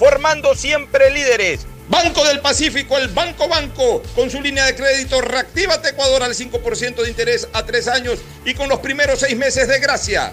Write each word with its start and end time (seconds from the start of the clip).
formando 0.00 0.54
siempre 0.54 1.10
líderes. 1.10 1.66
Banco 1.90 2.24
del 2.24 2.40
Pacífico, 2.40 2.96
el 2.96 3.08
Banco 3.08 3.48
Banco, 3.48 4.02
con 4.14 4.30
su 4.30 4.40
línea 4.40 4.64
de 4.64 4.74
crédito 4.74 5.20
Reactívate 5.20 5.90
Ecuador 5.90 6.22
al 6.22 6.32
5% 6.32 7.02
de 7.02 7.08
interés 7.10 7.46
a 7.52 7.66
tres 7.66 7.86
años 7.86 8.18
y 8.46 8.54
con 8.54 8.70
los 8.70 8.78
primeros 8.78 9.20
seis 9.20 9.36
meses 9.36 9.68
de 9.68 9.78
gracia. 9.78 10.32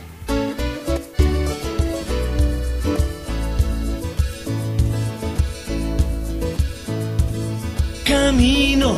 Camino 8.05 8.95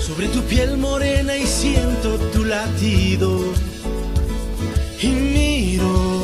sobre 0.00 0.28
tu 0.28 0.42
piel 0.44 0.78
morena 0.78 1.36
y 1.36 1.46
siento 1.46 2.16
tu 2.32 2.46
latido. 2.46 3.52
Y 5.02 5.08
miro 5.08 6.23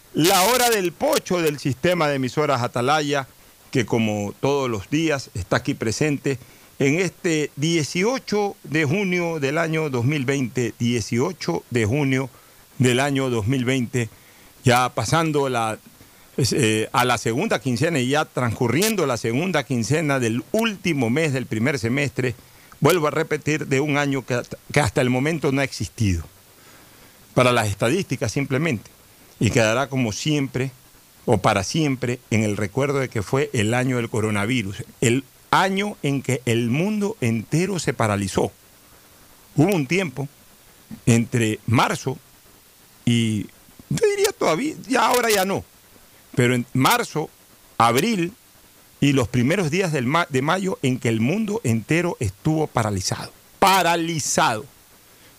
la 0.13 0.43
hora 0.43 0.69
del 0.69 0.91
pocho 0.91 1.41
del 1.41 1.57
sistema 1.59 2.09
de 2.09 2.15
emisoras 2.15 2.61
Atalaya, 2.61 3.27
que 3.71 3.85
como 3.85 4.33
todos 4.39 4.69
los 4.69 4.89
días 4.89 5.29
está 5.33 5.57
aquí 5.57 5.73
presente 5.73 6.37
en 6.79 6.99
este 6.99 7.51
18 7.55 8.55
de 8.63 8.85
junio 8.85 9.39
del 9.39 9.57
año 9.57 9.89
2020, 9.89 10.73
18 10.77 11.63
de 11.69 11.85
junio 11.85 12.29
del 12.77 12.99
año 12.99 13.29
2020, 13.29 14.09
ya 14.65 14.89
pasando 14.89 15.47
la, 15.47 15.77
eh, 16.37 16.89
a 16.91 17.05
la 17.05 17.17
segunda 17.17 17.59
quincena 17.59 17.99
y 17.99 18.09
ya 18.09 18.25
transcurriendo 18.25 19.05
la 19.05 19.15
segunda 19.15 19.63
quincena 19.63 20.19
del 20.19 20.43
último 20.51 21.09
mes 21.09 21.31
del 21.31 21.45
primer 21.45 21.79
semestre, 21.79 22.35
vuelvo 22.81 23.07
a 23.07 23.11
repetir, 23.11 23.67
de 23.67 23.79
un 23.79 23.97
año 23.97 24.25
que 24.25 24.79
hasta 24.81 25.01
el 25.01 25.09
momento 25.09 25.53
no 25.53 25.61
ha 25.61 25.63
existido. 25.63 26.23
Para 27.33 27.53
las 27.53 27.69
estadísticas 27.69 28.33
simplemente 28.33 28.91
y 29.41 29.49
quedará 29.49 29.89
como 29.89 30.13
siempre 30.13 30.71
o 31.25 31.39
para 31.39 31.63
siempre 31.63 32.19
en 32.29 32.43
el 32.43 32.55
recuerdo 32.55 32.99
de 32.99 33.09
que 33.09 33.23
fue 33.23 33.49
el 33.53 33.73
año 33.73 33.97
del 33.97 34.09
coronavirus, 34.09 34.83
el 35.01 35.23
año 35.49 35.97
en 36.03 36.21
que 36.21 36.41
el 36.45 36.69
mundo 36.69 37.17
entero 37.21 37.79
se 37.79 37.93
paralizó. 37.93 38.51
Hubo 39.55 39.75
un 39.75 39.87
tiempo 39.87 40.29
entre 41.07 41.59
marzo 41.65 42.19
y, 43.03 43.47
yo 43.89 44.05
diría 44.15 44.31
todavía, 44.37 44.75
ya 44.87 45.07
ahora 45.07 45.31
ya 45.31 45.43
no, 45.43 45.65
pero 46.35 46.53
en 46.53 46.67
marzo, 46.73 47.29
abril 47.79 48.33
y 48.99 49.13
los 49.13 49.27
primeros 49.27 49.71
días 49.71 49.91
del 49.91 50.07
de 50.29 50.41
mayo 50.43 50.77
en 50.83 50.99
que 50.99 51.09
el 51.09 51.19
mundo 51.19 51.61
entero 51.63 52.15
estuvo 52.19 52.67
paralizado. 52.67 53.33
Paralizado. 53.57 54.65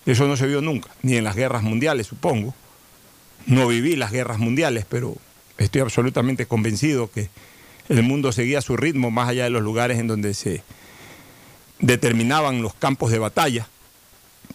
Eso 0.04 0.26
no 0.26 0.36
se 0.36 0.48
vio 0.48 0.60
nunca, 0.60 0.90
ni 1.02 1.16
en 1.16 1.22
las 1.22 1.36
guerras 1.36 1.62
mundiales, 1.62 2.08
supongo, 2.08 2.52
no 3.46 3.66
viví 3.66 3.96
las 3.96 4.12
guerras 4.12 4.38
mundiales, 4.38 4.86
pero 4.88 5.16
estoy 5.58 5.80
absolutamente 5.80 6.46
convencido 6.46 7.10
que 7.10 7.28
el 7.88 8.02
mundo 8.02 8.32
seguía 8.32 8.60
su 8.60 8.76
ritmo 8.76 9.10
más 9.10 9.28
allá 9.28 9.44
de 9.44 9.50
los 9.50 9.62
lugares 9.62 9.98
en 9.98 10.06
donde 10.06 10.34
se 10.34 10.62
determinaban 11.80 12.62
los 12.62 12.74
campos 12.74 13.10
de 13.10 13.18
batalla. 13.18 13.68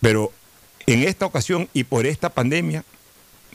Pero 0.01 0.31
en 0.85 1.03
esta 1.03 1.25
ocasión 1.25 1.69
y 1.73 1.83
por 1.83 2.05
esta 2.05 2.29
pandemia, 2.29 2.83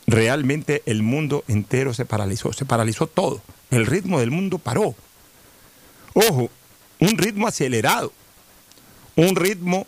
realmente 0.06 0.82
el 0.86 1.02
mundo 1.02 1.44
entero 1.48 1.94
se 1.94 2.04
paralizó, 2.04 2.52
se 2.52 2.64
paralizó 2.64 3.06
todo. 3.06 3.42
El 3.70 3.86
ritmo 3.86 4.20
del 4.20 4.30
mundo 4.30 4.58
paró. 4.58 4.94
Ojo, 6.14 6.50
un 7.00 7.16
ritmo 7.16 7.46
acelerado, 7.46 8.12
un 9.16 9.34
ritmo 9.34 9.86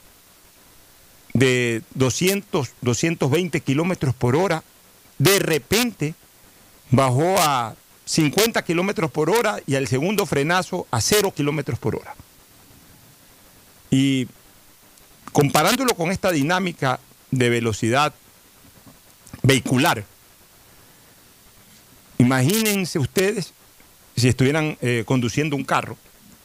de 1.35 1.83
200, 1.95 2.71
220 2.81 3.61
kilómetros 3.61 4.15
por 4.15 4.37
hora 4.37 4.65
de 5.19 5.39
repente 5.39 6.15
bajó 6.91 7.37
a 7.39 7.75
50 8.05 8.63
kilómetros 8.65 9.11
por 9.11 9.31
hora 9.31 9.61
y 9.67 9.77
al 9.77 9.89
segundo 9.89 10.27
frenazo 10.27 10.87
a 10.91 11.01
0 11.01 11.33
kilómetros 11.35 11.79
por 11.79 11.97
hora. 11.97 12.15
Y 13.91 14.29
comparándolo 15.33 15.95
con 15.95 16.11
esta 16.11 16.31
dinámica 16.31 17.01
de 17.31 17.49
velocidad 17.49 18.13
vehicular, 19.43 20.05
imagínense 22.19 22.99
ustedes 22.99 23.53
si 24.17 24.29
estuvieran 24.29 24.77
eh, 24.81 25.05
conduciendo 25.07 25.57
un 25.57 25.65
carro 25.65 25.97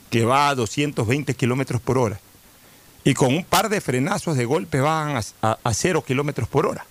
que 0.09 0.25
va 0.25 0.49
a 0.49 0.55
220 0.55 1.33
kilómetros 1.35 1.81
por 1.81 1.97
hora 1.97 2.19
y 3.03 3.13
con 3.13 3.33
un 3.33 3.43
par 3.43 3.69
de 3.69 3.81
frenazos 3.81 4.37
de 4.37 4.45
golpe 4.45 4.79
van 4.79 5.17
a, 5.17 5.21
a, 5.41 5.59
a 5.63 5.73
0 5.73 6.03
kilómetros 6.05 6.47
por 6.47 6.65
hora. 6.65 6.85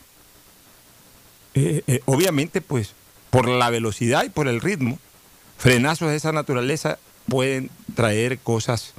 Eh, 1.60 1.82
eh, 1.88 2.00
obviamente, 2.04 2.60
pues, 2.60 2.92
por 3.30 3.48
la 3.48 3.68
velocidad 3.68 4.22
y 4.22 4.28
por 4.28 4.46
el 4.46 4.60
ritmo, 4.60 5.00
frenazos 5.56 6.10
de 6.10 6.16
esa 6.16 6.30
naturaleza 6.30 7.00
pueden 7.26 7.68
traer 7.96 8.38
cosas 8.38 8.94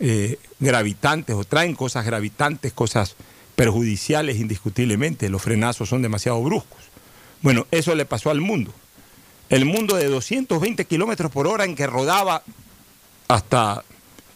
eh, 0.00 0.38
gravitantes 0.58 1.36
o 1.36 1.44
traen 1.44 1.74
cosas 1.74 2.06
gravitantes, 2.06 2.72
cosas 2.72 3.14
perjudiciales 3.56 4.38
indiscutiblemente. 4.38 5.28
Los 5.28 5.42
frenazos 5.42 5.90
son 5.90 6.00
demasiado 6.00 6.42
bruscos. 6.42 6.80
Bueno, 7.42 7.66
eso 7.70 7.94
le 7.94 8.06
pasó 8.06 8.30
al 8.30 8.40
mundo. 8.40 8.72
El 9.50 9.66
mundo 9.66 9.96
de 9.96 10.06
220 10.06 10.86
kilómetros 10.86 11.30
por 11.30 11.46
hora 11.46 11.66
en 11.66 11.76
que 11.76 11.86
rodaba 11.86 12.42
hasta 13.28 13.84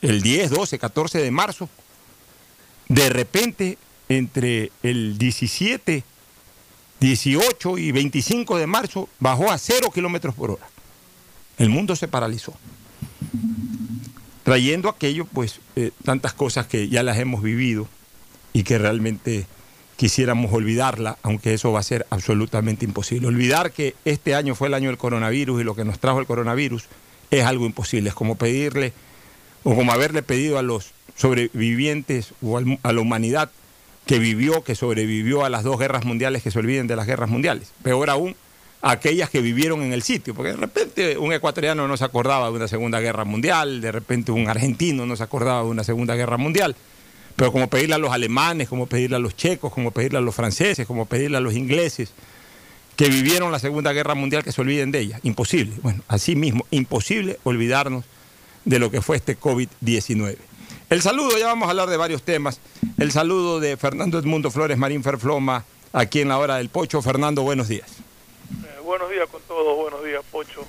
el 0.03 0.21
10, 0.21 0.51
12, 0.51 0.79
14 0.79 1.23
de 1.23 1.31
marzo, 1.31 1.71
de 2.89 3.09
repente 3.09 3.79
entre 4.11 4.73
el 4.83 5.17
17, 5.17 6.05
18 7.03 7.79
y 7.79 7.91
25 7.91 8.59
de 8.59 8.69
marzo 8.69 9.09
bajó 9.19 9.51
a 9.51 9.59
0 9.59 9.91
kilómetros 9.93 10.37
por 10.37 10.53
hora. 10.53 10.69
El 11.59 11.69
mundo 11.69 11.97
se 11.97 12.07
paralizó. 12.07 12.55
Trayendo 14.45 14.89
aquello, 14.89 15.25
pues, 15.25 15.59
eh, 15.75 15.91
tantas 16.05 16.33
cosas 16.33 16.69
que 16.69 16.89
ya 16.89 17.03
las 17.03 17.19
hemos 17.19 17.43
vivido 17.43 17.89
y 18.53 18.63
que 18.63 18.79
realmente 18.79 19.47
quisiéramos 19.97 20.53
olvidarla, 20.53 21.19
aunque 21.23 21.55
eso 21.55 21.73
va 21.73 21.81
a 21.81 21.85
ser 21.85 22.07
absolutamente 22.11 22.85
imposible. 22.85 23.27
Olvidar 23.27 23.73
que 23.73 23.97
este 24.05 24.37
año 24.37 24.55
fue 24.55 24.69
el 24.69 24.75
año 24.75 24.89
del 24.89 24.99
coronavirus 24.99 25.61
y 25.61 25.65
lo 25.65 25.75
que 25.75 25.85
nos 25.85 25.99
trajo 25.99 26.21
el 26.21 26.27
coronavirus 26.27 26.85
es 27.33 27.45
algo 27.45 27.67
imposible. 27.67 28.11
Es 28.11 28.15
como 28.15 28.37
pedirle, 28.37 28.93
o 29.65 29.75
como 29.75 29.91
haberle 29.91 30.23
pedido 30.23 30.57
a 30.57 30.63
los 30.63 30.93
sobrevivientes 31.17 32.33
o 32.43 32.59
a 32.59 32.93
la 32.93 33.01
humanidad 33.01 33.51
que 34.07 34.19
vivió, 34.19 34.65
que 34.65 34.75
sobrevivió 34.75 35.45
a 35.45 35.51
las 35.51 35.63
dos 35.63 35.79
guerras 35.79 36.05
mundiales, 36.05 36.43
que 36.43 36.51
se 36.51 36.59
olviden 36.59 36.87
de 36.87 36.97
las 36.97 37.07
guerras 37.07 37.31
mundiales. 37.31 37.73
Peor 37.83 38.11
aún, 38.11 38.35
aquellas 38.83 39.31
que 39.31 39.41
vivieron 39.41 39.83
en 39.83 39.93
el 39.93 40.03
sitio, 40.03 40.35
porque 40.35 40.51
de 40.51 40.57
repente 40.57 41.17
un 41.19 41.33
ecuatoriano 41.33 41.87
no 41.87 41.97
se 41.97 42.05
acordaba 42.05 42.51
de 42.51 42.57
una 42.57 42.69
Segunda 42.69 43.01
Guerra 43.01 43.25
Mundial, 43.25 43.81
de 43.81 43.93
repente 43.93 44.33
un 44.33 44.49
argentino 44.49 45.07
no 45.07 45.17
se 45.17 45.23
acordaba 45.23 45.63
de 45.63 45.69
una 45.69 45.85
Segunda 45.85 46.17
Guerra 46.17 46.37
Mundial, 46.37 46.75
pero 47.37 47.53
como 47.53 47.69
pedirle 47.69 47.95
a 47.95 47.99
los 47.99 48.11
alemanes, 48.11 48.69
como 48.69 48.87
pedirle 48.87 49.17
a 49.17 49.21
los 49.21 49.37
checos, 49.37 49.73
como 49.73 49.93
pedirle 49.93 50.19
a 50.19 50.21
los 50.21 50.35
franceses, 50.35 50.87
como 50.87 51.07
pedirle 51.07 51.37
a 51.37 51.41
los 51.41 51.55
ingleses, 51.55 52.13
que 52.97 53.09
vivieron 53.09 53.53
la 53.53 53.59
Segunda 53.59 53.93
Guerra 53.93 54.15
Mundial, 54.15 54.45
que 54.45 54.53
se 54.53 54.61
olviden 54.61 54.91
de 54.91 54.99
ella. 54.99 55.21
Imposible. 55.23 55.75
Bueno, 55.83 56.03
así 56.09 56.37
mismo, 56.37 56.67
imposible 56.71 57.39
olvidarnos 57.45 58.05
de 58.65 58.79
lo 58.79 58.91
que 58.91 59.01
fue 59.01 59.17
este 59.17 59.39
COVID-19. 59.39 60.37
El 60.93 61.01
saludo, 61.01 61.39
ya 61.39 61.47
vamos 61.47 61.69
a 61.69 61.71
hablar 61.71 61.89
de 61.89 61.97
varios 61.97 62.23
temas. 62.23 62.61
El 62.99 63.13
saludo 63.13 63.61
de 63.61 63.79
Fernando 63.79 64.19
Edmundo 64.19 64.51
Flores 64.51 64.77
Marín 64.77 65.03
Ferfloma, 65.03 65.65
aquí 65.91 66.21
en 66.21 66.29
la 66.29 66.37
hora 66.37 66.57
del 66.57 66.69
Pocho. 66.69 67.01
Fernando, 67.01 67.41
buenos 67.41 67.69
días. 67.69 67.91
Eh, 67.91 68.79
buenos 68.85 69.09
días 69.09 69.27
con 69.31 69.41
todos, 69.45 69.75
buenos 69.75 70.05
días, 70.05 70.23
Pocho. 70.31 70.67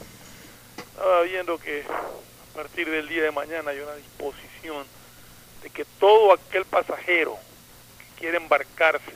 Estaba 0.77 1.23
viendo 1.23 1.57
que 1.57 1.83
a 1.83 2.55
partir 2.55 2.89
del 2.89 3.09
día 3.09 3.23
de 3.23 3.31
mañana 3.31 3.71
hay 3.71 3.79
una 3.79 3.95
disposición 3.95 4.85
de 5.61 5.69
que 5.69 5.83
todo 5.99 6.31
aquel 6.31 6.63
pasajero 6.63 7.35
que 7.97 8.21
quiere 8.21 8.37
embarcarse 8.37 9.11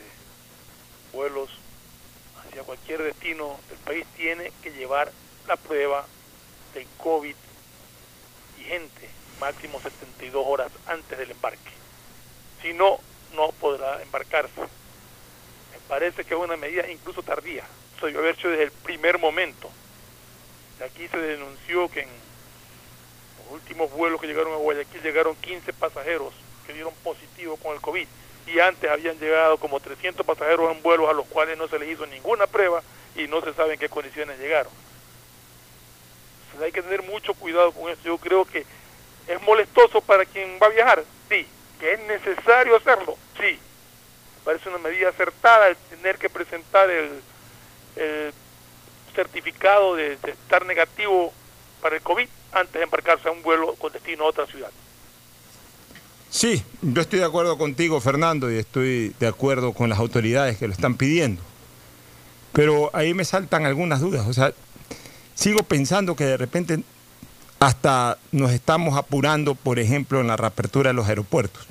vuelos 1.13 1.49
hacia 2.45 2.63
cualquier 2.63 3.03
destino 3.03 3.55
del 3.69 3.77
país 3.77 4.05
tiene 4.17 4.51
que 4.61 4.71
llevar 4.71 5.13
la 5.47 5.55
prueba 5.55 6.05
del 6.73 6.85
COVID 6.97 7.35
vigente, 8.57 9.16
máximo 9.39 9.79
72 9.81 10.43
horas 10.45 10.71
antes 10.87 11.17
del 11.17 11.31
embarque. 11.31 11.71
Si 12.61 12.73
no, 12.73 12.99
no 13.35 13.51
podrá 13.53 14.01
embarcarse. 14.01 14.61
Me 14.61 15.79
parece 15.87 16.23
que 16.23 16.33
es 16.33 16.39
una 16.39 16.57
medida 16.57 16.89
incluso 16.89 17.23
tardía. 17.23 17.63
Debió 18.01 18.19
haber 18.19 18.35
hecho 18.35 18.49
desde 18.49 18.63
el 18.63 18.71
primer 18.71 19.17
momento. 19.19 19.69
Aquí 20.85 21.07
se 21.07 21.17
denunció 21.17 21.89
que 21.89 22.01
en 22.01 22.09
los 22.09 23.53
últimos 23.53 23.91
vuelos 23.91 24.21
que 24.21 24.27
llegaron 24.27 24.53
a 24.53 24.57
Guayaquil 24.57 25.01
llegaron 25.01 25.35
15 25.35 25.73
pasajeros 25.73 26.33
que 26.65 26.73
dieron 26.73 26.93
positivo 27.03 27.57
con 27.57 27.73
el 27.73 27.81
COVID 27.81 28.07
y 28.47 28.59
antes 28.59 28.89
habían 28.89 29.19
llegado 29.19 29.57
como 29.57 29.79
300 29.79 30.25
pasajeros 30.25 30.71
en 30.71 30.81
vuelos 30.81 31.09
a 31.09 31.13
los 31.13 31.25
cuales 31.27 31.57
no 31.57 31.67
se 31.67 31.79
les 31.79 31.89
hizo 31.89 32.05
ninguna 32.05 32.47
prueba 32.47 32.81
y 33.15 33.27
no 33.27 33.41
se 33.41 33.53
sabe 33.53 33.73
en 33.73 33.79
qué 33.79 33.89
condiciones 33.89 34.39
llegaron. 34.39 34.71
Entonces 36.45 36.65
hay 36.65 36.71
que 36.71 36.81
tener 36.81 37.03
mucho 37.03 37.33
cuidado 37.33 37.71
con 37.71 37.89
esto. 37.89 38.03
Yo 38.05 38.17
creo 38.17 38.45
que 38.45 38.65
es 39.27 39.41
molestoso 39.41 40.01
para 40.01 40.25
quien 40.25 40.57
va 40.61 40.67
a 40.67 40.69
viajar, 40.69 41.03
sí. 41.29 41.45
Que 41.79 41.93
es 41.93 41.99
necesario 42.01 42.75
hacerlo, 42.75 43.17
sí. 43.39 43.59
Parece 44.43 44.69
una 44.69 44.77
medida 44.77 45.09
acertada 45.09 45.67
el 45.67 45.75
tener 45.89 46.17
que 46.17 46.29
presentar 46.29 46.89
el, 46.89 47.21
el 47.95 48.33
certificado 49.13 49.95
de, 49.95 50.17
de 50.17 50.31
estar 50.31 50.65
negativo 50.65 51.33
para 51.81 51.95
el 51.95 52.01
COVID 52.01 52.27
antes 52.53 52.73
de 52.73 52.83
embarcarse 52.83 53.27
a 53.27 53.31
un 53.31 53.43
vuelo 53.43 53.75
con 53.75 53.91
destino 53.91 54.23
a 54.23 54.27
otra 54.27 54.45
ciudad. 54.47 54.71
Sí, 56.29 56.63
yo 56.81 57.01
estoy 57.01 57.19
de 57.19 57.25
acuerdo 57.25 57.57
contigo, 57.57 58.01
Fernando, 58.01 58.51
y 58.51 58.57
estoy 58.57 59.15
de 59.19 59.27
acuerdo 59.27 59.73
con 59.73 59.89
las 59.89 59.99
autoridades 59.99 60.57
que 60.57 60.67
lo 60.67 60.73
están 60.73 60.95
pidiendo. 60.95 61.41
Pero 62.53 62.89
ahí 62.93 63.13
me 63.13 63.23
saltan 63.23 63.65
algunas 63.65 64.01
dudas. 64.01 64.27
O 64.27 64.33
sea, 64.33 64.53
sigo 65.35 65.63
pensando 65.63 66.15
que 66.15 66.25
de 66.25 66.37
repente 66.37 66.79
hasta 67.59 68.17
nos 68.31 68.51
estamos 68.51 68.97
apurando, 68.97 69.55
por 69.55 69.79
ejemplo, 69.79 70.21
en 70.21 70.27
la 70.27 70.37
reapertura 70.37 70.89
de 70.89 70.93
los 70.93 71.07
aeropuertos. 71.07 71.65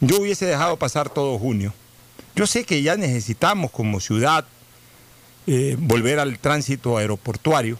Yo 0.00 0.20
hubiese 0.20 0.46
dejado 0.46 0.76
pasar 0.76 1.10
todo 1.10 1.38
junio. 1.38 1.72
Yo 2.36 2.46
sé 2.46 2.64
que 2.64 2.82
ya 2.82 2.96
necesitamos 2.96 3.70
como 3.70 4.00
ciudad 4.00 4.44
eh, 5.46 5.76
volver 5.78 6.18
al 6.18 6.38
tránsito 6.38 6.98
aeroportuario, 6.98 7.78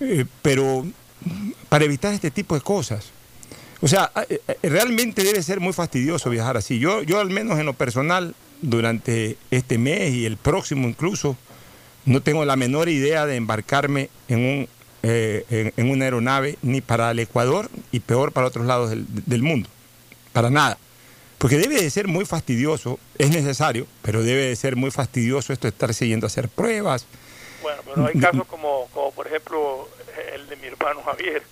eh, 0.00 0.24
pero 0.42 0.84
para 1.68 1.84
evitar 1.84 2.12
este 2.12 2.30
tipo 2.30 2.54
de 2.54 2.60
cosas. 2.60 3.06
O 3.80 3.88
sea, 3.88 4.10
eh, 4.28 4.40
realmente 4.62 5.22
debe 5.22 5.42
ser 5.42 5.60
muy 5.60 5.72
fastidioso 5.72 6.28
viajar 6.28 6.56
así. 6.56 6.78
Yo, 6.78 7.02
yo 7.02 7.20
al 7.20 7.30
menos 7.30 7.58
en 7.58 7.66
lo 7.66 7.72
personal, 7.72 8.34
durante 8.62 9.36
este 9.50 9.78
mes 9.78 10.12
y 10.12 10.26
el 10.26 10.36
próximo 10.36 10.88
incluso, 10.88 11.36
no 12.04 12.20
tengo 12.22 12.44
la 12.44 12.56
menor 12.56 12.88
idea 12.88 13.26
de 13.26 13.36
embarcarme 13.36 14.10
en, 14.28 14.40
un, 14.40 14.68
eh, 15.08 15.44
en, 15.50 15.72
en 15.76 15.90
una 15.90 16.04
aeronave 16.04 16.58
ni 16.62 16.80
para 16.80 17.10
el 17.12 17.18
Ecuador 17.20 17.70
y 17.92 18.00
peor 18.00 18.32
para 18.32 18.48
otros 18.48 18.66
lados 18.66 18.90
del, 18.90 19.06
del 19.08 19.42
mundo. 19.42 19.68
Para 20.32 20.50
nada. 20.50 20.76
Porque 21.38 21.58
debe 21.58 21.80
de 21.80 21.90
ser 21.90 22.08
muy 22.08 22.24
fastidioso, 22.24 22.98
es 23.18 23.30
necesario, 23.30 23.86
pero 24.02 24.22
debe 24.22 24.46
de 24.46 24.56
ser 24.56 24.74
muy 24.74 24.90
fastidioso 24.90 25.52
esto 25.52 25.66
de 25.66 25.70
estar 25.70 25.92
siguiendo 25.94 26.26
a 26.26 26.28
hacer 26.28 26.48
pruebas. 26.48 27.06
Bueno, 27.62 27.82
pero 27.84 28.06
hay 28.06 28.18
casos 28.18 28.46
como, 28.46 28.88
como 28.92 29.12
por 29.12 29.26
ejemplo 29.26 29.88
el 30.34 30.48
de 30.48 30.56
mi 30.56 30.66
hermano 30.66 31.02
Javier. 31.02 31.42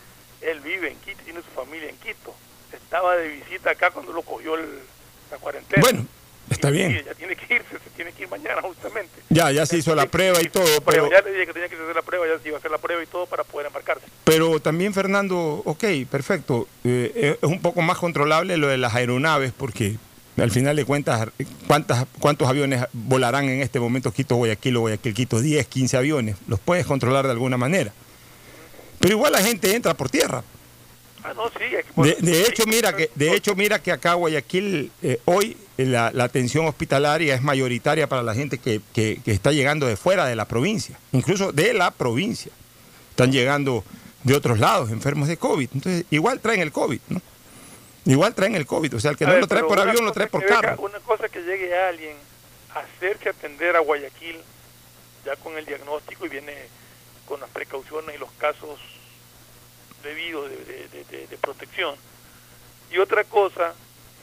Él 0.40 0.60
vive 0.60 0.90
en 0.90 0.96
Quito, 0.98 1.20
tiene 1.24 1.40
su 1.40 1.50
familia 1.54 1.88
en 1.88 1.96
Quito. 1.96 2.34
Estaba 2.72 3.16
de 3.16 3.28
visita 3.28 3.70
acá 3.70 3.90
cuando 3.90 4.12
lo 4.12 4.22
cogió 4.22 4.56
el- 4.56 4.80
la 5.30 5.36
cuarentena. 5.38 5.80
Bueno, 5.80 6.06
está 6.54 6.70
bien. 6.70 7.04
ya 7.04 7.14
tiene 7.14 7.36
que 7.36 7.54
irse, 7.54 7.68
se 7.72 7.90
tiene 7.96 8.12
que 8.12 8.22
ir 8.22 8.28
mañana 8.28 8.62
justamente. 8.62 9.12
Ya, 9.28 9.50
ya 9.50 9.66
se 9.66 9.78
hizo 9.78 9.94
la 9.94 10.06
prueba 10.06 10.40
y 10.40 10.48
todo, 10.48 10.64
Pero 10.64 10.84
pero, 10.86 11.10
ya 11.10 11.20
le 11.20 11.32
dije 11.32 11.46
que 11.46 11.52
tenía 11.52 11.68
que 11.68 11.74
hacer 11.74 11.94
la 11.94 12.02
prueba, 12.02 12.26
ya 12.26 12.40
se 12.42 12.48
iba 12.48 12.56
a 12.56 12.58
hacer 12.58 12.70
la 12.70 12.78
prueba 12.78 13.02
y 13.02 13.06
todo 13.06 13.26
para 13.26 13.44
poder 13.44 13.66
embarcarse. 13.66 14.06
pero 14.24 14.60
también 14.60 14.94
Fernando, 14.94 15.62
ok, 15.64 15.84
perfecto, 16.10 16.66
eh, 16.84 17.36
es 17.40 17.48
un 17.48 17.60
poco 17.60 17.82
más 17.82 17.98
controlable 17.98 18.56
lo 18.56 18.68
de 18.68 18.78
las 18.78 18.94
aeronaves 18.94 19.52
porque 19.56 19.96
al 20.36 20.50
final 20.50 20.74
de 20.76 20.84
cuentas, 20.84 21.28
¿cuántas, 21.66 22.06
¿cuántos 22.18 22.48
aviones 22.48 22.84
volarán 22.92 23.48
en 23.48 23.60
este 23.60 23.78
momento 23.78 24.10
Quito-Guayaquil 24.12 24.76
o 24.76 24.80
Guayaquil-Quito? 24.80 25.40
10, 25.40 25.66
15 25.66 25.96
aviones, 25.96 26.36
los 26.48 26.58
puedes 26.58 26.86
controlar 26.86 27.24
de 27.26 27.32
alguna 27.32 27.56
manera. 27.56 27.92
Pero 28.98 29.14
igual 29.14 29.32
la 29.32 29.42
gente 29.42 29.74
entra 29.74 29.94
por 29.94 30.10
tierra. 30.10 30.42
Ah, 31.24 31.32
no, 31.34 31.48
sí. 31.48 31.64
De, 31.96 32.14
de 32.20 32.42
hecho, 32.42 32.64
mira 32.66 32.94
que, 32.94 33.10
de 33.14 33.34
hecho, 33.34 33.54
mira 33.56 33.78
que 33.82 33.90
acá 33.92 34.12
Guayaquil 34.14 34.92
eh, 35.02 35.20
hoy 35.24 35.56
eh, 35.78 35.86
la, 35.86 36.10
la 36.12 36.24
atención 36.24 36.66
hospitalaria 36.66 37.34
es 37.34 37.42
mayoritaria 37.42 38.06
para 38.08 38.22
la 38.22 38.34
gente 38.34 38.58
que, 38.58 38.80
que- 38.92 39.20
que 39.24 39.32
está 39.32 39.50
llegando 39.50 39.86
de 39.86 39.96
fuera 39.96 40.26
de 40.26 40.36
la 40.36 40.44
provincia, 40.46 40.98
incluso 41.12 41.50
de 41.52 41.72
la 41.72 41.90
provincia. 41.90 42.52
Están 43.10 43.32
llegando 43.32 43.84
de 44.22 44.34
otros 44.34 44.58
lados, 44.58 44.90
enfermos 44.90 45.28
de 45.28 45.36
COVID. 45.38 45.68
Entonces, 45.72 46.04
igual 46.10 46.40
traen 46.40 46.60
el 46.60 46.72
COVID, 46.72 47.00
¿no? 47.08 47.22
Igual 48.06 48.34
traen 48.34 48.54
el 48.54 48.66
COVID. 48.66 48.94
O 48.96 49.00
sea, 49.00 49.10
el 49.12 49.16
que 49.16 49.24
A 49.24 49.28
no 49.28 49.32
ver, 49.34 49.40
lo 49.42 49.48
trae 49.48 49.62
por 49.64 49.80
avión, 49.80 50.04
lo 50.04 50.12
trae 50.12 50.26
por 50.26 50.42
venga- 50.42 50.60
carro. 50.60 50.82
Una 50.82 50.98
cosa 51.00 51.28
que 51.30 51.40
llegue 51.40 51.74
alguien 51.74 52.16
a 52.74 52.80
hacerse 52.80 53.30
atender 53.30 53.76
a 53.76 53.80
Guayaquil 53.80 54.36
ya 55.24 55.36
con 55.36 55.56
el 55.56 55.64
diagnóstico 55.64 56.26
y 56.26 56.28
viene 56.28 56.52
con 57.24 57.40
las 57.40 57.48
precauciones 57.48 58.14
y 58.14 58.18
los 58.18 58.30
casos 58.32 58.78
debidos 60.04 60.50
de, 60.50 60.56
de- 60.56 60.88
de- 60.88 61.04
de- 61.04 61.26
de 61.26 61.36
protección. 61.38 61.94
Y 62.92 62.98
otra 62.98 63.24
cosa 63.24 63.74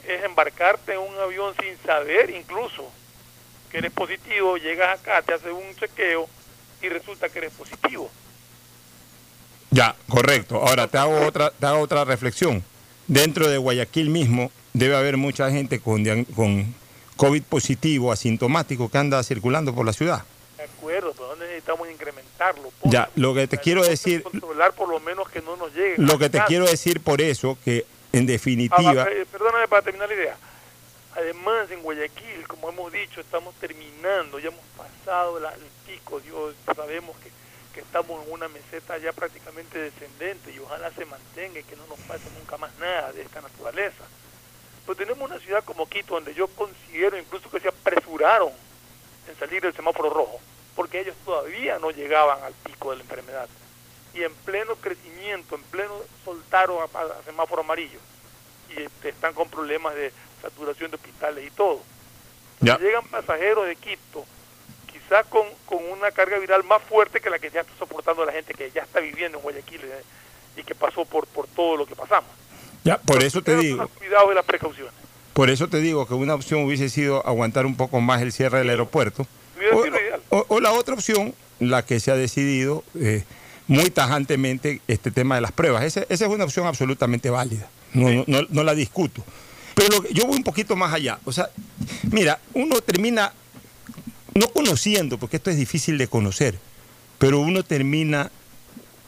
es 0.07 0.23
embarcarte 0.23 0.93
en 0.93 0.99
un 0.99 1.17
avión 1.19 1.53
sin 1.61 1.77
saber 1.85 2.29
incluso 2.29 2.89
que 3.69 3.77
eres 3.79 3.91
positivo, 3.91 4.57
llegas 4.57 4.99
acá, 4.99 5.21
te 5.21 5.33
haces 5.33 5.51
un 5.51 5.75
chequeo 5.75 6.27
y 6.81 6.89
resulta 6.89 7.29
que 7.29 7.39
eres 7.39 7.53
positivo. 7.53 8.09
Ya, 9.69 9.95
correcto. 10.09 10.57
Ahora 10.57 10.87
te 10.87 10.97
hago 10.97 11.25
otra, 11.25 11.49
te 11.51 11.65
hago 11.65 11.79
otra 11.79 12.03
reflexión. 12.03 12.63
Dentro 13.07 13.47
de 13.47 13.57
Guayaquil 13.57 14.09
mismo 14.09 14.51
debe 14.73 14.95
haber 14.95 15.17
mucha 15.17 15.49
gente 15.51 15.79
con, 15.79 16.03
con 16.25 16.73
COVID 17.15 17.43
positivo, 17.43 18.11
asintomático, 18.11 18.89
que 18.89 18.97
anda 18.97 19.23
circulando 19.23 19.73
por 19.73 19.85
la 19.85 19.93
ciudad. 19.93 20.23
De 20.57 20.63
acuerdo, 20.63 21.13
pero 21.13 21.35
necesitamos 21.37 21.89
Ya, 22.83 23.09
lo 23.15 23.33
que 23.33 23.47
te 23.47 23.57
quiero 23.57 23.83
decir- 23.83 24.23
Controlar 24.23 24.73
por 24.73 24.89
lo 24.89 24.99
menos 24.99 25.29
que 25.29 25.41
no 25.41 25.55
nos 25.55 25.73
llegue. 25.73 25.95
Lo 25.97 26.17
que 26.17 26.29
te 26.29 26.41
quiero 26.45 26.65
decir 26.65 27.01
por 27.01 27.21
eso, 27.21 27.57
que 27.63 27.85
en 28.13 28.25
definitiva... 28.25 29.03
Ah, 29.03 29.09
eh, 29.11 29.25
perdóname 29.31 29.67
para 29.67 29.81
terminar 29.83 30.09
la 30.09 30.15
idea. 30.15 30.37
Además, 31.15 31.69
en 31.71 31.81
Guayaquil, 31.83 32.47
como 32.47 32.69
hemos 32.69 32.91
dicho, 32.91 33.19
estamos 33.21 33.53
terminando, 33.55 34.39
ya 34.39 34.47
hemos 34.49 34.63
pasado 34.77 35.39
la- 35.39 35.53
el 35.53 35.61
pico, 35.85 36.19
Dios, 36.21 36.55
sabemos 36.75 37.15
que, 37.17 37.29
que 37.73 37.81
estamos 37.81 38.25
en 38.25 38.33
una 38.33 38.47
meseta 38.47 38.97
ya 38.97 39.11
prácticamente 39.11 39.77
descendente 39.77 40.51
y 40.53 40.59
ojalá 40.59 40.89
se 40.91 41.05
mantenga 41.05 41.59
y 41.59 41.63
que 41.63 41.75
no 41.75 41.85
nos 41.87 41.99
pase 42.01 42.23
nunca 42.37 42.57
más 42.57 42.71
nada 42.79 43.11
de 43.11 43.21
esta 43.23 43.41
naturaleza. 43.41 44.03
Pero 44.85 44.95
tenemos 44.97 45.29
una 45.29 45.39
ciudad 45.39 45.63
como 45.63 45.87
Quito 45.87 46.15
donde 46.15 46.33
yo 46.33 46.47
considero 46.47 47.17
incluso 47.17 47.49
que 47.51 47.59
se 47.59 47.67
apresuraron 47.67 48.51
en 49.29 49.37
salir 49.37 49.61
del 49.61 49.73
semáforo 49.75 50.09
rojo, 50.09 50.39
porque 50.75 51.01
ellos 51.01 51.15
todavía 51.25 51.79
no 51.79 51.91
llegaban 51.91 52.41
al 52.43 52.53
pico 52.53 52.91
de 52.91 52.97
la 52.97 53.03
enfermedad. 53.03 53.47
Y 54.13 54.23
en 54.23 54.33
pleno 54.33 54.75
crecimiento, 54.75 55.55
en 55.55 55.61
pleno 55.63 55.93
soltaron 56.25 56.77
a, 56.81 56.99
a 56.99 57.23
semáforo 57.23 57.61
amarillo 57.61 57.99
y 58.69 58.81
este, 58.83 59.09
están 59.09 59.33
con 59.33 59.49
problemas 59.49 59.95
de 59.95 60.11
saturación 60.41 60.91
de 60.91 60.95
hospitales 60.95 61.45
y 61.47 61.51
todo. 61.51 61.81
Llegan 62.79 63.03
pasajeros 63.05 63.65
de 63.67 63.75
Quito, 63.75 64.25
quizás 64.91 65.25
con, 65.27 65.47
con 65.65 65.83
una 65.91 66.11
carga 66.11 66.37
viral 66.37 66.63
más 66.63 66.81
fuerte 66.83 67.19
que 67.19 67.29
la 67.29 67.39
que 67.39 67.49
ya 67.49 67.61
está 67.61 67.73
soportando 67.79 68.23
la 68.25 68.31
gente 68.33 68.53
que 68.53 68.69
ya 68.71 68.83
está 68.83 68.99
viviendo 68.99 69.37
en 69.39 69.43
Guayaquil 69.43 69.81
eh, 69.83 70.03
y 70.57 70.63
que 70.63 70.75
pasó 70.75 71.05
por, 71.05 71.25
por 71.27 71.47
todo 71.47 71.75
lo 71.77 71.85
que 71.87 71.95
pasamos. 71.95 72.29
Ya, 72.83 72.97
por 72.99 73.23
eso 73.23 73.41
te 73.41 73.55
digo, 73.55 73.77
Los 73.77 73.91
cuidados 73.91 74.31
y 74.31 74.35
las 74.35 74.45
precauciones. 74.45 74.93
por 75.33 75.49
eso 75.49 75.67
te 75.69 75.77
digo 75.77 76.07
que 76.07 76.13
una 76.13 76.35
opción 76.35 76.63
hubiese 76.65 76.89
sido 76.89 77.25
aguantar 77.25 77.65
un 77.65 77.75
poco 77.77 77.99
más 78.01 78.21
el 78.21 78.31
cierre 78.31 78.59
del 78.59 78.69
aeropuerto. 78.69 79.25
O. 79.73 79.83
o- 80.31 80.45
o 80.47 80.59
la 80.59 80.71
otra 80.71 80.93
opción, 80.95 81.33
la 81.59 81.85
que 81.85 81.99
se 81.99 82.09
ha 82.11 82.15
decidido 82.15 82.83
eh, 82.95 83.23
muy 83.67 83.89
tajantemente, 83.91 84.81
este 84.87 85.11
tema 85.11 85.35
de 85.35 85.41
las 85.41 85.51
pruebas. 85.51 85.83
Esa, 85.83 86.01
esa 86.09 86.25
es 86.25 86.31
una 86.31 86.43
opción 86.45 86.65
absolutamente 86.67 87.29
válida. 87.29 87.69
No, 87.93 88.09
no, 88.09 88.23
no- 88.27 88.47
no 88.49 88.63
la 88.63 88.73
discuto. 88.73 89.23
Pero 89.75 89.89
lo 89.89 90.01
que- 90.01 90.13
yo 90.13 90.25
voy 90.25 90.37
un 90.37 90.43
poquito 90.43 90.75
más 90.75 90.93
allá. 90.93 91.19
O 91.25 91.31
sea, 91.31 91.49
mira, 92.11 92.39
uno 92.53 92.81
termina 92.81 93.33
no 94.33 94.47
conociendo, 94.49 95.17
porque 95.17 95.37
esto 95.37 95.49
es 95.49 95.57
difícil 95.57 95.97
de 95.97 96.07
conocer, 96.07 96.57
pero 97.17 97.39
uno 97.39 97.63
termina 97.63 98.31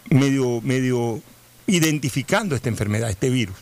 medio, 0.10 0.62
medio 0.62 1.22
identificando 1.68 2.56
esta 2.56 2.70
enfermedad, 2.70 3.10
este 3.10 3.30
virus. 3.30 3.56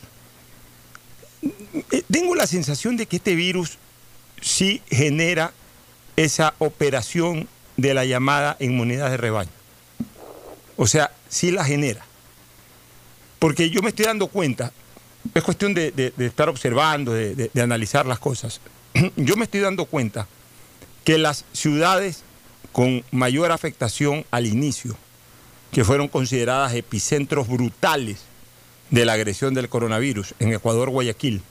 Eh, 1.90 2.02
Tengo 2.10 2.34
la 2.34 2.46
sensación 2.46 2.96
de 2.96 3.06
que 3.06 3.16
este 3.16 3.34
virus 3.34 3.78
sí 4.40 4.82
genera 4.90 5.52
esa 6.16 6.54
operación 6.58 7.48
de 7.76 7.94
la 7.94 8.04
llamada 8.04 8.56
inmunidad 8.60 9.10
de 9.10 9.16
rebaño. 9.16 9.50
O 10.76 10.86
sea, 10.86 11.12
sí 11.28 11.50
la 11.50 11.64
genera. 11.64 12.04
Porque 13.38 13.70
yo 13.70 13.82
me 13.82 13.88
estoy 13.88 14.06
dando 14.06 14.28
cuenta, 14.28 14.72
es 15.34 15.42
cuestión 15.42 15.74
de, 15.74 16.12
estar 16.18 16.48
observando, 16.48 17.12
de 17.12 17.50
analizar 17.60 18.06
las 18.06 18.18
cosas. 18.18 18.60
Yo 19.16 19.36
me 19.36 19.44
estoy 19.44 19.60
dando 19.60 19.86
cuenta 19.86 20.26
que 21.04 21.18
las 21.18 21.44
ciudades 21.52 22.22
con 22.72 23.04
mayor 23.10 23.52
afectación 23.52 24.24
al 24.30 24.46
inicio, 24.46 24.96
que 25.72 25.84
fueron 25.84 26.08
consideradas 26.08 26.74
epicentros 26.74 27.48
brutales 27.48 28.20
de 28.90 29.04
la 29.04 29.14
agresión 29.14 29.54
del 29.54 29.68
coronavirus, 29.68 30.34
en 30.38 30.52
Ecuador, 30.52 30.90
Guayaquil, 30.90 31.42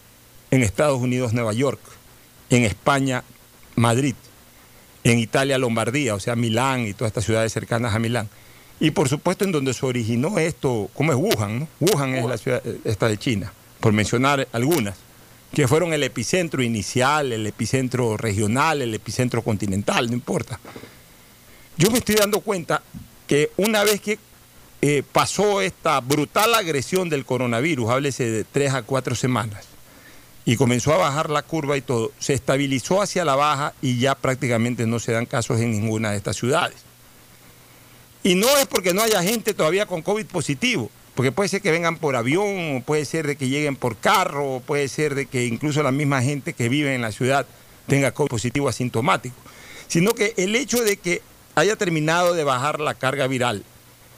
en 0.52 0.64
Estados 0.64 1.00
Unidos, 1.00 1.34
Nueva 1.34 1.54
York, 1.54 1.80
en 2.50 2.64
España, 2.64 3.24
Madrid, 3.76 4.16
en 5.04 5.20
Italia, 5.20 5.58
Lombardía, 5.58 6.16
o 6.16 6.20
sea, 6.20 6.36
Milán 6.36 6.88
y 6.88 6.94
todas 6.94 7.10
estas 7.10 7.26
ciudades 7.26 7.52
cercanas 7.52 7.94
a 7.94 8.00
Milán. 8.00 8.30
Y 8.80 8.92
por 8.92 9.10
supuesto 9.10 9.46
en 9.46 9.52
donde 9.52 9.74
se 9.74 9.86
originó 9.86 10.40
esto, 10.40 10.90
¿cómo 10.96 11.12
es 11.12 11.18
Wuhan? 11.18 11.60
¿no? 11.60 11.68
Wuhan 11.80 12.16
es 12.16 12.26
la 12.26 12.38
ciudad 12.38 12.62
eh, 12.66 12.80
esta 12.84 13.08
de 13.08 13.18
China, 13.18 13.54
por 13.80 13.94
mencionar 13.94 14.48
algunas, 14.52 14.98
que 15.54 15.68
fueron 15.68 15.94
el 15.94 16.04
epicentro 16.04 16.64
inicial, 16.64 17.32
el 17.32 17.46
epicentro 17.46 18.18
regional, 18.18 18.82
el 18.82 18.94
epicentro 18.94 19.42
continental, 19.42 20.08
no 20.08 20.14
importa. 20.14 20.60
Yo 21.78 21.92
me 21.92 22.00
estoy 22.00 22.16
dando 22.16 22.42
cuenta 22.42 22.82
que 23.28 23.52
una 23.58 23.84
vez 23.84 24.02
que 24.02 24.18
eh, 24.82 25.04
pasó 25.12 25.62
esta 25.62 26.00
brutal 26.00 26.56
agresión 26.56 27.08
del 27.10 27.26
coronavirus, 27.26 27.92
háblese 27.92 28.30
de 28.32 28.44
tres 28.44 28.74
a 28.74 28.82
cuatro 28.82 29.14
semanas, 29.14 29.66
y 30.46 30.56
comenzó 30.56 30.94
a 30.94 30.98
bajar 30.98 31.30
la 31.30 31.44
curva 31.44 31.78
y 31.78 31.82
todo, 31.82 32.12
se 32.20 32.34
estabilizó 32.34 33.02
hacia 33.02 33.26
la 33.26 33.36
baja 33.36 33.74
y 33.82 34.00
ya 34.00 34.16
prácticamente 34.16 34.88
no 34.88 35.00
se 35.00 35.12
dan 35.12 35.26
casos 35.26 35.60
en 35.60 35.72
ninguna 35.72 36.12
de 36.12 36.18
estas 36.18 36.36
ciudades. 36.36 36.78
Y 38.24 38.36
no 38.36 38.48
es 38.58 38.66
porque 38.68 38.94
no 38.94 39.02
haya 39.02 39.22
gente 39.24 39.54
todavía 39.54 39.86
con 39.86 40.02
COVID 40.02 40.26
positivo, 40.26 40.90
porque 41.16 41.32
puede 41.32 41.50
ser 41.50 41.62
que 41.62 41.72
vengan 41.72 41.98
por 41.98 42.16
avión, 42.16 42.84
puede 42.86 43.06
ser 43.06 43.28
de 43.28 43.36
que 43.36 43.50
lleguen 43.50 43.76
por 43.76 43.98
carro, 43.98 44.62
puede 44.66 44.88
ser 44.88 45.16
de 45.16 45.26
que 45.26 45.46
incluso 45.46 45.84
la 45.84 45.92
misma 45.92 46.22
gente 46.22 46.54
que 46.54 46.70
vive 46.70 46.96
en 46.96 47.02
la 47.02 47.12
ciudad 47.12 47.46
tenga 47.88 48.12
COVID 48.12 48.30
positivo 48.30 48.70
asintomático, 48.70 49.36
sino 49.88 50.14
que 50.14 50.34
el 50.38 50.56
hecho 50.56 50.84
de 50.84 50.98
que 50.98 51.22
haya 51.56 51.76
terminado 51.76 52.34
de 52.34 52.44
bajar 52.44 52.80
la 52.80 52.94
carga 52.94 53.28
viral, 53.28 53.64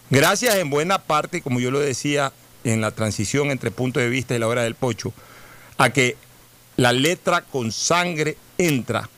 gracias 0.10 0.56
en 0.56 0.70
buena 0.70 1.00
parte, 1.00 1.42
como 1.42 1.60
yo 1.60 1.72
lo 1.72 1.80
decía 1.80 2.32
en 2.64 2.82
la 2.82 2.92
transición 2.92 3.52
entre 3.52 3.72
punto 3.72 4.00
de 4.00 4.10
vista 4.10 4.36
y 4.36 4.40
la 4.40 4.48
hora 4.48 4.64
del 4.64 4.76
pocho, 4.76 5.14
a 5.78 5.92
que 5.92 6.16
la 6.78 6.92
letra 6.92 7.42
con 7.42 7.72
sangre 7.72 8.38
entra 8.58 9.10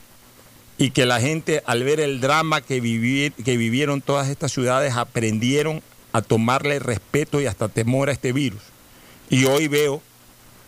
y 0.78 0.90
que 0.90 1.06
la 1.06 1.20
gente 1.20 1.62
al 1.66 1.84
ver 1.84 2.00
el 2.00 2.20
drama 2.20 2.60
que, 2.60 2.82
vivi- 2.82 3.32
que 3.44 3.56
vivieron 3.56 4.02
todas 4.02 4.28
estas 4.28 4.52
ciudades 4.52 4.94
aprendieron 4.94 5.82
a 6.12 6.22
tomarle 6.22 6.78
respeto 6.78 7.40
y 7.40 7.46
hasta 7.46 7.68
temor 7.68 8.08
a 8.08 8.12
este 8.12 8.32
virus. 8.32 8.60
Y 9.30 9.44
hoy 9.46 9.68
veo 9.68 10.02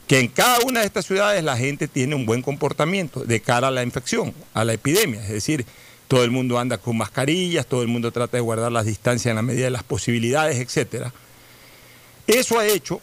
que 0.06 0.18
en 0.18 0.28
cada 0.28 0.60
una 0.60 0.80
de 0.80 0.86
estas 0.86 1.04
ciudades 1.04 1.44
la 1.44 1.56
gente 1.56 1.88
tiene 1.88 2.14
un 2.14 2.24
buen 2.24 2.40
comportamiento 2.40 3.24
de 3.24 3.40
cara 3.40 3.68
a 3.68 3.70
la 3.70 3.82
infección, 3.82 4.34
a 4.54 4.64
la 4.64 4.72
epidemia. 4.72 5.20
Es 5.22 5.28
decir, 5.28 5.66
todo 6.08 6.24
el 6.24 6.30
mundo 6.30 6.58
anda 6.58 6.78
con 6.78 6.96
mascarillas, 6.96 7.66
todo 7.66 7.82
el 7.82 7.88
mundo 7.88 8.10
trata 8.10 8.38
de 8.38 8.40
guardar 8.40 8.72
las 8.72 8.86
distancias 8.86 9.30
en 9.30 9.36
la 9.36 9.42
medida 9.42 9.64
de 9.64 9.70
las 9.70 9.82
posibilidades, 9.84 10.58
etcétera. 10.58 11.12
Eso 12.26 12.58
ha 12.58 12.66
hecho 12.66 13.02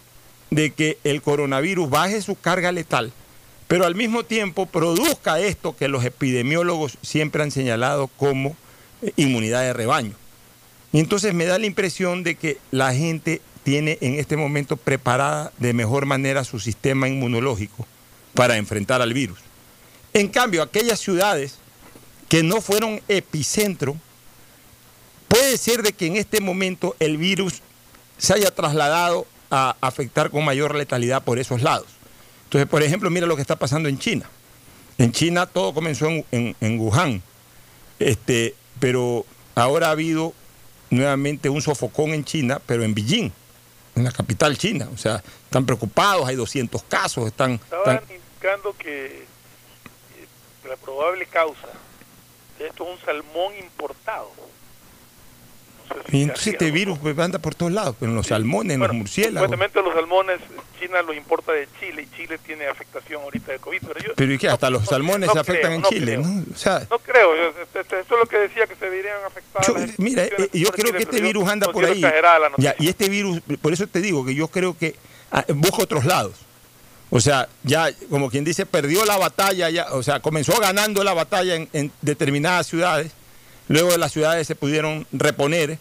de 0.49 0.71
que 0.71 0.97
el 1.03 1.21
coronavirus 1.21 1.89
baje 1.89 2.21
su 2.21 2.35
carga 2.35 2.71
letal, 2.71 3.11
pero 3.67 3.85
al 3.85 3.95
mismo 3.95 4.23
tiempo 4.23 4.65
produzca 4.65 5.39
esto 5.39 5.75
que 5.75 5.87
los 5.87 6.05
epidemiólogos 6.05 6.97
siempre 7.01 7.43
han 7.43 7.51
señalado 7.51 8.07
como 8.07 8.55
eh, 9.01 9.11
inmunidad 9.15 9.61
de 9.61 9.73
rebaño. 9.73 10.13
Y 10.93 10.99
entonces 10.99 11.33
me 11.33 11.45
da 11.45 11.59
la 11.59 11.65
impresión 11.65 12.23
de 12.23 12.35
que 12.35 12.57
la 12.71 12.93
gente 12.93 13.41
tiene 13.63 13.97
en 14.01 14.15
este 14.19 14.37
momento 14.37 14.77
preparada 14.77 15.51
de 15.57 15.73
mejor 15.73 16.05
manera 16.05 16.43
su 16.43 16.59
sistema 16.59 17.07
inmunológico 17.07 17.87
para 18.33 18.57
enfrentar 18.57 19.01
al 19.01 19.13
virus. 19.13 19.39
En 20.13 20.27
cambio, 20.27 20.61
aquellas 20.61 20.99
ciudades 20.99 21.55
que 22.29 22.43
no 22.43 22.61
fueron 22.61 23.01
epicentro, 23.07 23.97
puede 25.27 25.57
ser 25.57 25.81
de 25.81 25.93
que 25.93 26.05
en 26.05 26.15
este 26.15 26.41
momento 26.41 26.95
el 26.99 27.17
virus 27.17 27.61
se 28.17 28.33
haya 28.33 28.51
trasladado 28.51 29.27
a 29.51 29.75
afectar 29.81 30.29
con 30.29 30.43
mayor 30.45 30.75
letalidad 30.75 31.23
por 31.23 31.39
esos 31.39 31.61
lados. 31.61 31.87
Entonces, 32.45 32.69
por 32.69 32.83
ejemplo, 32.83 33.09
mira 33.09 33.27
lo 33.27 33.35
que 33.35 33.41
está 33.41 33.55
pasando 33.55 33.89
en 33.89 33.99
China. 33.99 34.29
En 34.97 35.11
China 35.11 35.45
todo 35.45 35.73
comenzó 35.73 36.07
en, 36.07 36.25
en- 36.31 36.55
en 36.61 36.79
Wuhan, 36.79 37.21
este, 37.99 38.55
pero 38.79 39.25
ahora 39.55 39.87
ha 39.87 39.91
habido 39.91 40.33
nuevamente 40.89 41.49
un 41.49 41.61
sofocón 41.61 42.11
en 42.13 42.23
China, 42.23 42.61
pero 42.65 42.83
en 42.83 42.93
Beijing, 42.93 43.29
en 43.95 44.03
la 44.03 44.11
capital 44.11 44.57
china. 44.57 44.87
O 44.93 44.97
sea, 44.97 45.23
están 45.45 45.65
preocupados, 45.65 46.27
hay 46.27 46.35
200 46.35 46.83
casos, 46.83 47.27
están... 47.27 47.53
Estaban 47.53 47.95
están- 47.95 48.15
indicando 48.15 48.75
que 48.77 49.05
eh, 49.23 50.27
la 50.69 50.75
probable 50.77 51.25
causa 51.25 51.67
de 52.59 52.67
esto 52.67 52.85
es 52.85 52.99
un 52.99 53.05
salmón 53.05 53.53
importado. 53.59 54.31
Y 56.11 56.23
entonces 56.23 56.53
este 56.53 56.71
virus 56.71 56.97
pues, 56.99 57.17
anda 57.19 57.39
por 57.39 57.55
todos 57.55 57.71
lados, 57.71 57.95
en 58.01 58.15
los 58.15 58.27
salmones, 58.27 58.73
en 58.73 58.79
Bueno, 58.79 58.93
los 58.93 58.99
murciélagos. 58.99 59.49
Supuestamente 59.49 59.81
los 59.81 59.93
salmones, 59.93 60.39
China 60.79 61.01
los 61.01 61.15
importa 61.15 61.51
de 61.51 61.67
Chile 61.79 62.07
y 62.11 62.15
Chile 62.15 62.37
tiene 62.45 62.67
afectación 62.67 63.21
ahorita 63.23 63.51
de 63.51 63.59
COVID. 63.59 63.81
Pero, 63.87 63.99
yo, 63.99 64.13
Pero 64.15 64.33
¿y 64.33 64.37
qué? 64.37 64.49
Hasta 64.49 64.69
los 64.69 64.85
salmones 64.85 65.27
no 65.27 65.33
se 65.33 65.39
afectan 65.39 65.71
creo, 65.71 65.77
en 65.77 65.83
Chile, 65.83 66.15
creo. 66.17 66.21
¿no? 66.21 66.43
O 66.53 66.57
sea, 66.57 66.87
No 66.89 66.99
creo, 66.99 67.35
yo- 67.35 67.61
este- 67.61 67.79
este- 67.81 67.99
eso 67.99 68.13
es 68.13 68.19
lo 68.19 68.25
que 68.25 68.37
decía 68.37 68.67
que 68.67 68.75
se. 68.75 68.85
Yo- 69.67 69.73
las 69.77 69.99
mira, 69.99 70.23
eh, 70.23 70.49
yo 70.53 70.71
creo 70.71 70.87
Chile, 70.87 70.91
que 70.97 71.03
este 71.03 71.21
virus 71.21 71.49
anda 71.49 71.71
por 71.71 71.85
ahí. 71.85 72.03
Ya, 72.57 72.75
y 72.79 72.87
este 72.87 73.09
virus, 73.09 73.41
por 73.61 73.73
eso 73.73 73.87
te 73.87 74.01
digo 74.01 74.25
que 74.25 74.35
yo 74.35 74.47
creo 74.47 74.77
que 74.77 74.95
ah, 75.31 75.45
busca 75.49 75.83
otros 75.83 76.05
lados. 76.05 76.33
O 77.09 77.19
sea, 77.19 77.47
ya, 77.63 77.89
como 78.09 78.29
quien 78.29 78.43
dice, 78.43 78.65
perdió 78.65 79.05
la 79.05 79.17
batalla, 79.17 79.69
ya, 79.69 79.87
o 79.91 80.03
sea, 80.03 80.19
comenzó 80.19 80.59
ganando 80.59 81.03
la 81.03 81.13
batalla 81.13 81.55
en, 81.55 81.69
en 81.71 81.91
determinadas 82.01 82.67
ciudades. 82.67 83.11
Luego 83.67 83.95
las 83.97 84.11
ciudades 84.11 84.47
se 84.47 84.55
pudieron 84.55 85.07
reponer, 85.11 85.79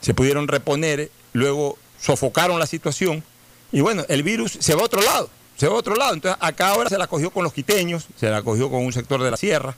se 0.00 0.14
pudieron 0.14 0.48
reponer, 0.48 1.10
luego 1.32 1.78
sofocaron 2.00 2.58
la 2.58 2.66
situación. 2.66 3.24
Y 3.72 3.80
bueno, 3.80 4.04
el 4.08 4.22
virus 4.22 4.56
se 4.60 4.74
va 4.74 4.82
a 4.82 4.84
otro 4.84 5.00
lado, 5.02 5.30
se 5.56 5.66
va 5.66 5.74
a 5.74 5.78
otro 5.78 5.94
lado. 5.96 6.14
Entonces, 6.14 6.38
acá 6.40 6.68
ahora 6.68 6.90
se 6.90 6.98
la 6.98 7.06
cogió 7.06 7.30
con 7.30 7.44
los 7.44 7.52
quiteños, 7.52 8.06
se 8.18 8.28
la 8.28 8.42
cogió 8.42 8.70
con 8.70 8.84
un 8.84 8.92
sector 8.92 9.22
de 9.22 9.30
la 9.30 9.36
sierra, 9.36 9.74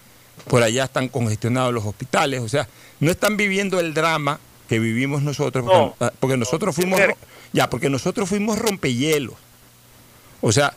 por 0.48 0.62
allá 0.62 0.84
están 0.84 1.08
congestionados 1.08 1.72
los 1.72 1.84
hospitales, 1.84 2.40
o 2.40 2.48
sea, 2.48 2.68
no 3.00 3.10
están 3.10 3.36
viviendo 3.36 3.78
el 3.80 3.94
drama 3.94 4.40
que 4.68 4.78
vivimos 4.80 5.22
nosotros, 5.22 5.64
porque, 5.64 5.78
No. 5.78 5.94
ah, 6.00 6.12
porque 6.18 6.36
nosotros 6.36 6.74
fuimos 6.74 7.00
ya, 7.52 7.70
porque 7.70 7.88
nosotros 7.88 8.28
fuimos 8.28 8.58
rompehielos. 8.58 9.34
O 10.40 10.52
sea, 10.52 10.74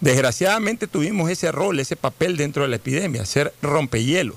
desgraciadamente 0.00 0.86
tuvimos 0.86 1.30
ese 1.30 1.52
rol, 1.52 1.78
ese 1.80 1.96
papel 1.96 2.36
dentro 2.36 2.62
de 2.62 2.68
la 2.68 2.76
epidemia, 2.76 3.26
ser 3.26 3.52
rompehielos. 3.60 4.36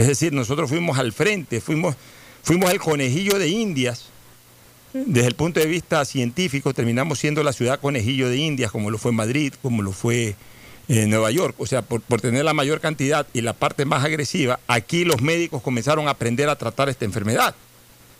Es 0.00 0.06
decir, 0.06 0.32
nosotros 0.32 0.70
fuimos 0.70 0.98
al 0.98 1.12
frente, 1.12 1.60
fuimos, 1.60 1.94
fuimos 2.42 2.70
el 2.70 2.80
conejillo 2.80 3.38
de 3.38 3.48
Indias. 3.48 4.06
Desde 4.94 5.28
el 5.28 5.34
punto 5.34 5.60
de 5.60 5.66
vista 5.66 6.06
científico, 6.06 6.72
terminamos 6.72 7.18
siendo 7.18 7.42
la 7.42 7.52
ciudad 7.52 7.78
conejillo 7.78 8.30
de 8.30 8.38
Indias, 8.38 8.70
como 8.70 8.90
lo 8.90 8.96
fue 8.96 9.12
Madrid, 9.12 9.52
como 9.60 9.82
lo 9.82 9.92
fue 9.92 10.36
eh, 10.88 11.06
Nueva 11.06 11.30
York. 11.30 11.54
O 11.58 11.66
sea, 11.66 11.82
por, 11.82 12.00
por 12.00 12.22
tener 12.22 12.46
la 12.46 12.54
mayor 12.54 12.80
cantidad 12.80 13.26
y 13.34 13.42
la 13.42 13.52
parte 13.52 13.84
más 13.84 14.02
agresiva, 14.02 14.58
aquí 14.68 15.04
los 15.04 15.20
médicos 15.20 15.60
comenzaron 15.60 16.08
a 16.08 16.12
aprender 16.12 16.48
a 16.48 16.56
tratar 16.56 16.88
esta 16.88 17.04
enfermedad. 17.04 17.54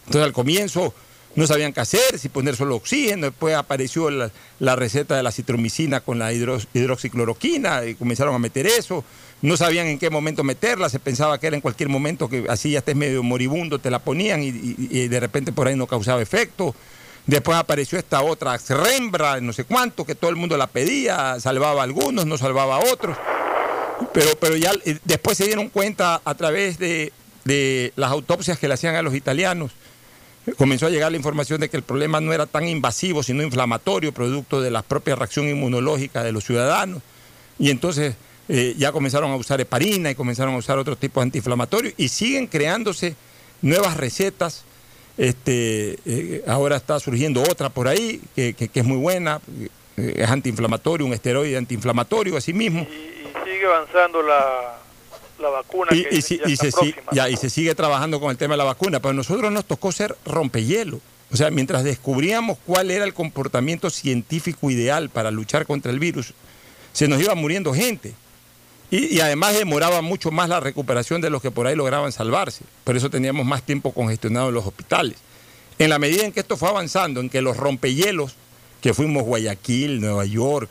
Entonces 0.00 0.26
al 0.26 0.34
comienzo 0.34 0.92
no 1.36 1.46
sabían 1.46 1.72
qué 1.72 1.80
hacer, 1.80 2.18
si 2.18 2.28
poner 2.28 2.56
solo 2.56 2.76
oxígeno, 2.76 3.26
después 3.26 3.54
apareció 3.54 4.10
la, 4.10 4.76
receta 4.76 5.16
de 5.16 5.22
la 5.22 5.30
citromicina 5.32 6.00
con 6.00 6.18
la 6.18 6.32
hidro- 6.32 6.64
hidroxicloroquina 6.74 7.84
y 7.86 7.94
comenzaron 7.94 8.34
a 8.34 8.38
meter 8.38 8.66
eso, 8.66 9.04
no 9.42 9.56
sabían 9.56 9.86
en 9.86 9.98
qué 9.98 10.10
momento 10.10 10.44
meterla, 10.44 10.88
se 10.88 10.98
pensaba 10.98 11.38
que 11.38 11.46
era 11.46 11.56
en 11.56 11.62
cualquier 11.62 11.88
momento 11.88 12.28
que 12.28 12.44
así 12.48 12.72
ya 12.72 12.80
estés 12.80 12.96
medio 12.96 13.22
moribundo, 13.22 13.78
te 13.78 13.90
la 13.90 14.00
ponían 14.00 14.42
y, 14.42 14.48
y- 14.48 14.88
y 14.90 15.08
de 15.08 15.20
repente 15.20 15.52
por 15.52 15.66
ahí 15.68 15.76
no 15.76 15.86
causaba 15.86 16.20
efecto. 16.20 16.74
Después 17.26 17.56
apareció 17.56 17.98
esta 17.98 18.22
otra 18.22 18.58
Rembra, 18.68 19.40
no 19.40 19.52
sé 19.52 19.64
cuánto, 19.64 20.04
que 20.04 20.14
todo 20.14 20.30
el 20.30 20.36
mundo 20.36 20.56
la 20.56 20.66
pedía, 20.66 21.38
salvaba 21.38 21.82
a 21.82 21.84
algunos, 21.84 22.26
no 22.26 22.36
salvaba 22.38 22.76
a 22.76 22.92
otros. 22.92 23.16
Pero, 24.12 24.30
pero 24.40 24.56
ya 24.56 24.72
eh, 24.84 24.98
después 25.04 25.36
se 25.38 25.44
dieron 25.44 25.68
cuenta 25.68 26.20
a 26.24 26.34
través 26.34 26.78
de, 26.78 27.12
de 27.44 27.92
las 27.96 28.10
autopsias 28.10 28.58
que 28.58 28.66
le 28.66 28.74
hacían 28.74 28.96
a 28.96 29.02
los 29.02 29.14
italianos. 29.14 29.72
Comenzó 30.56 30.86
a 30.86 30.90
llegar 30.90 31.10
la 31.10 31.16
información 31.18 31.60
de 31.60 31.68
que 31.68 31.76
el 31.76 31.82
problema 31.82 32.20
no 32.20 32.32
era 32.32 32.46
tan 32.46 32.66
invasivo, 32.68 33.22
sino 33.22 33.42
inflamatorio, 33.42 34.12
producto 34.12 34.60
de 34.60 34.70
la 34.70 34.82
propia 34.82 35.14
reacción 35.16 35.48
inmunológica 35.48 36.22
de 36.22 36.32
los 36.32 36.44
ciudadanos. 36.44 37.02
Y 37.58 37.70
entonces 37.70 38.14
eh, 38.48 38.74
ya 38.78 38.90
comenzaron 38.92 39.30
a 39.30 39.36
usar 39.36 39.60
heparina 39.60 40.10
y 40.10 40.14
comenzaron 40.14 40.54
a 40.54 40.58
usar 40.58 40.78
otros 40.78 40.98
tipos 40.98 41.22
antiinflamatorios 41.22 41.94
y 41.96 42.08
siguen 42.08 42.46
creándose 42.46 43.14
nuevas 43.62 43.96
recetas. 43.96 44.64
Este, 45.18 45.98
eh, 46.06 46.44
ahora 46.46 46.76
está 46.76 46.98
surgiendo 46.98 47.42
otra 47.42 47.68
por 47.68 47.88
ahí 47.88 48.20
que, 48.34 48.54
que- 48.54 48.68
que 48.68 48.80
es 48.80 48.86
muy 48.86 48.96
buena, 48.96 49.40
eh, 49.98 50.14
es 50.16 50.30
antiinflamatorio, 50.30 51.06
un 51.06 51.12
esteroide 51.12 51.58
antiinflamatorio, 51.58 52.36
así 52.38 52.54
mismo. 52.54 52.82
Y 52.82 53.22
sigue 53.44 53.66
avanzando 53.66 54.22
la, 54.22 54.78
la 55.40 55.48
vacuna 55.50 55.90
Y, 55.94 56.04
que 56.04 56.14
y 56.16 56.22
si- 56.22 56.38
ya 56.38 56.48
y 56.48 56.52
está 56.52 56.64
se, 56.66 56.70
si- 56.72 56.92
próxima. 56.92 57.12
ya, 57.12 57.28
y 57.28 57.36
se 57.36 57.50
sigue 57.50 57.74
trabajando 57.74 58.20
con 58.20 58.30
el 58.30 58.36
tema 58.36 58.54
de 58.54 58.58
la 58.58 58.64
vacuna, 58.64 59.00
pero 59.00 59.10
a 59.10 59.14
nosotros 59.14 59.50
nos 59.52 59.64
tocó 59.64 59.92
ser 59.92 60.16
rompehielo. 60.24 61.00
O 61.32 61.36
sea, 61.36 61.50
mientras 61.50 61.84
descubríamos 61.84 62.58
cuál 62.66 62.90
era 62.90 63.04
el 63.04 63.14
comportamiento 63.14 63.88
científico 63.90 64.70
ideal 64.70 65.10
para 65.10 65.30
luchar 65.30 65.64
contra 65.66 65.92
el 65.92 65.98
virus, 66.00 66.34
se 66.92 67.06
nos 67.08 67.20
iba 67.20 67.34
muriendo 67.36 67.72
gente. 67.72 68.14
Y, 68.90 69.14
y 69.16 69.20
además 69.20 69.54
demoraba 69.56 70.02
mucho 70.02 70.32
más 70.32 70.48
la 70.48 70.58
recuperación 70.58 71.20
de 71.20 71.30
los 71.30 71.40
que 71.40 71.52
por 71.52 71.68
ahí 71.68 71.76
lograban 71.76 72.10
salvarse. 72.10 72.64
Por 72.82 72.96
eso 72.96 73.08
teníamos 73.10 73.46
más 73.46 73.62
tiempo 73.62 73.92
congestionado 73.92 74.48
en 74.48 74.54
los 74.54 74.66
hospitales. 74.66 75.18
En 75.78 75.90
la 75.90 76.00
medida 76.00 76.24
en 76.24 76.32
que 76.32 76.40
esto 76.40 76.56
fue 76.56 76.68
avanzando, 76.68 77.20
en 77.20 77.30
que 77.30 77.40
los 77.40 77.56
rompehielos, 77.56 78.34
que 78.82 78.92
fuimos 78.92 79.22
Guayaquil, 79.22 80.00
Nueva 80.00 80.24
York, 80.24 80.68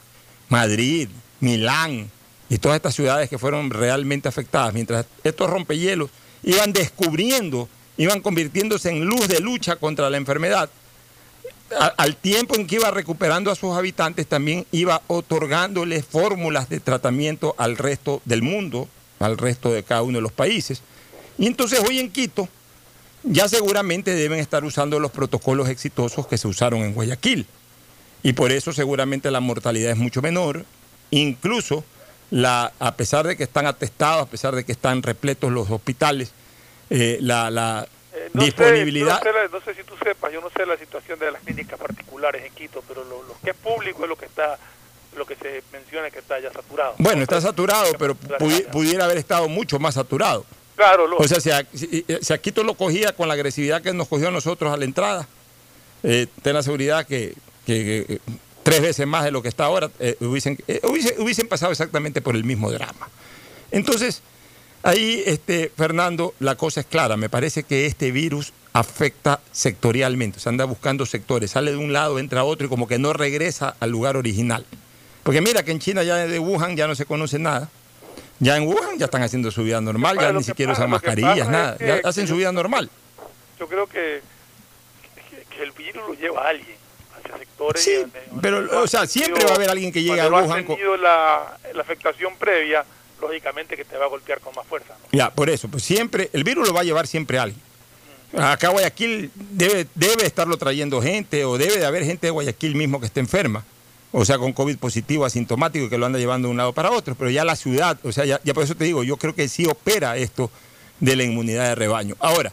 Madrid, 0.49 1.07
Milán 1.39 2.11
y 2.49 2.57
todas 2.57 2.75
estas 2.75 2.95
ciudades 2.95 3.29
que 3.29 3.37
fueron 3.37 3.69
realmente 3.69 4.27
afectadas, 4.27 4.73
mientras 4.73 5.05
estos 5.23 5.49
rompehielos 5.49 6.09
iban 6.43 6.73
descubriendo, 6.73 7.69
iban 7.97 8.21
convirtiéndose 8.21 8.89
en 8.89 9.05
luz 9.05 9.27
de 9.27 9.39
lucha 9.39 9.75
contra 9.75 10.09
la 10.09 10.17
enfermedad, 10.17 10.69
al 11.97 12.15
tiempo 12.15 12.55
en 12.55 12.65
que 12.65 12.75
iba 12.75 12.89
recuperando 12.91 13.51
a 13.51 13.55
sus 13.55 13.75
habitantes, 13.75 14.27
también 14.27 14.65
iba 14.71 15.01
otorgándoles 15.07 16.05
fórmulas 16.05 16.69
de 16.69 16.79
tratamiento 16.79 17.53
al 17.57 17.77
resto 17.77 18.21
del 18.25 18.41
mundo, 18.41 18.87
al 19.19 19.37
resto 19.37 19.71
de 19.71 19.83
cada 19.83 20.01
uno 20.01 20.17
de 20.17 20.23
los 20.23 20.31
países. 20.31 20.81
Y 21.37 21.47
entonces 21.47 21.79
hoy 21.87 21.99
en 21.99 22.11
Quito 22.11 22.49
ya 23.23 23.47
seguramente 23.47 24.15
deben 24.15 24.39
estar 24.39 24.63
usando 24.63 24.99
los 24.99 25.11
protocolos 25.11 25.69
exitosos 25.69 26.25
que 26.25 26.37
se 26.37 26.47
usaron 26.47 26.81
en 26.81 26.93
Guayaquil. 26.93 27.45
Y 28.23 28.33
por 28.33 28.51
eso 28.51 28.73
seguramente 28.73 29.31
la 29.31 29.39
mortalidad 29.39 29.91
es 29.91 29.97
mucho 29.97 30.21
menor. 30.21 30.65
Incluso, 31.11 31.83
la, 32.31 32.71
a 32.79 32.95
pesar 32.95 33.25
de 33.27 33.35
que 33.35 33.43
están 33.43 33.65
atestados, 33.65 34.23
a 34.23 34.29
pesar 34.29 34.55
de 34.55 34.63
que 34.63 34.71
están 34.71 35.01
repletos 35.03 35.51
los 35.51 35.69
hospitales, 35.69 36.31
eh, 36.89 37.17
la, 37.21 37.49
la 37.49 37.87
Eh, 38.13 38.29
no 38.33 38.41
sé, 38.41 38.45
disponibilidad... 38.47 39.19
no, 39.19 39.23
sé, 39.23 39.31
la- 39.33 39.47
no 39.59 39.61
sé 39.65 39.73
si 39.75 39.83
tú 39.83 39.93
sepas, 40.03 40.31
yo 40.33 40.41
no 40.41 40.49
sé 40.49 40.65
la 40.65 40.77
situación 40.77 41.19
de 41.19 41.31
las 41.31 41.41
clínicas 41.41 41.79
particulares 41.79 42.43
en 42.45 42.53
Quito, 42.53 42.83
pero 42.87 43.03
lo, 43.03 43.23
lo 43.23 43.35
que 43.43 43.51
es 43.51 43.55
público 43.55 44.03
es 44.03 44.09
lo 44.09 44.15
que 44.17 44.25
está, 44.25 44.57
lo 45.17 45.25
que 45.25 45.35
se 45.35 45.63
menciona 45.71 46.09
que 46.11 46.19
está 46.19 46.39
ya 46.39 46.51
saturado. 46.51 46.95
Bueno, 46.97 47.23
está 47.23 47.39
saturado, 47.41 47.91
pero 47.97 48.15
pudi- 48.15 48.65
pudiera 48.71 49.05
haber 49.05 49.17
estado 49.17 49.47
mucho 49.47 49.79
más 49.79 49.95
saturado. 49.95 50.45
Claro, 50.75 51.07
lo, 51.07 51.17
O 51.17 51.27
sea, 51.27 51.39
si 51.41 51.51
a, 51.51 51.65
si- 51.73 52.05
si 52.21 52.33
a 52.33 52.37
Quito 52.37 52.63
lo 52.63 52.73
cogía 52.75 53.11
con 53.13 53.27
la 53.27 53.33
agresividad 53.33 53.81
que 53.81 53.93
nos 53.93 54.07
cogió 54.07 54.29
a 54.29 54.31
nosotros 54.31 54.71
a 54.73 54.77
la 54.77 54.85
entrada, 54.85 55.27
eh, 56.03 56.27
ten 56.41 56.53
la 56.53 56.63
seguridad 56.63 57.05
que, 57.05 57.33
que, 57.65 58.19
tres 58.69 58.81
veces 58.81 59.07
más 59.07 59.23
de 59.23 59.31
lo 59.31 59.41
que 59.41 59.47
está 59.49 59.65
ahora 59.65 59.89
eh, 59.99 60.15
hubiesen, 60.21 60.57
eh, 60.67 60.79
hubiese- 60.83 61.15
hubiesen 61.19 61.47
pasado 61.47 61.71
exactamente 61.71 62.21
por 62.21 62.35
el 62.35 62.43
mismo 62.43 62.71
drama. 62.71 63.09
Entonces, 63.71 64.21
ahí, 64.83 65.23
este, 65.25 65.71
Fernando, 65.75 66.33
la 66.39 66.55
cosa 66.55 66.79
es 66.81 66.85
clara. 66.85 67.17
Me 67.17 67.29
parece 67.29 67.63
que 67.63 67.85
este 67.85 68.11
virus 68.11 68.53
afecta 68.73 69.39
sectorialmente. 69.51 70.39
Se 70.39 70.49
anda 70.49 70.65
buscando 70.65 71.05
sectores. 71.05 71.51
Sale 71.51 71.71
de 71.71 71.77
un 71.77 71.91
lado, 71.93 72.19
entra 72.19 72.41
a 72.41 72.43
otro 72.43 72.67
y 72.67 72.69
como 72.69 72.87
que 72.87 72.99
no 72.99 73.13
regresa 73.13 73.75
al 73.79 73.89
lugar 73.91 74.15
original. 74.17 74.65
Porque 75.23 75.41
mira 75.41 75.63
que 75.63 75.71
en 75.71 75.79
China 75.79 76.03
ya 76.03 76.15
de 76.15 76.39
Wuhan 76.39 76.75
ya 76.77 76.87
no 76.87 76.95
se 76.95 77.05
conoce 77.05 77.39
nada. 77.39 77.69
Ya 78.39 78.55
en 78.55 78.63
Wuhan 78.67 78.97
ya 78.97 79.05
están 79.05 79.21
haciendo 79.21 79.51
su 79.51 79.63
vida 79.63 79.81
normal, 79.81 80.17
ya 80.19 80.31
ni 80.31 80.43
siquiera 80.43 80.71
pasa- 80.71 80.83
usan 80.83 80.91
mascarillas, 80.91 81.49
nada. 81.49 81.73
es 81.73 81.77
que- 81.79 81.87
Ya 81.87 81.99
hacen 82.09 82.25
su 82.27 82.35
vida 82.37 82.51
normal. 82.53 82.89
yo 83.59 83.67
creo 83.67 83.85
que, 83.87 84.21
que, 85.29 85.43
que 85.57 85.63
el 85.63 85.71
virus 85.73 86.07
lo 86.07 86.13
lleva 86.13 86.45
a 86.45 86.49
alguien, 86.49 86.77
sectores. 87.59 87.83
Sí, 87.83 87.91
y 87.91 88.39
pero, 88.41 88.81
o 88.81 88.87
sea, 88.87 89.05
siempre 89.05 89.43
va 89.43 89.51
a 89.51 89.55
haber 89.55 89.69
alguien 89.69 89.91
que 89.91 90.01
llegue 90.01 90.21
a 90.21 90.29
Wuhan 90.29 90.65
tenido 90.65 90.97
la, 90.97 91.57
la 91.73 91.81
afectación 91.81 92.35
previa, 92.37 92.85
lógicamente 93.21 93.75
que 93.75 93.85
te 93.85 93.97
va 93.97 94.05
a 94.05 94.07
golpear 94.07 94.39
con 94.39 94.55
más 94.55 94.65
fuerza. 94.65 94.93
¿no? 94.99 95.17
Ya, 95.17 95.29
por 95.29 95.49
eso, 95.49 95.67
pues 95.67 95.83
siempre, 95.83 96.29
el 96.33 96.43
virus 96.43 96.67
lo 96.67 96.73
va 96.73 96.81
a 96.81 96.83
llevar 96.83 97.07
siempre 97.07 97.39
alguien. 97.39 97.61
Acá 98.37 98.69
Guayaquil 98.69 99.31
debe, 99.35 99.87
debe 99.95 100.25
estarlo 100.25 100.55
trayendo 100.57 101.01
gente 101.01 101.45
o 101.45 101.57
debe 101.57 101.77
de 101.77 101.85
haber 101.85 102.05
gente 102.05 102.27
de 102.27 102.31
Guayaquil 102.31 102.75
mismo 102.75 102.99
que 102.99 103.07
esté 103.07 103.19
enferma, 103.19 103.65
o 104.11 104.23
sea, 104.23 104.37
con 104.37 104.53
COVID 104.53 104.77
positivo, 104.77 105.25
asintomático 105.25 105.85
y 105.85 105.89
que 105.89 105.97
lo 105.97 106.05
anda 106.05 106.19
llevando 106.19 106.47
de 106.47 106.51
un 106.51 106.57
lado 106.57 106.73
para 106.73 106.91
otro, 106.91 107.15
pero 107.15 107.31
ya 107.31 107.43
la 107.43 107.55
ciudad, 107.55 107.97
o 108.03 108.11
sea, 108.11 108.25
ya, 108.25 108.39
ya 108.43 108.53
por 108.53 108.63
eso 108.63 108.75
te 108.75 108.83
digo, 108.83 109.03
yo 109.03 109.17
creo 109.17 109.33
que 109.33 109.47
sí 109.47 109.65
opera 109.65 110.15
esto 110.15 110.51
de 110.99 111.15
la 111.15 111.23
inmunidad 111.23 111.69
de 111.69 111.75
rebaño. 111.75 112.15
Ahora, 112.19 112.51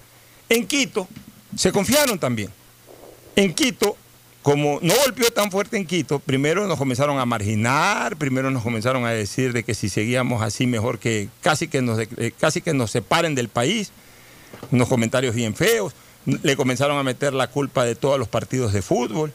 en 0.49 0.67
Quito 0.67 1.09
se 1.57 1.73
confiaron 1.73 2.19
también. 2.19 2.51
En 3.35 3.55
Quito, 3.55 3.97
como 4.47 4.79
no 4.81 4.95
golpeó 5.05 5.29
tan 5.33 5.51
fuerte 5.51 5.77
en 5.77 5.85
Quito, 5.85 6.21
primero 6.21 6.69
nos 6.69 6.79
comenzaron 6.79 7.19
a 7.19 7.27
marginar, 7.27 8.17
primero 8.17 8.49
nos 8.49 8.63
comenzaron 8.63 9.05
a 9.05 9.11
decir 9.11 9.53
de 9.53 9.65
que 9.65 9.75
si 9.75 9.89
seguíamos 9.89 10.41
así 10.41 10.69
mejor 10.69 11.01
que 11.01 11.29
casi 11.41 11.67
que 11.67 11.83
nos, 11.83 11.99
eh, 11.99 12.33
casi 12.39 12.61
que 12.61 12.73
nos 12.73 12.93
separen 12.93 13.35
del 13.35 13.49
país, 13.49 13.91
unos 14.71 14.87
comentarios 14.87 15.35
bien 15.35 15.57
feos, 15.57 15.95
le 16.27 16.55
comenzaron 16.55 16.97
a 16.97 17.03
meter 17.03 17.35
la 17.35 17.49
culpa 17.49 17.85
de 17.85 17.97
todos 17.97 18.21
los 18.21 18.29
partidos 18.29 18.73
de 18.73 18.83
fútbol 18.83 19.33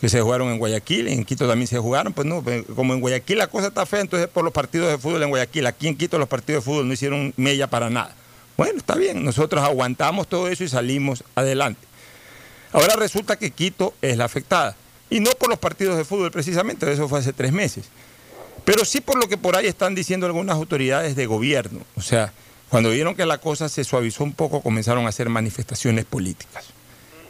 que 0.00 0.08
se 0.08 0.20
jugaron 0.20 0.52
en 0.52 0.58
Guayaquil, 0.58 1.08
en 1.08 1.24
Quito 1.24 1.48
también 1.48 1.66
se 1.66 1.80
jugaron, 1.80 2.12
pues 2.12 2.28
no, 2.28 2.40
pues, 2.40 2.64
como 2.76 2.94
en 2.94 3.00
Guayaquil 3.00 3.38
la 3.38 3.48
cosa 3.48 3.66
está 3.66 3.84
fea, 3.86 4.02
entonces 4.02 4.28
por 4.28 4.44
los 4.44 4.52
partidos 4.52 4.88
de 4.88 4.98
fútbol 4.98 5.24
en 5.24 5.30
Guayaquil, 5.30 5.66
aquí 5.66 5.88
en 5.88 5.96
Quito 5.96 6.16
los 6.16 6.28
partidos 6.28 6.62
de 6.64 6.70
fútbol 6.70 6.86
no 6.86 6.94
hicieron 6.94 7.34
mella 7.36 7.66
para 7.66 7.90
nada. 7.90 8.14
Bueno, 8.56 8.78
está 8.78 8.94
bien, 8.94 9.24
nosotros 9.24 9.64
aguantamos 9.64 10.28
todo 10.28 10.46
eso 10.46 10.62
y 10.62 10.68
salimos 10.68 11.24
adelante. 11.34 11.84
Ahora 12.74 12.96
resulta 12.96 13.36
que 13.36 13.52
Quito 13.52 13.94
es 14.02 14.16
la 14.16 14.24
afectada. 14.24 14.76
Y 15.08 15.20
no 15.20 15.30
por 15.38 15.48
los 15.48 15.60
partidos 15.60 15.96
de 15.96 16.04
fútbol 16.04 16.32
precisamente, 16.32 16.90
eso 16.92 17.08
fue 17.08 17.20
hace 17.20 17.32
tres 17.32 17.52
meses. 17.52 17.84
Pero 18.64 18.84
sí 18.84 19.00
por 19.00 19.16
lo 19.16 19.28
que 19.28 19.36
por 19.36 19.54
ahí 19.54 19.66
están 19.66 19.94
diciendo 19.94 20.26
algunas 20.26 20.56
autoridades 20.56 21.14
de 21.14 21.26
gobierno. 21.26 21.80
O 21.94 22.02
sea, 22.02 22.32
cuando 22.70 22.90
vieron 22.90 23.14
que 23.14 23.26
la 23.26 23.38
cosa 23.38 23.68
se 23.68 23.84
suavizó 23.84 24.24
un 24.24 24.32
poco, 24.32 24.60
comenzaron 24.60 25.06
a 25.06 25.10
hacer 25.10 25.28
manifestaciones 25.28 26.04
políticas. 26.04 26.64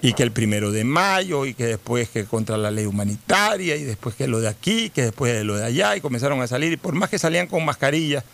Y 0.00 0.14
que 0.14 0.22
el 0.22 0.32
primero 0.32 0.72
de 0.72 0.84
mayo, 0.84 1.44
y 1.44 1.52
que 1.52 1.66
después 1.66 2.08
que 2.08 2.24
contra 2.24 2.56
la 2.56 2.70
ley 2.70 2.86
humanitaria, 2.86 3.76
y 3.76 3.84
después 3.84 4.14
que 4.14 4.26
lo 4.26 4.40
de 4.40 4.48
aquí, 4.48 4.88
que 4.88 5.02
después 5.02 5.34
de 5.34 5.44
lo 5.44 5.56
de 5.56 5.66
allá, 5.66 5.94
y 5.94 6.00
comenzaron 6.00 6.40
a 6.40 6.46
salir. 6.46 6.72
Y 6.72 6.78
por 6.78 6.94
más 6.94 7.10
que 7.10 7.18
salían 7.18 7.48
con 7.48 7.62
mascarilla, 7.66 8.24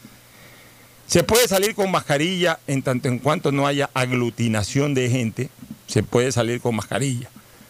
se 1.08 1.24
puede 1.24 1.48
salir 1.48 1.74
con 1.74 1.90
mascarilla 1.90 2.60
en 2.68 2.82
tanto 2.82 3.08
en 3.08 3.18
cuanto 3.18 3.50
no 3.50 3.66
haya 3.66 3.90
aglutinación 3.94 4.94
de 4.94 5.10
gente, 5.10 5.50
se 5.90 6.02
puede 6.02 6.32
salir 6.32 6.60
con 6.60 6.76
mascarilla. 6.76 7.28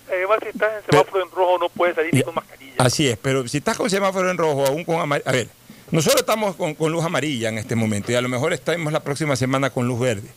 Además, 0.09 0.39
si 0.43 0.49
estás 0.49 0.71
en 0.77 0.91
semáforo 0.91 1.25
en 1.25 1.31
rojo, 1.31 1.59
no 1.59 1.69
puedes 1.69 1.97
salir 1.97 2.25
con 2.25 2.35
mascarilla. 2.35 2.75
Así 2.79 3.09
es, 3.09 3.17
pero 3.17 3.47
si 3.49 3.59
estás 3.59 3.77
con 3.77 3.89
semáforo 3.89 4.31
en 4.31 4.37
rojo, 4.37 4.67
aún 4.67 4.85
con 4.85 5.01
amarillo. 5.01 5.29
A 5.29 5.33
ver, 5.33 5.49
Nosotros 5.91 6.21
estamos 6.21 6.55
con, 6.55 6.75
con 6.75 6.93
luz 6.93 7.05
amarilla 7.05 7.49
en 7.49 7.59
este 7.59 7.75
momento 7.75 8.13
y 8.13 8.15
a 8.15 8.21
lo 8.21 8.29
mejor 8.29 8.53
estaremos 8.53 8.93
la 8.93 9.01
próxima 9.01 9.35
semana 9.35 9.71
con 9.71 9.89
luz 9.89 9.99
verde. 9.99 10.29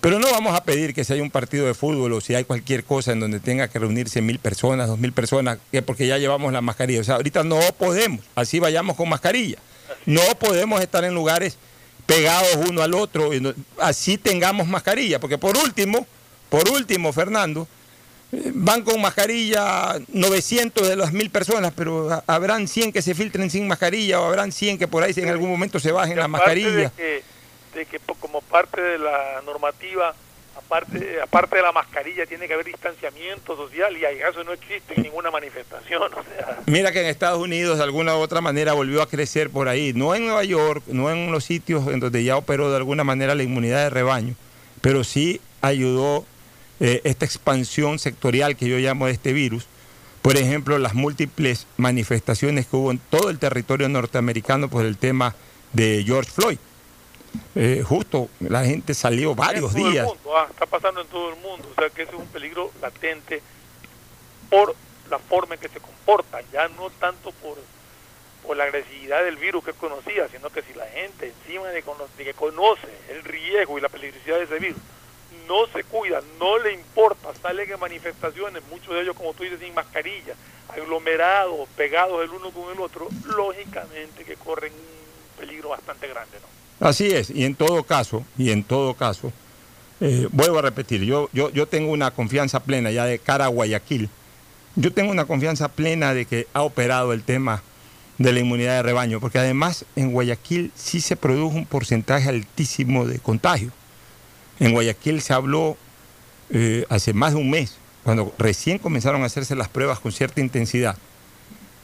Pero 0.00 0.18
no 0.18 0.30
vamos 0.32 0.54
a 0.54 0.64
pedir 0.64 0.94
que 0.94 1.04
si 1.04 1.12
hay 1.12 1.20
un 1.20 1.30
partido 1.30 1.66
de 1.66 1.74
fútbol 1.74 2.12
o 2.14 2.20
si 2.20 2.34
hay 2.34 2.44
cualquier 2.44 2.84
cosa 2.84 3.12
en 3.12 3.20
donde 3.20 3.38
tenga 3.38 3.68
que 3.68 3.78
reunirse 3.78 4.22
mil 4.22 4.38
personas, 4.38 4.88
dos 4.88 4.98
mil 4.98 5.12
personas, 5.12 5.58
que 5.70 5.82
porque 5.82 6.06
ya 6.06 6.16
llevamos 6.18 6.52
la 6.52 6.62
mascarilla. 6.62 7.02
O 7.02 7.04
sea, 7.04 7.16
ahorita 7.16 7.44
no 7.44 7.60
podemos, 7.78 8.24
así 8.34 8.58
vayamos 8.58 8.96
con 8.96 9.08
mascarilla. 9.08 9.58
No 10.06 10.22
podemos 10.38 10.80
estar 10.80 11.04
en 11.04 11.14
lugares 11.14 11.58
pegados 12.06 12.48
uno 12.68 12.82
al 12.82 12.94
otro, 12.94 13.34
y 13.34 13.54
así 13.78 14.16
tengamos 14.16 14.66
mascarilla. 14.66 15.20
Porque 15.20 15.36
por 15.36 15.56
último, 15.56 16.06
por 16.50 16.68
último, 16.68 17.12
Fernando, 17.12 17.66
van 18.54 18.82
con 18.82 19.00
mascarilla 19.00 19.98
900 20.08 20.88
de 20.88 20.96
las 20.96 21.12
mil 21.12 21.30
personas, 21.30 21.72
pero 21.74 22.10
ha- 22.12 22.22
habrán 22.26 22.68
100 22.68 22.92
que 22.92 23.02
se 23.02 23.14
filtren 23.14 23.50
sin 23.50 23.66
mascarilla 23.66 24.20
o 24.20 24.26
habrán 24.26 24.52
100 24.52 24.78
que 24.78 24.86
por 24.88 25.02
ahí 25.02 25.12
en 25.16 25.28
algún 25.28 25.48
momento 25.50 25.80
se 25.80 25.90
bajen 25.92 26.16
la 26.18 26.28
mascarilla. 26.28 26.70
De 26.70 26.90
que, 26.96 27.22
de 27.74 27.86
que 27.86 27.98
como 28.20 28.40
parte 28.42 28.80
de 28.80 28.98
la 28.98 29.42
normativa, 29.44 30.14
aparte, 30.56 31.20
aparte 31.20 31.56
de 31.56 31.62
la 31.62 31.72
mascarilla, 31.72 32.24
tiene 32.26 32.46
que 32.46 32.54
haber 32.54 32.66
distanciamiento 32.66 33.56
social 33.56 33.96
y 33.96 34.04
ahí 34.04 34.18
eso 34.18 34.44
no 34.44 34.52
existe 34.52 34.94
en 34.94 35.02
ninguna 35.02 35.30
manifestación. 35.32 36.02
O 36.14 36.22
sea, 36.22 36.58
Mira 36.66 36.92
que 36.92 37.00
en 37.00 37.06
Estados 37.06 37.40
Unidos 37.40 37.78
de 37.78 37.84
alguna 37.84 38.14
u 38.16 38.20
otra 38.20 38.40
manera 38.40 38.74
volvió 38.74 39.02
a 39.02 39.08
crecer 39.08 39.50
por 39.50 39.68
ahí, 39.68 39.92
no 39.92 40.14
en 40.14 40.26
Nueva 40.26 40.44
York, 40.44 40.84
no 40.86 41.10
en 41.10 41.32
los 41.32 41.42
sitios 41.44 41.88
en 41.88 41.98
donde 41.98 42.22
ya 42.22 42.36
operó 42.36 42.70
de 42.70 42.76
alguna 42.76 43.02
manera 43.02 43.34
la 43.34 43.42
inmunidad 43.42 43.82
de 43.84 43.90
rebaño, 43.90 44.34
pero 44.82 45.02
sí 45.02 45.40
ayudó 45.62 46.24
eh, 46.80 47.00
esta 47.04 47.24
expansión 47.24 47.98
sectorial 47.98 48.56
que 48.56 48.66
yo 48.68 48.78
llamo 48.78 49.06
de 49.06 49.12
este 49.12 49.32
virus. 49.32 49.66
Por 50.22 50.36
ejemplo, 50.36 50.78
las 50.78 50.94
múltiples 50.94 51.66
manifestaciones 51.76 52.66
que 52.66 52.76
hubo 52.76 52.90
en 52.90 52.98
todo 52.98 53.30
el 53.30 53.38
territorio 53.38 53.88
norteamericano 53.88 54.68
por 54.68 54.84
el 54.84 54.96
tema 54.96 55.34
de 55.72 56.02
George 56.04 56.30
Floyd. 56.30 56.58
Eh, 57.54 57.82
justo 57.86 58.28
la 58.40 58.64
gente 58.64 58.92
salió 58.94 59.34
varios 59.34 59.70
en 59.70 59.76
todo 59.76 59.86
el 59.86 59.92
días. 59.92 60.06
mundo, 60.06 60.36
ah, 60.36 60.46
está 60.50 60.66
pasando 60.66 61.00
en 61.00 61.06
todo 61.06 61.30
el 61.30 61.36
mundo. 61.40 61.68
O 61.70 61.74
sea 61.80 61.88
que 61.90 62.02
ese 62.02 62.12
es 62.12 62.18
un 62.18 62.26
peligro 62.26 62.70
latente 62.82 63.40
por 64.50 64.74
la 65.08 65.18
forma 65.18 65.54
en 65.54 65.60
que 65.60 65.68
se 65.68 65.80
comporta, 65.80 66.40
ya 66.52 66.68
no 66.68 66.90
tanto 66.90 67.32
por, 67.32 67.56
por 68.42 68.56
la 68.56 68.64
agresividad 68.64 69.24
del 69.24 69.36
virus 69.36 69.64
que 69.64 69.70
es 69.70 69.76
conocida, 69.76 70.28
sino 70.28 70.50
que 70.50 70.62
si 70.62 70.74
la 70.74 70.86
gente 70.86 71.32
encima 71.44 71.68
de, 71.68 71.82
de 72.18 72.24
que 72.24 72.34
conoce 72.34 72.88
el 73.10 73.22
riesgo 73.24 73.78
y 73.78 73.80
la 73.80 73.88
peligrosidad 73.88 74.38
de 74.38 74.44
ese 74.44 74.58
virus, 74.58 74.80
no 75.50 75.66
se 75.66 75.82
cuida, 75.82 76.20
no 76.38 76.58
le 76.58 76.72
importa, 76.72 77.30
salen 77.42 77.68
en 77.68 77.80
manifestaciones, 77.80 78.62
muchos 78.70 78.94
de 78.94 79.02
ellos, 79.02 79.16
como 79.16 79.34
tú 79.34 79.42
dices, 79.42 79.58
sin 79.58 79.74
mascarilla, 79.74 80.34
aglomerados, 80.68 81.68
pegados 81.76 82.22
el 82.22 82.30
uno 82.30 82.52
con 82.52 82.70
el 82.72 82.78
otro, 82.78 83.08
lógicamente 83.36 84.24
que 84.24 84.36
corren 84.36 84.72
un 84.72 85.40
peligro 85.40 85.70
bastante 85.70 86.06
grande, 86.06 86.38
¿no? 86.40 86.86
Así 86.86 87.10
es, 87.10 87.30
y 87.30 87.44
en 87.44 87.56
todo 87.56 87.82
caso, 87.82 88.24
y 88.38 88.52
en 88.52 88.62
todo 88.62 88.94
caso, 88.94 89.32
eh, 90.00 90.28
vuelvo 90.30 90.60
a 90.60 90.62
repetir, 90.62 91.02
yo, 91.02 91.28
yo, 91.32 91.50
yo 91.50 91.66
tengo 91.66 91.90
una 91.90 92.12
confianza 92.12 92.60
plena 92.60 92.92
ya 92.92 93.04
de 93.04 93.18
cara 93.18 93.46
a 93.46 93.48
Guayaquil, 93.48 94.08
yo 94.76 94.92
tengo 94.92 95.10
una 95.10 95.24
confianza 95.24 95.66
plena 95.66 96.14
de 96.14 96.26
que 96.26 96.46
ha 96.54 96.62
operado 96.62 97.12
el 97.12 97.24
tema 97.24 97.64
de 98.18 98.32
la 98.32 98.38
inmunidad 98.38 98.76
de 98.76 98.82
rebaño, 98.84 99.18
porque 99.18 99.40
además 99.40 99.84
en 99.96 100.12
Guayaquil 100.12 100.70
sí 100.76 101.00
se 101.00 101.16
produjo 101.16 101.56
un 101.56 101.66
porcentaje 101.66 102.28
altísimo 102.28 103.04
de 103.04 103.18
contagio. 103.18 103.72
En 104.60 104.72
Guayaquil 104.72 105.20
se 105.20 105.32
habló 105.32 105.76
eh, 106.50 106.84
hace 106.88 107.12
más 107.12 107.32
de 107.32 107.40
un 107.40 107.50
mes, 107.50 107.76
cuando 108.04 108.32
recién 108.38 108.78
comenzaron 108.78 109.22
a 109.22 109.26
hacerse 109.26 109.56
las 109.56 109.68
pruebas 109.68 109.98
con 109.98 110.12
cierta 110.12 110.40
intensidad, 110.40 110.96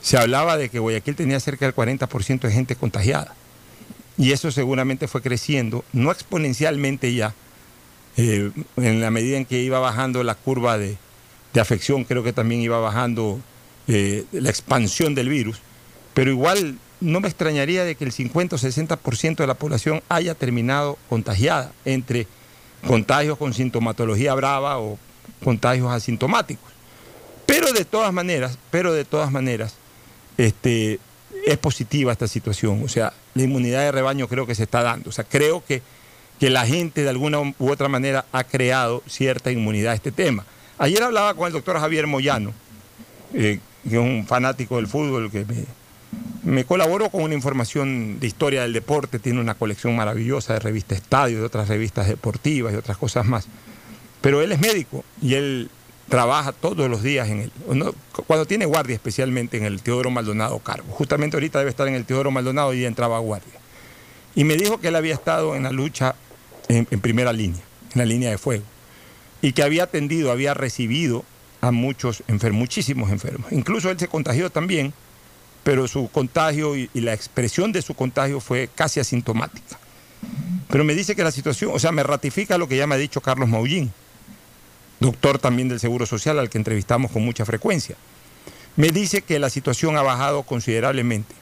se 0.00 0.18
hablaba 0.18 0.56
de 0.56 0.68
que 0.68 0.78
Guayaquil 0.78 1.16
tenía 1.16 1.40
cerca 1.40 1.66
del 1.66 1.74
40% 1.74 2.40
de 2.40 2.52
gente 2.52 2.76
contagiada. 2.76 3.34
Y 4.18 4.32
eso 4.32 4.50
seguramente 4.50 5.08
fue 5.08 5.20
creciendo, 5.20 5.84
no 5.92 6.10
exponencialmente 6.10 7.12
ya, 7.12 7.34
eh, 8.16 8.50
en 8.76 9.00
la 9.00 9.10
medida 9.10 9.36
en 9.36 9.44
que 9.44 9.62
iba 9.62 9.78
bajando 9.78 10.22
la 10.22 10.34
curva 10.34 10.78
de, 10.78 10.96
de 11.52 11.60
afección, 11.60 12.04
creo 12.04 12.22
que 12.22 12.32
también 12.32 12.60
iba 12.60 12.78
bajando 12.78 13.40
eh, 13.88 14.24
la 14.32 14.50
expansión 14.50 15.14
del 15.14 15.28
virus, 15.28 15.60
pero 16.12 16.30
igual 16.30 16.78
no 17.00 17.20
me 17.20 17.28
extrañaría 17.28 17.84
de 17.84 17.94
que 17.94 18.04
el 18.04 18.12
50 18.12 18.56
o 18.56 18.58
60% 18.58 19.36
de 19.36 19.46
la 19.46 19.54
población 19.54 20.02
haya 20.08 20.34
terminado 20.34 20.98
contagiada 21.08 21.72
entre 21.84 22.26
contagios 22.86 23.38
con 23.38 23.54
sintomatología 23.54 24.34
brava 24.34 24.78
o 24.78 24.98
contagios 25.42 25.90
asintomáticos. 25.92 26.72
Pero 27.46 27.72
de 27.72 27.84
todas 27.84 28.12
maneras, 28.12 28.58
pero 28.70 28.92
de 28.92 29.04
todas 29.04 29.30
maneras, 29.30 29.74
este, 30.36 30.98
es 31.46 31.58
positiva 31.58 32.12
esta 32.12 32.28
situación. 32.28 32.82
O 32.84 32.88
sea, 32.88 33.12
la 33.34 33.42
inmunidad 33.42 33.80
de 33.80 33.92
rebaño 33.92 34.28
creo 34.28 34.46
que 34.46 34.54
se 34.54 34.64
está 34.64 34.82
dando. 34.82 35.10
O 35.10 35.12
sea, 35.12 35.24
creo 35.24 35.64
que, 35.64 35.82
que 36.40 36.50
la 36.50 36.66
gente 36.66 37.02
de 37.02 37.08
alguna 37.08 37.40
u 37.40 37.70
otra 37.70 37.88
manera 37.88 38.26
ha 38.32 38.44
creado 38.44 39.02
cierta 39.06 39.52
inmunidad 39.52 39.92
a 39.92 39.96
este 39.96 40.12
tema. 40.12 40.44
Ayer 40.78 41.02
hablaba 41.02 41.34
con 41.34 41.46
el 41.46 41.52
doctor 41.52 41.78
Javier 41.78 42.06
Moyano, 42.06 42.52
eh, 43.32 43.60
que 43.88 43.96
es 43.96 44.02
un 44.02 44.26
fanático 44.26 44.76
del 44.76 44.88
fútbol, 44.88 45.30
que 45.30 45.44
me, 45.44 45.64
me 46.42 46.64
colaboró 46.64 47.10
con 47.10 47.22
una 47.22 47.34
información 47.34 48.20
de 48.20 48.26
historia 48.26 48.62
del 48.62 48.72
deporte, 48.72 49.18
tiene 49.18 49.40
una 49.40 49.54
colección 49.54 49.96
maravillosa 49.96 50.54
de 50.54 50.60
revistas 50.60 50.98
Estadio, 50.98 51.40
de 51.40 51.44
otras 51.44 51.68
revistas 51.68 52.06
deportivas 52.06 52.72
y 52.72 52.76
otras 52.76 52.96
cosas 52.96 53.26
más. 53.26 53.48
Pero 54.20 54.40
él 54.40 54.52
es 54.52 54.60
médico 54.60 55.04
y 55.20 55.34
él 55.34 55.70
trabaja 56.08 56.52
todos 56.52 56.88
los 56.88 57.02
días 57.02 57.28
en 57.28 57.40
el, 57.40 57.52
cuando 58.26 58.46
tiene 58.46 58.64
guardia 58.64 58.94
especialmente 58.94 59.56
en 59.56 59.64
el 59.64 59.82
Teodoro 59.82 60.10
Maldonado 60.10 60.58
Carbo. 60.60 60.92
Justamente 60.92 61.36
ahorita 61.36 61.58
debe 61.58 61.70
estar 61.70 61.88
en 61.88 61.94
el 61.94 62.04
Teodoro 62.04 62.30
Maldonado 62.30 62.72
y 62.74 62.84
entraba 62.84 63.16
a 63.16 63.20
guardia. 63.20 63.58
Y 64.36 64.44
me 64.44 64.56
dijo 64.56 64.78
que 64.78 64.88
él 64.88 64.96
había 64.96 65.14
estado 65.14 65.56
en 65.56 65.64
la 65.64 65.72
lucha 65.72 66.14
en, 66.68 66.86
en 66.90 67.00
primera 67.00 67.32
línea, 67.32 67.62
en 67.94 67.98
la 67.98 68.04
línea 68.04 68.30
de 68.30 68.38
fuego, 68.38 68.64
y 69.42 69.52
que 69.52 69.62
había 69.62 69.84
atendido, 69.84 70.30
había 70.30 70.54
recibido 70.54 71.24
a 71.60 71.72
muchos 71.72 72.22
enfermos, 72.28 72.60
muchísimos 72.60 73.10
enfermos. 73.10 73.50
Incluso 73.50 73.90
él 73.90 73.98
se 73.98 74.08
contagió 74.08 74.50
también, 74.50 74.92
pero 75.66 75.88
su 75.88 76.08
contagio 76.12 76.76
y, 76.76 76.88
y 76.94 77.00
la 77.00 77.12
expresión 77.12 77.72
de 77.72 77.82
su 77.82 77.94
contagio 77.94 78.38
fue 78.38 78.68
casi 78.72 79.00
asintomática. 79.00 79.80
Pero 80.70 80.84
me 80.84 80.94
dice 80.94 81.16
que 81.16 81.24
la 81.24 81.32
situación, 81.32 81.72
o 81.74 81.80
sea, 81.80 81.90
me 81.90 82.04
ratifica 82.04 82.56
lo 82.56 82.68
que 82.68 82.76
ya 82.76 82.86
me 82.86 82.94
ha 82.94 82.98
dicho 82.98 83.20
Carlos 83.20 83.48
Maullín, 83.48 83.92
doctor 85.00 85.40
también 85.40 85.68
del 85.68 85.80
Seguro 85.80 86.06
Social, 86.06 86.38
al 86.38 86.50
que 86.50 86.58
entrevistamos 86.58 87.10
con 87.10 87.24
mucha 87.24 87.44
frecuencia. 87.44 87.96
Me 88.76 88.90
dice 88.90 89.22
que 89.22 89.40
la 89.40 89.50
situación 89.50 89.96
ha 89.96 90.02
bajado 90.02 90.44
considerablemente. 90.44 91.34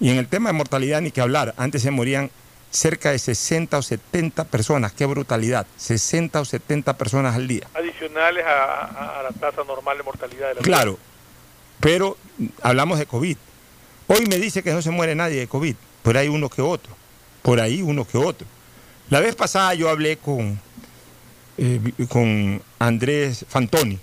Y 0.00 0.10
en 0.10 0.16
el 0.18 0.26
tema 0.26 0.48
de 0.48 0.54
mortalidad 0.54 1.00
ni 1.00 1.12
que 1.12 1.20
hablar, 1.20 1.54
antes 1.56 1.82
se 1.82 1.92
morían 1.92 2.32
cerca 2.72 3.12
de 3.12 3.20
60 3.20 3.78
o 3.78 3.82
70 3.82 4.42
personas, 4.46 4.92
qué 4.92 5.06
brutalidad, 5.06 5.68
60 5.76 6.40
o 6.40 6.44
70 6.44 6.96
personas 6.98 7.36
al 7.36 7.46
día. 7.46 7.68
Adicionales 7.74 8.44
a, 8.44 8.64
a- 8.86 9.20
a 9.20 9.22
la 9.22 9.30
tasa 9.30 9.62
normal 9.62 9.98
de 9.98 10.02
mortalidad 10.02 10.48
de 10.48 10.54
la 10.56 10.60
Claro, 10.62 10.98
pero 11.78 12.16
hablamos 12.62 12.98
de 12.98 13.06
COVID. 13.06 13.36
Hoy 14.10 14.24
me 14.26 14.38
dice 14.38 14.62
que 14.62 14.72
no 14.72 14.80
se 14.80 14.90
muere 14.90 15.14
nadie 15.14 15.38
de 15.38 15.48
COVID, 15.48 15.76
por 16.02 16.16
ahí 16.16 16.28
uno 16.28 16.48
que 16.48 16.62
otro, 16.62 16.96
por 17.42 17.60
ahí 17.60 17.82
uno 17.82 18.06
que 18.06 18.16
otro. 18.16 18.46
La 19.10 19.20
vez 19.20 19.34
pasada 19.34 19.74
yo 19.74 19.90
hablé 19.90 20.16
con, 20.16 20.58
eh, 21.58 21.78
con 22.08 22.62
Andrés 22.78 23.44
Fantoni, 23.46 23.98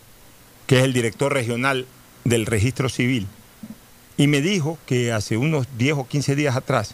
que 0.68 0.78
es 0.78 0.84
el 0.84 0.94
director 0.94 1.34
regional 1.34 1.88
del 2.24 2.46
registro 2.46 2.88
civil, 2.88 3.26
y 4.15 4.28
me 4.28 4.41
dijo 4.41 4.78
que 4.86 5.12
hace 5.12 5.38
unos 5.38 5.68
10 5.76 5.94
o 5.96 6.08
15 6.08 6.36
días 6.36 6.56
atrás, 6.56 6.94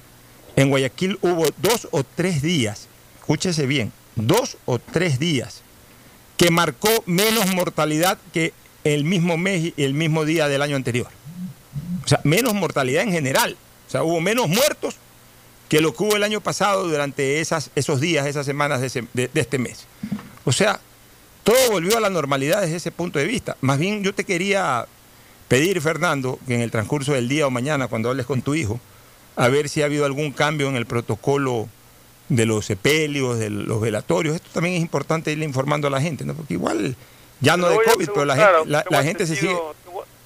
en 0.55 0.69
Guayaquil 0.69 1.19
hubo 1.21 1.45
dos 1.57 1.89
o 1.91 2.05
tres 2.05 2.41
días, 2.41 2.87
escúchese 3.19 3.65
bien, 3.65 3.91
dos 4.15 4.57
o 4.63 4.79
tres 4.79 5.19
días, 5.19 5.63
que 6.37 6.49
marcó 6.49 6.89
menos 7.05 7.53
mortalidad 7.53 8.17
que 8.31 8.53
el 8.85 9.03
mismo 9.03 9.37
mes 9.37 9.73
y 9.75 9.83
el 9.83 9.93
mismo 9.93 10.23
día 10.23 10.47
del 10.47 10.61
año 10.61 10.77
anterior. 10.77 11.09
O 12.03 12.07
sea, 12.07 12.19
menos 12.23 12.53
mortalidad 12.53 13.03
en 13.03 13.11
general. 13.11 13.55
O 13.87 13.91
sea, 13.91 14.03
hubo 14.03 14.21
menos 14.21 14.47
muertos 14.47 14.95
que 15.69 15.81
lo 15.81 15.93
que 15.93 16.03
hubo 16.03 16.15
el 16.15 16.23
año 16.23 16.41
pasado 16.41 16.87
durante 16.87 17.39
esas, 17.39 17.69
esos 17.75 18.01
días, 18.01 18.25
esas 18.27 18.45
semanas 18.45 18.81
de, 18.81 18.87
ese- 18.87 19.07
de- 19.13 19.29
de 19.33 19.41
este 19.41 19.57
mes. 19.57 19.85
O 20.43 20.51
sea, 20.51 20.79
todo 21.43 21.71
volvió 21.71 21.97
a 21.97 22.01
la 22.01 22.09
normalidad 22.09 22.61
desde 22.61 22.75
ese 22.77 22.91
punto 22.91 23.19
de 23.19 23.25
vista. 23.25 23.55
Más 23.61 23.79
bien 23.79 24.03
yo 24.03 24.13
te 24.13 24.23
quería 24.25 24.85
pedir, 25.47 25.81
Fernando, 25.81 26.39
que 26.47 26.55
en 26.55 26.61
el 26.61 26.71
transcurso 26.71 27.13
del 27.13 27.27
día 27.29 27.47
o 27.47 27.51
mañana, 27.51 27.87
cuando 27.87 28.09
hables 28.09 28.25
con 28.25 28.41
tu 28.41 28.53
hijo, 28.55 28.79
a 29.35 29.47
ver 29.47 29.69
si 29.69 29.81
ha 29.81 29.85
habido 29.85 30.05
algún 30.05 30.31
cambio 30.31 30.67
en 30.69 30.75
el 30.75 30.85
protocolo 30.85 31.67
de 32.29 32.45
los 32.45 32.65
sepelios, 32.65 33.39
de 33.39 33.49
los 33.49 33.81
velatorios. 33.81 34.35
Esto 34.35 34.49
también 34.53 34.75
es 34.75 34.81
importante 34.81 35.31
irle 35.31 35.45
informando 35.45 35.87
a 35.87 35.91
la 35.91 36.01
gente, 36.01 36.23
¿no? 36.25 36.33
Porque 36.33 36.53
igual, 36.53 36.95
ya 37.41 37.57
no 37.57 37.67
de 37.69 37.77
COVID, 37.83 38.09
pero 38.13 38.25
la 38.25 38.33
preguntar, 38.35 38.55
gente, 38.59 38.71
la, 38.71 38.83
tengo 38.83 38.95
la 38.95 39.03
gente 39.03 39.27
se 39.27 39.35
sigue... 39.35 39.53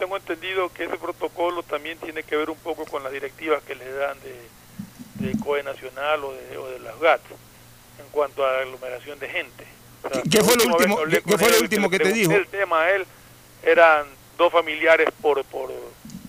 entendido- 0.05 0.15
Tengo, 0.15 0.17
entendido 0.17 0.69
que 0.73 0.83
ese 0.85 0.97
protocolo 0.97 1.63
también 1.63 1.97
tiene 1.97 2.23
que 2.23 2.35
ver 2.35 2.49
un 2.49 2.57
poco 2.57 2.85
con 2.85 3.03
las 3.03 3.11
directivas 3.11 3.63
que 3.63 3.75
le 3.75 3.91
dan 3.91 4.17
de, 4.21 5.27
de 5.27 5.37
COE 5.39 5.63
Nacional 5.63 6.23
o 6.23 6.33
de, 6.33 6.57
o 6.57 6.69
de 6.69 6.79
las 6.79 6.99
GAT 6.99 7.21
en 7.99 8.05
cuanto 8.11 8.45
a 8.45 8.51
la 8.53 8.59
aglomeración 8.59 9.17
de 9.19 9.29
gente. 9.29 9.65
O 10.03 10.09
sea, 10.09 10.21
¿Qué- 10.29 10.41
fue 10.43 10.55
lo 10.57 10.65
último- 10.73 10.97
qué- 11.09 11.37
fue 11.37 11.49
lo 11.51 11.59
último 11.59 11.89
que 11.89 11.99
te 11.99 12.11
dijo? 12.13 12.31
El 12.31 12.47
tema 12.47 12.81
a 12.83 12.91
él 12.91 13.05
eran 13.63 14.05
dos 14.37 14.51
familiares 14.51 15.09
por, 15.21 15.43
por, 15.45 15.71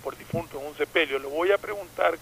por 0.03 0.17
difunto 0.17 0.59
en 0.61 0.67
un 0.67 0.77
sepelio. 0.77 1.19
Le 1.19 1.27
voy 1.29 1.51
a 1.53 1.59
preguntar 1.59 2.17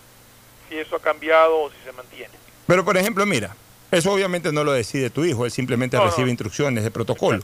si 0.68 0.76
eso 0.78 0.96
ha 0.96 1.00
cambiado 1.00 1.56
o 1.60 1.70
si 1.70 1.76
se 1.84 1.92
mantiene. 1.92 2.34
Pero, 2.66 2.84
por 2.84 2.96
ejemplo, 2.96 3.24
mira, 3.26 3.54
eso 3.92 4.12
obviamente 4.12 4.50
no 4.50 4.64
lo 4.64 4.72
decide 4.72 5.10
tu 5.10 5.24
hijo, 5.24 5.44
él 5.44 5.50
simplemente 5.52 5.96
No, 5.98 6.06
recibe 6.06 6.24
no. 6.26 6.30
instrucciones 6.30 6.82
de 6.82 6.90
protocolo. 6.90 7.42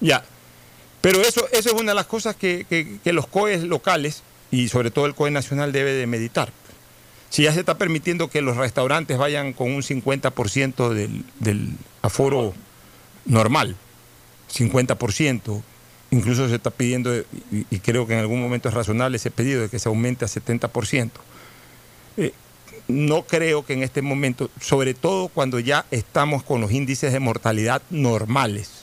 Ya. 0.00 0.24
Pero 1.00 1.20
eso, 1.22 1.46
eso 1.52 1.68
es 1.68 1.74
una 1.80 1.92
de 1.92 1.94
las 1.96 2.06
cosas 2.06 2.34
que, 2.36 2.66
que- 2.68 3.12
los 3.12 3.26
COEs 3.26 3.62
locales 3.62 4.22
y 4.50 4.68
sobre 4.68 4.90
todo 4.90 5.06
el 5.06 5.14
COE 5.14 5.30
nacional 5.30 5.72
debe 5.72 5.92
de 5.92 6.06
meditar. 6.06 6.50
Si 7.30 7.42
ya 7.42 7.52
se 7.52 7.60
está 7.60 7.76
permitiendo 7.76 8.28
que 8.28 8.40
los 8.42 8.56
restaurantes 8.56 9.18
vayan 9.18 9.52
con 9.52 9.70
un 9.70 9.82
50% 9.82 10.88
del, 10.94 11.24
del 11.40 11.68
aforo 12.02 12.54
normal, 13.26 13.76
50%, 14.52 15.62
incluso 16.10 16.48
se 16.48 16.54
está 16.54 16.70
pidiendo, 16.70 17.14
y, 17.16 17.24
y 17.70 17.78
creo 17.80 18.06
que 18.06 18.14
en 18.14 18.20
algún 18.20 18.40
momento 18.40 18.68
es 18.68 18.74
razonable 18.74 19.16
ese 19.18 19.30
pedido 19.30 19.60
de 19.62 19.68
que 19.68 19.78
se 19.78 19.88
aumente 19.88 20.24
a 20.24 20.28
70%. 20.28 21.10
Eh, 22.16 22.32
no 22.88 23.22
creo 23.24 23.64
que 23.66 23.74
en 23.74 23.82
este 23.82 24.00
momento, 24.00 24.50
sobre 24.60 24.94
todo 24.94 25.28
cuando 25.28 25.58
ya 25.60 25.84
estamos 25.90 26.42
con 26.42 26.60
los 26.62 26.72
índices 26.72 27.12
de 27.12 27.20
mortalidad 27.20 27.82
normales, 27.90 28.77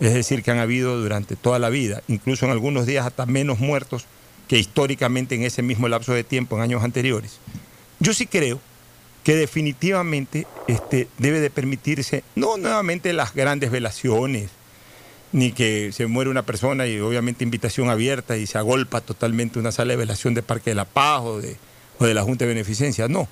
es 0.00 0.14
decir, 0.14 0.42
que 0.42 0.50
han 0.50 0.58
habido 0.58 1.00
durante 1.00 1.36
toda 1.36 1.58
la 1.58 1.70
vida, 1.70 2.02
incluso 2.08 2.46
en 2.46 2.52
algunos 2.52 2.86
días 2.86 3.06
hasta 3.06 3.26
menos 3.26 3.58
muertos 3.58 4.06
que 4.46 4.58
históricamente 4.58 5.34
en 5.34 5.42
ese 5.42 5.62
mismo 5.62 5.88
lapso 5.88 6.12
de 6.12 6.24
tiempo 6.24 6.56
en 6.56 6.62
años 6.62 6.82
anteriores. 6.84 7.38
Yo 8.00 8.14
sí 8.14 8.26
creo 8.26 8.60
que 9.24 9.36
definitivamente 9.36 10.46
este, 10.68 11.08
debe 11.18 11.40
de 11.40 11.50
permitirse, 11.50 12.22
no 12.34 12.56
nuevamente 12.56 13.12
las 13.12 13.34
grandes 13.34 13.70
velaciones, 13.70 14.50
ni 15.32 15.52
que 15.52 15.90
se 15.92 16.06
muere 16.06 16.30
una 16.30 16.44
persona 16.44 16.86
y 16.86 17.00
obviamente 17.00 17.44
invitación 17.44 17.90
abierta 17.90 18.38
y 18.38 18.46
se 18.46 18.56
agolpa 18.56 19.02
totalmente 19.02 19.58
una 19.58 19.72
sala 19.72 19.92
de 19.92 19.96
velación 19.98 20.32
de 20.32 20.42
Parque 20.42 20.70
de 20.70 20.76
la 20.76 20.86
Paz 20.86 21.20
o 21.22 21.40
de, 21.40 21.56
o 21.98 22.06
de 22.06 22.14
la 22.14 22.22
Junta 22.22 22.46
de 22.46 22.54
Beneficencia, 22.54 23.08
no. 23.08 23.28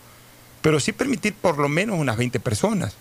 Pero 0.60 0.80
sí 0.80 0.92
permitir 0.92 1.32
por 1.34 1.58
lo 1.58 1.68
menos 1.68 1.98
unas 1.98 2.18
20 2.18 2.40
personas 2.40 2.96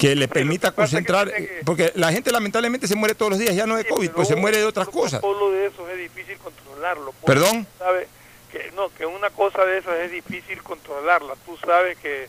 que 0.00 0.16
le 0.16 0.28
permita 0.28 0.72
concentrar, 0.72 1.30
que- 1.32 1.60
porque 1.64 1.92
la 1.94 2.10
gente 2.10 2.32
lamentablemente 2.32 2.88
se 2.88 2.94
muere 2.96 3.14
todos 3.14 3.30
los 3.30 3.38
días, 3.38 3.54
ya 3.54 3.66
no 3.66 3.76
de 3.76 3.84
COVID, 3.84 4.10
pues 4.10 4.28
se 4.28 4.34
muere 4.36 4.58
de 4.58 4.64
otras 4.64 4.88
cosas. 4.88 5.20
de 5.20 5.66
esos 5.66 5.88
es 5.90 5.98
difícil 5.98 6.36
controlarlo. 6.38 7.12
porque 7.20 7.26
¿Perdón? 7.26 7.64
tú 7.66 7.70
sabes 7.84 8.08
que 8.50 8.72
no, 8.74 8.88
que 8.94 9.04
una 9.06 9.28
cosa 9.30 9.64
de 9.64 9.78
esas 9.78 9.98
es 10.00 10.10
difícil 10.10 10.62
controlarla. 10.62 11.34
Tú 11.44 11.56
sabes 11.58 11.98
que 11.98 12.28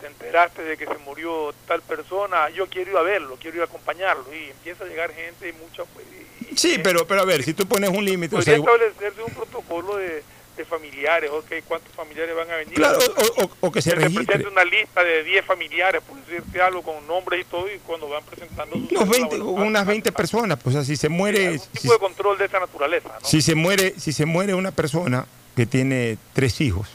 te 0.00 0.06
enteraste 0.06 0.62
de 0.62 0.76
que 0.76 0.86
se 0.86 0.96
murió 0.98 1.54
tal 1.68 1.82
persona, 1.82 2.48
yo 2.50 2.66
quiero 2.66 2.90
ir 2.92 2.96
a 2.96 3.02
verlo, 3.02 3.36
quiero 3.40 3.58
ir 3.58 3.62
a 3.62 3.66
acompañarlo 3.66 4.24
y 4.34 4.50
empieza 4.50 4.84
a 4.84 4.88
llegar 4.88 5.12
gente 5.12 5.48
y 5.48 5.52
mucha 5.52 5.84
pues, 5.84 6.06
y- 6.50 6.56
Sí, 6.56 6.78
pero, 6.82 7.06
pero 7.06 7.20
a 7.20 7.24
ver, 7.24 7.42
si 7.44 7.54
tú 7.54 7.66
pones 7.66 7.90
un 7.90 8.04
límite, 8.04 8.34
o 8.34 8.38
podría 8.38 8.54
sea, 8.54 8.56
igual- 8.56 8.80
establecerse 8.82 9.22
un 9.22 9.34
protocolo 9.34 9.96
de, 9.96 10.22
de 10.56 10.64
familiares, 10.64 11.30
ok, 11.30 11.46
cuántos 11.66 11.92
familiares 11.94 12.34
van 12.36 12.50
a 12.50 12.56
venir. 12.56 12.74
claro, 12.74 12.98
o, 13.36 13.42
o- 13.44 13.50
o 13.60 13.72
que 13.72 13.80
se 13.82 13.90
se 13.90 13.96
registre. 13.96 14.46
una 14.48 14.64
lista 14.64 15.02
de 15.02 15.24
10 15.24 15.44
familiares, 15.44 16.02
por 16.06 16.16
decirte 16.24 16.60
algo, 16.60 16.82
con 16.82 17.06
nombres 17.06 17.40
y 17.40 17.44
todo, 17.44 17.66
y 17.72 17.78
cuando 17.78 18.08
van 18.08 18.22
presentando 18.24 18.76
Unos 18.76 18.90
20, 18.90 19.16
cédulas, 19.16 19.38
bueno, 19.46 19.66
unas 19.66 19.82
ah, 19.82 19.86
20 19.86 20.08
ah, 20.08 20.12
personas, 20.12 20.58
pues 20.62 20.86
se 20.86 21.08
muere, 21.08 21.46
algún 21.46 21.60
si, 21.60 21.80
tipo 21.80 21.92
de 21.92 21.98
control 21.98 22.38
de 22.38 22.44
esa 22.44 22.60
naturaleza, 22.60 23.08
¿no? 23.20 23.26
si 23.26 23.40
se 23.42 23.54
muere, 23.54 23.94
si 23.98 24.12
se 24.12 24.26
muere 24.26 24.54
una 24.54 24.70
persona 24.72 25.26
que 25.56 25.66
tiene 25.66 26.18
tres 26.32 26.60
hijos, 26.60 26.88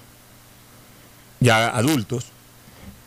ya 1.40 1.70
adultos, 1.70 2.26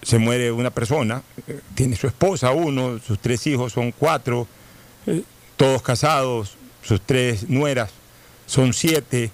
se 0.02 0.18
muere 0.18 0.50
una 0.52 0.70
persona, 0.70 1.22
eh, 1.46 1.60
tiene 1.74 1.96
su 1.96 2.06
esposa 2.06 2.52
uno, 2.52 2.98
sus 2.98 3.18
tres 3.18 3.46
hijos 3.46 3.72
son 3.72 3.92
cuatro, 3.92 4.46
eh, 5.06 5.22
todos 5.56 5.82
casados, 5.82 6.56
sus 6.82 7.00
tres 7.00 7.48
nueras 7.48 7.90
son 8.46 8.72
siete, 8.72 9.30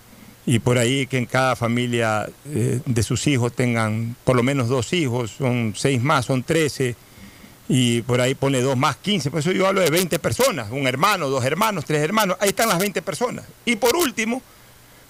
y 0.46 0.60
por 0.60 0.78
ahí 0.78 1.06
que 1.08 1.18
en 1.18 1.26
cada 1.26 1.56
familia 1.56 2.28
eh, 2.46 2.80
de 2.86 3.02
sus 3.02 3.26
hijos 3.26 3.52
tengan 3.52 4.16
por 4.24 4.36
lo 4.36 4.44
menos 4.44 4.68
dos 4.68 4.92
hijos, 4.92 5.32
son 5.32 5.74
seis 5.76 6.00
más, 6.00 6.26
son 6.26 6.44
trece, 6.44 6.94
y 7.68 8.02
por 8.02 8.20
ahí 8.20 8.34
pone 8.36 8.60
dos 8.60 8.76
más 8.76 8.96
15, 8.96 9.30
por 9.30 9.40
eso 9.40 9.50
yo 9.50 9.66
hablo 9.66 9.80
de 9.80 9.90
20 9.90 10.18
personas, 10.20 10.70
un 10.70 10.86
hermano, 10.86 11.28
dos 11.28 11.44
hermanos, 11.44 11.84
tres 11.84 12.00
hermanos, 12.00 12.36
ahí 12.40 12.50
están 12.50 12.68
las 12.68 12.78
20 12.78 13.02
personas. 13.02 13.44
Y 13.64 13.76
por 13.76 13.96
último, 13.96 14.40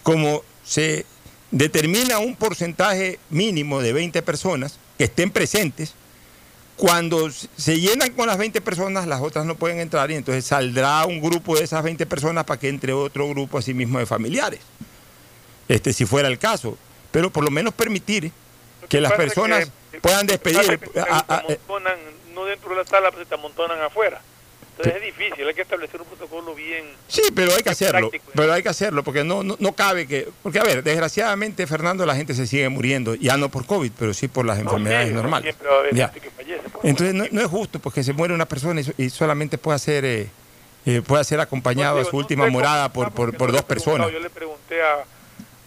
como 0.02 0.42
se 0.64 1.04
determina 1.50 2.18
un 2.18 2.34
porcentaje 2.34 3.18
mínimo 3.28 3.82
de 3.82 3.92
20 3.92 4.22
personas 4.22 4.78
que 4.96 5.04
estén 5.04 5.30
presentes, 5.30 5.94
cuando 6.76 7.30
se 7.30 7.80
llenan 7.80 8.12
con 8.12 8.26
las 8.26 8.38
20 8.38 8.60
personas, 8.60 9.06
las 9.06 9.20
otras 9.20 9.46
no 9.46 9.54
pueden 9.54 9.80
entrar 9.80 10.10
y 10.10 10.14
entonces 10.14 10.44
saldrá 10.44 11.06
un 11.06 11.20
grupo 11.20 11.56
de 11.56 11.64
esas 11.64 11.82
20 11.82 12.04
personas 12.06 12.44
para 12.44 12.60
que 12.60 12.68
entre 12.68 12.92
otro 12.92 13.28
grupo 13.28 13.58
así 13.58 13.72
mismo 13.74 13.98
de 13.98 14.06
familiares, 14.06 14.60
este, 15.68 15.92
si 15.92 16.04
fuera 16.06 16.28
el 16.28 16.38
caso. 16.38 16.76
Pero 17.10 17.30
por 17.30 17.44
lo 17.44 17.50
menos 17.50 17.72
permitir 17.74 18.30
que 18.88 19.00
las 19.00 19.12
personas 19.12 19.70
que- 19.92 20.00
puedan 20.00 20.26
despedir. 20.26 20.60
es 20.60 20.78
que 20.90 21.00
a- 21.00 21.24
a- 21.28 21.38
amontonan, 21.38 21.98
no 22.34 22.44
dentro 22.44 22.70
de 22.70 22.76
la 22.76 22.84
sala, 22.84 23.10
pero 23.10 23.22
se 23.24 23.28
te 23.28 23.34
amontonan 23.34 23.80
afuera. 23.80 24.20
Entonces 24.78 24.96
es 25.02 25.16
difícil, 25.16 25.48
hay 25.48 25.54
que 25.54 25.62
establecer 25.62 25.98
un 26.02 26.06
protocolo 26.06 26.54
bien... 26.54 26.84
Sí, 27.08 27.22
pero 27.34 27.54
hay 27.54 27.62
que 27.62 27.70
hacerlo. 27.70 28.10
práctico, 28.10 28.24
¿eh? 28.28 28.32
Pero 28.36 28.52
hay 28.52 28.62
que 28.62 28.68
hacerlo 28.68 29.02
porque 29.02 29.24
no, 29.24 29.42
no, 29.42 29.56
no 29.58 29.72
cabe 29.72 30.06
que. 30.06 30.28
Porque, 30.42 30.58
a 30.58 30.64
ver, 30.64 30.82
desgraciadamente, 30.84 31.66
Fernando, 31.66 32.04
la 32.04 32.14
gente 32.14 32.34
se 32.34 32.46
sigue 32.46 32.68
muriendo, 32.68 33.14
ya 33.14 33.38
no 33.38 33.48
por 33.48 33.64
COVID, 33.64 33.90
pero 33.98 34.12
sí 34.12 34.28
por 34.28 34.44
las 34.44 34.58
enfermedades 34.58 35.08
sí, 35.08 35.14
normales. 35.14 35.54
Siempre 35.54 35.68
va 35.70 35.76
a 35.76 35.78
haber 35.80 35.96
gente 35.96 36.20
que 36.20 36.30
fallece. 36.30 36.62
Entonces, 36.82 37.14
no, 37.14 37.24
no 37.30 37.40
es 37.40 37.46
justo 37.46 37.78
porque 37.78 38.04
se 38.04 38.12
muere 38.12 38.34
una 38.34 38.44
persona 38.46 38.82
y, 38.82 38.84
so- 38.84 38.92
y 38.98 39.08
solamente 39.08 39.56
puede 39.56 39.78
ser, 39.78 40.04
eh, 40.04 40.28
eh, 40.84 41.00
puede 41.06 41.24
ser 41.24 41.40
acompañado 41.40 41.98
a 41.98 42.04
su 42.04 42.14
última 42.14 42.46
morada 42.50 42.92
por, 42.92 43.12
por, 43.12 43.34
por 43.34 43.52
dos 43.52 43.62
personas. 43.62 44.12
Yo 44.12 44.20
le 44.20 44.28
pregunté 44.28 44.82
a, 44.82 45.04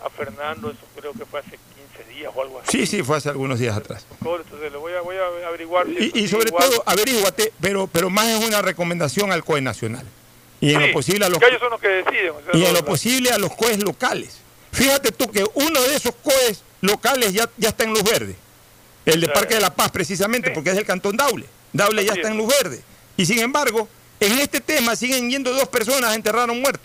a 0.04 0.10
Fernando, 0.10 0.70
eso 0.70 0.80
creo 0.96 1.14
que 1.14 1.26
fue 1.26 1.40
hace 1.42 1.58
15 1.98 2.14
días 2.14 2.32
o 2.36 2.42
algo 2.42 2.60
así. 2.60 2.78
Sí, 2.80 2.86
sí, 2.88 3.04
fue 3.04 3.18
hace 3.18 3.30
algunos 3.30 3.60
días 3.60 3.76
atrás. 3.76 4.06
Entonces 4.12 4.72
le 4.72 4.78
voy 4.78 4.94
a, 4.94 5.02
voy 5.02 5.16
a 5.18 5.48
averiguar. 5.48 5.88
si 5.88 6.12
Y, 6.14 6.28
sobre 6.28 6.50
igual. 6.50 6.70
todo, 6.70 6.84
averíguate, 6.86 7.52
pero, 7.60 7.88
pero 7.88 8.10
más 8.10 8.28
es 8.28 8.46
una 8.48 8.62
recomendación 8.62 9.32
al 9.32 9.44
COE 9.44 9.62
nacional. 9.62 10.06
Y 10.62 10.74
en 10.74 10.82
Sí, 10.82 10.88
lo 10.88 10.94
posible 10.94 11.26
a 11.26 11.30
los, 11.30 11.40
que 11.40 11.48
ellos 11.48 11.60
son 11.60 11.70
los 11.72 11.80
que 11.82 11.88
deciden. 11.88 12.32
o 12.32 12.42
sea, 12.52 12.60
y 12.60 12.66
en 12.66 12.74
lo 12.74 12.84
posible 12.86 13.32
a 13.32 13.38
los 13.38 13.54
COEs 13.56 13.82
locales. 13.84 14.38
Fíjate 14.72 15.12
tú 15.12 15.32
que 15.32 15.46
uno 15.54 15.82
de 15.82 15.96
esos 15.96 16.14
COEs 16.22 16.64
locales 16.82 17.34
ya, 17.34 17.50
ya 17.58 17.70
está 17.70 17.84
en 17.86 17.92
luz 17.92 18.04
verde. 18.04 18.36
El 19.06 19.22
de 19.22 19.30
Parque 19.30 19.56
de 19.56 19.62
la 19.62 19.74
Paz, 19.74 19.90
precisamente, 19.92 20.50
Sí. 20.50 20.54
porque 20.54 20.70
es 20.72 20.76
del 20.76 20.86
Cantón 20.86 21.16
Daule. 21.18 21.46
Daule 21.74 22.04
ya 22.06 22.14
está 22.14 22.28
es. 22.28 22.32
en 22.32 22.38
luz 22.38 22.48
verde. 22.62 22.82
Y 23.18 23.26
sin 23.26 23.40
embargo, 23.40 23.88
en 24.20 24.38
este 24.40 24.60
tema 24.62 24.96
siguen 24.96 25.30
yendo 25.30 25.52
dos 25.54 25.68
personas 25.70 26.12
a 26.12 26.16
enterrar 26.16 26.50
a 26.50 26.52
un 26.52 26.62
muerto. 26.62 26.82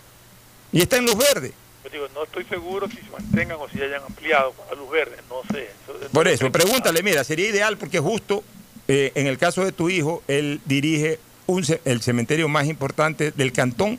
Y 0.71 0.81
está 0.81 0.97
en 0.97 1.05
luz 1.05 1.17
verde. 1.17 1.53
Yo 1.85 1.89
digo, 1.91 2.07
no 2.13 2.23
estoy 2.23 2.43
seguro 2.45 2.89
si 2.89 2.97
se 2.97 3.09
mantengan 3.11 3.57
o 3.59 3.69
si 3.69 3.81
hayan 3.81 4.01
ampliado 4.03 4.51
con 4.53 4.65
la 4.67 4.73
luz 4.75 4.89
verde, 4.91 5.15
no 5.29 5.41
sé. 5.53 5.63
Eso- 5.83 6.09
Por 6.11 6.27
eso, 6.27 6.51
pregúntale, 6.51 7.01
mira, 7.03 7.23
sería 7.23 7.47
ideal 7.49 7.77
porque 7.77 7.99
justo 7.99 8.43
eh, 8.87 9.11
en 9.15 9.27
el 9.27 9.37
caso 9.37 9.63
de 9.63 9.71
tu 9.71 9.89
hijo, 9.89 10.21
él 10.27 10.61
dirige 10.65 11.19
un 11.47 11.63
el 11.85 12.01
cementerio 12.01 12.47
más 12.49 12.67
importante 12.67 13.31
del 13.31 13.51
cantón 13.51 13.97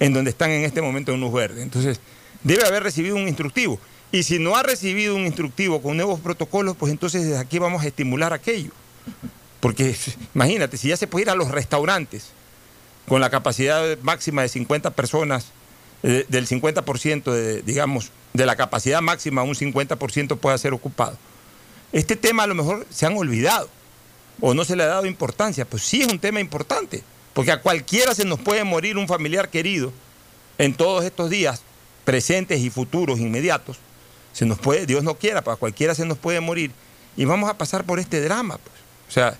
en 0.00 0.12
donde 0.14 0.30
están 0.30 0.50
en 0.50 0.64
este 0.64 0.80
momento 0.82 1.12
en 1.12 1.20
luz 1.20 1.32
verde. 1.32 1.62
Entonces, 1.62 2.00
debe 2.42 2.64
haber 2.66 2.82
recibido 2.82 3.16
un 3.16 3.26
instructivo. 3.28 3.78
Y 4.12 4.22
si 4.22 4.38
no 4.38 4.54
ha 4.56 4.62
recibido 4.62 5.14
un 5.16 5.26
instructivo 5.26 5.82
con 5.82 5.96
nuevos 5.96 6.20
protocolos, 6.20 6.76
pues 6.76 6.92
entonces 6.92 7.24
desde 7.24 7.38
aquí 7.38 7.58
vamos 7.58 7.82
a 7.82 7.86
estimular 7.88 8.32
aquello. 8.32 8.70
Porque 9.60 9.94
imagínate, 10.34 10.76
si 10.76 10.88
ya 10.88 10.96
se 10.96 11.06
puede 11.06 11.24
ir 11.24 11.30
a 11.30 11.34
los 11.34 11.50
restaurantes 11.50 12.30
con 13.08 13.20
la 13.20 13.28
capacidad 13.30 13.98
máxima 14.02 14.42
de 14.42 14.48
50 14.48 14.90
personas, 14.92 15.46
eh, 16.06 16.26
del 16.28 16.46
50%, 16.46 17.32
de, 17.32 17.62
digamos, 17.62 18.10
de 18.34 18.44
la 18.44 18.56
capacidad 18.56 19.00
máxima, 19.00 19.42
un 19.42 19.54
50% 19.54 20.36
pueda 20.36 20.58
ser 20.58 20.74
ocupado. 20.74 21.16
Este 21.92 22.14
tema 22.14 22.42
a 22.42 22.46
lo 22.46 22.54
mejor 22.54 22.86
se 22.90 23.06
han 23.06 23.16
olvidado 23.16 23.70
o 24.38 24.52
no 24.52 24.66
se 24.66 24.76
le 24.76 24.82
ha 24.82 24.88
dado 24.88 25.06
importancia, 25.06 25.64
pues 25.64 25.82
sí 25.82 26.02
es 26.02 26.12
un 26.12 26.18
tema 26.18 26.40
importante, 26.40 27.02
porque 27.32 27.52
a 27.52 27.62
cualquiera 27.62 28.14
se 28.14 28.26
nos 28.26 28.38
puede 28.38 28.64
morir 28.64 28.98
un 28.98 29.08
familiar 29.08 29.48
querido 29.48 29.94
en 30.58 30.74
todos 30.74 31.06
estos 31.06 31.30
días, 31.30 31.62
presentes 32.04 32.60
y 32.60 32.68
futuros 32.68 33.18
inmediatos, 33.18 33.78
se 34.34 34.44
nos 34.44 34.58
puede, 34.58 34.84
Dios 34.84 35.04
no 35.04 35.14
quiera, 35.14 35.42
pues 35.42 35.56
a 35.56 35.58
cualquiera 35.58 35.94
se 35.94 36.04
nos 36.04 36.18
puede 36.18 36.40
morir 36.40 36.70
y 37.16 37.24
vamos 37.24 37.48
a 37.48 37.56
pasar 37.56 37.84
por 37.84 37.98
este 37.98 38.20
drama, 38.20 38.58
pues. 38.58 38.76
O 39.08 39.10
sea, 39.10 39.38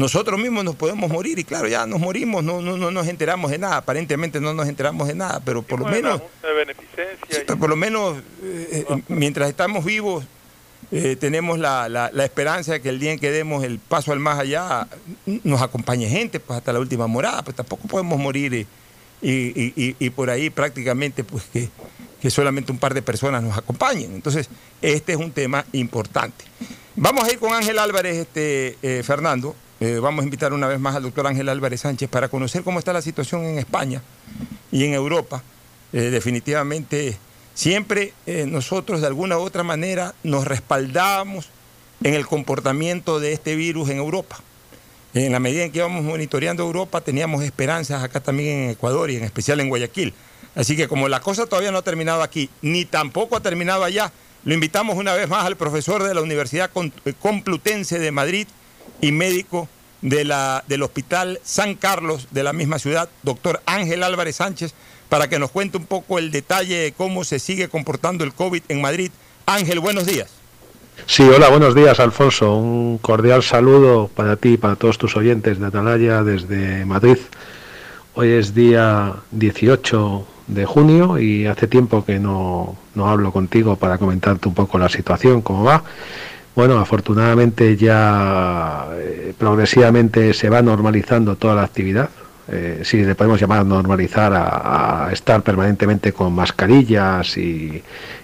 nosotros 0.00 0.40
mismos 0.40 0.64
nos 0.64 0.74
podemos 0.76 1.10
morir 1.10 1.38
y 1.38 1.44
claro, 1.44 1.68
ya 1.68 1.86
nos 1.86 2.00
morimos, 2.00 2.42
no, 2.42 2.60
no, 2.60 2.76
no 2.76 2.90
nos 2.90 3.06
enteramos 3.06 3.50
de 3.50 3.58
nada, 3.58 3.76
aparentemente 3.76 4.40
no 4.40 4.52
nos 4.54 4.66
enteramos 4.68 5.06
de 5.08 5.14
nada, 5.14 5.40
pero 5.44 5.62
por 5.62 5.80
lo 5.80 5.86
menos... 6.02 6.20
Sí, 7.28 7.36
pero 7.46 7.58
por 7.58 7.70
lo 7.70 7.76
menos, 7.76 8.18
eh, 8.42 8.84
eh, 8.88 9.02
mientras 9.08 9.48
estamos 9.48 9.84
vivos, 9.84 10.24
eh, 10.92 11.16
tenemos 11.20 11.58
la, 11.58 11.88
la- 11.88 12.10
la 12.12 12.24
esperanza 12.24 12.72
de 12.72 12.80
que 12.80 12.88
el 12.88 12.98
día 12.98 13.12
en 13.12 13.18
que 13.20 13.30
demos 13.30 13.62
el 13.62 13.78
paso 13.78 14.12
al 14.12 14.18
más 14.18 14.38
allá 14.40 14.88
nos 15.44 15.62
acompañe 15.62 16.08
gente 16.08 16.40
pues 16.40 16.56
hasta 16.58 16.72
la 16.72 16.80
última 16.80 17.06
morada, 17.06 17.42
pues 17.44 17.54
tampoco 17.56 17.86
podemos 17.86 18.18
morir 18.18 18.54
y, 18.54 18.66
y- 19.22 19.72
y- 19.76 19.96
y 19.98 20.10
por 20.10 20.30
ahí 20.30 20.50
prácticamente 20.50 21.22
pues 21.22 21.44
que, 21.52 21.68
que 22.20 22.30
solamente 22.30 22.72
un 22.72 22.78
par 22.78 22.94
de 22.94 23.02
personas 23.02 23.42
nos 23.42 23.56
acompañen. 23.56 24.14
Entonces, 24.14 24.48
este 24.82 25.12
es 25.12 25.18
un 25.18 25.30
tema 25.30 25.64
importante. 25.72 26.44
Vamos 26.96 27.24
a 27.24 27.32
ir 27.32 27.38
con 27.38 27.52
Ángel 27.52 27.78
Álvarez, 27.78 28.16
este, 28.16 28.76
eh, 28.82 29.02
Fernando. 29.04 29.54
Eh, 29.82 29.98
vamos 29.98 30.20
a 30.20 30.24
invitar 30.24 30.52
una 30.52 30.68
vez 30.68 30.78
más 30.78 30.94
al 30.94 31.04
doctor 31.04 31.26
Ángel 31.26 31.48
Álvarez 31.48 31.80
Sánchez 31.80 32.10
para 32.10 32.28
conocer 32.28 32.62
cómo 32.62 32.78
está 32.78 32.92
la 32.92 33.00
situación 33.00 33.46
en 33.46 33.58
España 33.58 34.02
y 34.70 34.84
en 34.84 34.92
Europa. 34.92 35.42
Eh, 35.94 36.10
definitivamente 36.10 37.16
siempre 37.54 38.12
eh, 38.26 38.44
nosotros 38.46 39.00
de 39.00 39.06
alguna 39.06 39.38
u 39.38 39.40
otra 39.40 39.62
manera 39.62 40.14
nos 40.22 40.46
respaldábamos 40.46 41.48
en 42.04 42.12
el 42.12 42.26
comportamiento 42.26 43.20
de 43.20 43.32
este 43.32 43.56
virus 43.56 43.88
en 43.88 43.96
Europa. 43.96 44.36
En 45.14 45.32
la 45.32 45.40
medida 45.40 45.64
en 45.64 45.72
que 45.72 45.78
íbamos 45.78 46.04
monitoreando 46.04 46.62
Europa, 46.62 47.00
teníamos 47.00 47.42
esperanzas 47.42 48.02
acá 48.02 48.20
también 48.20 48.64
en 48.64 48.70
Ecuador 48.70 49.10
y 49.10 49.16
en 49.16 49.24
especial 49.24 49.60
en 49.60 49.70
Guayaquil. 49.70 50.12
Así 50.54 50.76
que 50.76 50.88
como 50.88 51.08
la 51.08 51.20
cosa 51.20 51.46
todavía 51.46 51.72
no 51.72 51.78
ha 51.78 51.82
terminado 51.82 52.22
aquí, 52.22 52.50
ni 52.60 52.84
tampoco 52.84 53.34
ha 53.34 53.40
terminado 53.40 53.82
allá, 53.82 54.12
lo 54.44 54.52
invitamos 54.52 54.98
una 54.98 55.14
vez 55.14 55.26
más 55.26 55.46
al 55.46 55.56
profesor 55.56 56.02
de 56.02 56.14
la 56.14 56.20
Universidad 56.20 56.70
Complutense 57.18 57.98
de 57.98 58.10
Madrid 58.12 58.46
y 59.00 59.12
médico 59.12 59.68
de 60.02 60.24
la, 60.24 60.64
del 60.66 60.82
Hospital 60.82 61.40
San 61.42 61.74
Carlos 61.74 62.28
de 62.30 62.42
la 62.42 62.52
misma 62.52 62.78
ciudad, 62.78 63.08
doctor 63.22 63.60
Ángel 63.66 64.02
Álvarez 64.02 64.36
Sánchez, 64.36 64.74
para 65.08 65.28
que 65.28 65.38
nos 65.38 65.50
cuente 65.50 65.78
un 65.78 65.86
poco 65.86 66.18
el 66.18 66.30
detalle 66.30 66.76
de 66.76 66.92
cómo 66.92 67.24
se 67.24 67.38
sigue 67.38 67.68
comportando 67.68 68.24
el 68.24 68.32
COVID 68.32 68.62
en 68.68 68.80
Madrid. 68.80 69.10
Ángel, 69.46 69.80
buenos 69.80 70.06
días. 70.06 70.30
Sí, 71.06 71.22
hola, 71.22 71.48
buenos 71.48 71.74
días, 71.74 71.98
Alfonso. 71.98 72.56
Un 72.56 72.98
cordial 72.98 73.42
saludo 73.42 74.08
para 74.14 74.36
ti 74.36 74.50
y 74.50 74.56
para 74.56 74.76
todos 74.76 74.98
tus 74.98 75.16
oyentes 75.16 75.58
de 75.58 75.66
Atalaya 75.66 76.22
desde 76.22 76.84
Madrid. 76.84 77.16
Hoy 78.14 78.28
es 78.30 78.54
día 78.54 79.14
18 79.30 80.26
de 80.48 80.66
junio 80.66 81.18
y 81.18 81.46
hace 81.46 81.66
tiempo 81.66 82.04
que 82.04 82.18
no, 82.18 82.76
no 82.94 83.08
hablo 83.08 83.32
contigo 83.32 83.76
para 83.76 83.98
comentarte 83.98 84.48
un 84.48 84.54
poco 84.54 84.78
la 84.78 84.88
situación, 84.88 85.42
cómo 85.42 85.64
va. 85.64 85.84
Bueno, 86.54 86.78
afortunadamente 86.78 87.76
ya 87.76 88.88
eh, 88.92 89.32
progresivamente 89.38 90.34
se 90.34 90.48
va 90.48 90.62
normalizando 90.62 91.36
toda 91.36 91.54
la 91.54 91.62
actividad. 91.62 92.10
Eh, 92.52 92.80
si 92.82 93.04
le 93.04 93.14
podemos 93.14 93.40
llamar 93.40 93.64
normalizar 93.64 94.32
a, 94.34 95.08
estar 95.12 95.42
permanentemente 95.42 96.12
con 96.12 96.32
mascarillas 96.34 97.36
y, 97.36 97.82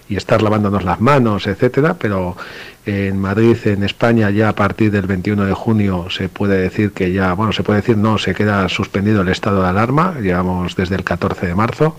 estar 0.09 0.41
lavándonos 0.41 0.83
las 0.85 1.01
manos, 1.01 1.47
etcétera, 1.47 1.93
pero 1.93 2.37
en 2.85 3.19
Madrid, 3.19 3.57
en 3.65 3.83
España, 3.83 4.29
ya 4.29 4.49
a 4.49 4.55
partir 4.55 4.89
del 4.89 5.05
21 5.05 5.45
de 5.45 5.53
junio 5.53 6.07
se 6.09 6.29
puede 6.29 6.57
decir 6.61 6.91
que 6.91 7.11
ya, 7.11 7.33
bueno, 7.33 7.51
se 7.51 7.61
puede 7.63 7.81
decir 7.81 7.97
no, 7.97 8.17
se 8.17 8.33
queda 8.33 8.69
suspendido 8.69 9.21
el 9.21 9.27
estado 9.27 9.61
de 9.61 9.67
alarma, 9.67 10.15
llevamos 10.21 10.77
desde 10.77 10.95
el 10.95 11.03
14 11.03 11.47
de 11.47 11.55
marzo. 11.55 11.97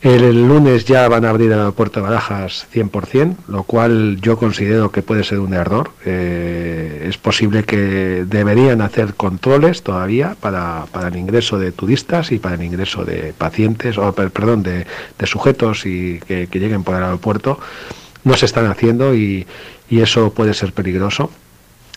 El, 0.00 0.46
lunes 0.46 0.84
ya 0.84 1.08
van 1.08 1.24
a 1.24 1.30
abrir 1.30 1.50
el 1.50 1.58
aeropuerto 1.58 1.98
de 1.98 2.06
Barajas 2.06 2.68
100%, 2.72 3.36
lo 3.48 3.64
cual 3.64 4.18
yo 4.20 4.38
considero 4.38 4.92
que 4.92 5.02
puede 5.02 5.24
ser 5.24 5.40
un 5.40 5.54
error. 5.54 5.90
Eh, 6.04 7.06
es 7.08 7.18
posible 7.18 7.64
que 7.64 8.24
deberían 8.24 8.80
hacer 8.80 9.14
controles 9.14 9.82
todavía 9.82 10.36
para, 10.40 10.84
para, 10.92 11.08
el 11.08 11.16
ingreso 11.16 11.58
de 11.58 11.72
turistas 11.72 12.30
y 12.30 12.38
para 12.38 12.54
el 12.54 12.62
ingreso 12.62 13.04
de 13.04 13.34
pacientes, 13.36 13.98
o 13.98 14.12
perdón, 14.12 14.62
de, 14.62 14.86
sujetos 15.24 15.84
y 15.84 16.20
que, 16.20 16.46
lleguen 16.52 16.84
por 16.84 16.94
el 16.94 17.02
aeropuerto. 17.02 17.58
No 18.22 18.34
se 18.36 18.46
están 18.46 18.66
haciendo 18.66 19.16
y 19.16 19.46
eso 19.90 20.32
puede 20.32 20.54
ser 20.54 20.72
peligroso. 20.72 21.30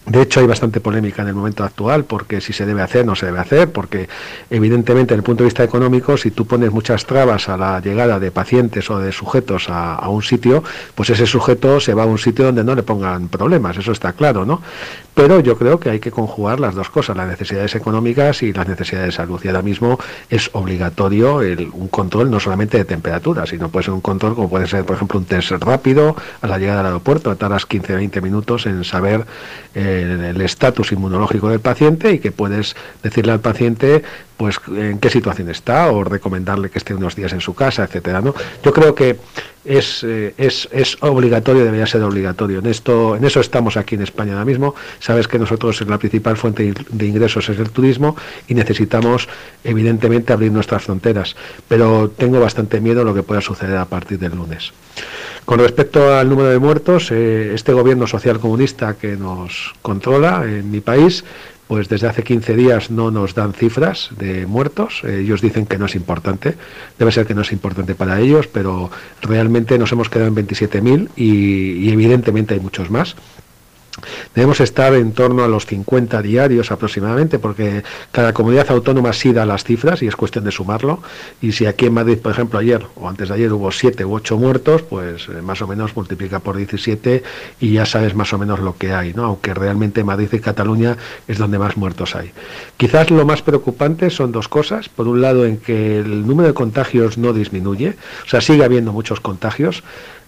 De 0.05 0.23
hecho, 0.23 0.39
hay 0.39 0.47
bastante 0.47 0.79
polémica 0.79 1.21
en 1.21 1.27
el 1.27 1.35
momento 1.35 1.63
actual 1.63 2.05
porque 2.05 2.41
si 2.41 2.53
se 2.53 2.65
debe 2.65 2.81
hacer, 2.81 3.05
no 3.05 3.15
se 3.15 3.27
debe 3.27 3.39
hacer, 3.39 3.71
porque 3.71 4.09
evidentemente, 4.49 5.13
desde 5.13 5.19
el 5.19 5.23
punto 5.23 5.43
de 5.43 5.49
vista 5.49 5.63
económico, 5.63 6.17
si 6.17 6.31
tú 6.31 6.47
pones 6.47 6.71
muchas 6.71 7.05
trabas 7.05 7.49
a 7.49 7.55
la 7.55 7.79
llegada 7.79 8.19
de 8.19 8.31
pacientes 8.31 8.89
o 8.89 8.97
de 8.97 9.11
sujetos 9.11 9.67
a, 9.69 10.09
un 10.09 10.23
sitio, 10.23 10.63
pues 10.95 11.11
ese 11.11 11.27
sujeto 11.27 11.79
se 11.79 11.93
va 11.93 12.03
a 12.03 12.07
un 12.07 12.17
sitio 12.17 12.45
donde 12.45 12.63
no 12.63 12.73
le 12.73 12.81
pongan 12.81 13.27
problemas, 13.27 13.77
eso 13.77 13.91
está 13.91 14.13
claro, 14.13 14.43
¿no? 14.43 14.61
Pero 15.13 15.39
yo 15.39 15.57
creo 15.57 15.79
que 15.79 15.89
hay 15.89 15.99
que 15.99 16.11
conjugar 16.11 16.59
las 16.59 16.73
dos 16.73 16.89
cosas, 16.89 17.17
las 17.17 17.27
necesidades 17.27 17.75
económicas 17.75 18.43
y 18.43 18.53
las 18.53 18.67
necesidades 18.67 19.07
de 19.07 19.11
salud. 19.11 19.39
Y 19.43 19.47
ahora 19.47 19.61
mismo 19.61 19.99
es 20.29 20.49
obligatorio 20.53 21.37
un 21.37 21.87
control 21.89 22.31
no 22.31 22.39
solamente 22.39 22.77
de 22.77 22.85
temperatura, 22.85 23.45
sino 23.45 23.69
puede 23.69 23.85
ser 23.85 23.93
un 23.93 24.01
control 24.01 24.35
como 24.35 24.49
puede 24.49 24.67
ser, 24.67 24.85
por 24.85 24.95
ejemplo, 24.95 25.19
un 25.19 25.25
test 25.25 25.51
rápido 25.51 26.15
a 26.41 26.47
la 26.47 26.57
llegada 26.57 26.79
al 26.79 26.85
aeropuerto, 26.87 27.35
tardas 27.35 27.67
15-20 27.67 28.21
minutos 28.21 28.65
en 28.65 28.83
saber. 28.83 29.25
Eh, 29.73 30.31
el 30.31 30.41
estatus 30.41 30.91
inmunológico 30.91 31.49
del 31.49 31.61
paciente 31.61 32.11
y 32.11 32.19
que 32.19 32.31
puedes 32.31 32.75
decirle 33.03 33.31
al 33.31 33.39
paciente 33.39 34.03
pues 34.41 34.59
en 34.75 34.97
qué 34.97 35.11
situación 35.11 35.51
está 35.51 35.91
o 35.91 36.03
recomendarle 36.03 36.71
que 36.71 36.79
esté 36.79 36.95
unos 36.95 37.15
días 37.15 37.31
en 37.31 37.41
su 37.41 37.53
casa, 37.53 37.83
etcétera, 37.83 38.21
¿no? 38.21 38.33
Yo 38.65 38.73
creo 38.73 38.95
que 38.95 39.19
es, 39.63 40.03
eh, 40.03 40.33
es, 40.35 40.67
es, 40.71 40.97
obligatorio, 41.01 41.63
debería 41.63 41.85
ser 41.85 42.01
obligatorio. 42.01 42.57
En 42.57 42.65
esto, 42.65 43.15
en 43.15 43.23
eso 43.23 43.39
estamos 43.39 43.77
aquí 43.77 43.93
en 43.93 44.01
España 44.01 44.31
ahora 44.31 44.45
mismo. 44.45 44.73
Sabes 44.97 45.27
que 45.27 45.37
nosotros 45.37 45.79
la 45.87 45.99
principal 45.99 46.37
fuente 46.37 46.73
de 46.89 47.05
ingresos 47.05 47.49
es 47.49 47.59
el 47.59 47.69
turismo 47.69 48.15
y 48.47 48.55
necesitamos 48.55 49.29
evidentemente 49.63 50.33
abrir 50.33 50.51
nuestras 50.51 50.81
fronteras. 50.81 51.35
Pero 51.67 52.09
tengo 52.09 52.39
bastante 52.39 52.81
miedo 52.81 53.01
a 53.01 53.03
lo 53.03 53.13
que 53.13 53.21
pueda 53.21 53.41
suceder 53.41 53.77
a 53.77 53.85
partir 53.85 54.17
del 54.17 54.35
lunes. 54.35 54.73
Con 55.45 55.59
respecto 55.59 56.15
al 56.15 56.29
número 56.29 56.49
de 56.49 56.57
muertos, 56.57 57.11
eh, 57.11 57.51
este 57.53 57.73
gobierno 57.73 58.07
social 58.07 58.39
comunista 58.39 58.95
que 58.95 59.15
nos 59.17 59.75
controla 59.83 60.45
en 60.45 60.71
mi 60.71 60.81
país 60.81 61.23
pues 61.71 61.87
desde 61.87 62.09
hace 62.09 62.21
15 62.21 62.53
días 62.53 62.91
no 62.91 63.11
nos 63.11 63.33
dan 63.33 63.53
cifras 63.53 64.09
de 64.19 64.45
muertos. 64.45 65.05
Ellos 65.05 65.39
dicen 65.39 65.65
que 65.65 65.77
no 65.77 65.85
es 65.85 65.95
importante. 65.95 66.57
Debe 66.99 67.13
ser 67.13 67.25
que 67.25 67.33
no 67.33 67.43
es 67.43 67.53
importante 67.53 67.95
para 67.95 68.19
ellos, 68.19 68.47
pero 68.47 68.91
realmente 69.21 69.77
nos 69.77 69.89
hemos 69.93 70.09
quedado 70.09 70.27
en 70.27 70.35
27.000 70.35 71.11
y, 71.15 71.87
y 71.87 71.89
evidentemente 71.89 72.55
hay 72.55 72.59
muchos 72.59 72.89
más. 72.89 73.15
Debemos 74.33 74.61
estar 74.61 74.93
en 74.93 75.11
torno 75.11 75.43
a 75.43 75.47
los 75.47 75.65
50 75.65 76.21
diarios 76.21 76.71
aproximadamente, 76.71 77.39
porque 77.39 77.83
cada 78.11 78.33
comunidad 78.33 78.71
autónoma 78.71 79.11
sí 79.13 79.33
da 79.33 79.45
las 79.45 79.63
cifras 79.63 80.01
y 80.01 80.07
es 80.07 80.15
cuestión 80.15 80.45
de 80.45 80.51
sumarlo. 80.51 81.01
Y 81.41 81.51
si 81.51 81.65
aquí 81.65 81.87
en 81.87 81.93
Madrid, 81.93 82.17
por 82.17 82.31
ejemplo, 82.31 82.59
ayer 82.59 82.85
o 82.95 83.09
antes 83.09 83.29
de 83.29 83.35
ayer 83.35 83.51
hubo 83.51 83.71
7 83.71 84.05
u 84.05 84.13
8 84.13 84.37
muertos, 84.37 84.81
pues 84.83 85.27
eh, 85.27 85.41
más 85.41 85.61
o 85.61 85.67
menos 85.67 85.95
multiplica 85.95 86.39
por 86.39 86.55
17 86.55 87.23
y 87.59 87.73
ya 87.73 87.85
sabes 87.85 88.15
más 88.15 88.31
o 88.33 88.37
menos 88.37 88.59
lo 88.59 88.77
que 88.77 88.93
hay, 88.93 89.13
¿no? 89.13 89.25
aunque 89.25 89.53
realmente 89.53 90.03
Madrid 90.03 90.29
y 90.31 90.39
Cataluña 90.39 90.97
es 91.27 91.37
donde 91.37 91.59
más 91.59 91.77
muertos 91.77 92.15
hay. 92.15 92.31
Quizás 92.77 93.11
lo 93.11 93.25
más 93.25 93.41
preocupante 93.41 94.09
son 94.09 94.31
dos 94.31 94.47
cosas. 94.47 94.89
Por 94.89 95.07
un 95.07 95.21
lado, 95.21 95.45
en 95.45 95.57
que 95.57 95.99
el 95.99 96.25
número 96.25 96.47
de 96.47 96.53
contagios 96.53 97.17
no 97.17 97.33
disminuye, 97.33 97.95
o 98.25 98.29
sea, 98.29 98.41
sigue 98.41 98.63
habiendo 98.63 98.93
muchos 98.93 99.19
contagios. 99.19 99.83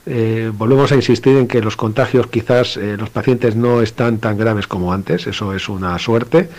Eh, 0.06 0.52
volvemos 0.54 0.92
a 0.92 0.96
insistir 0.96 1.38
en 1.38 1.48
que 1.48 1.62
los 1.62 1.78
contagios 1.78 2.28
quizás 2.28 2.76
eh, 2.76 2.98
los 2.98 3.10
pacientes 3.10 3.56
no 3.56 3.82
están 3.82 4.18
tan 4.18 4.38
graves 4.38 4.68
como 4.68 4.92
antes, 4.92 5.28
eso 5.28 5.54
es 5.54 5.70
una 5.70 5.98
suerte. 5.98 6.50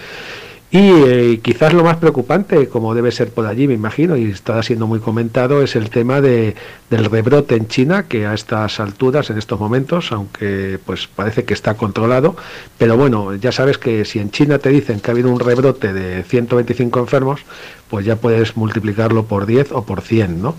Y 0.75 0.91
eh, 0.91 1.41
quizás 1.41 1.73
lo 1.73 1.85
más 1.85 1.99
preocupante, 1.99 2.69
como 2.69 2.97
debe 2.97 3.13
ser 3.13 3.31
por 3.31 3.47
allí, 3.47 3.69
me 3.69 3.75
imagino, 3.75 4.17
y 4.17 4.25
está 4.25 4.61
siendo 4.61 4.89
muy 4.89 4.99
comentado, 4.99 5.63
es 5.63 5.77
el 5.77 5.89
tema 5.89 6.21
de, 6.21 6.57
del 6.91 7.05
rebrote 7.05 7.55
en 7.55 7.69
China, 7.69 8.09
que 8.09 8.27
a 8.27 8.35
estas 8.35 8.81
alturas, 8.81 9.31
en 9.31 9.39
estos 9.39 9.61
momentos, 9.61 10.11
aunque 10.11 10.81
pues 10.85 11.07
parece 11.07 11.45
que 11.45 11.55
está 11.55 11.75
controlado, 11.75 12.35
pero 12.77 12.97
bueno, 12.97 13.37
ya 13.37 13.53
sabes 13.53 13.79
que 13.79 14.05
si 14.05 14.19
en 14.19 14.33
China 14.33 14.59
te 14.59 14.71
dicen 14.71 14.99
que 14.99 15.13
ha 15.13 15.15
habido 15.15 15.31
un 15.31 15.39
rebrote 15.39 15.93
de 15.93 16.25
125 16.25 16.99
enfermos, 16.99 17.43
pues 17.89 18.05
ya 18.05 18.17
puedes 18.17 18.57
multiplicarlo 18.57 19.27
por 19.27 19.47
10 19.47 19.71
o 19.71 19.85
por 19.85 20.01
100, 20.01 20.43
¿no? 20.43 20.57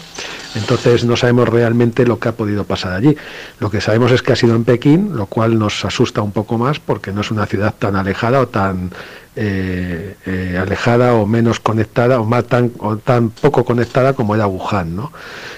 Entonces 0.56 1.04
no 1.04 1.17
sabemos 1.17 1.49
realmente 1.49 2.06
lo 2.06 2.19
que 2.19 2.30
ha 2.30 2.32
podido 2.32 2.63
pasar 2.63 2.93
allí. 2.93 3.17
Lo 3.60 3.69
que 3.69 3.82
sabemos 3.82 4.13
es 4.13 4.21
que 4.21 4.32
ha 4.32 4.38
sido 4.38 4.56
en 4.56 4.63
Pekín, 4.63 5.17
lo 5.17 5.25
cual 5.25 5.60
nos 5.60 5.84
asusta 5.84 6.21
un 6.21 6.32
poco 6.32 6.58
más 6.58 6.80
porque 6.80 7.12
no 7.12 7.19
es 7.19 7.32
una 7.32 7.45
ciudad 7.45 7.75
tan 7.78 7.97
alejada 7.97 8.39
o 8.39 8.47
tan 8.47 8.91
eh, 9.36 10.15
eh, 10.26 10.58
alejada 10.60 11.13
o 11.13 11.26
menos 11.26 11.60
conectada 11.60 12.21
o 12.21 12.26
más 12.26 12.45
tan 12.45 12.71
o 12.80 12.98
tan 12.98 13.30
poco 13.30 13.65
conectada 13.65 14.13
como 14.13 14.34
era 14.34 14.48
Wuhan, 14.48 14.95
¿no? 14.95 15.12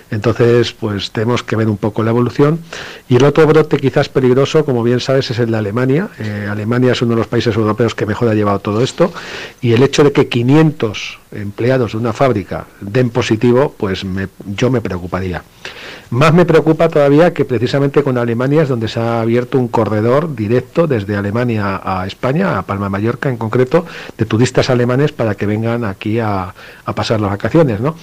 Entonces, 0.09 0.73
pues 0.73 1.11
tenemos 1.11 1.43
que 1.43 1.55
ver 1.55 1.67
un 1.67 1.77
poco 1.77 2.01
la 2.01 2.11
evolución. 2.11 2.59
Y 3.09 3.17
el 3.17 3.25
otro 3.25 3.45
brote 3.45 3.77
quizás 3.77 4.09
peligroso, 4.09 4.63
como 4.65 4.81
bien 4.81 4.99
sabes, 4.99 5.29
es 5.31 5.39
el 5.39 5.51
de 5.51 5.57
Alemania. 5.57 6.09
Eh, 6.19 6.47
Alemania 6.49 6.93
es 6.93 7.01
uno 7.01 7.11
de 7.11 7.17
los 7.17 7.27
países 7.27 7.55
europeos 7.55 7.93
que 7.93 8.05
mejor 8.05 8.29
ha 8.29 8.33
llevado 8.33 8.59
todo 8.59 8.81
esto. 8.81 9.13
Y 9.61 9.73
el 9.73 9.83
hecho 9.83 10.03
de 10.03 10.13
que 10.13 10.27
500 10.27 11.19
empleados 11.31 11.91
de 11.91 11.97
una 11.97 12.13
fábrica 12.13 12.67
den 12.79 13.09
positivo, 13.09 13.75
pues 13.77 14.05
yo 14.45 14.69
me 14.71 14.81
preocuparía. 14.81 15.43
Más 16.09 16.33
me 16.33 16.45
preocupa 16.45 16.87
todavía 16.87 17.33
que 17.33 17.43
precisamente 17.43 18.01
con 18.01 18.17
Alemania 18.17 18.63
es 18.63 18.69
donde 18.69 18.87
se 18.87 18.99
ha 18.99 19.21
abierto 19.21 19.59
un 19.59 19.67
corredor 19.67 20.35
directo 20.35 20.87
desde 20.87 21.17
Alemania 21.17 21.81
a 21.83 22.07
España, 22.07 22.57
a 22.57 22.61
Palma 22.61 22.89
Mallorca 22.89 23.29
en 23.29 23.37
concreto, 23.37 23.85
de 24.17 24.25
turistas 24.25 24.69
alemanes 24.69 25.11
para 25.11 25.35
que 25.35 25.45
vengan 25.45 25.83
aquí 25.83 26.19
a, 26.19 26.53
a 26.85 26.93
pasar 26.93 27.19
las 27.19 27.31
vacaciones, 27.31 27.81
¿no? 27.81 27.95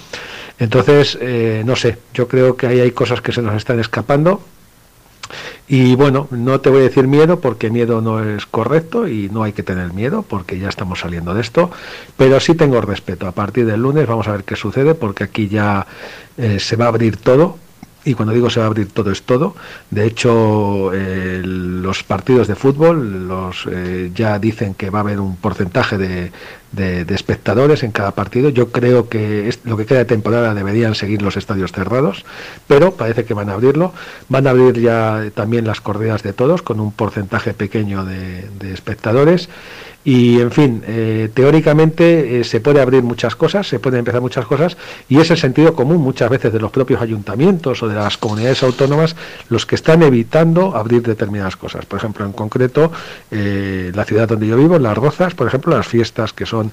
Entonces, 0.59 1.18
eh, 1.20 1.62
no 1.64 1.76
sé, 1.76 1.99
yo 2.12 2.28
creo 2.28 2.57
que 2.57 2.66
ahí 2.66 2.81
hay 2.81 2.93
cosas 2.93 3.20
que 3.20 3.33
se 3.33 3.43
nos 3.43 3.55
están 3.55 3.81
escapando. 3.81 4.43
Y 5.66 5.95
bueno, 5.95 6.28
no 6.31 6.61
te 6.61 6.68
voy 6.68 6.81
a 6.81 6.83
decir 6.83 7.07
miedo 7.07 7.41
porque 7.41 7.70
miedo 7.70 8.03
no 8.03 8.22
es 8.22 8.45
correcto 8.45 9.09
y 9.09 9.31
no 9.31 9.43
hay 9.43 9.53
que 9.55 9.62
tener 9.62 9.95
miedo 9.95 10.22
porque 10.22 10.59
ya 10.59 10.68
estamos 10.68 11.01
saliendo 11.01 11.33
de 11.33 11.41
esto, 11.41 11.70
pero 12.18 12.39
sí 12.39 12.55
tengo 12.55 12.83
respeto. 12.83 13.26
A 13.26 13.33
partir 13.33 13.64
del 13.64 13.81
lunes 13.81 14.07
vamos 14.07 14.28
a 14.28 14.33
ver 14.33 14.45
qué 14.45 14.57
sucede 14.57 14.95
porque 14.95 15.24
aquí 15.24 15.49
ya 15.49 15.87
eh, 16.37 16.61
se 16.61 16.76
va 16.76 16.85
a 16.85 16.89
abrir 16.89 17.16
todo, 17.16 17.59
y 18.05 18.14
cuando 18.14 18.34
digo 18.34 18.50
se 18.50 18.61
va 18.61 18.66
a 18.66 18.68
abrir 18.68 18.88
todo 18.88 19.11
es 19.11 19.22
todo. 19.22 19.55
De 19.90 20.07
hecho, 20.07 20.92
los 20.92 22.02
partidos 22.02 22.48
de 22.48 22.55
fútbol 22.55 23.30
eh, 23.70 24.11
ya 24.14 24.38
dicen 24.38 24.74
que 24.74 24.90
va 24.90 24.98
a 25.00 25.02
haber 25.02 25.20
un 25.20 25.36
porcentaje 25.36 25.98
de, 25.98 26.32
espectadores 27.14 27.82
en 27.82 27.92
cada 27.92 28.11
partido. 28.11 28.50
Yo 28.50 28.70
creo 28.72 29.09
que 29.09 29.55
lo 29.64 29.76
que 29.76 29.86
queda 29.86 30.00
de 30.00 30.05
temporada 30.05 30.55
deberían 30.55 30.94
seguir 30.94 31.22
los 31.22 31.36
estadios 31.36 31.72
cerrados, 31.72 32.24
pero 32.66 32.92
parece 32.92 33.24
que 33.24 33.32
van 33.32 33.48
a 33.48 33.55
abrirlo. 33.55 33.92
Van 34.28 34.46
a 34.46 34.50
abrir 34.50 34.80
ya 34.80 35.24
también 35.34 35.66
las 35.66 35.80
corridas 35.80 36.22
de 36.22 36.32
todos 36.32 36.62
con 36.62 36.80
un 36.80 36.92
porcentaje 36.92 37.55
pequeño 37.55 38.05
de 38.05 38.72
espectadores. 38.72 39.48
Y 40.05 40.38
en 40.38 40.50
fin, 40.50 40.82
eh, 40.86 41.30
teóricamente 41.32 42.40
eh, 42.40 42.44
se 42.44 42.61
puede 42.61 42.80
abrir 42.80 43.02
muchas 43.02 43.36
cosas, 43.36 43.66
se 43.66 43.78
pueden 43.78 44.00
empezar 44.00 44.20
muchas 44.20 44.44
cosas, 44.44 44.76
y 45.09 45.18
es 45.18 45.30
el 45.30 45.38
sentido 45.38 45.74
común 45.74 45.96
muchas 45.96 46.28
veces 46.28 46.52
de 46.52 46.61
los 46.61 46.70
propios 46.70 47.00
ayuntamientos 47.00 47.82
o 47.82 47.88
de 47.88 47.94
las 47.94 48.18
comunidades 48.18 48.62
autónomas 48.62 49.16
los 49.48 49.64
que 49.64 49.76
están 49.76 50.02
evitando 50.02 50.76
abrir 50.76 51.02
determinadas 51.02 51.57
cosas. 51.57 51.86
Por 51.86 51.98
ejemplo, 51.98 52.26
en 52.26 52.32
concreto, 52.32 52.92
eh, 53.30 53.92
la 53.94 54.05
ciudad 54.05 54.28
donde 54.28 54.46
yo 54.46 54.59
vivo, 54.59 54.78
Las 54.78 54.96
Rozas, 54.96 55.34
por 55.34 55.46
ejemplo, 55.46 55.74
las 55.74 55.86
fiestas 55.86 56.34
que 56.34 56.44
son 56.44 56.70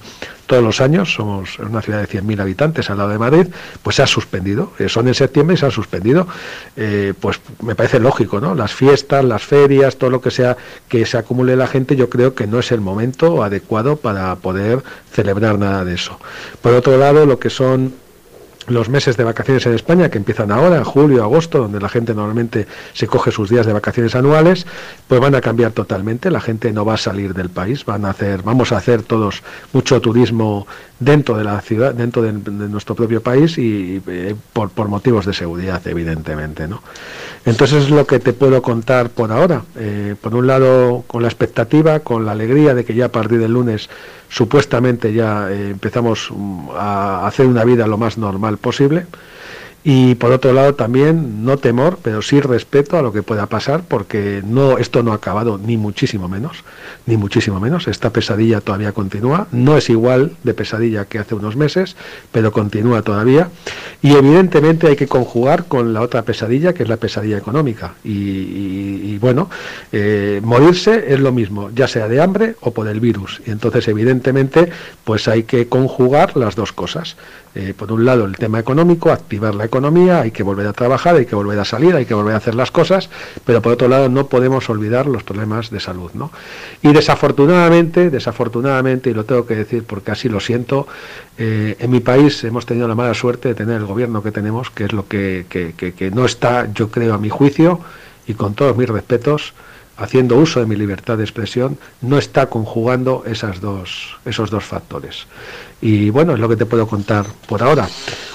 todos 0.52 0.62
los 0.62 0.82
años, 0.82 1.14
somos 1.14 1.58
una 1.60 1.80
ciudad 1.80 2.06
de 2.06 2.06
100.000 2.06 2.42
habitantes 2.42 2.90
al 2.90 2.98
lado 2.98 3.08
de 3.08 3.18
Madrid, 3.18 3.46
pues 3.82 3.96
se 3.96 4.02
ha 4.02 4.06
suspendido. 4.06 4.74
Eh, 4.78 4.90
son 4.90 5.08
en 5.08 5.14
septiembre 5.14 5.54
y 5.54 5.56
se 5.56 5.64
han 5.64 5.70
suspendido. 5.70 6.28
Eh, 6.76 7.14
pues 7.18 7.40
me 7.62 7.74
parece 7.74 7.98
lógico, 7.98 8.38
¿no? 8.38 8.54
Las 8.54 8.74
fiestas, 8.74 9.24
las 9.24 9.42
ferias, 9.42 9.96
todo 9.96 10.10
lo 10.10 10.20
que 10.20 10.30
sea 10.30 10.58
que 10.88 11.06
se 11.06 11.16
acumule 11.16 11.56
la 11.56 11.66
gente, 11.66 11.96
yo 11.96 12.10
creo 12.10 12.34
que 12.34 12.46
no 12.46 12.58
es 12.58 12.70
el 12.70 12.82
momento 12.82 13.42
adecuado 13.42 13.96
para 13.96 14.36
poder 14.36 14.82
celebrar 15.10 15.58
nada 15.58 15.86
de 15.86 15.94
eso. 15.94 16.20
Por 16.60 16.74
otro 16.74 16.98
lado, 16.98 17.24
lo 17.24 17.38
que 17.38 17.48
son 17.48 17.94
los 18.68 18.88
meses 18.88 19.16
de 19.16 19.24
vacaciones 19.24 19.64
en 19.66 19.74
España, 19.74 20.10
que 20.10 20.18
empiezan 20.18 20.52
ahora, 20.52 20.76
en 20.76 20.84
julio, 20.84 21.22
agosto, 21.22 21.58
donde 21.58 21.80
la 21.80 21.88
gente 21.88 22.14
normalmente 22.14 22.66
se 22.92 23.06
coge 23.06 23.30
sus 23.30 23.50
días 23.50 23.66
de 23.66 23.72
vacaciones 23.72 24.14
anuales, 24.14 24.66
pues 25.08 25.20
van 25.20 25.34
a 25.34 25.40
cambiar 25.40 25.72
totalmente. 25.72 26.30
La 26.30 26.40
gente 26.40 26.72
no 26.72 26.84
va 26.84 26.94
a 26.94 26.98
salir 26.98 27.34
del 27.34 27.50
país, 27.50 27.84
van 27.84 28.04
a 28.04 28.10
hacer, 28.10 28.42
vamos 28.42 28.72
a 28.72 28.78
hacer 28.78 29.02
todos 29.02 29.42
mucho 29.72 30.00
turismo 30.00 30.66
dentro 30.98 31.36
de 31.36 31.44
la 31.44 31.60
ciudad, 31.60 31.94
dentro 31.94 32.22
de, 32.22 32.32
nuestro 32.32 32.94
propio 32.94 33.22
país 33.22 33.58
y 33.58 34.00
eh, 34.06 34.34
por, 34.52 34.70
por 34.70 34.88
motivos 34.88 35.26
de 35.26 35.32
seguridad, 35.32 35.84
evidentemente, 35.86 36.68
¿no? 36.68 36.82
Entonces 37.44 37.84
es 37.84 37.90
lo 37.90 38.06
que 38.06 38.20
te 38.20 38.32
puedo 38.32 38.62
contar 38.62 39.10
por 39.10 39.32
ahora. 39.32 39.62
Eh, 39.76 40.14
por 40.20 40.34
un 40.34 40.46
lado, 40.46 41.02
con 41.08 41.22
la 41.22 41.28
expectativa, 41.28 42.00
con 42.00 42.24
la 42.24 42.32
alegría 42.32 42.74
de 42.74 42.84
que 42.84 42.94
ya 42.94 43.06
a 43.06 43.08
partir 43.08 43.40
del 43.40 43.52
lunes 43.52 43.90
supuestamente 44.28 45.12
ya 45.12 45.50
eh, 45.50 45.70
empezamos 45.70 46.30
mm, 46.30 46.70
a 46.74 47.26
hacer 47.26 47.46
una 47.46 47.64
vida 47.64 47.86
lo 47.86 47.98
más 47.98 48.16
normal 48.16 48.51
posible. 48.58 49.06
Y 49.84 50.14
por 50.14 50.30
otro 50.30 50.52
lado 50.52 50.74
también 50.74 51.44
no 51.44 51.56
temor, 51.56 51.98
pero 52.02 52.22
sí 52.22 52.40
respeto 52.40 52.96
a 52.96 53.02
lo 53.02 53.12
que 53.12 53.24
pueda 53.24 53.46
pasar, 53.46 53.82
porque 53.86 54.40
no 54.46 54.78
esto 54.78 55.02
no 55.02 55.10
ha 55.10 55.16
acabado 55.16 55.58
ni 55.58 55.76
muchísimo 55.76 56.28
menos, 56.28 56.62
ni 57.06 57.16
muchísimo 57.16 57.58
menos. 57.58 57.88
Esta 57.88 58.10
pesadilla 58.10 58.60
todavía 58.60 58.92
continúa. 58.92 59.48
No 59.50 59.76
es 59.76 59.90
igual 59.90 60.36
de 60.44 60.54
pesadilla 60.54 61.06
que 61.06 61.18
hace 61.18 61.34
unos 61.34 61.56
meses, 61.56 61.96
pero 62.30 62.52
continúa 62.52 63.02
todavía. 63.02 63.48
Y 64.02 64.14
evidentemente 64.14 64.86
hay 64.86 64.94
que 64.94 65.08
conjugar 65.08 65.64
con 65.64 65.92
la 65.92 66.02
otra 66.02 66.22
pesadilla, 66.22 66.72
que 66.72 66.84
es 66.84 66.88
la 66.88 66.96
pesadilla 66.96 67.38
económica. 67.38 67.94
Y, 68.04 69.18
bueno, 69.18 69.50
eh, 69.90 70.40
morirse 70.44 71.12
es 71.12 71.18
lo 71.18 71.32
mismo, 71.32 71.70
ya 71.74 71.88
sea 71.88 72.06
de 72.06 72.20
hambre 72.20 72.54
o 72.60 72.70
por 72.70 72.86
el 72.86 73.00
virus. 73.00 73.42
Y 73.46 73.50
entonces 73.50 73.88
evidentemente 73.88 74.70
pues 75.02 75.26
hay 75.26 75.42
que 75.42 75.66
conjugar 75.66 76.36
las 76.36 76.54
dos 76.54 76.72
cosas. 76.72 77.16
Eh, 77.54 77.74
por 77.76 77.92
un 77.92 78.06
lado 78.06 78.24
el 78.24 78.36
tema 78.38 78.58
económico, 78.58 79.10
activar 79.10 79.54
la 79.54 79.66
economía, 79.66 80.22
hay 80.22 80.30
que 80.30 80.42
volver 80.42 80.66
a 80.66 80.72
trabajar, 80.72 81.16
hay 81.16 81.26
que 81.26 81.34
volver 81.34 81.58
a 81.58 81.66
salir, 81.66 81.94
hay 81.94 82.06
que 82.06 82.14
volver 82.14 82.32
a 82.32 82.38
hacer 82.38 82.54
las 82.54 82.70
cosas, 82.70 83.10
pero 83.44 83.60
por 83.60 83.72
otro 83.74 83.88
lado 83.88 84.08
no 84.08 84.26
podemos 84.26 84.70
olvidar 84.70 85.06
los 85.06 85.22
problemas 85.22 85.70
de 85.70 85.78
salud, 85.78 86.10
¿no? 86.14 86.30
Y 86.80 86.94
desafortunadamente, 86.94 88.08
desafortunadamente, 88.08 89.10
y 89.10 89.14
lo 89.14 89.24
tengo 89.26 89.44
que 89.46 89.54
decir 89.54 89.84
porque 89.84 90.12
así 90.12 90.30
lo 90.30 90.40
siento, 90.40 90.86
eh, 91.36 91.76
en 91.78 91.90
mi 91.90 92.00
país 92.00 92.42
hemos 92.44 92.64
tenido 92.64 92.88
la 92.88 92.94
mala 92.94 93.12
suerte 93.12 93.48
de 93.48 93.54
tener 93.54 93.76
el 93.76 93.84
gobierno 93.86 94.22
que 94.22 94.32
tenemos, 94.32 94.70
que 94.70 94.84
es 94.84 94.92
lo 94.94 95.06
que, 95.06 95.44
que- 95.50 95.74
que- 95.76 95.92
que 95.92 96.10
no 96.10 96.24
está, 96.24 96.72
yo 96.72 96.90
creo, 96.90 97.12
a 97.14 97.18
mi 97.18 97.28
juicio, 97.28 97.80
y 98.26 98.34
con 98.34 98.54
todos 98.54 98.76
mis 98.76 98.88
respetos, 98.88 99.52
haciendo 99.96 100.36
uso 100.36 100.60
de 100.60 100.66
mi 100.66 100.76
libertad 100.76 101.18
de 101.18 101.24
expresión, 101.24 101.78
no 102.00 102.18
está 102.18 102.46
conjugando 102.46 103.24
esos 103.26 103.60
dos 103.60 104.64
factores. 104.64 105.26
Y 105.80 106.10
bueno, 106.10 106.34
es 106.34 106.38
lo 106.38 106.48
que 106.48 106.56
te 106.56 106.64
puedo 106.64 106.86
contar 106.86 107.26
por 107.48 107.62
ahora. 107.62 107.88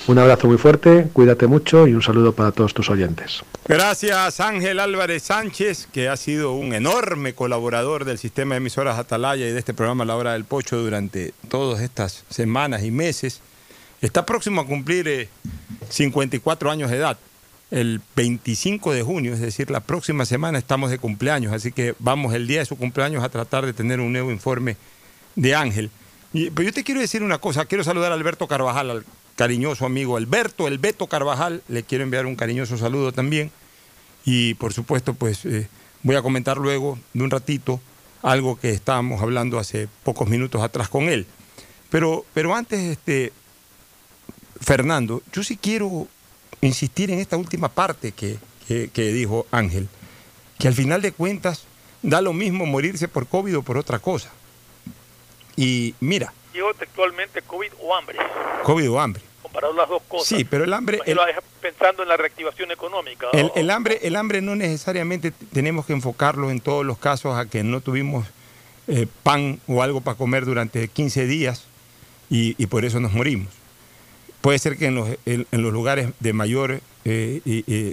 Un 0.08 0.20
abrazo 0.20 0.48
muy 0.48 0.58
fuerte, 0.58 1.08
cuídate 1.14 1.48
mucho 1.48 1.88
y 1.88 1.94
un 1.94 2.02
saludo 2.02 2.34
para 2.34 2.52
todos 2.52 2.74
tus 2.74 2.90
oyentes. 2.90 3.42
Gracias 3.68 4.40
Ángel 4.40 4.80
Álvarez 4.80 5.24
Sánchez, 5.24 5.88
que 5.92 6.10
ha 6.10 6.18
sido 6.18 6.54
un 6.54 6.74
enorme 6.74 7.34
colaborador 7.34 8.06
del 8.06 8.18
sistema 8.18 8.56
de 8.56 8.58
emisoras 8.58 9.00
Atalaya 9.00 9.48
y 9.48 9.52
de 9.52 9.60
este 9.60 9.74
programa 9.74 10.06
La 10.06 10.16
Hora 10.16 10.34
del 10.34 10.46
Pocho 10.46 10.78
durante 10.78 11.34
todas 11.50 11.82
estas 11.82 12.26
semanas 12.30 12.84
y 12.84 12.92
meses. 12.92 13.42
Está 14.02 14.26
próximo 14.26 14.62
a 14.62 14.68
cumplir 14.68 15.08
eh, 15.08 15.30
54 15.90 16.70
años 16.70 16.92
de 16.92 16.98
edad. 16.98 17.18
El 17.70 18.02
25 18.16 18.94
de 18.94 19.04
junio, 19.04 19.34
es 19.34 19.42
decir, 19.42 19.70
la 19.70 19.82
próxima 19.82 20.26
semana 20.26 20.58
estamos 20.58 20.90
de 20.90 21.00
cumpleaños, 21.00 21.52
así 21.52 21.72
que 21.72 21.96
vamos 22.00 22.34
el 22.34 22.48
día 22.48 22.60
de 22.60 22.66
su 22.66 22.78
cumpleaños 22.78 23.24
a 23.24 23.30
tratar 23.30 23.66
de 23.66 23.74
tener 23.74 24.00
un 24.00 24.14
nuevo 24.14 24.32
informe 24.32 24.78
de 25.36 25.54
Ángel. 25.54 25.92
Pero 26.32 26.62
yo 26.62 26.72
te 26.72 26.84
quiero 26.84 27.02
decir 27.02 27.24
una 27.24 27.40
cosa, 27.40 27.66
quiero 27.66 27.84
saludar 27.84 28.12
a 28.12 28.16
Alberto 28.16 28.48
Carvajal, 28.48 28.90
al 28.90 29.06
cariñoso 29.36 29.86
amigo 29.86 30.18
Alberto, 30.18 30.68
el 30.68 30.80
Beto 30.80 31.08
Carvajal, 31.08 31.62
le 31.68 31.84
quiero 31.84 32.04
enviar 32.04 32.26
un 32.26 32.36
cariñoso 32.36 32.78
saludo 32.78 33.12
también. 33.12 33.52
Y 34.26 34.56
por 34.56 34.74
supuesto, 34.74 35.14
pues 35.14 35.46
eh, 35.46 35.70
voy 36.04 36.16
a 36.16 36.22
comentar 36.22 36.58
luego 36.58 37.00
de 37.14 37.24
un 37.24 37.32
ratito 37.32 37.80
algo 38.24 38.60
que 38.60 38.72
estábamos 38.72 39.22
hablando 39.22 39.60
hace 39.60 39.88
pocos 40.04 40.28
minutos 40.28 40.62
atrás 40.62 40.90
con 40.90 41.04
él. 41.04 41.26
Pero, 41.90 42.26
pero 42.34 42.56
antes, 42.56 42.80
este, 42.82 43.32
Fernando, 44.60 45.22
yo 45.32 45.44
sí 45.44 45.56
quiero 45.56 46.08
insistir 46.62 47.12
en 47.12 47.20
esta 47.20 47.38
última 47.38 47.70
parte 47.70 48.12
que, 48.12 48.38
que- 48.68 48.90
que 48.90 49.14
dijo 49.14 49.46
Ángel, 49.52 49.88
que 50.60 50.68
al 50.68 50.74
final 50.74 51.02
de 51.02 51.12
cuentas 51.12 51.64
da 52.02 52.22
lo 52.22 52.34
mismo 52.34 52.66
morirse 52.66 53.08
por 53.08 53.28
COVID 53.28 53.58
o 53.60 53.62
por 53.64 53.78
otra 53.78 54.00
cosa. 54.00 54.30
Y 55.56 55.96
mira, 56.00 56.34
Digo 56.54 56.74
textualmente 56.74 57.42
COVID 57.42 57.72
o 57.82 57.96
hambre, 57.96 58.18
COVID 58.64 58.90
o 58.92 59.00
hambre. 59.00 59.22
comparado 59.42 59.74
las 59.74 59.88
dos 59.90 60.02
cosas. 60.08 60.28
Sí, 60.28 60.44
pero 60.44 60.64
el 60.64 60.74
hambre, 60.74 61.00
el- 61.06 61.18
pensando 61.62 62.04
en 62.04 62.10
la 62.10 62.18
reactivación 62.18 62.72
económica. 62.72 63.28
El, 63.34 63.70
hambre, 63.72 64.00
el 64.04 64.16
hambre 64.16 64.42
no 64.42 64.56
necesariamente 64.56 65.32
tenemos 65.52 65.86
que 65.86 65.94
enfocarlo 65.94 66.50
en 66.52 66.60
todos 66.60 66.86
los 66.86 66.98
casos 66.98 67.38
a 67.38 67.46
que 67.48 67.64
no 67.64 67.82
tuvimos 67.82 68.26
eh, 68.88 69.06
pan 69.24 69.60
o 69.68 69.82
algo 69.84 70.02
para 70.02 70.18
comer 70.18 70.46
durante 70.46 70.88
15 70.88 71.26
días 71.28 71.66
y, 72.30 72.56
y 72.62 72.68
por 72.68 72.86
eso 72.86 73.00
nos 73.00 73.14
morimos. 73.14 73.50
Puede 74.48 74.60
ser 74.60 74.78
que 74.78 74.86
en 74.86 74.96
los, 74.96 75.10
en- 75.26 75.46
en 75.52 75.62
los 75.62 75.74
lugares 75.74 76.08
de 76.22 76.32
mayor, 76.32 76.80
eh, 77.04 77.42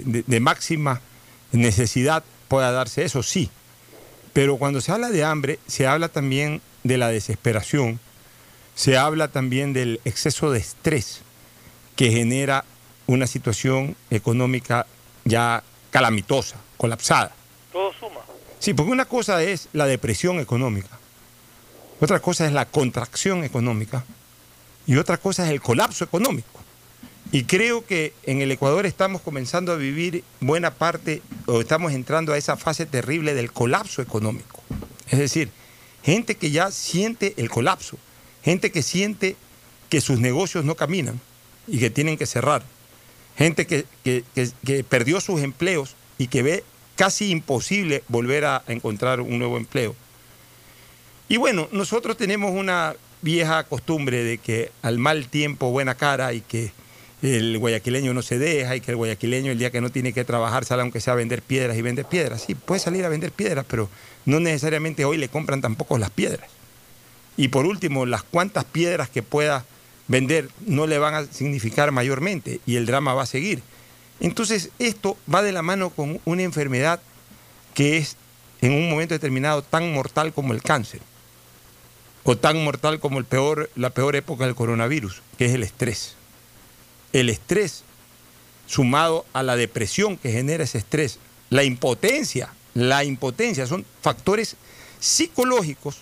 de, 0.05 0.23
de 0.25 0.39
máxima 0.39 1.01
necesidad 1.51 2.23
pueda 2.47 2.71
darse 2.71 3.03
eso, 3.03 3.23
sí. 3.23 3.49
Pero 4.31 4.55
cuando 4.55 4.79
se 4.79 4.93
habla 4.93 5.09
de 5.09 5.25
hambre, 5.25 5.59
se 5.67 5.85
habla 5.85 6.07
también 6.07 6.61
de 6.85 6.97
la 6.97 7.09
desesperación, 7.09 7.99
se 8.73 8.95
habla 8.97 9.27
también 9.27 9.73
del 9.73 9.99
exceso 10.05 10.49
de 10.49 10.59
estrés 10.59 11.23
que 11.97 12.09
genera 12.09 12.63
una 13.05 13.27
situación 13.27 13.97
económica 14.09 14.87
ya 15.25 15.61
calamitosa, 15.91 16.55
colapsada. 16.77 17.33
Todo 17.73 17.91
suma. 17.99 18.21
Sí, 18.59 18.73
porque 18.73 18.93
una 18.93 19.03
cosa 19.03 19.43
es 19.43 19.67
la 19.73 19.87
depresión 19.87 20.39
económica, 20.39 20.99
otra 21.99 22.21
cosa 22.21 22.45
es 22.45 22.53
la 22.53 22.63
contracción 22.63 23.43
económica 23.43 24.05
y 24.87 24.97
otra 24.97 25.17
cosa 25.17 25.45
es 25.45 25.51
el 25.51 25.61
colapso 25.61 26.03
económico. 26.03 26.61
Y 27.31 27.43
creo 27.45 27.85
que 27.85 28.13
en 28.23 28.41
el 28.41 28.51
Ecuador 28.51 28.85
estamos 28.85 29.21
comenzando 29.21 29.71
a 29.71 29.75
vivir 29.77 30.23
buena 30.39 30.71
parte, 30.75 31.21
o 31.47 31.59
estamos 31.59 31.91
entrando 31.93 32.33
a 32.33 32.37
esa 32.37 32.55
fase 32.55 32.85
terrible 32.85 33.33
del 33.33 33.51
colapso 33.51 34.01
económico. 34.01 34.61
Es 35.09 35.19
decir, 35.19 35.49
gente 36.03 36.35
que 36.35 36.51
ya 36.51 36.71
siente 36.71 37.33
el 37.37 37.49
colapso, 37.49 37.97
gente 38.43 38.71
que 38.71 38.83
siente 38.83 39.35
que 39.89 40.01
sus 40.01 40.19
negocios 40.19 40.65
no 40.65 40.75
caminan 40.75 41.19
y 41.67 41.79
que 41.79 41.89
tienen 41.89 42.17
que 42.17 42.25
cerrar, 42.27 42.63
gente 43.37 43.65
que, 43.65 43.85
que- 44.03 44.23
que- 44.35 44.51
que 44.63 44.83
perdió 44.83 45.19
sus 45.19 45.41
empleos 45.41 45.95
y 46.17 46.27
que 46.27 46.43
ve 46.43 46.63
casi 46.95 47.31
imposible 47.31 48.03
volver 48.07 48.45
a 48.45 48.63
encontrar 48.67 49.19
un 49.19 49.39
nuevo 49.39 49.57
empleo. 49.57 49.95
Y 51.27 51.37
bueno, 51.37 51.67
nosotros 51.71 52.17
tenemos 52.17 52.51
una 52.51 52.95
vieja 53.25 53.63
costumbre 53.63 54.23
de 54.23 54.37
que 54.37 54.71
al 54.83 54.99
mal 54.99 55.27
tiempo 55.29 55.71
buena 55.71 55.95
cara 55.95 56.31
y 56.33 56.41
que 56.41 56.71
el 57.23 57.57
guayaquileño 57.57 58.13
no 58.13 58.21
se 58.21 58.37
deja 58.37 58.75
y 58.75 58.81
que 58.81 58.91
el 58.91 58.97
guayaquileño 58.97 59.51
el 59.51 59.57
día 59.57 59.71
que 59.71 59.81
no 59.81 59.89
tiene 59.89 60.13
que 60.13 60.23
trabajar 60.23 60.63
sale 60.63 60.83
aunque 60.83 61.01
sea 61.01 61.13
a 61.13 61.15
vender 61.15 61.41
piedras 61.41 61.75
y 61.75 61.81
vender 61.81 62.05
piedras. 62.05 62.43
Sí, 62.43 62.53
puede 62.53 62.79
salir 62.79 63.03
a 63.03 63.09
vender 63.09 63.31
piedras, 63.31 63.65
pero 63.67 63.89
no 64.25 64.39
necesariamente 64.39 65.05
hoy 65.05 65.17
le 65.17 65.27
compran 65.27 65.59
tampoco 65.59 65.97
las 65.97 66.11
piedras. 66.11 66.51
Y 67.35 67.47
por 67.47 67.65
último, 67.65 68.05
las 68.05 68.21
cuantas 68.21 68.63
piedras 68.63 69.09
que 69.09 69.23
pueda 69.23 69.65
vender 70.07 70.49
no 70.67 70.85
le 70.85 70.99
van 70.99 71.15
a 71.15 71.25
significar 71.25 71.91
mayormente 71.91 72.59
y 72.67 72.75
el 72.75 72.85
drama 72.85 73.15
va 73.15 73.23
a 73.23 73.25
seguir. 73.25 73.63
Entonces, 74.19 74.69
esto 74.77 75.17
va 75.33 75.41
de 75.41 75.51
la 75.51 75.63
mano 75.63 75.89
con 75.89 76.21
una 76.25 76.43
enfermedad 76.43 77.01
que 77.73 77.97
es 77.97 78.17
en 78.61 78.71
un 78.71 78.87
momento 78.87 79.15
determinado 79.15 79.63
tan 79.63 79.91
mortal 79.93 80.31
como 80.31 80.53
el 80.53 80.61
cáncer. 80.61 81.01
O 82.25 82.35
tan 82.35 82.61
mortal 82.63 82.99
como 82.99 83.21
la 83.21 83.89
peor 83.91 84.15
época 84.15 84.45
del 84.45 84.55
coronavirus, 84.55 85.21
que 85.37 85.45
es 85.45 85.53
el 85.53 85.61
estrés. 85.61 86.15
El 87.13 87.29
estrés, 87.29 87.83
sumado 88.65 89.25
a 89.31 89.43
la 89.43 89.55
depresión 89.55 90.17
que 90.17 90.31
genera 90.31 90.63
ese 90.63 90.79
estrés, 90.79 91.19
la 91.51 91.63
impotencia, 91.63 92.51
la 92.73 93.03
impotencia, 93.03 93.67
son 93.67 93.85
factores 94.01 94.57
psicológicos 94.99 95.97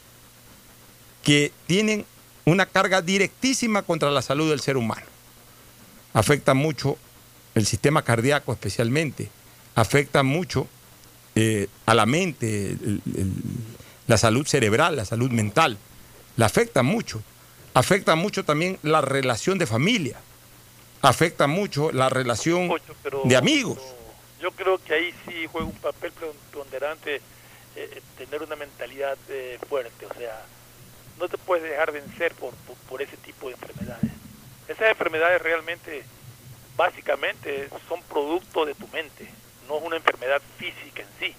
que 1.23 1.51
tienen 1.67 2.05
una 2.45 2.65
carga 2.67 3.01
directísima 3.01 3.83
contra 3.83 4.09
la 4.09 4.21
salud 4.21 4.49
del 4.49 4.61
ser 4.61 4.77
humano. 4.77 5.05
Afecta 6.13 6.53
mucho 6.53 6.97
el 7.53 7.65
sistema 7.65 8.01
cardíaco 8.03 8.53
especialmente, 8.53 9.29
afecta 9.75 10.23
mucho 10.23 10.67
eh, 11.35 11.67
a 11.85 11.93
la 11.93 12.05
mente, 12.05 12.77
la 14.07 14.17
salud 14.17 14.47
cerebral, 14.47 14.95
la 14.95 15.05
salud 15.05 15.29
mental, 15.29 15.77
la 16.37 16.45
afecta 16.47 16.83
mucho. 16.83 17.21
Afecta 17.73 18.15
mucho 18.15 18.45
también 18.45 18.77
la 18.83 19.01
relación 19.01 19.57
de 19.57 19.65
familia, 19.65 20.17
afecta 21.01 21.47
mucho 21.47 21.91
la 21.91 22.09
relación 22.09 22.71
pero- 23.01 23.21
de 23.25 23.35
amigos. 23.35 23.79
Yo 24.39 24.51
creo 24.51 24.77
que 24.77 24.93
ahí 24.93 25.13
sí 25.25 25.47
juega 25.51 25.67
un 25.67 25.73
papel 25.77 26.11
preponderante 26.11 27.21
eh, 27.75 28.01
tener 28.17 28.43
una 28.43 28.55
mentalidad 28.55 29.17
eh, 29.29 29.57
fuerte, 29.67 30.05
o 30.05 30.13
sea, 30.13 30.45
no 31.17 31.27
te 31.27 31.37
puedes 31.39 31.63
dejar 31.67 31.91
vencer 31.91 32.33
por, 32.35 32.53
por, 32.67 32.75
por 32.89 33.01
ese 33.01 33.17
tipo 33.17 33.47
de 33.47 33.53
enfermedades. 33.53 34.11
Esas 34.67 34.89
enfermedades 34.91 35.41
realmente, 35.41 36.03
básicamente, 36.77 37.69
son 37.87 38.01
producto 38.03 38.65
de 38.65 38.75
tu 38.75 38.87
mente, 38.89 39.27
no 39.67 39.77
es 39.77 39.83
una 39.83 39.95
enfermedad 39.95 40.41
física 40.57 41.01
en 41.01 41.07
sí, 41.19 41.35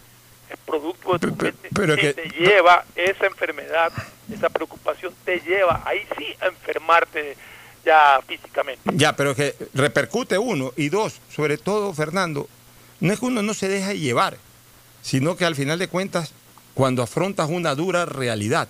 es 0.50 0.58
producto 0.66 1.12
de 1.14 1.18
tu 1.18 1.26
mente 1.36 1.68
pero 1.74 1.96
que- 1.96 2.14
te 2.14 2.28
lleva 2.30 2.84
esa 2.94 3.26
enfermedad, 3.26 3.92
esa 4.32 4.48
preocupación 4.48 5.12
te 5.24 5.40
lleva 5.40 5.82
ahí 5.84 6.00
sí 6.18 6.26
a 6.40 6.46
enfermarte 6.46 7.36
ya 7.84 8.20
físicamente. 8.26 8.80
Ya, 8.94 9.14
pero 9.14 9.34
que 9.34 9.54
repercute 9.74 10.38
uno. 10.38 10.72
Y 10.76 10.88
dos, 10.88 11.20
sobre 11.34 11.58
todo, 11.58 11.92
Fernando, 11.92 12.48
no 13.00 13.12
es 13.12 13.18
que 13.20 13.26
uno 13.26 13.42
no 13.42 13.52
se 13.52 13.68
deje 13.68 13.98
llevar, 13.98 14.38
sino 15.02 15.36
que 15.36 15.44
al 15.44 15.54
final 15.54 15.78
de 15.78 15.88
cuentas, 15.88 16.32
cuando 16.72 17.02
afrontas 17.02 17.50
una 17.50 17.74
dura 17.74 18.06
realidad, 18.06 18.68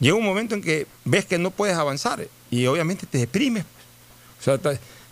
llega 0.00 0.16
un 0.16 0.24
momento 0.24 0.54
en 0.56 0.62
que 0.62 0.86
ves 1.04 1.26
que 1.26 1.38
no 1.38 1.50
puedes 1.52 1.76
avanzar 1.76 2.26
y 2.50 2.66
obviamente 2.66 3.06
te 3.06 3.18
deprimes. 3.18 3.64
O 4.40 4.42
sea, 4.42 4.58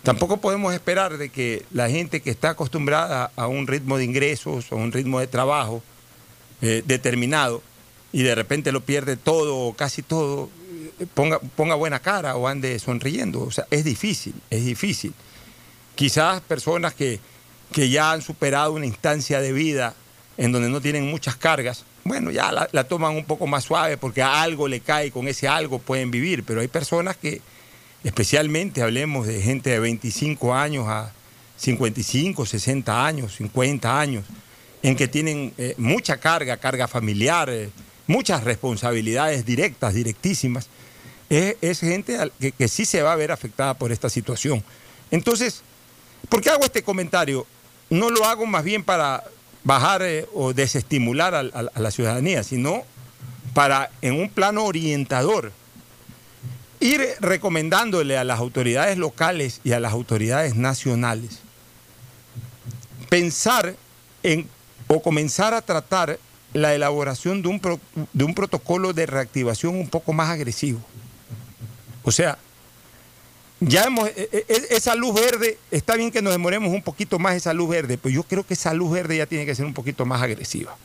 tampoco 0.06 0.36
podemos 0.36 0.72
esperar 0.72 1.18
de 1.18 1.30
que 1.30 1.66
la 1.72 1.90
gente 1.90 2.22
que 2.22 2.30
está 2.30 2.50
acostumbrada 2.50 3.32
a 3.34 3.48
un 3.48 3.66
ritmo 3.66 3.98
de 3.98 4.04
ingresos, 4.04 4.70
a 4.70 4.76
un 4.76 4.92
ritmo 4.92 5.18
de 5.18 5.26
trabajo 5.26 5.82
eh, 6.62 6.84
determinado, 6.86 7.60
y 8.12 8.22
de 8.22 8.36
repente 8.36 8.70
lo 8.70 8.82
pierde 8.82 9.16
todo 9.16 9.56
o 9.56 9.74
casi 9.74 10.02
todo, 10.02 10.48
eh, 11.00 11.06
ponga, 11.12 11.74
buena 11.74 11.98
cara 11.98 12.36
o 12.36 12.46
ande 12.46 12.78
sonriendo. 12.78 13.42
O 13.42 13.50
sea, 13.50 13.66
es 13.68 13.82
difícil, 13.82 14.34
es 14.48 14.64
difícil. 14.64 15.12
Quizás 15.96 16.40
personas 16.40 16.94
que, 16.94 17.18
que 17.72 17.90
ya 17.90 18.12
han 18.12 18.22
superado 18.22 18.74
una 18.74 18.86
instancia 18.86 19.40
de 19.40 19.52
vida 19.52 19.96
en 20.36 20.52
donde 20.52 20.68
no 20.68 20.80
tienen 20.80 21.04
muchas 21.10 21.34
cargas, 21.34 21.84
bueno, 22.04 22.30
ya 22.30 22.52
la, 22.52 22.68
la 22.70 22.84
toman 22.84 23.16
un 23.16 23.24
poco 23.24 23.48
más 23.48 23.64
suave 23.64 23.96
porque 23.96 24.22
a 24.22 24.40
algo 24.40 24.68
le 24.68 24.78
cae 24.78 25.06
y 25.08 25.10
con 25.10 25.26
ese 25.26 25.48
algo 25.48 25.80
pueden 25.80 26.12
vivir, 26.12 26.44
pero 26.44 26.60
hay 26.60 26.68
personas 26.68 27.16
que, 27.16 27.42
especialmente 28.06 28.82
hablemos 28.82 29.26
de 29.26 29.42
gente 29.42 29.70
de 29.70 29.80
25 29.80 30.54
años 30.54 30.86
a 30.86 31.12
55, 31.56 32.46
60 32.46 33.04
años, 33.04 33.34
50 33.34 33.98
años, 33.98 34.24
en 34.80 34.94
que 34.94 35.08
tienen 35.08 35.52
eh, 35.58 35.74
mucha 35.76 36.18
carga, 36.18 36.56
carga 36.56 36.86
familiar, 36.86 37.50
eh, 37.50 37.68
muchas 38.06 38.44
responsabilidades 38.44 39.44
directas, 39.44 39.92
directísimas, 39.92 40.68
es, 41.28 41.80
gente 41.80 42.16
que, 42.38 42.52
que 42.52 42.68
sí 42.68 42.84
se 42.84 43.02
va 43.02 43.12
a 43.12 43.16
ver 43.16 43.32
afectada 43.32 43.74
por 43.74 43.90
esta 43.90 44.08
situación. 44.08 44.62
Entonces, 45.10 45.62
¿por 46.28 46.40
qué 46.40 46.50
hago 46.50 46.64
este 46.64 46.84
comentario? 46.84 47.44
No 47.90 48.10
lo 48.10 48.24
hago 48.24 48.46
más 48.46 48.62
bien 48.62 48.84
para 48.84 49.24
bajar 49.64 50.02
eh, 50.02 50.26
o 50.32 50.52
desestimular 50.52 51.34
a 51.34 51.42
la 51.42 51.90
ciudadanía, 51.90 52.44
sino 52.44 52.84
para, 53.52 53.90
en 54.00 54.14
un 54.14 54.28
plano 54.28 54.64
orientador, 54.64 55.50
ir 56.80 57.06
recomendándole 57.20 58.18
a 58.18 58.24
las 58.24 58.38
autoridades 58.38 58.98
locales 58.98 59.60
y 59.64 59.72
a 59.72 59.80
las 59.80 59.92
autoridades 59.92 60.54
nacionales 60.56 61.40
pensar 63.08 63.74
en 64.22 64.48
o 64.88 65.02
comenzar 65.02 65.54
a 65.54 65.62
tratar 65.62 66.18
la 66.52 66.74
elaboración 66.74 67.42
de 67.42 67.48
un, 67.48 67.60
de 68.12 68.24
un 68.24 68.34
protocolo 68.34 68.92
de 68.92 69.06
reactivación 69.06 69.74
un 69.74 69.88
poco 69.88 70.12
más 70.12 70.30
agresivo. 70.30 70.80
O 72.02 72.12
sea, 72.12 72.38
ya 73.60 73.84
hemos, 73.84 74.08
e- 74.08 74.28
e- 74.32 74.44
e- 74.48 74.66
esa 74.76 74.94
luz 74.94 75.14
verde, 75.14 75.58
está 75.70 75.96
bien 75.96 76.10
que 76.10 76.22
nos 76.22 76.32
demoremos 76.32 76.72
un 76.72 76.82
poquito 76.82 77.18
más 77.18 77.34
esa 77.34 77.52
luz 77.52 77.68
verde, 77.70 77.98
pero 77.98 78.14
yo 78.14 78.22
creo 78.22 78.46
que 78.46 78.54
esa 78.54 78.72
luz 78.74 78.92
verde 78.92 79.16
ya 79.16 79.26
tiene 79.26 79.44
que 79.44 79.54
ser 79.54 79.64
un 79.64 79.74
poquito 79.74 80.06
más 80.06 80.22
agresiva. 80.22 80.76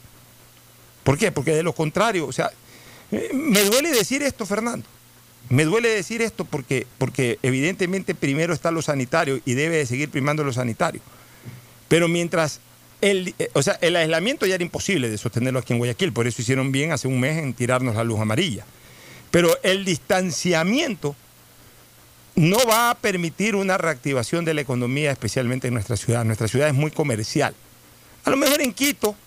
¿Por 1.04 1.18
qué? 1.18 1.32
Porque 1.32 1.54
de 1.54 1.64
lo 1.64 1.74
contrario, 1.74 2.28
o 2.28 2.32
sea, 2.32 2.52
eh, 3.12 3.30
me 3.34 3.64
duele 3.64 3.92
decir 3.92 4.24
esto, 4.24 4.46
Fernando. 4.46 4.86
Me 5.52 5.66
duele 5.66 5.90
decir 5.90 6.22
esto 6.22 6.46
porque, 6.46 6.88
porque 6.98 7.38
evidentemente 7.44 8.16
primero 8.16 8.54
está 8.54 8.72
lo 8.72 8.82
sanitario 8.82 9.42
y 9.44 9.54
debe 9.54 9.76
de 9.76 9.86
seguir 9.86 10.10
primando 10.10 10.46
lo 10.46 10.54
sanitario. 10.54 11.02
Pero 11.90 12.08
mientras 12.08 12.62
el, 13.02 13.36
eh, 13.38 13.50
o 13.52 13.62
sea, 13.62 13.78
el 13.82 13.98
aislamiento 13.98 14.46
ya 14.46 14.56
era 14.56 14.64
imposible 14.64 15.10
de 15.10 15.18
sostenerlo 15.18 15.60
aquí 15.60 15.74
en 15.74 15.80
Guayaquil, 15.80 16.14
por 16.14 16.26
eso 16.26 16.42
hicieron 16.42 16.72
bien 16.72 16.94
hace 16.94 17.10
un 17.10 17.20
mes 17.20 17.38
en 17.38 17.54
tirarnos 17.54 17.96
la 17.96 18.06
luz 18.06 18.22
amarilla. 18.22 18.64
Pero 19.30 19.50
el 19.62 19.84
distanciamiento 19.84 21.18
no 22.36 22.58
va 22.66 22.92
a 22.92 22.96
permitir 22.96 23.58
una 23.58 23.78
reactivación 23.78 24.46
de 24.46 24.54
la 24.54 24.62
economía, 24.62 25.12
especialmente 25.12 25.68
en 25.68 25.74
nuestra 25.74 25.98
ciudad. 25.98 26.24
Nuestra 26.24 26.48
ciudad 26.48 26.70
es 26.70 26.74
muy 26.74 26.92
comercial. 26.92 27.54
A 28.24 28.30
lo 28.30 28.38
mejor 28.38 28.62
en 28.62 28.72
Quito, 28.72 29.18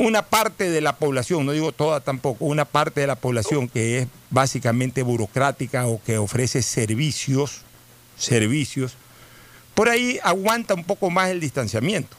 una 0.00 0.22
parte 0.22 0.70
de 0.70 0.80
la 0.80 0.96
población, 0.96 1.44
no 1.44 1.52
digo 1.52 1.72
toda 1.72 2.00
tampoco, 2.00 2.46
una 2.46 2.64
parte 2.64 3.02
de 3.02 3.06
la 3.06 3.16
población 3.16 3.68
que 3.68 3.98
es 3.98 4.08
básicamente 4.30 5.02
burocrática 5.02 5.86
o 5.86 6.02
que 6.02 6.16
ofrece 6.16 6.62
servicios, 6.62 7.60
servicios, 8.16 8.94
por 9.74 9.90
ahí 9.90 10.18
aguanta 10.22 10.72
un 10.72 10.84
poco 10.84 11.10
más 11.10 11.28
el 11.28 11.38
distanciamiento. 11.38 12.16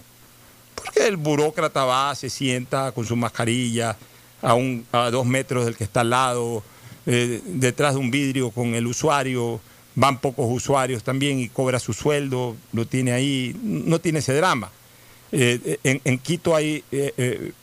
Porque 0.75 1.07
el 1.07 1.17
burócrata 1.17 1.84
va, 1.84 2.13
se 2.13 2.29
sienta 2.29 2.91
con 2.91 3.05
su 3.05 3.15
mascarilla 3.15 3.97
a, 4.43 4.53
un, 4.53 4.86
a 4.91 5.09
dos 5.09 5.25
metros 5.25 5.65
del 5.65 5.75
que 5.75 5.84
está 5.84 6.01
al 6.01 6.11
lado, 6.11 6.63
eh, 7.07 7.41
detrás 7.45 7.95
de 7.95 7.99
un 7.99 8.11
vidrio 8.11 8.51
con 8.51 8.75
el 8.75 8.86
usuario, 8.86 9.59
van 9.95 10.19
pocos 10.19 10.45
usuarios 10.49 11.03
también 11.03 11.39
y 11.39 11.49
cobra 11.49 11.79
su 11.79 11.93
sueldo, 11.93 12.55
lo 12.73 12.86
tiene 12.86 13.11
ahí, 13.11 13.59
no 13.63 13.99
tiene 13.99 14.19
ese 14.19 14.36
drama. 14.36 14.69
Eh, 15.32 15.79
en, 15.84 16.19
Quito 16.19 16.55
hay 16.55 16.84
eh, 16.91 17.53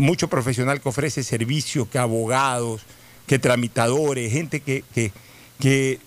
mucho 0.00 0.28
profesional 0.28 0.80
que 0.80 0.88
ofrece 0.88 1.22
servicios, 1.22 1.88
que 1.88 1.98
abogados, 1.98 2.82
que 3.26 3.38
tramitadores, 3.38 4.32
gente 4.32 4.60
que, 4.60 4.82
que, 4.94 5.12
que 5.60 6.00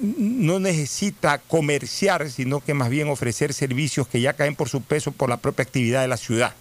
no 0.00 0.58
necesita 0.58 1.38
comerciar, 1.38 2.30
sino 2.30 2.60
que 2.60 2.74
más 2.74 2.90
bien 2.90 3.08
ofrecer 3.08 3.54
servicios 3.54 4.06
que 4.08 4.20
ya 4.20 4.34
caen 4.34 4.54
por 4.54 4.68
su 4.68 4.82
peso 4.82 5.12
por 5.12 5.30
la 5.30 5.38
propia 5.38 5.62
actividad 5.62 6.02
de 6.02 6.08
la 6.08 6.16
ciudad. 6.16 6.54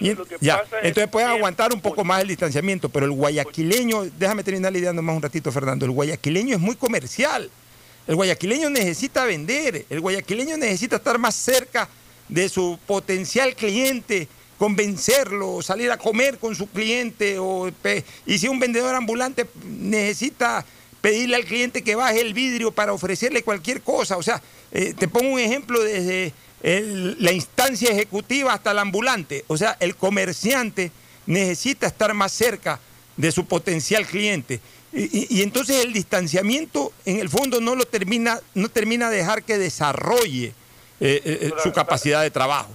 Y, 0.00 0.14
ya, 0.40 0.62
entonces 0.82 1.08
pueden 1.10 1.28
aguantar 1.28 1.72
un 1.72 1.80
poco 1.80 2.02
más 2.02 2.22
el 2.22 2.28
distanciamiento, 2.28 2.88
pero 2.88 3.06
el 3.06 3.12
guayaquileño, 3.12 4.06
déjame 4.18 4.42
terminar 4.42 4.72
lidiando 4.72 5.02
más 5.02 5.14
un 5.14 5.22
ratito, 5.22 5.52
Fernando, 5.52 5.84
el 5.84 5.92
guayaquileño 5.92 6.56
es 6.56 6.60
muy 6.60 6.76
comercial. 6.76 7.50
El 8.06 8.16
guayaquileño 8.16 8.68
necesita 8.70 9.24
vender, 9.24 9.86
el 9.88 10.00
guayaquileño 10.00 10.56
necesita 10.56 10.96
estar 10.96 11.18
más 11.18 11.36
cerca 11.36 11.88
de 12.28 12.48
su 12.48 12.78
potencial 12.86 13.54
cliente, 13.54 14.28
convencerlo, 14.66 15.60
salir 15.60 15.90
a 15.90 15.96
comer 15.98 16.38
con 16.38 16.54
su 16.54 16.68
cliente, 16.68 17.36
o, 17.40 17.68
y 18.26 18.38
si 18.38 18.46
un 18.46 18.60
vendedor 18.60 18.94
ambulante 18.94 19.44
necesita 19.66 20.64
pedirle 21.00 21.34
al 21.34 21.44
cliente 21.44 21.82
que 21.82 21.96
baje 21.96 22.20
el 22.20 22.32
vidrio 22.32 22.70
para 22.70 22.92
ofrecerle 22.92 23.42
cualquier 23.42 23.80
cosa. 23.82 24.16
O 24.16 24.22
sea, 24.22 24.40
eh, 24.70 24.94
te 24.96 25.08
pongo 25.08 25.32
un 25.32 25.40
ejemplo 25.40 25.82
desde 25.82 26.32
el- 26.62 27.16
la 27.18 27.32
instancia 27.32 27.90
ejecutiva 27.90 28.52
hasta 28.52 28.70
el 28.70 28.78
ambulante. 28.78 29.44
O 29.48 29.56
sea, 29.56 29.76
el 29.80 29.96
comerciante 29.96 30.92
necesita 31.26 31.88
estar 31.88 32.14
más 32.14 32.30
cerca 32.30 32.78
de 33.16 33.32
su 33.32 33.46
potencial 33.46 34.06
cliente. 34.06 34.60
Y, 34.92 35.02
y- 35.22 35.26
y 35.38 35.42
entonces 35.42 35.84
el 35.84 35.92
distanciamiento, 35.92 36.92
en 37.04 37.18
el 37.18 37.28
fondo, 37.28 37.60
no 37.60 37.74
lo 37.74 37.84
termina, 37.84 38.38
no 38.54 38.68
termina 38.68 39.10
de 39.10 39.16
dejar 39.16 39.42
que 39.42 39.58
desarrolle 39.58 40.52
eh, 41.00 41.20
eh, 41.24 41.50
su 41.64 41.72
capacidad 41.72 42.22
de 42.22 42.30
trabajo. 42.30 42.70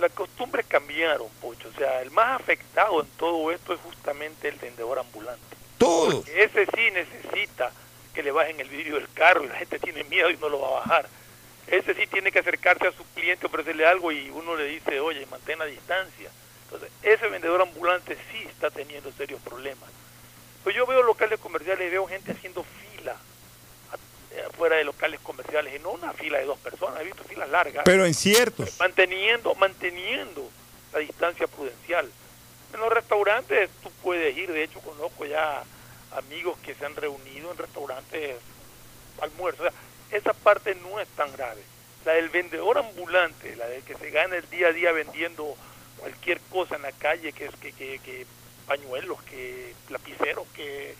Las 0.00 0.12
costumbres 0.12 0.64
cambiaron, 0.66 1.28
Pocho. 1.42 1.68
O 1.68 1.78
sea, 1.78 2.00
el 2.00 2.10
más 2.10 2.40
afectado 2.40 3.02
en 3.02 3.08
todo 3.18 3.52
esto 3.52 3.74
es 3.74 3.80
justamente 3.80 4.48
el 4.48 4.56
vendedor 4.56 4.98
ambulante. 4.98 5.56
Todos. 5.76 6.26
Ese 6.28 6.66
sí 6.74 6.90
necesita 6.90 7.70
que 8.14 8.22
le 8.22 8.32
bajen 8.32 8.58
el 8.60 8.68
vidrio 8.68 8.96
del 8.96 9.12
carro 9.12 9.44
y 9.44 9.48
la 9.48 9.56
gente 9.56 9.78
tiene 9.78 10.02
miedo 10.04 10.30
y 10.30 10.38
no 10.38 10.48
lo 10.48 10.60
va 10.60 10.68
a 10.68 10.80
bajar. 10.80 11.08
Ese 11.66 11.94
sí 11.94 12.06
tiene 12.06 12.32
que 12.32 12.38
acercarse 12.38 12.88
a 12.88 12.92
su 12.92 13.04
cliente, 13.14 13.46
ofrecerle 13.46 13.86
algo 13.86 14.10
y 14.10 14.30
uno 14.30 14.56
le 14.56 14.64
dice, 14.64 15.00
oye, 15.00 15.26
mantén 15.26 15.58
la 15.58 15.66
distancia. 15.66 16.30
Entonces, 16.64 16.90
ese 17.02 17.28
vendedor 17.28 17.60
ambulante 17.60 18.16
sí 18.30 18.38
está 18.48 18.70
teniendo 18.70 19.12
serios 19.12 19.40
problemas. 19.42 19.90
Pues 20.64 20.74
yo 20.74 20.86
veo 20.86 21.02
locales 21.02 21.38
comerciales 21.40 21.86
y 21.86 21.90
veo 21.90 22.06
gente 22.06 22.32
haciendo 22.32 22.64
fila 24.60 24.76
a- 24.76 24.76
afuera 24.76 24.76
de 24.76 24.84
locales 24.84 25.20
comerciales 25.20 25.74
y 25.74 25.78
no 25.82 25.90
una 25.92 26.12
fila 26.12 26.38
de 26.38 26.44
dos 26.44 26.58
personas, 26.58 27.00
he 27.00 27.04
visto 27.04 27.24
filas 27.24 27.48
largas. 27.48 27.82
Pero 27.84 28.04
en 28.04 28.14
ciertos. 28.14 28.78
manteniendo 28.78 29.54
manteniendo 29.54 30.48
la 30.92 30.98
distancia 31.00 31.46
prudencial. 31.46 32.10
En 32.74 32.80
los 32.80 32.92
restaurantes 32.92 33.70
tú 33.82 33.90
puedes 34.02 34.36
ir, 34.36 34.52
de 34.52 34.62
hecho 34.64 34.80
conozco 34.80 35.24
ya 35.26 35.62
amigos 36.12 36.58
que 36.60 36.74
se 36.74 36.84
han 36.86 36.94
reunido 36.96 37.50
en 37.50 37.58
restaurantes 37.58 38.36
almuerzo. 39.20 39.62
O 39.64 39.70
sea, 39.70 39.72
esa 40.16 40.32
parte 40.32 40.74
no 40.76 41.00
es 41.00 41.08
tan 41.08 41.32
grave. 41.32 41.62
La 42.04 42.12
del 42.12 42.28
vendedor 42.30 42.78
ambulante, 42.78 43.56
la 43.56 43.66
del 43.66 43.82
que 43.82 43.94
se 43.94 44.10
gana 44.10 44.36
el 44.36 44.48
día 44.50 44.68
a 44.68 44.72
día 44.72 44.92
vendiendo 44.92 45.56
cualquier 45.98 46.40
cosa 46.50 46.76
en 46.76 46.82
la 46.82 46.92
calle, 46.92 47.32
que 47.32 47.46
es 47.46 47.56
que, 47.56 47.72
que, 47.72 47.98
que 47.98 48.26
pañuelos, 48.66 49.22
que 49.24 49.74
lapiceros, 49.90 50.46
que 50.54 50.94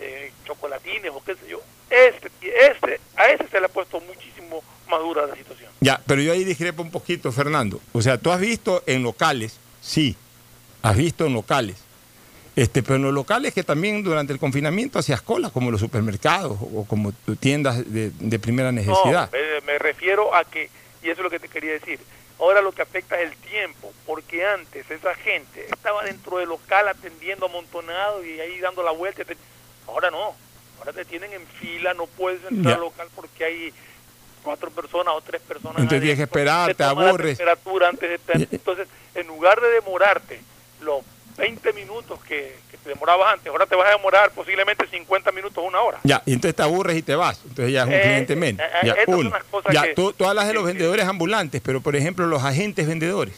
eh, 0.00 0.32
chocolatines 0.44 1.10
o 1.14 1.22
qué 1.24 1.34
sé 1.34 1.48
yo, 1.48 1.60
este, 1.90 2.30
este, 2.42 3.00
a 3.16 3.28
ese 3.28 3.48
se 3.48 3.60
le 3.60 3.66
ha 3.66 3.68
puesto 3.68 4.00
muchísimo 4.00 4.62
más 4.88 5.00
dura 5.00 5.26
la 5.26 5.36
situación. 5.36 5.70
Ya, 5.80 6.00
pero 6.06 6.22
yo 6.22 6.32
ahí 6.32 6.44
discrepo 6.44 6.82
un 6.82 6.90
poquito, 6.90 7.32
Fernando. 7.32 7.80
O 7.92 8.00
sea, 8.00 8.18
tú 8.18 8.30
has 8.30 8.40
visto 8.40 8.82
en 8.86 9.02
locales, 9.02 9.58
sí, 9.80 10.16
has 10.82 10.96
visto 10.96 11.26
en 11.26 11.34
locales. 11.34 11.76
Este, 12.54 12.82
pero 12.82 12.96
en 12.96 13.02
los 13.02 13.14
locales 13.14 13.54
que 13.54 13.62
también 13.62 14.02
durante 14.02 14.32
el 14.32 14.38
confinamiento 14.38 14.98
hacías 14.98 15.22
colas, 15.22 15.52
como 15.52 15.70
los 15.70 15.80
supermercados 15.80 16.58
o 16.60 16.84
como 16.86 17.12
tiendas 17.40 17.90
de, 17.90 18.10
de 18.10 18.38
primera 18.38 18.70
necesidad. 18.70 19.30
No, 19.32 19.38
me, 19.38 19.72
me 19.72 19.78
refiero 19.78 20.34
a 20.34 20.44
que, 20.44 20.68
y 21.02 21.08
eso 21.08 21.20
es 21.20 21.24
lo 21.24 21.30
que 21.30 21.38
te 21.38 21.48
quería 21.48 21.72
decir, 21.72 21.98
ahora 22.38 22.60
lo 22.60 22.72
que 22.72 22.82
afecta 22.82 23.18
es 23.20 23.30
el 23.30 23.36
tiempo, 23.38 23.92
porque 24.06 24.44
antes 24.44 24.90
esa 24.90 25.14
gente 25.14 25.66
estaba 25.70 26.04
dentro 26.04 26.38
del 26.38 26.48
local 26.48 26.88
atendiendo 26.88 27.46
amontonado 27.46 28.24
y 28.24 28.38
ahí 28.40 28.58
dando 28.58 28.82
la 28.82 28.90
vuelta. 28.90 29.22
Te- 29.84 29.90
ahora 29.90 30.10
no, 30.10 30.34
ahora 30.78 30.92
te 30.92 31.04
tienen 31.04 31.32
en 31.32 31.46
fila, 31.46 31.94
no 31.94 32.06
puedes 32.06 32.40
entrar 32.50 32.74
al 32.74 32.80
local 32.80 33.08
porque 33.14 33.44
hay 33.44 33.72
cuatro 34.42 34.70
personas 34.70 35.14
o 35.16 35.20
tres 35.20 35.40
personas. 35.42 35.78
Entonces 35.78 36.00
tienes 36.00 36.16
que 36.18 36.24
esperar, 36.24 36.74
te 36.74 36.82
la 36.82 36.90
aburres. 36.90 37.38
temperatura 37.38 37.88
antes 37.88 38.10
de 38.10 38.18
te- 38.18 38.38
Ya. 38.40 38.46
Entonces, 38.50 38.88
en 39.14 39.26
lugar 39.26 39.60
de 39.60 39.68
demorarte 39.70 40.40
los 40.80 41.02
20 41.36 41.72
minutos 41.72 42.18
que, 42.24 42.56
que 42.70 42.76
te 42.76 42.88
demorabas 42.90 43.34
antes, 43.34 43.46
ahora 43.48 43.64
te 43.66 43.74
vas 43.76 43.86
a 43.88 43.96
demorar 43.96 44.30
posiblemente 44.32 44.86
50 44.88 45.30
minutos, 45.32 45.64
una 45.66 45.80
hora. 45.80 45.98
Ya, 46.02 46.22
y 46.26 46.32
entonces 46.32 46.56
te 46.56 46.62
aburres 46.62 46.96
y 46.96 47.02
te 47.02 47.14
vas. 47.14 47.40
Entonces 47.46 47.72
ya 47.72 47.82
es 47.82 47.86
un 47.86 47.92
Eh, 47.94 48.00
cliente 48.02 48.36
menos. 48.36 48.60
eh, 48.60 48.70
eh, 48.82 48.86
Ya, 48.86 48.92
estas 48.92 49.04
son 49.06 49.14
uno. 49.26 49.30
las 49.30 49.44
cosas 49.44 49.72
Ya, 49.72 49.82
que- 49.82 49.94
tú, 49.94 50.12
tú 50.12 50.26
hablas 50.26 50.46
de 50.48 50.54
los 50.54 50.64
que- 50.64 50.68
vendedores 50.72 51.06
ambulantes, 51.06 51.62
pero 51.64 51.80
por 51.80 51.94
ejemplo 51.96 52.26
los 52.26 52.42
agentes 52.42 52.86
vendedores. 52.86 53.34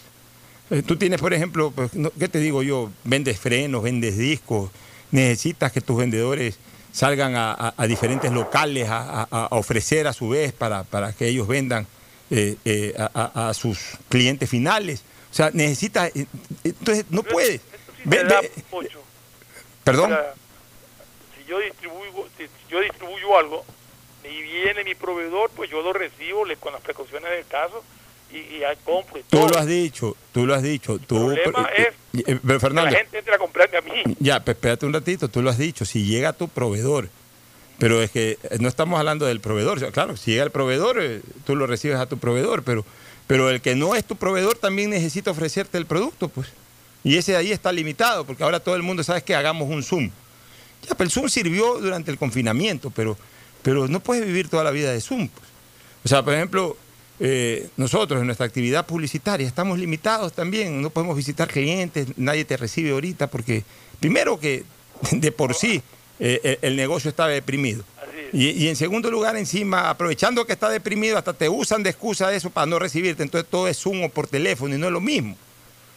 Eh, 0.71 0.83
Tú 0.83 0.97
tienes, 0.97 1.21
por 1.21 1.35
ejemplo, 1.35 1.71
pues, 1.71 1.91
¿qué 2.19 2.27
te 2.29 2.39
digo 2.39 2.63
yo? 2.63 2.91
Vendes 3.05 3.39
frenos, 3.39 3.83
vendes 3.83 4.17
discos, 4.17 4.71
necesitas 5.15 5.71
que 5.71 5.81
tus 5.81 5.97
vendedores 5.97 6.59
salgan 6.93 7.37
a, 7.37 7.53
a- 7.53 7.75
a 7.77 7.87
diferentes 7.87 8.31
locales 8.33 8.89
a, 8.91 9.49
ofrecer 9.53 10.07
a 10.09 10.13
su 10.13 10.29
vez 10.29 10.53
para, 10.53 10.83
para 10.85 11.13
que 11.13 11.29
ellos 11.29 11.47
vendan 11.47 11.87
eh, 12.31 12.57
eh, 12.65 12.95
a, 12.99 13.53
sus 13.55 13.79
clientes 14.09 14.51
finales. 14.51 15.03
O 15.31 15.35
sea, 15.35 15.51
necesitas... 15.53 16.11
eh, 16.17 16.27
Entonces, 16.65 17.05
no 17.11 17.23
puedes. 17.23 17.55
Esto 17.57 17.93
sí 17.97 18.03
Ve- 18.05 18.19
se 18.19 18.25
da, 18.25 18.41
ve- 18.41 18.51
Pocho. 18.71 19.03
perdón. 19.85 20.17
Si 21.37 21.45
yo 21.49 21.59
distribuyo, 21.61 22.29
si 22.37 22.47
yo 22.69 22.81
distribuyo 22.81 23.39
algo 23.39 23.65
y 24.25 24.43
viene 24.43 24.83
mi 24.85 24.95
proveedor, 24.95 25.51
pues 25.55 25.71
yo 25.71 25.81
lo 25.83 25.93
recibo 25.93 26.45
le- 26.45 26.57
con 26.57 26.73
las 26.73 26.83
precauciones 26.83 27.31
del 27.31 27.47
caso 27.47 27.85
y, 28.37 28.57
y 28.57 28.63
compro 28.85 29.19
y 29.19 29.23
Tú 29.23 29.39
todo. 29.39 29.49
lo 29.49 29.59
has 29.59 29.67
dicho, 29.67 30.17
tú 30.33 30.47
lo 30.47 30.55
has 30.55 30.63
dicho. 30.63 30.99
Tú, 30.99 31.35
problema 31.43 31.69
es 31.77 31.89
eh, 31.89 32.39
pero 32.45 32.55
Que 32.55 32.61
Fernando, 32.61 32.91
la 32.91 32.97
gente 32.99 33.19
entre 33.19 33.35
a 33.35 33.39
comprarme 33.39 33.77
a 33.79 33.81
mí. 33.81 34.17
ya, 34.21 34.45
pues, 34.45 34.57
espérate 34.57 34.87
un 34.87 34.93
ratito, 34.93 35.29
tú 35.29 35.43
lo 35.43 35.51
has 35.51 35.59
dicho, 35.59 35.85
si 35.85 36.05
llega 36.05 36.33
tu 36.33 36.49
proveedor, 36.49 37.09
pero 37.79 38.03
es 38.03 38.11
que 38.11 38.39
eh, 38.43 38.59
no 38.61 38.69
estamos 38.69 38.99
hablando 38.99 39.27
del 39.27 39.41
proveedor, 39.41 39.91
claro, 39.93 40.17
si 40.17 40.33
llega 40.33 40.45
el 40.45 40.51
proveedor, 40.51 40.99
eh, 41.01 41.21
tú 41.45 41.57
lo 41.57 41.67
recibes 41.67 41.99
a 41.99 42.07
tu 42.07 42.19
proveedor, 42.19 42.63
pero, 42.63 42.85
pero 43.27 43.51
el 43.51 43.61
que 43.61 43.75
no 43.75 43.95
es 43.95 44.05
tu 44.05 44.17
proveedor 44.17 44.57
también 44.59 44.91
necesita 44.91 45.31
ofrecerte 45.31 45.79
el 45.79 45.87
producto, 45.87 46.29
pues. 46.29 46.49
Y 47.03 47.17
ese 47.19 47.37
ahí 47.37 47.53
está 47.53 47.71
limitado, 47.73 48.25
porque 48.25 48.43
ahora 48.45 48.61
todo 48.61 48.77
el 48.77 48.83
mundo 48.83 49.03
sabe 49.05 49.23
que 49.23 49.35
hagamos 49.35 49.69
un 49.69 49.83
Zoom. 49.83 50.11
Ya, 50.89 50.95
pero 50.95 51.05
el 51.05 51.11
Zoom 51.11 51.29
sirvió 51.29 51.79
durante 51.81 52.11
el 52.11 52.17
confinamiento, 52.19 52.91
pero, 52.91 53.17
pero 53.63 53.89
no 53.89 54.01
puedes 54.01 54.25
vivir 54.25 54.49
toda 54.49 54.65
la 54.65 54.71
vida 54.71 54.91
de 54.93 55.01
Zoom. 55.01 55.29
pues. 55.29 55.49
O 56.05 56.09
sea, 56.09 56.23
por 56.23 56.33
ejemplo, 56.35 56.77
eh, 57.21 57.69
nosotros 57.77 58.21
en 58.21 58.27
nuestra 58.27 58.47
actividad 58.47 58.87
publicitaria 58.87 59.47
estamos 59.47 59.79
limitados 59.79 60.33
también, 60.33 60.83
no 60.83 60.91
podemos 60.91 61.17
visitar 61.17 61.49
clientes, 61.49 62.09
nadie 62.17 62.45
te 62.45 62.57
recibe 62.57 62.91
ahorita 62.91 63.29
porque, 63.29 63.63
primero 64.01 64.39
que 64.39 64.65
de 65.13 65.33
por 65.33 65.55
sí 65.55 65.83
eh, 66.19 66.41
el, 66.43 66.71
el 66.71 66.77
negocio 66.77 67.11
está 67.11 67.27
deprimido. 67.29 67.85
Es. 68.33 68.35
Y, 68.35 68.51
y 68.51 68.69
en 68.69 68.77
segundo 68.77 69.11
lugar, 69.11 69.37
encima, 69.37 69.91
aprovechando 69.91 70.45
que 70.45 70.53
está 70.53 70.69
deprimido, 70.69 71.17
hasta 71.17 71.33
te 71.33 71.49
usan 71.49 71.83
de 71.83 71.91
excusa 71.91 72.35
eso 72.35 72.51
para 72.51 72.67
no 72.67 72.79
recibirte, 72.79 73.23
entonces 73.23 73.49
todo 73.49 73.69
es 73.69 73.79
Zoom 73.79 74.05
o 74.05 74.09
por 74.09 74.27
teléfono 74.27 74.75
y 74.75 74.79
no 74.79 74.87
es 74.87 74.93
lo 74.93 75.01
mismo. 75.01 75.37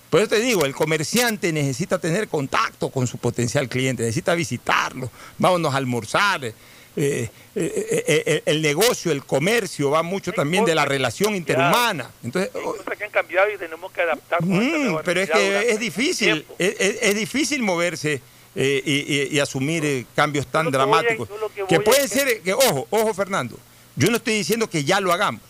Por 0.10 0.22
eso 0.22 0.30
te 0.30 0.40
digo, 0.40 0.66
el 0.66 0.74
comerciante 0.74 1.52
necesita 1.52 2.00
tener 2.00 2.30
contacto 2.30 2.90
con 2.90 3.08
su 3.08 3.18
potencial 3.18 3.68
cliente, 3.68 4.04
necesita 4.04 4.36
visitarlo, 4.36 5.12
vámonos 5.38 5.74
a 5.74 5.78
almorzar. 5.78 6.54
Eh, 7.00 7.30
eh, 7.56 8.24
eh, 8.26 8.42
el 8.46 8.62
negocio, 8.62 9.12
el 9.12 9.24
comercio 9.24 9.92
va 9.92 10.02
mucho 10.04 10.32
también 10.34 10.66
de 10.66 10.74
la 10.76 10.84
relación 10.86 11.36
interhumana. 11.36 12.10
Entonces, 12.24 12.52
Hay 12.56 12.62
cosas 12.64 12.98
que 12.98 13.04
han 13.04 13.12
cambiado 13.12 13.52
y 13.54 13.58
tenemos 13.58 13.92
que 13.92 14.02
adaptarnos. 14.02 14.50
Mm, 14.50 14.96
pero 15.06 15.22
es 15.22 15.30
que 15.30 15.70
es 15.70 15.80
difícil, 15.80 16.46
es, 16.58 16.76
es- 16.80 16.98
es 17.02 17.16
difícil 17.16 17.62
moverse 17.62 18.22
eh, 18.56 18.82
y, 18.84 19.14
y- 19.14 19.28
y 19.36 19.40
asumir 19.40 19.86
eh, 19.86 20.06
cambios 20.16 20.48
tan 20.48 20.66
que 20.66 20.72
dramáticos. 20.72 21.30
que 21.30 21.66
que 21.68 21.78
voy 21.78 21.84
a- 21.84 21.84
puede 21.84 22.08
ser, 22.08 22.42
que, 22.42 22.54
ojo, 22.54 22.88
ojo 22.90 23.14
Fernando, 23.14 23.58
yo 23.96 24.10
no 24.10 24.18
estoy 24.18 24.34
diciendo 24.34 24.68
que 24.70 24.84
ya 24.84 25.00
lo 25.00 25.14
hagamos. 25.14 25.42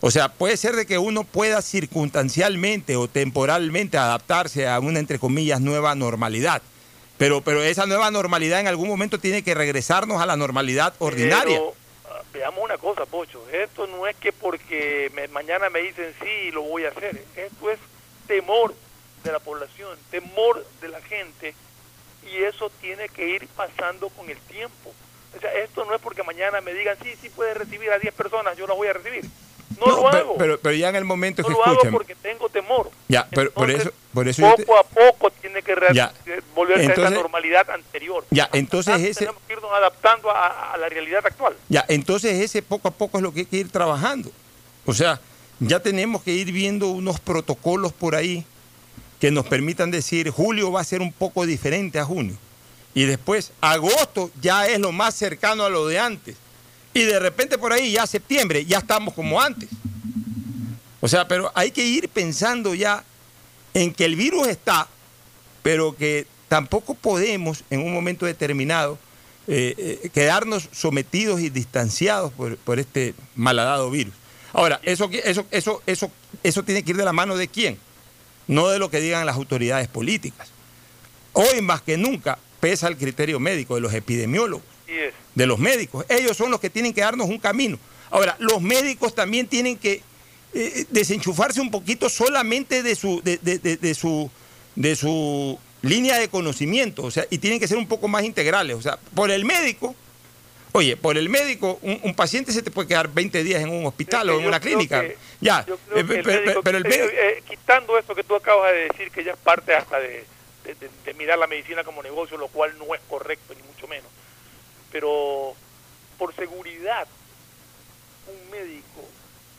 O 0.00 0.10
sea, 0.10 0.30
puede 0.32 0.56
ser 0.56 0.76
de 0.76 0.86
que 0.86 0.96
uno 0.98 1.24
pueda 1.24 1.60
circunstancialmente 1.62 2.96
o 2.96 3.08
temporalmente 3.08 3.98
adaptarse 3.98 4.66
a 4.68 4.78
una, 4.80 4.98
entre 4.98 5.18
comillas, 5.18 5.60
nueva 5.60 5.94
normalidad. 5.94 6.62
Pero, 7.18 7.40
pero 7.40 7.62
esa 7.62 7.86
nueva 7.86 8.10
normalidad 8.10 8.60
en 8.60 8.68
algún 8.68 8.88
momento 8.88 9.18
tiene 9.18 9.42
que 9.42 9.54
regresarnos 9.54 10.20
a 10.20 10.26
la 10.26 10.36
normalidad 10.36 10.94
ordinaria. 10.98 11.58
Pero, 11.58 11.74
ah, 12.10 12.22
veamos 12.32 12.62
una 12.64 12.76
cosa, 12.78 13.06
Pocho. 13.06 13.42
Esto 13.50 13.86
no 13.86 14.06
es 14.06 14.16
que 14.16 14.32
porque 14.32 15.10
me- 15.14 15.28
mañana 15.28 15.70
me 15.70 15.80
dicen 15.80 16.14
sí, 16.22 16.50
lo 16.52 16.62
voy 16.62 16.84
a 16.84 16.90
hacer. 16.90 17.24
Esto 17.36 17.70
es 17.70 17.78
temor 18.26 18.74
de 19.24 19.32
la 19.32 19.38
población, 19.40 19.98
temor 20.10 20.64
de 20.80 20.88
la 20.88 21.00
gente. 21.00 21.54
Y 22.30 22.42
eso 22.42 22.70
tiene 22.80 23.08
que 23.08 23.28
ir 23.28 23.46
pasando 23.48 24.08
con 24.10 24.28
el 24.28 24.38
tiempo. 24.38 24.92
O 25.36 25.40
sea, 25.40 25.52
esto 25.54 25.84
no 25.84 25.94
es 25.94 26.00
porque 26.00 26.22
mañana 26.22 26.60
me 26.60 26.74
digan 26.74 26.96
sí, 27.02 27.14
sí 27.20 27.30
puedes 27.30 27.56
recibir 27.56 27.90
a 27.92 27.98
10 27.98 28.12
personas, 28.14 28.56
yo 28.56 28.66
las 28.66 28.76
voy 28.76 28.88
a 28.88 28.92
recibir. 28.92 29.24
No, 29.78 29.86
lo 29.86 30.10
pero, 30.10 30.18
hago. 30.24 30.36
pero, 30.38 30.60
pero 30.60 30.74
ya 30.76 30.88
en 30.88 30.96
el 30.96 31.04
momento 31.04 31.42
no 31.42 31.48
que 31.48 31.54
lo 31.54 31.64
hago 31.66 31.80
porque 31.90 32.14
tengo 32.14 32.48
temor. 32.48 32.90
Ya, 33.08 33.26
pero 33.30 33.50
por 33.52 33.70
eso, 33.70 33.90
por 34.14 34.26
eso 34.28 34.42
te- 34.56 34.64
poco 34.64 34.78
a 34.78 34.84
poco 34.84 35.30
tiene 35.30 35.62
que 35.62 35.74
Ya. 35.92 36.12
volverse 36.54 36.86
a 36.88 36.92
esa 36.92 37.10
normalidad 37.10 37.68
anterior. 37.70 38.24
Ya, 38.30 38.48
entonces 38.52 39.00
ese- 39.02 39.20
tenemos 39.20 39.42
que 39.46 39.52
irnos 39.54 39.70
adaptando 39.72 40.30
a, 40.30 40.72
a 40.72 40.76
la 40.78 40.88
realidad 40.88 41.24
actual. 41.26 41.54
Ya, 41.68 41.84
entonces 41.88 42.32
ese 42.40 42.62
poco 42.62 42.88
a 42.88 42.90
poco 42.90 43.18
es 43.18 43.22
lo 43.22 43.32
que 43.32 43.40
hay 43.40 43.46
que 43.46 43.56
ir 43.58 43.70
trabajando. 43.70 44.30
O 44.86 44.94
sea, 44.94 45.20
ya 45.60 45.80
tenemos 45.80 46.22
que 46.22 46.32
ir 46.32 46.52
viendo 46.52 46.88
unos 46.88 47.20
protocolos 47.20 47.92
por 47.92 48.14
ahí 48.14 48.44
que 49.20 49.30
nos 49.30 49.46
permitan 49.46 49.90
decir, 49.90 50.30
julio 50.30 50.70
va 50.72 50.80
a 50.80 50.84
ser 50.84 51.00
un 51.00 51.12
poco 51.12 51.46
diferente 51.46 51.98
a 51.98 52.04
junio. 52.04 52.36
Y 52.94 53.04
después, 53.04 53.52
agosto 53.60 54.30
ya 54.40 54.66
es 54.66 54.78
lo 54.78 54.92
más 54.92 55.14
cercano 55.14 55.64
a 55.64 55.70
lo 55.70 55.86
de 55.86 55.98
antes. 55.98 56.36
Y 56.96 57.04
de 57.04 57.18
repente 57.18 57.58
por 57.58 57.74
ahí, 57.74 57.92
ya 57.92 58.06
septiembre, 58.06 58.64
ya 58.64 58.78
estamos 58.78 59.12
como 59.12 59.38
antes. 59.38 59.68
O 61.02 61.08
sea, 61.08 61.28
pero 61.28 61.52
hay 61.54 61.70
que 61.70 61.84
ir 61.84 62.08
pensando 62.08 62.74
ya 62.74 63.04
en 63.74 63.92
que 63.92 64.06
el 64.06 64.16
virus 64.16 64.48
está, 64.48 64.88
pero 65.62 65.94
que 65.94 66.26
tampoco 66.48 66.94
podemos 66.94 67.64
en 67.68 67.82
un 67.82 67.92
momento 67.92 68.24
determinado 68.24 68.98
eh, 69.46 69.74
eh, 69.76 70.08
quedarnos 70.08 70.70
sometidos 70.72 71.40
y 71.40 71.50
distanciados 71.50 72.32
por, 72.32 72.56
por 72.56 72.78
este 72.78 73.14
malhadado 73.34 73.90
virus. 73.90 74.14
Ahora, 74.54 74.80
eso, 74.82 75.10
eso, 75.22 75.44
eso, 75.50 75.82
eso, 75.84 76.10
eso 76.42 76.62
tiene 76.62 76.82
que 76.82 76.92
ir 76.92 76.96
de 76.96 77.04
la 77.04 77.12
mano 77.12 77.36
de 77.36 77.48
quién, 77.48 77.76
no 78.46 78.68
de 78.68 78.78
lo 78.78 78.88
que 78.88 79.02
digan 79.02 79.26
las 79.26 79.36
autoridades 79.36 79.88
políticas. 79.88 80.48
Hoy 81.34 81.60
más 81.60 81.82
que 81.82 81.98
nunca 81.98 82.38
pesa 82.58 82.88
el 82.88 82.96
criterio 82.96 83.38
médico 83.38 83.74
de 83.74 83.82
los 83.82 83.92
epidemiólogos. 83.92 84.75
De 85.36 85.46
los 85.46 85.60
médicos. 85.60 86.04
Ellos 86.08 86.36
son 86.36 86.50
los 86.50 86.58
que 86.58 86.70
tienen 86.70 86.92
que 86.92 87.02
darnos 87.02 87.28
un 87.28 87.38
camino. 87.38 87.78
Ahora, 88.10 88.34
los 88.40 88.60
médicos 88.60 89.14
también 89.14 89.46
tienen 89.46 89.76
que 89.76 90.02
eh, 90.54 90.86
desenchufarse 90.90 91.60
un 91.60 91.70
poquito 91.70 92.08
solamente 92.08 92.82
de 92.82 92.94
su, 92.96 93.20
de, 93.22 93.36
de- 93.38 93.58
de- 93.58 93.76
de 93.76 93.94
su, 93.94 94.30
de 94.74 94.96
su 94.96 95.58
línea 95.82 96.18
de 96.18 96.28
conocimiento, 96.28 97.02
o 97.04 97.10
sea, 97.10 97.26
y 97.30 97.38
tienen 97.38 97.60
que 97.60 97.68
ser 97.68 97.76
un 97.76 97.86
poco 97.86 98.08
más 98.08 98.24
integrales. 98.24 98.74
O 98.76 98.80
sea, 98.80 98.96
por 99.14 99.30
el 99.30 99.44
médico, 99.44 99.94
oye, 100.72 100.96
por 100.96 101.18
el 101.18 101.28
médico, 101.28 101.78
un, 101.82 102.00
un 102.02 102.14
paciente 102.14 102.52
se 102.52 102.62
te 102.62 102.70
puede 102.70 102.88
quedar 102.88 103.08
20 103.12 103.44
días 103.44 103.60
en 103.62 103.68
un 103.68 103.84
hospital 103.84 104.30
o 104.30 104.40
en 104.40 104.46
una 104.46 104.58
clínica. 104.60 105.02
que- 105.02 105.16
ya, 105.42 105.66
eh, 105.68 106.00
el 106.00 106.06
médico- 106.24 106.62
pero 106.62 106.78
el 106.78 106.84
médico... 106.84 107.04
eh, 107.12 107.42
quitando 107.46 107.98
eso 107.98 108.14
que 108.14 108.24
tú 108.24 108.34
acabas 108.36 108.72
de 108.72 108.88
decir, 108.88 109.10
que 109.10 109.22
ya 109.22 109.32
es 109.32 109.38
parte 109.38 109.74
hasta 109.74 109.98
de- 110.00 110.24
de 111.04 111.14
mirar 111.14 111.38
la 111.38 111.46
medicina 111.46 111.84
como 111.84 112.02
negocio, 112.02 112.36
lo 112.38 112.48
cual 112.48 112.72
no 112.78 112.92
es 112.94 113.00
correcto, 113.08 113.54
ni 113.54 113.62
mucho 113.62 113.86
menos. 113.86 114.10
Pero 114.92 115.54
por 116.18 116.34
seguridad, 116.34 117.06
un 118.28 118.50
médico 118.50 119.04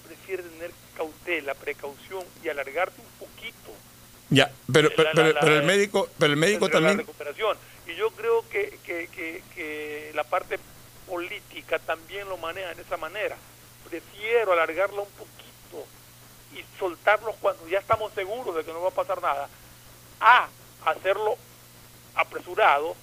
prefiere 0.05 0.43
tener 0.43 0.71
cautela, 0.95 1.53
precaución 1.53 2.23
y 2.43 2.49
alargarte 2.49 2.99
un 3.01 3.27
poquito 3.27 3.71
Ya, 4.29 4.51
pero, 4.71 4.89
pero, 4.89 5.03
La- 5.03 5.09
la- 5.09 5.13
pero- 5.15 5.33
la- 5.33 5.39
pero 5.39 5.55
el 5.55 5.63
médico, 5.63 6.09
pero 6.17 6.33
el 6.33 6.37
médico 6.39 6.69
también. 6.69 6.97
la 6.97 7.03
recuperación. 7.03 7.57
Y 7.87 7.95
yo 7.95 8.09
creo 8.11 8.47
que, 8.49 8.77
que, 8.83 9.07
que, 9.07 9.41
que 9.55 10.11
la 10.13 10.23
parte 10.25 10.59
política 11.07 11.79
también 11.79 12.27
lo 12.27 12.35
maneja 12.37 12.73
de 12.73 12.81
esa 12.81 12.97
manera. 12.97 13.37
Prefiero 13.89 14.51
alargarlo 14.51 15.03
un 15.03 15.11
poquito 15.11 15.85
y 16.53 16.65
soltarlos 16.77 17.35
cuando 17.39 17.65
ya 17.69 17.79
estamos 17.79 18.11
seguros 18.13 18.53
de 18.55 18.65
que 18.65 18.73
no 18.73 18.81
va 18.81 18.89
a 18.89 18.91
pasar 18.91 19.21
nada, 19.21 19.47
a 20.19 20.49
hacerlo 20.85 21.37
apresurado, 22.15 22.95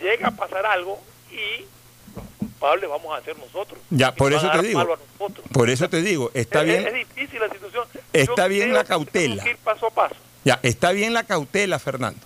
llega 0.00 0.28
a 0.28 0.36
pasar 0.36 0.66
algo 0.66 1.00
y 1.30 1.64
los 2.14 2.24
culpables 2.38 2.88
vamos 2.90 3.18
a 3.18 3.22
ser 3.24 3.36
nosotros. 3.38 3.78
Ya, 3.90 4.14
por 4.14 4.32
eso 4.32 4.50
te 4.50 4.62
digo. 4.62 4.98
Por 5.52 5.70
eso 5.70 5.88
te 5.88 6.02
digo, 6.02 6.30
está 6.34 6.60
es, 6.62 6.66
bien. 6.66 6.86
es 6.86 6.94
difícil 6.94 7.40
la 7.40 7.48
situación. 7.50 7.84
Está 8.12 8.42
Yo 8.44 8.48
bien 8.48 8.72
la 8.72 8.84
cautela. 8.84 9.42
que 9.44 9.50
ir 9.50 9.56
paso 9.58 9.86
a 9.86 9.90
paso. 9.90 10.16
Ya, 10.44 10.58
está 10.62 10.92
bien 10.92 11.12
la 11.12 11.24
cautela, 11.24 11.78
Fernando. 11.78 12.20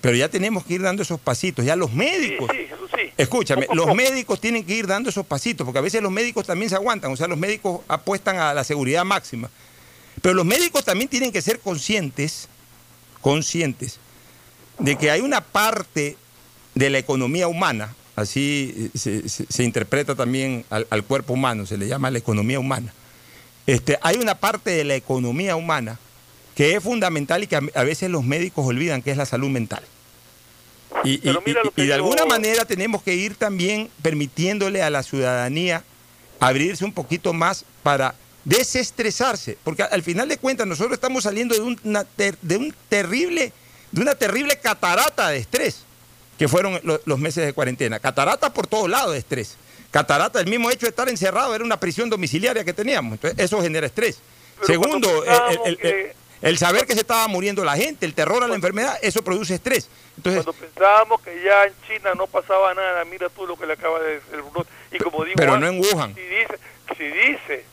Pero 0.00 0.16
ya 0.16 0.28
tenemos 0.28 0.64
que 0.64 0.74
ir 0.74 0.82
dando 0.82 1.02
esos 1.02 1.18
pasitos. 1.20 1.64
Ya 1.64 1.74
los 1.76 1.92
médicos. 1.92 2.48
sí, 2.52 2.58
eso 2.70 2.86
sí. 2.96 3.10
Escúchame, 3.16 3.62
Poco 3.62 3.74
los 3.74 3.84
poco. 3.86 3.96
médicos 3.96 4.40
tienen 4.40 4.64
que 4.64 4.74
ir 4.74 4.86
dando 4.86 5.10
esos 5.10 5.26
pasitos, 5.26 5.64
porque 5.64 5.78
a 5.78 5.82
veces 5.82 6.02
los 6.02 6.12
médicos 6.12 6.46
también 6.46 6.68
se 6.70 6.76
aguantan, 6.76 7.10
o 7.12 7.16
sea, 7.16 7.26
los 7.28 7.38
médicos 7.38 7.80
apuestan 7.88 8.38
a 8.38 8.54
la 8.54 8.62
seguridad 8.64 9.04
máxima. 9.04 9.50
Pero 10.22 10.34
los 10.34 10.44
médicos 10.44 10.84
también 10.84 11.08
tienen 11.08 11.32
que 11.32 11.42
ser 11.42 11.60
conscientes, 11.60 12.48
conscientes, 13.20 13.98
de 14.78 14.96
que 14.96 15.10
hay 15.10 15.20
una 15.20 15.40
parte 15.40 16.16
de 16.74 16.90
la 16.90 16.98
economía 16.98 17.48
humana, 17.48 17.94
así 18.16 18.90
eh, 18.94 18.98
se, 18.98 19.28
se- 19.28 19.46
se 19.48 19.62
interpreta 19.64 20.14
también 20.14 20.64
al, 20.70 20.86
al 20.90 21.04
cuerpo 21.04 21.34
humano, 21.34 21.66
se 21.66 21.76
le 21.76 21.86
llama 21.86 22.10
la 22.10 22.18
economía 22.18 22.58
humana. 22.58 22.92
Este, 23.66 23.98
hay 24.02 24.16
una 24.16 24.34
parte 24.36 24.70
de 24.70 24.84
la 24.84 24.94
economía 24.96 25.54
humana 25.56 25.98
que 26.54 26.74
es 26.74 26.82
fundamental 26.82 27.42
y 27.42 27.46
que 27.46 27.56
a, 27.56 27.60
a 27.74 27.84
veces 27.84 28.10
los 28.10 28.24
médicos 28.24 28.66
olvidan, 28.66 29.02
que 29.02 29.10
es 29.10 29.16
la 29.16 29.26
salud 29.26 29.50
mental. 29.50 29.82
Y, 31.04 31.20
y- 31.28 31.32
de 31.86 31.94
alguna 31.94 32.24
manera 32.26 32.64
tenemos 32.64 33.02
que 33.02 33.14
ir 33.14 33.34
también 33.34 33.90
permitiéndole 34.02 34.82
a 34.82 34.90
la 34.90 35.02
ciudadanía 35.02 35.84
abrirse 36.40 36.84
un 36.84 36.92
poquito 36.92 37.32
más 37.32 37.64
para 37.82 38.14
desestresarse, 38.44 39.58
porque 39.64 39.82
al 39.82 40.02
final 40.02 40.28
de 40.28 40.38
cuentas 40.38 40.66
nosotros 40.66 40.94
estamos 40.94 41.24
saliendo 41.24 41.54
de 41.54 41.60
una, 41.84 42.04
ter- 42.04 42.38
de 42.42 42.56
un 42.56 42.74
terrible, 42.88 43.52
de 43.90 44.00
una 44.00 44.14
terrible 44.14 44.58
catarata 44.58 45.28
de 45.30 45.38
estrés 45.38 45.84
que 46.38 46.48
fueron 46.48 46.80
lo- 46.82 47.00
los 47.04 47.18
meses 47.18 47.44
de 47.46 47.52
cuarentena. 47.52 47.98
Catarata 48.00 48.52
por 48.52 48.66
todos 48.66 48.88
lados 48.88 49.12
de 49.12 49.18
estrés. 49.18 49.56
Catarata, 49.90 50.40
el 50.40 50.46
mismo 50.48 50.70
hecho 50.70 50.86
de 50.86 50.90
estar 50.90 51.08
encerrado 51.08 51.54
era 51.54 51.64
una 51.64 51.78
prisión 51.80 52.10
domiciliaria 52.10 52.64
que 52.64 52.72
teníamos. 52.72 53.12
Entonces, 53.14 53.38
eso 53.38 53.62
genera 53.62 53.86
estrés. 53.86 54.20
Pero 54.56 54.66
Segundo, 54.66 55.08
el, 55.08 55.16
el- 55.18 55.24
pensábamos 55.26 55.66
el- 55.68 55.76
que- 55.78 56.14
el 56.42 56.58
saber 56.58 56.86
que 56.86 56.92
se 56.94 57.00
estaba 57.00 57.26
muriendo 57.28 57.64
la 57.64 57.76
gente, 57.76 58.04
el 58.04 58.12
terror 58.14 58.42
a 58.42 58.48
la 58.48 58.54
enfermedad, 58.54 58.98
eso 59.00 59.22
produce 59.22 59.54
estrés. 59.54 59.88
Entonces, 60.18 60.44
Cuando 60.44 60.60
pensábamos 60.60 61.20
que 61.22 61.42
ya 61.42 61.64
en 61.64 61.72
China 61.86 62.12
no 62.14 62.26
pasaba 62.26 62.74
nada, 62.74 63.04
mira 63.06 63.28
tú 63.30 63.46
lo 63.46 63.56
que 63.56 63.66
le 63.66 63.72
acaba 63.72 63.98
de 64.00 64.14
decir 64.14 64.34
el. 64.34 64.42
Y 64.92 64.98
como 65.02 65.24
digo, 65.24 65.36
Pero 65.36 65.58
no 65.58 65.66
en 65.66 65.78
Wuhan. 65.80 66.14
Si 66.14 66.20
dice, 66.20 66.58
si 66.98 67.04
dice 67.04 67.64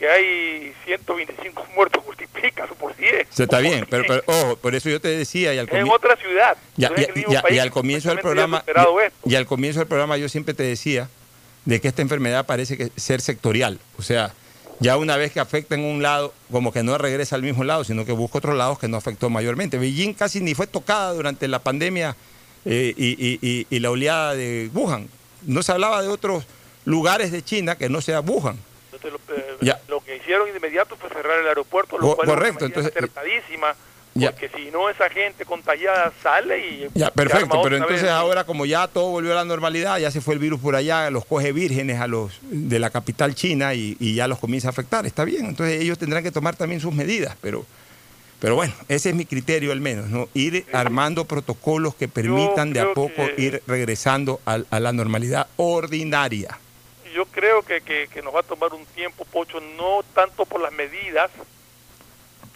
que 0.00 0.08
hay 0.08 0.72
125 0.86 1.66
muertos, 1.76 2.02
multiplícalo 2.04 2.74
por 2.74 2.96
10. 2.96 3.28
se 3.30 3.44
está 3.44 3.58
bien, 3.60 3.86
pero, 3.88 4.02
100. 4.04 4.22
pero, 4.26 4.40
ojo, 4.40 4.56
por 4.56 4.74
eso 4.74 4.88
yo 4.88 5.00
te 5.00 5.08
decía 5.08 5.54
y 5.54 5.58
al 5.58 5.68
en 5.70 5.86
comi- 5.86 5.92
otra 5.94 6.16
ciudad. 6.16 6.56
Ya, 6.76 6.90
ya- 6.96 7.06
ya- 7.28 7.42
país 7.42 7.56
y 7.56 7.58
al 7.60 7.70
comienzo 7.70 8.08
del 8.08 8.18
programa, 8.18 8.64
y- 9.24 9.34
al 9.36 9.46
comienzo 9.46 9.78
del 9.80 9.88
programa 9.88 10.16
yo 10.16 10.28
siempre 10.28 10.54
te 10.54 10.62
decía 10.64 11.08
de 11.66 11.80
que 11.80 11.88
esta 11.88 12.00
enfermedad 12.02 12.46
parece 12.46 12.76
que 12.78 12.90
ser 12.96 13.20
sectorial, 13.20 13.78
o 13.98 14.02
sea, 14.02 14.32
ya 14.82 14.96
una 14.96 15.18
vez 15.18 15.30
que 15.32 15.40
afecta 15.40 15.74
en 15.74 15.84
un 15.84 16.00
lado, 16.02 16.32
como 16.50 16.72
que 16.72 16.82
no 16.82 16.96
regresa 16.96 17.36
al 17.36 17.42
mismo 17.42 17.64
lado, 17.64 17.84
sino 17.84 18.06
que 18.06 18.12
busca 18.12 18.38
otros 18.38 18.56
lados 18.56 18.78
que 18.78 18.88
no 18.88 18.96
afectó 18.96 19.28
mayormente. 19.28 19.76
Beijing 19.76 20.14
casi 20.14 20.40
ni 20.40 20.54
fue 20.54 20.66
tocada 20.66 21.12
durante 21.12 21.46
la 21.48 21.58
pandemia 21.58 22.16
eh, 22.64 22.94
y- 22.96 23.66
y 23.68 23.78
la 23.78 23.90
oleada 23.90 24.34
de 24.34 24.70
Wuhan. 24.72 25.08
No 25.46 25.62
se 25.62 25.72
hablaba 25.72 26.00
de 26.00 26.08
otros 26.08 26.44
lugares 26.86 27.30
de 27.30 27.42
China 27.42 27.76
que 27.76 27.90
no 27.90 28.00
sea 28.00 28.20
Wuhan. 28.20 28.56
Entonces, 28.92 29.12
lo, 29.12 29.34
eh, 29.68 29.74
lo 29.88 30.00
que 30.00 30.16
hicieron 30.16 30.50
de 30.50 30.56
inmediato 30.56 30.96
fue 30.96 31.08
cerrar 31.10 31.38
el 31.40 31.46
aeropuerto, 31.48 31.96
lo 31.98 32.16
cual 32.16 32.28
es 32.28 32.32
una 32.32 32.34
correcto, 32.40 32.64
medida 32.64 32.66
entonces, 32.80 32.92
acertadísima, 32.96 33.74
ya. 34.14 34.32
porque 34.32 34.48
si 34.56 34.70
no 34.72 34.90
esa 34.90 35.08
gente 35.10 35.44
contagiada 35.44 36.12
sale 36.22 36.58
y 36.66 36.88
Ya, 36.94 37.10
perfecto, 37.10 37.60
pero 37.62 37.76
entonces 37.76 38.02
vez. 38.02 38.10
ahora 38.10 38.42
como 38.44 38.66
ya 38.66 38.88
todo 38.88 39.10
volvió 39.10 39.32
a 39.32 39.36
la 39.36 39.44
normalidad, 39.44 39.98
ya 39.98 40.10
se 40.10 40.20
fue 40.20 40.34
el 40.34 40.40
virus 40.40 40.58
por 40.60 40.74
allá, 40.74 41.08
los 41.10 41.24
coge 41.24 41.52
vírgenes 41.52 42.00
a 42.00 42.08
los 42.08 42.32
de 42.42 42.78
la 42.80 42.90
capital 42.90 43.34
china 43.36 43.74
y, 43.74 43.96
y 44.00 44.14
ya 44.14 44.26
los 44.26 44.38
comienza 44.40 44.68
a 44.68 44.70
afectar, 44.70 45.06
está 45.06 45.24
bien, 45.24 45.46
entonces 45.46 45.80
ellos 45.80 45.96
tendrán 45.98 46.24
que 46.24 46.32
tomar 46.32 46.56
también 46.56 46.80
sus 46.80 46.92
medidas, 46.92 47.36
pero, 47.40 47.64
pero 48.40 48.56
bueno, 48.56 48.72
ese 48.88 49.10
es 49.10 49.14
mi 49.14 49.26
criterio 49.26 49.70
al 49.70 49.80
menos, 49.80 50.08
¿no? 50.08 50.28
Ir 50.34 50.66
armando 50.72 51.24
protocolos 51.26 51.94
que 51.94 52.08
permitan 52.08 52.72
de 52.72 52.80
a 52.80 52.92
poco 52.92 53.12
que- 53.36 53.42
ir 53.42 53.62
regresando 53.68 54.40
al- 54.44 54.66
a, 54.70 54.80
la 54.80 54.92
normalidad 54.92 55.46
ordinaria. 55.56 56.58
Yo 57.14 57.26
creo 57.26 57.62
que, 57.62 57.80
que, 57.80 58.08
que 58.08 58.22
nos 58.22 58.34
va 58.34 58.40
a 58.40 58.44
tomar 58.44 58.72
un 58.72 58.84
tiempo, 58.86 59.24
Pocho, 59.24 59.60
no 59.60 60.02
tanto 60.14 60.44
por 60.44 60.60
las 60.60 60.72
medidas, 60.72 61.30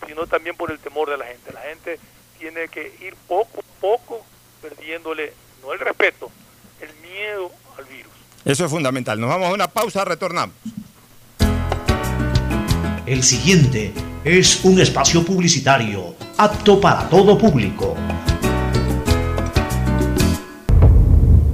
sino 0.07 0.27
también 0.27 0.57
por 0.57 0.71
el 0.71 0.79
temor 0.79 1.11
de 1.11 1.17
la 1.17 1.27
gente. 1.27 1.53
La 1.53 1.61
gente 1.63 1.99
tiene 2.39 2.69
que 2.69 2.95
ir 3.01 3.15
poco 3.27 3.61
a 3.61 3.81
poco 3.81 4.25
perdiéndole, 4.63 5.33
no 5.63 5.73
el 5.73 5.81
respeto, 5.81 6.31
el 6.81 6.95
miedo 7.09 7.51
al 7.79 7.85
virus. 7.87 8.13
Eso 8.45 8.65
es 8.65 8.71
fundamental. 8.71 9.19
Nos 9.19 9.31
vamos 9.31 9.49
a 9.49 9.53
una 9.53 9.69
pausa, 9.69 10.05
retornamos. 10.05 10.55
El 13.07 13.23
siguiente 13.23 13.93
es 14.25 14.65
un 14.65 14.81
espacio 14.81 15.25
publicitario 15.25 16.15
apto 16.39 16.81
para 16.81 17.09
todo 17.09 17.37
público. 17.37 17.95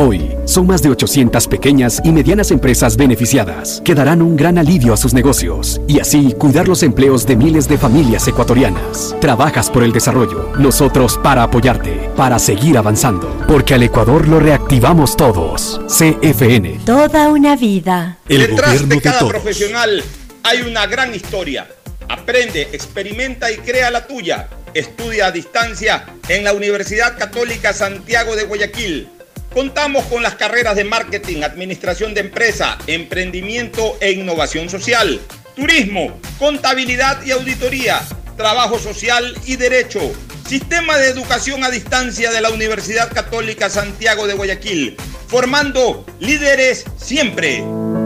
Hoy, 0.00 0.30
son 0.44 0.68
más 0.68 0.80
de 0.80 0.90
800 0.90 1.48
pequeñas 1.48 2.00
y 2.04 2.12
medianas 2.12 2.52
empresas 2.52 2.96
beneficiadas 2.96 3.82
que 3.84 3.96
darán 3.96 4.22
un 4.22 4.36
gran 4.36 4.56
alivio 4.56 4.94
a 4.94 4.96
sus 4.96 5.12
negocios 5.12 5.80
y 5.88 5.98
así 5.98 6.34
cuidar 6.38 6.68
los 6.68 6.84
empleos 6.84 7.26
de 7.26 7.34
miles 7.34 7.66
de 7.66 7.78
familias 7.78 8.28
ecuatorianas. 8.28 9.16
Trabajas 9.20 9.68
por 9.68 9.82
el 9.82 9.92
desarrollo, 9.92 10.52
nosotros 10.56 11.18
para 11.20 11.42
apoyarte, 11.42 12.10
para 12.16 12.38
seguir 12.38 12.78
avanzando, 12.78 13.44
porque 13.48 13.74
al 13.74 13.82
Ecuador 13.82 14.28
lo 14.28 14.38
reactivamos 14.38 15.16
todos. 15.16 15.80
CFN. 15.88 16.78
Toda 16.86 17.30
una 17.30 17.56
vida. 17.56 18.18
El 18.28 18.42
Detrás 18.42 18.68
gobierno 18.68 18.88
de 18.90 18.94
de 18.94 19.02
cada 19.02 19.18
todos. 19.18 19.32
profesional 19.32 20.04
hay 20.44 20.60
una 20.60 20.86
gran 20.86 21.12
historia. 21.12 21.66
Aprende, 22.08 22.68
experimenta 22.72 23.50
y 23.50 23.56
crea 23.56 23.90
la 23.90 24.06
tuya. 24.06 24.48
Estudia 24.74 25.26
a 25.26 25.32
distancia 25.32 26.04
en 26.28 26.44
la 26.44 26.52
Universidad 26.52 27.18
Católica 27.18 27.72
Santiago 27.72 28.36
de 28.36 28.44
Guayaquil. 28.44 29.08
Contamos 29.52 30.04
con 30.04 30.22
las 30.22 30.34
carreras 30.34 30.76
de 30.76 30.84
marketing, 30.84 31.42
administración 31.42 32.12
de 32.14 32.20
empresa, 32.20 32.78
emprendimiento 32.86 33.96
e 34.00 34.12
innovación 34.12 34.68
social, 34.68 35.20
turismo, 35.56 36.18
contabilidad 36.38 37.24
y 37.24 37.30
auditoría, 37.30 38.00
trabajo 38.36 38.78
social 38.78 39.34
y 39.46 39.56
derecho. 39.56 40.00
Sistema 40.46 40.96
de 40.98 41.08
educación 41.08 41.64
a 41.64 41.70
distancia 41.70 42.30
de 42.30 42.40
la 42.40 42.50
Universidad 42.50 43.12
Católica 43.12 43.68
Santiago 43.68 44.26
de 44.26 44.34
Guayaquil, 44.34 44.96
formando 45.26 46.06
líderes 46.20 46.84
siempre. 46.96 47.64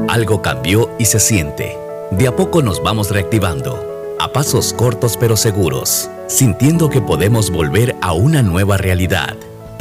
Algo 0.08 0.42
cambió 0.42 0.94
y 0.98 1.04
se 1.04 1.20
siente. 1.20 1.76
De 2.12 2.26
a 2.26 2.36
poco 2.36 2.62
nos 2.62 2.82
vamos 2.82 3.10
reactivando, 3.10 4.16
a 4.18 4.32
pasos 4.32 4.72
cortos 4.72 5.16
pero 5.16 5.36
seguros, 5.36 6.08
sintiendo 6.28 6.88
que 6.88 7.00
podemos 7.00 7.50
volver 7.50 7.96
a 8.00 8.12
una 8.12 8.42
nueva 8.42 8.76
realidad. 8.76 9.36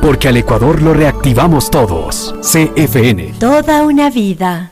porque 0.00 0.28
al 0.28 0.36
Ecuador 0.36 0.82
lo 0.82 0.94
reactivamos 0.94 1.70
todos. 1.70 2.34
CFN. 2.40 3.34
Toda 3.38 3.82
una 3.82 4.10
vida. 4.10 4.71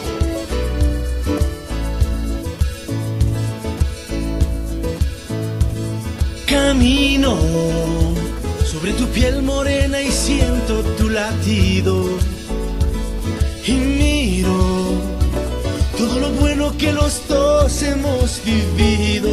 Camino 6.71 7.37
sobre 8.63 8.93
tu 8.93 9.05
piel 9.07 9.41
morena 9.41 10.01
y 10.01 10.09
siento 10.09 10.81
tu 10.95 11.09
latido. 11.09 12.17
Y 13.67 13.73
miro 13.73 14.93
todo 15.97 16.21
lo 16.21 16.29
bueno 16.29 16.77
que 16.77 16.93
los 16.93 17.27
dos 17.27 17.83
hemos 17.83 18.41
vivido. 18.45 19.29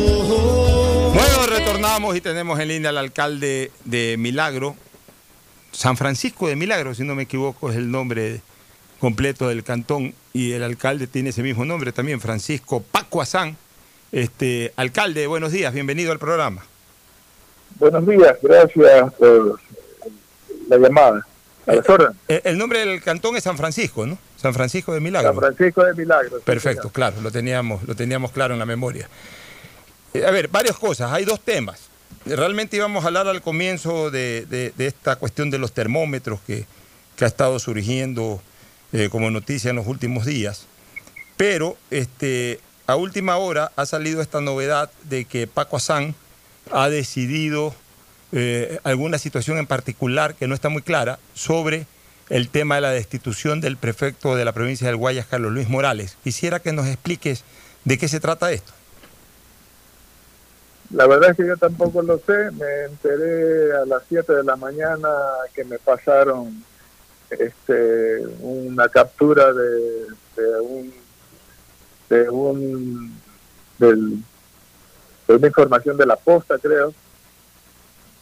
Bueno, 1.14 1.46
retornamos 1.46 2.16
y 2.16 2.20
tenemos 2.20 2.58
en 2.58 2.66
línea 2.66 2.90
al 2.90 2.98
alcalde 2.98 3.70
de 3.84 4.16
Milagro, 4.18 4.74
San 5.70 5.96
Francisco 5.96 6.48
de 6.48 6.56
Milagro, 6.56 6.92
si 6.92 7.04
no 7.04 7.14
me 7.14 7.22
equivoco, 7.22 7.70
es 7.70 7.76
el 7.76 7.88
nombre 7.88 8.40
completo 8.98 9.46
del 9.46 9.62
cantón 9.62 10.12
y 10.32 10.54
el 10.54 10.64
alcalde 10.64 11.06
tiene 11.06 11.30
ese 11.30 11.44
mismo 11.44 11.64
nombre 11.64 11.92
también, 11.92 12.20
Francisco 12.20 12.82
Paco 12.82 13.22
Azán. 13.22 13.56
Este, 14.10 14.72
alcalde, 14.74 15.28
buenos 15.28 15.52
días, 15.52 15.72
bienvenido 15.72 16.10
al 16.10 16.18
programa. 16.18 16.64
Buenos 17.78 18.06
días, 18.06 18.36
gracias 18.42 19.12
por 19.14 19.60
la 20.68 20.76
llamada. 20.78 21.26
A 21.66 21.74
las 21.74 21.88
órdenes. 21.88 22.16
Eh, 22.28 22.40
El 22.44 22.56
nombre 22.58 22.80
del 22.80 23.02
cantón 23.02 23.36
es 23.36 23.44
San 23.44 23.56
Francisco, 23.56 24.06
¿no? 24.06 24.18
San 24.36 24.54
Francisco 24.54 24.94
de 24.94 25.00
Milagro. 25.00 25.30
San 25.32 25.38
Francisco 25.40 25.84
de 25.84 25.94
Milagro. 25.94 26.38
sí, 26.38 26.42
Perfecto, 26.44 26.90
claro, 26.90 27.20
lo 27.20 27.30
teníamos, 27.30 27.82
lo 27.84 27.94
teníamos 27.94 28.32
claro 28.32 28.54
en 28.54 28.58
la 28.60 28.66
memoria. 28.66 29.08
Eh, 30.14 30.24
a 30.24 30.30
ver, 30.30 30.48
varias 30.48 30.76
cosas, 30.78 31.12
hay 31.12 31.24
dos 31.24 31.40
temas. 31.40 31.88
Realmente 32.24 32.76
íbamos 32.76 33.04
a 33.04 33.08
hablar 33.08 33.28
al 33.28 33.42
comienzo 33.42 34.10
de, 34.10 34.46
de- 34.48 34.72
de 34.76 34.86
esta 34.86 35.16
cuestión 35.16 35.50
de 35.50 35.58
los 35.58 35.72
termómetros 35.72 36.40
que, 36.46 36.66
que 37.16 37.24
ha 37.24 37.28
estado 37.28 37.58
surgiendo 37.58 38.40
eh, 38.92 39.08
como 39.10 39.30
noticia 39.30 39.70
en 39.70 39.76
los 39.76 39.86
últimos 39.86 40.24
días. 40.24 40.66
Pero 41.36 41.76
este, 41.90 42.60
a 42.86 42.96
última 42.96 43.36
hora 43.36 43.70
ha 43.76 43.84
salido 43.86 44.22
esta 44.22 44.40
novedad 44.40 44.90
de 45.04 45.26
que 45.26 45.46
Paco 45.46 45.76
Azán 45.76 46.14
ha 46.72 46.88
decidido 46.88 47.74
eh, 48.32 48.78
alguna 48.84 49.18
situación 49.18 49.58
en 49.58 49.66
particular 49.66 50.34
que 50.34 50.48
no 50.48 50.54
está 50.54 50.68
muy 50.68 50.82
clara 50.82 51.18
sobre 51.34 51.86
el 52.28 52.48
tema 52.50 52.74
de 52.74 52.80
la 52.82 52.90
destitución 52.90 53.60
del 53.60 53.76
prefecto 53.76 54.36
de 54.36 54.44
la 54.44 54.52
provincia 54.52 54.86
del 54.86 54.96
Guayas, 54.96 55.26
Carlos 55.26 55.52
Luis 55.52 55.68
Morales. 55.68 56.16
Quisiera 56.22 56.60
que 56.60 56.72
nos 56.72 56.86
expliques 56.86 57.44
de 57.84 57.98
qué 57.98 58.08
se 58.08 58.20
trata 58.20 58.52
esto. 58.52 58.72
La 60.90 61.06
verdad 61.06 61.30
es 61.30 61.36
que 61.36 61.46
yo 61.46 61.56
tampoco 61.56 62.02
lo 62.02 62.18
sé. 62.18 62.50
Me 62.52 62.84
enteré 62.84 63.76
a 63.76 63.84
las 63.86 64.02
7 64.08 64.32
de 64.32 64.44
la 64.44 64.56
mañana 64.56 65.08
que 65.54 65.64
me 65.64 65.78
pasaron 65.78 66.64
este, 67.30 68.26
una 68.40 68.88
captura 68.88 69.52
de, 69.52 70.06
un 70.62 70.92
de 72.08 72.30
un 72.30 73.14
del, 73.78 74.10
de 74.10 74.22
una 75.36 75.46
información 75.46 75.96
de 75.96 76.06
la 76.06 76.16
posta, 76.16 76.58
creo. 76.58 76.92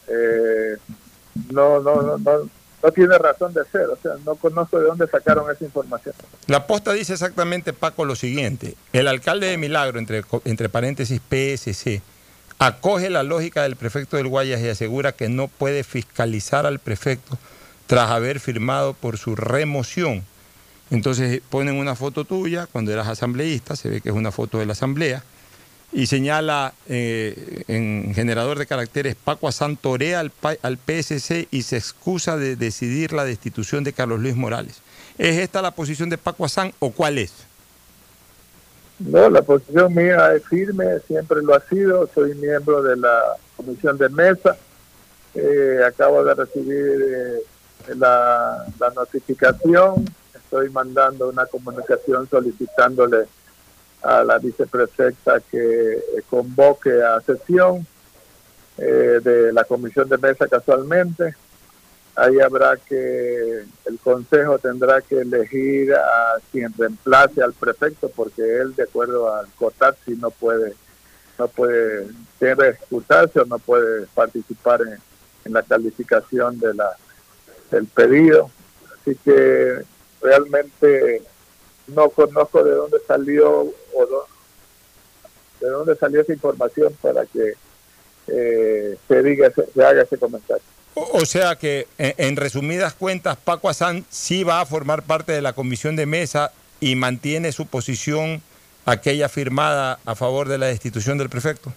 Eh, 0.07 0.77
no, 1.51 1.79
no, 1.79 2.01
no, 2.01 2.17
no, 2.17 2.49
no 2.83 2.91
tiene 2.91 3.17
razón 3.17 3.53
de 3.53 3.63
ser. 3.71 3.85
O 3.87 3.97
sea, 3.97 4.13
no 4.25 4.35
conozco 4.35 4.79
de 4.79 4.85
dónde 4.85 5.07
sacaron 5.07 5.49
esa 5.51 5.63
información. 5.63 6.15
La 6.47 6.67
posta 6.67 6.93
dice 6.93 7.13
exactamente, 7.13 7.73
Paco, 7.73 8.05
lo 8.05 8.15
siguiente. 8.15 8.75
El 8.93 9.07
alcalde 9.07 9.47
de 9.47 9.57
Milagro, 9.57 9.99
entre, 9.99 10.23
entre 10.45 10.69
paréntesis 10.69 11.21
PSC, 11.29 12.01
acoge 12.59 13.09
la 13.09 13.23
lógica 13.23 13.63
del 13.63 13.75
prefecto 13.75 14.17
del 14.17 14.27
Guayas 14.27 14.61
y 14.61 14.69
asegura 14.69 15.11
que 15.11 15.29
no 15.29 15.47
puede 15.47 15.83
fiscalizar 15.83 16.65
al 16.65 16.79
prefecto 16.79 17.37
tras 17.87 18.11
haber 18.11 18.39
firmado 18.39 18.93
por 18.93 19.17
su 19.17 19.35
remoción. 19.35 20.23
Entonces 20.89 21.41
ponen 21.49 21.75
una 21.75 21.95
foto 21.95 22.25
tuya 22.25 22.67
cuando 22.71 22.91
eras 22.91 23.07
asambleísta, 23.07 23.75
se 23.75 23.89
ve 23.89 24.01
que 24.01 24.09
es 24.09 24.15
una 24.15 24.31
foto 24.31 24.59
de 24.59 24.65
la 24.65 24.71
asamblea, 24.73 25.23
y 25.97 26.05
señala 26.05 26.75
eh, 26.87 27.63
en 27.67 28.13
generador 28.13 28.59
de 28.59 28.67
caracteres 28.67 29.15
Paco 29.15 29.47
Azán 29.47 29.77
torea 29.77 30.19
al, 30.19 30.31
al 30.61 30.77
PSC 30.77 31.47
y 31.49 31.63
se 31.63 31.75
excusa 31.77 32.37
de 32.37 32.55
decidir 32.55 33.13
la 33.13 33.25
destitución 33.25 33.83
de 33.83 33.93
Carlos 33.93 34.19
Luis 34.19 34.35
Morales. 34.35 34.83
¿Es 35.17 35.37
esta 35.37 35.59
la 35.63 35.71
posición 35.71 36.11
de 36.11 36.19
Paco 36.19 36.45
Azán 36.45 36.71
o 36.77 36.91
cuál 36.91 37.17
es? 37.17 37.33
No, 38.99 39.27
la 39.27 39.41
posición 39.41 39.95
mía 39.95 40.35
es 40.35 40.45
firme, 40.45 40.99
siempre 41.07 41.41
lo 41.41 41.55
ha 41.55 41.61
sido. 41.61 42.07
Soy 42.13 42.35
miembro 42.35 42.83
de 42.83 42.95
la 42.95 43.19
comisión 43.55 43.97
de 43.97 44.09
mesa. 44.09 44.55
Eh, 45.33 45.79
acabo 45.83 46.23
de 46.23 46.35
recibir 46.35 47.05
eh, 47.87 47.95
la 47.95 48.67
notificación. 48.95 50.05
Estoy 50.31 50.69
mandando 50.69 51.27
una 51.29 51.47
comunicación 51.47 52.29
solicitándole 52.29 53.25
a 54.01 54.23
la 54.23 54.37
viceprefecta 54.39 55.39
que 55.51 55.99
convoque 56.29 57.01
a 57.03 57.19
sesión 57.21 57.85
eh, 58.77 59.19
de 59.23 59.51
la 59.53 59.63
comisión 59.63 60.07
de 60.07 60.17
mesa 60.17 60.47
casualmente. 60.47 61.35
Ahí 62.15 62.39
habrá 62.39 62.77
que, 62.77 63.63
el 63.85 63.99
consejo 64.03 64.57
tendrá 64.59 65.01
que 65.01 65.21
elegir 65.21 65.93
a 65.93 66.37
quien 66.51 66.73
reemplace 66.77 67.41
al 67.41 67.53
prefecto 67.53 68.09
porque 68.09 68.41
él, 68.41 68.75
de 68.75 68.83
acuerdo 68.83 69.33
al 69.33 69.47
COTAXI, 69.53 70.15
no 70.15 70.31
puede, 70.31 70.73
no 71.37 71.47
puede, 71.47 72.07
debe 72.39 72.77
o 72.89 73.45
no 73.45 73.59
puede 73.59 74.07
participar 74.07 74.81
en, 74.81 74.97
en 75.45 75.53
la 75.53 75.61
calificación 75.61 76.59
de 76.59 76.73
la, 76.73 76.89
del 77.71 77.85
pedido. 77.85 78.49
Así 78.99 79.15
que 79.23 79.83
realmente 80.21 81.21
no 81.87 82.09
conozco 82.09 82.63
de 82.63 82.71
dónde 82.71 82.97
salió 83.07 83.61
o 83.61 84.05
do- 84.05 84.27
de 85.61 85.69
dónde 85.69 85.95
salió 85.95 86.21
esa 86.21 86.33
información 86.33 86.93
para 87.01 87.25
que 87.25 87.53
eh, 88.27 88.97
se 89.07 89.23
diga, 89.23 89.51
se 89.73 89.83
haga 89.83 90.01
ese 90.03 90.17
comentario. 90.17 90.63
O, 90.93 91.19
o 91.21 91.25
sea 91.25 91.55
que, 91.55 91.87
en, 91.97 92.13
en 92.17 92.35
resumidas 92.35 92.93
cuentas, 92.93 93.37
Paco 93.37 93.69
Azán 93.69 94.05
sí 94.09 94.43
va 94.43 94.61
a 94.61 94.65
formar 94.65 95.03
parte 95.03 95.31
de 95.31 95.41
la 95.41 95.53
comisión 95.53 95.95
de 95.95 96.05
mesa 96.05 96.51
y 96.79 96.95
mantiene 96.95 97.51
su 97.51 97.65
posición 97.65 98.41
aquella 98.85 99.29
firmada 99.29 99.99
a 100.05 100.15
favor 100.15 100.47
de 100.47 100.57
la 100.57 100.67
destitución 100.67 101.17
del 101.17 101.29
prefecto. 101.29 101.73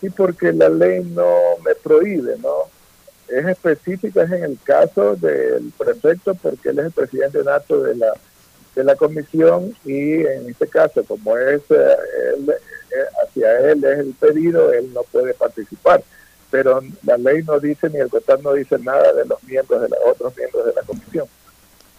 Sí, 0.00 0.10
porque 0.10 0.52
la 0.52 0.68
ley 0.68 1.02
no 1.04 1.26
me 1.64 1.74
prohíbe, 1.74 2.36
¿no? 2.38 2.64
Es 3.28 3.44
específica 3.46 4.22
es 4.22 4.30
en 4.32 4.44
el 4.44 4.58
caso 4.62 5.16
del 5.16 5.72
prefecto 5.76 6.34
porque 6.36 6.68
él 6.70 6.78
es 6.78 6.86
el 6.86 6.92
presidente 6.92 7.42
nato 7.42 7.82
de 7.82 7.96
la 7.96 8.12
de 8.76 8.84
la 8.84 8.94
comisión 8.94 9.74
y 9.84 10.20
en 10.20 10.48
este 10.48 10.68
caso, 10.68 11.02
como 11.04 11.36
es 11.36 11.62
eh, 11.70 11.96
él, 12.36 12.50
eh, 12.50 13.26
hacia 13.26 13.58
él 13.72 13.82
es 13.82 13.98
el 13.98 14.14
pedido, 14.14 14.72
él 14.72 14.92
no 14.94 15.02
puede 15.02 15.34
participar. 15.34 16.04
Pero 16.50 16.80
la 17.02 17.16
ley 17.16 17.42
no 17.42 17.58
dice 17.58 17.90
ni 17.90 17.98
el 17.98 18.08
COTAR 18.08 18.40
no 18.42 18.52
dice 18.52 18.78
nada 18.78 19.12
de 19.14 19.24
los 19.24 19.42
miembros 19.42 19.82
de 19.82 19.88
los 19.88 19.98
otros 20.06 20.36
miembros 20.36 20.66
de 20.66 20.74
la 20.74 20.82
comisión. 20.82 21.26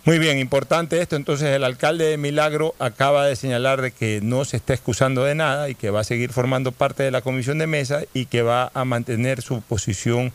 Muy 0.05 0.19
bien, 0.19 0.37
importante 0.37 1.01
esto. 1.01 1.17
Entonces, 1.17 1.49
el 1.49 1.65
alcalde 1.65 2.05
de 2.05 2.17
Milagro 2.17 2.73
acaba 2.79 3.25
de 3.25 3.35
señalar 3.35 3.81
de 3.81 3.91
que 3.91 4.21
no 4.23 4.45
se 4.45 4.55
está 4.55 4.73
excusando 4.73 5.25
de 5.25 5.35
nada 5.35 5.67
y 5.67 5.75
que 5.75 5.89
va 5.89 5.99
a 5.99 6.05
seguir 6.05 6.31
formando 6.31 6.71
parte 6.71 7.03
de 7.03 7.11
la 7.11 7.21
comisión 7.21 7.57
de 7.57 7.67
mesa 7.67 8.03
y 8.13 8.27
que 8.27 8.41
va 8.41 8.71
a 8.73 8.85
mantener 8.85 9.41
su 9.41 9.61
posición 9.61 10.31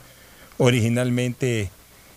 originalmente 0.58 1.70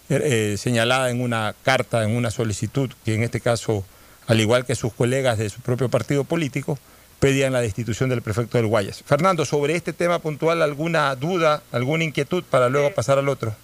eh, 0.10 0.56
señalada 0.58 1.10
en 1.10 1.22
una 1.22 1.56
carta, 1.64 2.04
en 2.04 2.16
una 2.16 2.30
solicitud, 2.30 2.92
que 3.06 3.16
en 3.16 3.24
este 3.24 3.40
caso, 3.40 3.86
al 4.28 4.40
igual 4.40 4.66
que 4.66 4.76
sus 4.76 4.94
colegas 4.94 5.38
de 5.38 5.50
su 5.50 5.62
propio 5.62 5.90
partido 5.90 6.24
político, 6.24 6.78
pedían 7.20 7.54
la 7.54 7.62
destitución 7.62 8.10
del 8.10 8.22
prefecto 8.22 8.58
del 8.58 8.68
Guayas. 8.68 9.02
Fernando, 9.06 9.46
sobre 9.46 9.76
este 9.76 9.94
tema 9.94 10.20
puntual, 10.20 10.62
¿alguna 10.62 11.16
duda, 11.16 11.64
alguna 11.72 12.04
inquietud 12.04 12.44
para 12.50 12.70
luego 12.70 12.92
pasar 12.92 13.18
al 13.18 13.30
otro? 13.30 13.56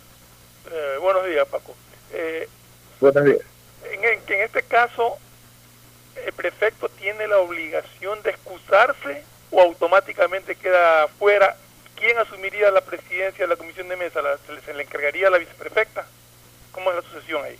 Eh, 0.71 0.97
buenos 1.01 1.25
días, 1.27 1.47
Paco. 1.47 1.75
Eh, 2.13 2.47
Buenos 2.99 3.25
días. 3.25 3.37
en, 3.91 4.03
en- 4.03 4.21
que 4.21 4.35
en 4.35 4.41
este 4.41 4.63
caso, 4.63 5.17
el 6.25 6.33
prefecto 6.33 6.89
tiene 6.89 7.27
la 7.27 7.37
obligación 7.39 8.21
de 8.23 8.29
excusarse 8.31 9.23
o 9.51 9.61
automáticamente 9.61 10.55
queda 10.55 11.07
fuera. 11.19 11.55
¿Quién 11.95 12.17
asumiría 12.17 12.71
la 12.71 12.81
presidencia 12.81 13.43
de 13.45 13.49
la 13.49 13.55
comisión 13.57 13.87
de 13.89 13.95
mesa? 13.97 14.21
¿La- 14.21 14.37
se, 14.47 14.53
le, 14.53 14.61
se 14.61 14.73
le 14.73 14.83
encargaría 14.83 15.27
a 15.27 15.29
la 15.31 15.37
viceprefecta? 15.37 16.05
¿Cómo 16.71 16.89
es 16.91 16.95
la 16.95 17.01
sucesión 17.03 17.43
ahí? 17.43 17.57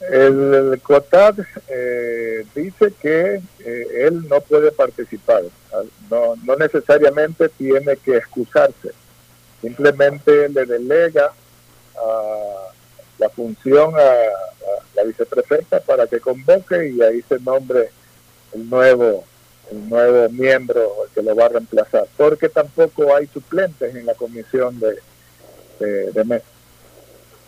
El, 0.00 0.80
COTAD 0.82 1.40
eh, 1.68 2.44
dice 2.54 2.92
que 3.00 3.40
eh, 3.58 3.86
él 4.06 4.28
no 4.28 4.40
puede 4.40 4.70
participar, 4.70 5.42
no, 6.08 6.36
no 6.44 6.56
necesariamente 6.56 7.48
tiene 7.48 7.96
que 7.96 8.16
excusarse, 8.16 8.92
simplemente 9.60 10.48
le 10.48 10.66
delega 10.66 11.32
a 11.96 12.68
la 13.18 13.28
función 13.30 13.92
a, 13.96 14.12
la 14.94 15.02
viceprefecta 15.02 15.80
para 15.80 16.06
que 16.06 16.20
convoque 16.20 16.90
y 16.90 17.02
ahí 17.02 17.22
se 17.28 17.38
nombre 17.40 17.90
el 18.52 18.68
nuevo 18.68 19.24
el 19.70 19.88
nuevo 19.88 20.30
miembro 20.30 20.90
que 21.14 21.22
lo 21.22 21.36
va 21.36 21.46
a 21.46 21.50
reemplazar, 21.50 22.06
porque 22.16 22.48
tampoco 22.48 23.14
hay 23.14 23.26
suplentes 23.26 23.94
en 23.94 24.06
la 24.06 24.14
comisión 24.14 24.80
de, 24.80 24.98
de, 25.78 26.10
de. 26.12 26.42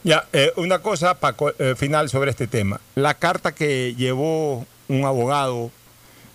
Ya, 0.02 0.26
eh, 0.32 0.52
una 0.56 0.78
cosa 0.78 1.14
Paco, 1.14 1.52
eh, 1.58 1.74
final 1.76 2.08
sobre 2.08 2.30
este 2.30 2.46
tema. 2.46 2.80
La 2.94 3.14
carta 3.14 3.52
que 3.52 3.94
llevó 3.94 4.66
un 4.88 5.04
abogado, 5.04 5.70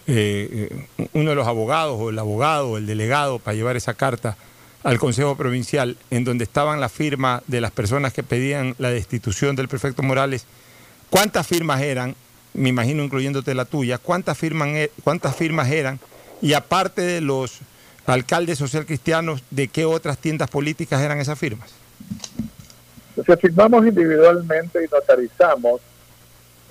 eh, 0.06 0.88
uno 1.14 1.32
de 1.32 1.36
los 1.36 1.48
abogados, 1.48 1.98
o 2.00 2.10
el 2.10 2.20
abogado, 2.20 2.78
el 2.78 2.86
delegado, 2.86 3.40
para 3.40 3.56
llevar 3.56 3.76
esa 3.76 3.96
carta 3.96 4.38
al 4.84 5.00
Consejo 5.00 5.36
Provincial, 5.36 5.98
en 6.12 6.24
donde 6.24 6.44
estaban 6.44 6.80
las 6.80 6.92
firmas 6.92 7.42
de 7.48 7.60
las 7.60 7.72
personas 7.72 8.14
que 8.14 8.22
pedían 8.22 8.76
la 8.78 8.92
destitución 8.92 9.56
del 9.56 9.68
prefecto 9.68 10.04
Morales, 10.04 10.46
¿cuántas 11.10 11.48
firmas 11.48 11.82
eran? 11.82 12.16
Me 12.54 12.70
imagino 12.70 13.04
incluyéndote 13.04 13.56
la 13.56 13.66
tuya, 13.66 13.98
¿cuántas, 13.98 14.38
firman, 14.38 14.76
e- 14.76 14.92
cuántas 15.04 15.36
firmas 15.36 15.72
eran? 15.72 16.00
Y 16.40 16.54
aparte 16.54 17.02
de 17.02 17.20
los 17.22 17.60
alcaldes 18.06 18.60
social 18.60 18.86
cristianos, 18.86 19.42
¿de 19.50 19.70
qué 19.70 19.86
otras 19.86 20.20
tiendas 20.20 20.52
políticas 20.52 21.02
eran 21.02 21.20
esas 21.20 21.40
firmas? 21.40 21.72
Entonces 23.16 23.40
firmamos 23.40 23.86
individualmente 23.86 24.84
y 24.84 24.88
notarizamos. 24.94 25.82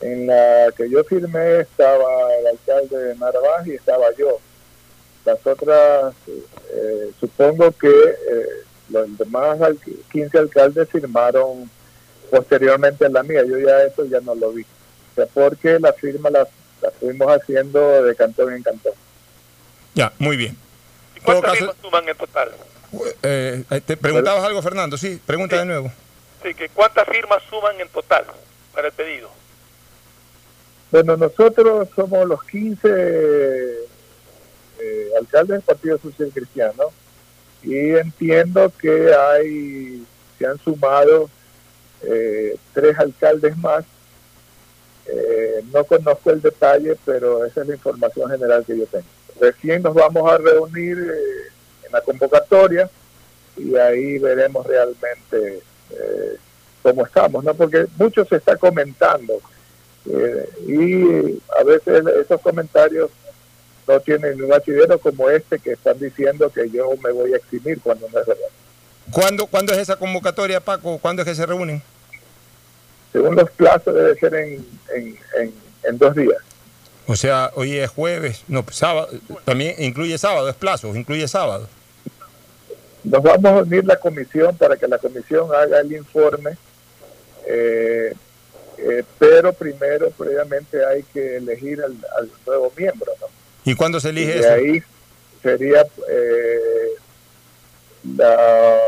En 0.01 0.27
la 0.27 0.67
que 0.77 0.91
yo 0.91 1.03
firmé 1.05 1.61
estaba 1.61 2.35
el 2.39 2.47
alcalde 2.49 2.97
de 2.99 3.15
Narváez 3.17 3.67
y 3.67 3.75
estaba 3.75 4.07
yo. 4.19 4.39
Las 5.25 5.39
otras, 5.47 6.13
eh, 6.29 7.11
supongo 7.19 7.73
que 7.73 7.89
eh, 7.89 8.47
los 8.91 9.17
demás 9.17 9.61
al- 9.63 9.79
15 10.13 10.37
alcaldes 10.39 10.89
firmaron 10.91 11.71
posteriormente 12.31 13.07
en 13.07 13.13
la 13.15 13.23
mía. 13.23 13.43
Yo 13.49 13.59
ya 13.59 13.83
eso 13.85 14.05
ya 14.05 14.21
no 14.21 14.35
lo 14.35 14.53
vi. 14.53 14.67
sea, 15.15 15.27
porque 15.33 15.79
la 15.79 15.93
firma 15.95 16.29
la, 16.29 16.47
la 16.83 16.91
fuimos 16.91 17.29
haciendo 17.29 18.03
de 18.03 18.15
cantón 18.17 18.53
en 18.53 18.63
cantón. 18.63 18.93
Ya, 19.95 20.13
muy 20.19 20.37
bien. 20.37 20.57
¿Y 21.17 21.21
cuántas 21.21 21.57
firmas 21.57 21.77
suman 21.81 22.07
en 22.09 22.17
total? 22.17 22.51
Eh, 23.23 23.65
eh, 23.71 23.81
¿Te 23.81 23.97
preguntabas 23.97 24.45
algo, 24.45 24.61
Fernando? 24.61 24.99
Sí, 24.99 25.19
pregunta 25.25 25.57
de 25.59 25.65
nuevo. 25.65 25.91
Que 26.53 26.69
¿cuántas 26.69 27.09
firmas 27.09 27.43
suman 27.49 27.81
en 27.81 27.89
total 27.89 28.27
para 28.75 28.89
el 28.89 28.93
pedido? 28.93 29.31
Bueno, 30.91 31.17
nosotros 31.17 31.89
somos 31.97 32.29
los 32.29 32.45
15 32.45 32.87
eh, 34.79 35.11
alcaldes 35.19 35.57
del 35.57 35.63
Partido 35.63 35.99
Social 35.99 36.31
Cristiano 36.35 36.93
y 37.63 37.93
entiendo 37.97 38.71
que 38.79 39.15
hay, 39.15 40.05
se 40.39 40.47
han 40.47 40.59
sumado 40.59 41.31
eh, 42.03 42.57
tres 42.75 42.99
alcaldes 42.99 43.57
más. 43.57 43.87
Eh, 45.07 45.65
no 45.73 45.83
conozco 45.85 46.31
el 46.31 46.43
detalle, 46.43 46.95
pero 47.07 47.47
esa 47.47 47.63
es 47.63 47.69
la 47.69 47.75
información 47.75 48.31
general 48.31 48.67
que 48.67 48.77
yo 48.77 48.87
tengo. 48.87 49.07
Recién 49.41 49.83
nos 49.83 49.95
vamos 49.95 50.31
a 50.31 50.37
reunir 50.37 50.99
en 51.85 51.91
la 51.91 52.03
convocatoria 52.03 52.91
y 53.57 53.75
ahí 53.77 54.19
veremos 54.19 54.67
realmente 54.67 55.63
eh, 55.91 56.37
cómo 56.83 57.05
estamos, 57.05 57.45
¿no? 57.45 57.55
Porque 57.55 57.87
mucho 57.97 58.25
se 58.25 58.37
está 58.37 58.57
comentando 58.57 59.41
eh, 60.07 60.49
y 60.67 61.41
a 61.59 61.65
veces 61.65 62.05
esos 62.23 62.41
comentarios 62.41 63.11
no 63.87 64.01
tienen 64.01 64.43
un 64.43 64.53
asidero 64.53 64.99
como 64.99 65.31
este 65.31 65.59
que 65.59 65.73
están 65.73 65.99
diciendo 65.99 66.51
que 66.51 66.69
yo 66.71 66.91
me 67.03 67.13
voy 67.13 67.33
a 67.35 67.37
eximir 67.37 67.81
cuando 67.81 68.09
no 68.11 68.21
es 68.21 68.27
verdad. 68.27 68.49
¿Cuándo, 69.11 69.47
¿Cuándo 69.47 69.73
es 69.73 69.79
esa 69.79 69.97
convocatoria, 69.97 70.61
Paco? 70.61 70.99
¿Cuándo 70.99 71.23
es 71.23 71.29
que 71.29 71.35
se 71.35 71.47
reúnen? 71.47 71.83
Según 73.13 73.37
los 73.37 73.51
plazos 73.51 73.95
debe 73.95 74.15
ser 74.17 74.35
en, 74.35 74.67
en, 74.95 75.19
en, 75.41 75.55
en 75.85 75.99
dos 75.99 76.15
días. 76.15 76.39
O 77.07 77.17
sea, 77.17 77.51
hoy 77.55 77.77
es 77.77 77.91
jueves, 77.91 78.45
no, 78.49 78.65
sábado, 78.71 79.09
también 79.45 79.75
incluye 79.79 80.17
sábado, 80.17 80.49
es 80.49 80.57
plazo, 80.57 80.97
incluye 80.97 81.29
sábado. 81.29 81.69
Nos 83.05 83.23
vamos 83.23 83.45
a 83.45 83.63
unir 83.63 83.85
la 83.85 83.97
comisión 83.97 84.57
para 84.57 84.77
que 84.77 84.89
la 84.89 84.99
comisión 84.99 85.49
haga 85.55 85.81
el 85.81 85.93
informe, 85.93 86.57
eh, 87.47 88.15
eh, 88.79 89.05
pero 89.19 89.53
primero, 89.53 90.11
previamente, 90.11 90.85
hay 90.85 91.03
que 91.05 91.37
elegir 91.37 91.83
al, 91.83 91.95
al 92.19 92.31
nuevo 92.47 92.73
miembro. 92.77 93.13
¿no? 93.21 93.27
¿Y 93.65 93.75
cuándo 93.75 94.01
se 94.01 94.09
elige 94.11 94.31
Y 94.31 94.35
de 94.35 94.41
eso? 94.41 94.53
ahí 94.53 94.83
sería 95.43 95.87
eh, 96.09 96.89
la, 98.17 98.79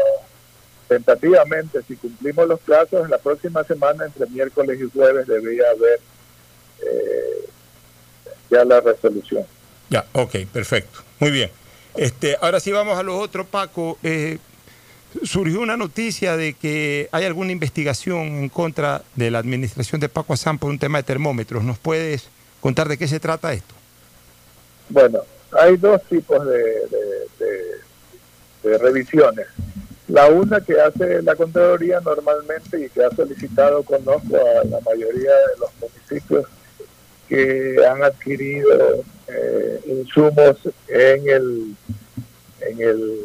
tentativamente, 0.89 1.81
si 1.87 1.97
cumplimos 1.97 2.49
los 2.49 2.61
plazos, 2.61 3.05
en 3.05 3.11
la 3.11 3.19
próxima 3.19 3.63
semana, 3.65 4.07
entre 4.07 4.27
miércoles 4.27 4.81
y 4.81 4.91
jueves, 4.91 5.27
debería 5.27 5.65
haber 5.71 6.01
eh, 6.83 7.49
ya 8.51 8.65
la 8.65 8.81
resolución. 8.81 9.45
Ya, 9.91 10.07
ok, 10.13 10.37
perfecto. 10.53 11.01
Muy 11.19 11.31
bien. 11.31 11.51
Este, 11.97 12.37
ahora 12.41 12.61
sí 12.61 12.73
vamos 12.73 12.99
a 12.99 13.03
lo 13.03 13.19
otro, 13.19 13.45
Paco. 13.47 13.99
Eh, 14.03 14.39
surgió 15.23 15.61
una 15.61 15.77
noticia 15.77 16.37
de 16.37 16.53
que 16.55 17.09
hay 17.13 17.25
alguna 17.25 17.53
investigación 17.53 18.19
en 18.23 18.49
contra 18.49 19.03
de 19.15 19.31
la 19.31 19.39
administración 19.39 20.01
de 20.01 20.09
Paco 20.09 20.35
Azán 20.35 20.59
por 20.59 20.71
un 20.71 20.79
tema 20.79 20.99
de 20.99 21.05
termómetros. 21.05 21.65
¿Nos 21.65 21.79
puedes 21.79 22.29
contar 22.61 22.89
de 22.89 22.99
qué 22.99 23.09
se 23.09 23.21
trata 23.21 23.53
esto? 23.53 23.75
Bueno, 24.89 25.21
hay 25.59 25.77
dos 25.77 26.03
tipos 26.05 26.45
de, 26.47 26.59
de- 26.59 27.45
de- 27.45 28.71
de 28.71 28.79
revisiones. 28.79 29.47
La 30.09 30.29
una 30.29 30.61
que 30.61 30.81
hace 30.81 31.23
la 31.23 31.35
Contraloría 31.35 32.01
normalmente 32.01 32.85
y 32.85 32.89
que 32.91 33.03
ha 33.05 33.11
solicitado, 33.11 33.83
conozco 33.83 34.37
a 34.37 34.65
la 34.65 34.81
mayoría 34.81 35.31
de 35.33 35.59
los 35.59 35.71
municipios 35.81 36.47
que 37.29 37.77
han 37.89 38.03
adquirido 38.05 39.03
eh, 39.29 39.81
insumos 39.87 40.57
en 40.89 41.29
el 41.29 41.75
en 42.61 42.81
el 42.81 43.21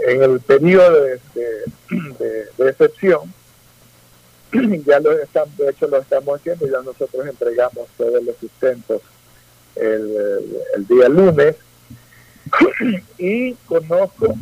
en 0.00 0.22
el 0.22 0.40
periodo 0.40 1.02
de, 1.02 1.20
de- 1.34 2.46
de- 2.58 2.68
excepción. 2.70 3.32
Ya 4.86 5.00
lo 5.00 5.12
estamos 5.12 5.56
de 5.56 5.70
hecho 5.70 5.88
lo 5.88 5.98
estamos 5.98 6.38
haciendo. 6.38 6.66
Ya 6.66 6.80
nosotros 6.82 7.26
entregamos 7.26 7.88
todos 7.96 8.22
los 8.22 8.36
sustentos 8.36 9.02
el, 9.74 9.84
el- 9.84 10.56
el 10.76 10.86
día 10.86 11.08
lunes. 11.08 11.56
Y 13.18 13.54
conozco 13.66 14.34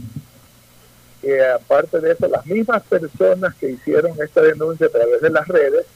que 1.23 1.43
aparte 1.47 2.01
de 2.01 2.13
eso 2.13 2.29
las 2.29 2.45
mismas 2.45 2.83
personas 2.83 3.55
que 3.55 3.71
hicieron 3.71 4.13
esta 4.23 4.43
denuncia 4.43 4.87
a 4.87 4.91
través 4.91 5.23
de 5.23 5.31
las 5.31 5.49
redes 5.49 5.87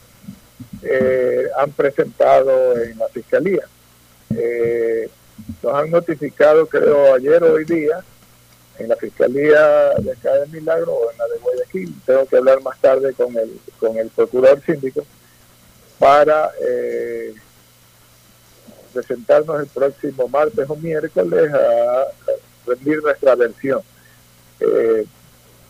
eh, 0.83 1.49
han 1.59 1.71
presentado 1.73 2.77
en 2.83 2.99
la 2.99 3.09
fiscalía. 3.09 3.67
Eh, 4.37 5.09
nos 5.63 5.75
han 5.75 5.91
notificado, 5.91 6.67
creo, 6.67 7.15
ayer 7.15 7.43
o 7.43 7.55
hoy 7.55 7.65
día, 7.65 8.03
en 8.79 8.89
la 8.89 8.97
fiscalía 8.97 9.91
de 9.99 10.13
acá 10.13 10.33
de 10.35 10.47
Milagro 10.47 10.93
o 10.93 11.11
en 11.11 11.19
la 11.19 11.27
de 11.27 11.39
Guayaquil. 11.39 11.95
Tengo 12.07 12.27
que 12.27 12.37
hablar 12.37 12.63
más 12.63 12.79
tarde 12.81 13.13
con 13.15 13.37
el, 13.37 13.61
con 13.79 13.97
el 13.97 14.09
procurador 14.09 14.61
síndico 14.65 15.05
para 15.99 16.51
eh, 16.61 17.35
presentarnos 18.93 19.61
el 19.61 19.67
próximo 19.67 20.29
martes 20.29 20.69
o 20.69 20.77
miércoles 20.77 21.53
a 21.53 22.05
rendir 22.67 23.03
nuestra 23.03 23.35
versión. 23.35 23.81
Eh, 24.61 25.05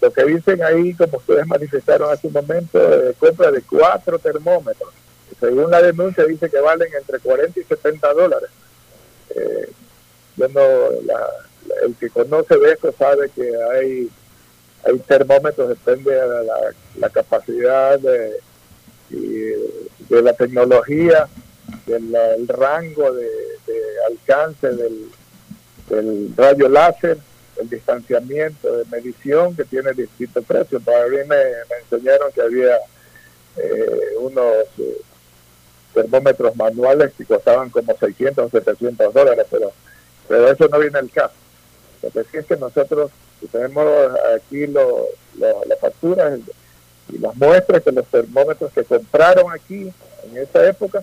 lo 0.01 0.13
que 0.13 0.25
dicen 0.25 0.63
ahí, 0.63 0.95
como 0.95 1.19
ustedes 1.19 1.47
manifestaron 1.47 2.11
hace 2.11 2.27
un 2.29 2.33
momento, 2.33 2.79
de 2.79 3.15
compra 3.15 3.51
de 3.51 3.63
cuatro 3.63 4.19
termómetros. 4.19 4.93
Según 5.41 5.71
la 5.71 5.81
denuncia 5.83 6.25
dice 6.25 6.51
que 6.51 6.59
valen 6.61 6.89
entre 6.99 7.19
40 7.21 7.61
y 7.61 7.65
70 7.65 8.13
dólares. 8.15 8.51
Eh, 9.31 9.71
yo 10.37 10.49
no, 10.49 10.61
la- 11.05 11.31
el 11.85 11.95
que 11.97 12.09
conoce 12.11 12.57
de 12.57 12.73
esto 12.73 12.93
sabe 12.99 13.29
que 13.31 13.53
hay, 13.73 14.09
hay 14.85 14.99
termómetros, 15.01 15.69
depende 15.69 16.13
de 16.13 16.45
la, 16.45 16.57
la 16.97 17.11
capacidad 17.11 17.99
de, 17.99 18.41
de 19.11 20.23
la 20.23 20.33
tecnología, 20.33 21.29
del 21.87 22.15
el 22.15 22.49
rango 22.49 23.13
de, 23.13 23.27
de 23.67 23.83
alcance 24.09 24.69
del, 24.69 25.11
del 25.89 26.33
rayo 26.37 26.69
láser, 26.69 27.19
el 27.61 27.69
distanciamiento 27.69 28.77
de 28.77 28.85
medición 28.87 29.55
que 29.57 29.65
tiene 29.65 29.93
distintos 29.93 30.45
precios. 30.45 30.83
Para 30.83 31.07
mí 31.09 31.17
me, 31.27 31.37
me 31.37 31.77
enseñaron 31.83 32.33
que 32.33 32.41
había 32.43 32.77
eh, 33.57 34.15
unos 34.21 34.65
eh, 34.79 35.01
termómetros 36.03 36.55
manuales 36.55 37.13
que 37.17 37.25
costaban 37.25 37.71
como 37.71 37.97
600 37.99 38.47
o 38.47 38.51
700 38.51 39.13
dólares, 39.13 39.47
pero, 39.51 39.73
pero 40.29 40.51
eso 40.51 40.69
no 40.69 40.79
viene 40.79 40.99
al 40.99 41.11
caso. 41.11 41.35
Lo 42.03 42.11
que 42.11 42.23
sí 42.25 42.37
es 42.37 42.47
que 42.47 42.57
nosotros 42.57 43.11
tenemos 43.51 43.85
aquí 44.37 44.67
lo, 44.69 45.07
las 45.39 45.81
facturas 45.81 46.39
y 47.13 47.19
las 47.19 47.35
muestras 47.37 47.83
que 47.83 47.93
los 47.93 48.07
termómetros 48.07 48.73
que 48.73 48.85
compraron 48.85 49.53
aquí 49.53 49.93
en 50.25 50.37
esa 50.37 50.69
época 50.69 51.03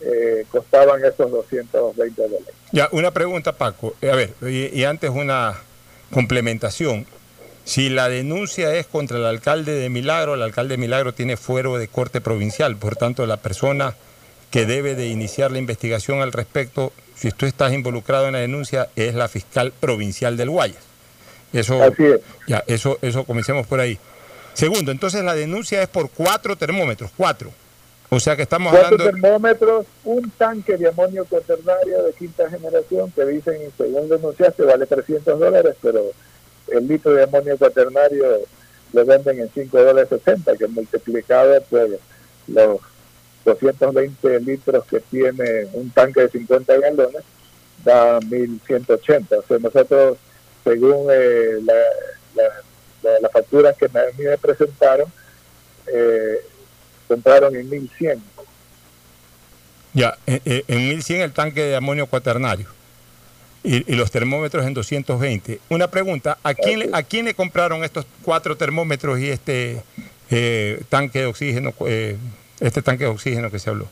eh, 0.00 0.44
costaban 0.50 1.04
esos 1.04 1.30
220 1.30 2.22
dólares. 2.22 2.48
Ya, 2.72 2.88
una 2.92 3.12
pregunta, 3.12 3.52
Paco. 3.52 3.94
Eh, 4.00 4.10
A 4.10 4.16
ver, 4.16 4.30
y 4.42 4.82
antes 4.84 5.10
una 5.10 5.60
complementación. 6.12 7.06
Si 7.64 7.88
la 7.88 8.08
denuncia 8.08 8.74
es 8.74 8.86
contra 8.86 9.18
el 9.18 9.26
alcalde 9.26 9.74
de 9.74 9.90
Milagro, 9.90 10.34
el 10.34 10.42
alcalde 10.42 10.74
de 10.74 10.78
Milagro 10.78 11.12
tiene 11.12 11.36
fuero 11.36 11.78
de 11.78 11.86
corte 11.86 12.20
provincial, 12.20 12.76
por 12.76 12.96
tanto 12.96 13.26
la 13.26 13.36
persona 13.36 13.94
que 14.50 14.66
debe 14.66 14.94
de 14.94 15.06
iniciar 15.06 15.50
la 15.50 15.58
investigación 15.58 16.20
al 16.20 16.32
respecto, 16.32 16.92
si 17.14 17.30
tú 17.30 17.46
estás 17.46 17.72
involucrado 17.72 18.26
en 18.26 18.32
la 18.32 18.40
denuncia, 18.40 18.88
es 18.96 19.14
la 19.14 19.28
fiscal 19.28 19.72
provincial 19.78 20.36
del 20.36 20.50
Guayas. 20.50 20.82
Eso, 21.52 21.82
Así 21.82 22.04
es. 22.04 22.20
ya, 22.46 22.62
eso, 22.66 22.98
eso 23.02 23.24
comencemos 23.24 23.66
por 23.66 23.80
ahí. 23.80 23.98
Segundo, 24.54 24.90
entonces 24.90 25.22
la 25.22 25.34
denuncia 25.34 25.82
es 25.82 25.88
por 25.88 26.10
cuatro 26.10 26.56
termómetros, 26.56 27.10
cuatro. 27.16 27.50
O 28.12 28.18
sea 28.18 28.34
que 28.34 28.42
estamos 28.42 28.72
Cuatro 28.72 28.96
hablando... 28.96 29.04
termómetros, 29.20 29.86
un 30.04 30.30
tanque 30.32 30.76
de 30.76 30.88
amonio 30.88 31.24
cuaternario 31.26 32.02
de 32.02 32.12
quinta 32.12 32.50
generación 32.50 33.12
que 33.12 33.24
dicen, 33.24 33.56
según 33.78 34.08
denunciaste, 34.08 34.64
vale 34.64 34.84
300 34.84 35.38
dólares, 35.38 35.76
pero 35.80 36.02
el 36.72 36.88
litro 36.88 37.12
de 37.12 37.22
amonio 37.22 37.56
cuaternario 37.56 38.24
lo 38.92 39.04
venden 39.04 39.38
en 39.40 39.50
5 39.54 39.78
dólares 39.78 40.08
60, 40.08 40.56
que 40.56 40.66
multiplicado 40.66 41.62
por 41.70 41.88
los 42.48 42.80
220 43.44 44.40
litros 44.40 44.84
que 44.86 45.00
tiene 45.00 45.66
un 45.72 45.90
tanque 45.90 46.20
de 46.22 46.28
50 46.30 46.76
galones, 46.78 47.22
da 47.84 48.20
1180. 48.20 49.38
O 49.38 49.42
sea, 49.46 49.58
nosotros, 49.58 50.18
según 50.64 51.08
eh, 51.12 51.58
la, 51.64 51.74
la- 52.34 52.62
la- 53.02 53.20
las 53.20 53.32
facturas 53.32 53.76
que 53.76 53.88
me, 53.88 54.00
me 54.22 54.36
presentaron, 54.38 55.10
eh, 55.92 56.36
compraron 57.08 57.56
en 57.56 57.68
1100. 57.68 58.22
Ya, 59.92 60.16
eh, 60.26 60.40
eh, 60.44 60.64
en 60.68 60.88
1100 60.88 61.20
el 61.22 61.32
tanque 61.32 61.62
de 61.62 61.76
amonio 61.76 62.06
cuaternario 62.06 62.66
y, 63.64 63.92
y 63.92 63.96
los 63.96 64.10
termómetros 64.10 64.64
en 64.64 64.72
220. 64.74 65.60
Una 65.68 65.90
pregunta, 65.90 66.38
¿a 66.44 66.54
quién, 66.54 66.78
le, 66.80 66.90
¿a 66.92 67.02
quién 67.02 67.24
le 67.24 67.34
compraron 67.34 67.82
estos 67.82 68.06
cuatro 68.22 68.56
termómetros 68.56 69.18
y 69.18 69.30
este 69.30 69.82
eh, 70.30 70.80
tanque 70.88 71.20
de 71.20 71.26
oxígeno 71.26 71.74
eh, 71.86 72.16
este 72.60 72.82
tanque 72.82 73.04
de 73.04 73.10
oxígeno 73.10 73.50
que 73.50 73.58
se 73.58 73.70
habló? 73.70 73.86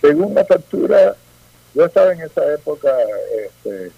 Según 0.00 0.34
la 0.34 0.44
factura, 0.44 1.16
yo 1.74 1.84
estaba 1.84 2.12
en 2.12 2.20
esa 2.22 2.52
época 2.54 2.90
este, 3.46 3.90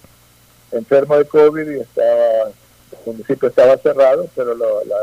enfermo 0.73 1.17
de 1.19 1.25
COVID 1.27 1.69
y 1.71 1.81
estaba, 1.81 2.45
el 2.49 2.99
municipio 3.07 3.49
estaba 3.49 3.77
cerrado, 3.79 4.27
pero 4.35 4.55
lo- 4.55 4.85
la- 4.85 4.97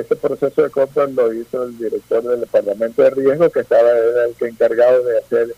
ese 0.00 0.16
proceso 0.16 0.62
de 0.62 0.70
compra 0.70 1.06
lo 1.06 1.32
hizo 1.32 1.62
el 1.62 1.78
director 1.78 2.22
del 2.24 2.40
departamento 2.40 3.00
de 3.02 3.10
riesgo, 3.10 3.48
que 3.50 3.60
estaba 3.60 3.90
el 3.92 4.34
que 4.36 4.46
encargado 4.46 5.04
de 5.04 5.18
hacer 5.18 5.54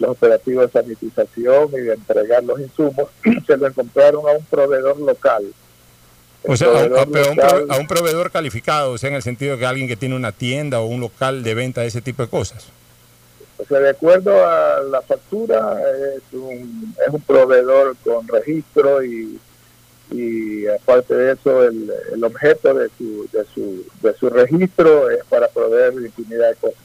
los 0.00 0.10
operativos 0.10 0.66
de 0.72 0.80
sanitización 0.82 1.68
y 1.74 1.80
de 1.82 1.94
entregar 1.94 2.42
los 2.42 2.58
insumos. 2.58 3.08
Se 3.46 3.56
lo 3.56 3.72
compraron 3.72 4.26
a 4.28 4.32
un 4.32 4.44
proveedor 4.46 4.98
local. 4.98 5.44
O 6.44 6.56
sea, 6.56 6.68
a, 6.68 6.84
un 6.84 6.90
prove- 6.90 7.66
a 7.68 7.76
un 7.78 7.86
proveedor 7.86 8.30
calificado, 8.32 8.92
o 8.92 8.98
sea, 8.98 9.10
en 9.10 9.14
el 9.16 9.22
sentido 9.22 9.58
que 9.58 9.66
alguien 9.66 9.86
que 9.86 9.96
tiene 9.96 10.16
una 10.16 10.32
tienda 10.32 10.80
o 10.80 10.86
un 10.86 11.00
local 11.00 11.42
de 11.44 11.54
venta 11.54 11.82
de 11.82 11.86
ese 11.86 12.02
tipo 12.02 12.22
de 12.22 12.28
cosas. 12.28 12.66
O 13.58 13.64
sea, 13.64 13.78
de 13.78 13.90
acuerdo 13.90 14.44
a 14.44 14.80
la 14.82 15.02
factura, 15.02 15.80
es 16.16 16.22
un, 16.32 16.94
es 17.06 17.14
un 17.14 17.20
proveedor 17.20 17.96
con 18.02 18.26
registro 18.26 19.04
y, 19.04 19.38
y 20.10 20.66
aparte 20.66 21.14
de 21.14 21.32
eso, 21.34 21.62
el, 21.62 21.92
el 22.12 22.24
objeto 22.24 22.74
de 22.74 22.88
su, 22.98 23.28
de, 23.32 23.44
su, 23.54 23.86
de 24.02 24.14
su 24.14 24.28
registro 24.28 25.10
es 25.10 25.24
para 25.28 25.46
proveer 25.46 25.92
infinidad 25.92 26.48
de 26.50 26.56
cosas. 26.56 26.78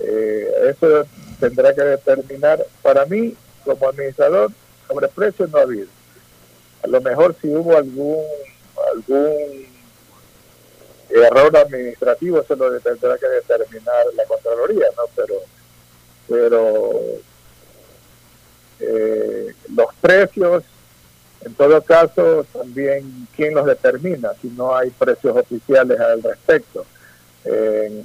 Eh, 0.00 0.50
eso 0.70 1.04
tendrá 1.38 1.74
que 1.74 1.82
determinar, 1.82 2.64
para 2.80 3.04
mí, 3.04 3.34
como 3.62 3.86
administrador, 3.86 4.50
sobre 4.88 5.08
precios 5.08 5.50
no 5.50 5.58
ha 5.58 5.62
habido. 5.62 5.88
A 6.82 6.86
lo 6.86 7.00
mejor 7.02 7.36
si 7.40 7.48
hubo 7.48 7.76
algún 7.76 8.24
algún 8.92 9.66
error 11.10 11.56
administrativo, 11.56 12.40
eso 12.40 12.56
lo 12.56 12.80
tendrá 12.80 13.18
que 13.18 13.28
determinar 13.28 14.06
la 14.16 14.24
Contraloría, 14.24 14.86
¿no? 14.96 15.02
Pero 15.14 15.34
pero 16.28 17.00
eh, 18.80 19.54
los 19.74 19.94
precios, 20.00 20.64
en 21.44 21.54
todo 21.54 21.82
caso, 21.82 22.46
también 22.52 23.28
quién 23.36 23.54
los 23.54 23.66
determina, 23.66 24.30
si 24.40 24.48
no 24.48 24.74
hay 24.74 24.90
precios 24.90 25.36
oficiales 25.36 26.00
al 26.00 26.22
respecto. 26.22 26.86
Eh, 27.44 28.02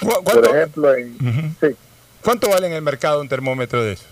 por 0.00 0.56
ejemplo, 0.56 0.94
en, 0.94 1.16
sí, 1.60 1.76
¿Cuánto 2.22 2.48
vale 2.50 2.66
en 2.66 2.72
el 2.72 2.82
mercado 2.82 3.20
un 3.20 3.28
termómetro 3.28 3.82
de 3.82 3.92
esos? 3.92 4.06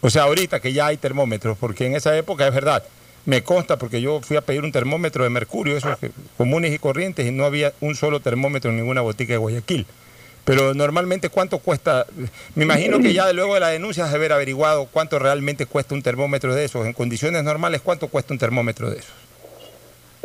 O 0.00 0.10
sea, 0.10 0.24
ahorita 0.24 0.60
que 0.60 0.72
ya 0.72 0.86
hay 0.86 0.96
termómetros, 0.96 1.56
porque 1.58 1.86
en 1.86 1.94
esa 1.94 2.16
época 2.16 2.46
es 2.46 2.54
verdad, 2.54 2.82
me 3.26 3.42
consta 3.42 3.78
porque 3.78 4.00
yo 4.00 4.20
fui 4.20 4.36
a 4.36 4.40
pedir 4.42 4.62
un 4.62 4.72
termómetro 4.72 5.24
de 5.24 5.30
mercurio, 5.30 5.76
esos 5.76 5.96
comunes 6.36 6.72
y 6.74 6.78
corrientes, 6.78 7.26
y 7.26 7.30
no 7.30 7.44
había 7.44 7.72
un 7.80 7.94
solo 7.94 8.20
termómetro 8.20 8.70
en 8.70 8.76
ninguna 8.76 9.00
botica 9.00 9.32
de 9.32 9.38
Guayaquil. 9.38 9.86
Pero 10.44 10.74
normalmente, 10.74 11.30
¿cuánto 11.30 11.58
cuesta? 11.58 12.04
Me 12.54 12.64
imagino 12.64 12.98
que 13.00 13.14
ya 13.14 13.32
luego 13.32 13.54
de 13.54 13.60
la 13.60 13.68
denuncia 13.70 14.04
de 14.06 14.14
haber 14.14 14.30
averiguado 14.32 14.86
cuánto 14.92 15.18
realmente 15.18 15.64
cuesta 15.64 15.94
un 15.94 16.02
termómetro 16.02 16.54
de 16.54 16.64
esos. 16.66 16.84
En 16.86 16.92
condiciones 16.92 17.42
normales, 17.42 17.80
¿cuánto 17.82 18.08
cuesta 18.08 18.34
un 18.34 18.38
termómetro 18.38 18.90
de 18.90 18.98
esos? 18.98 19.12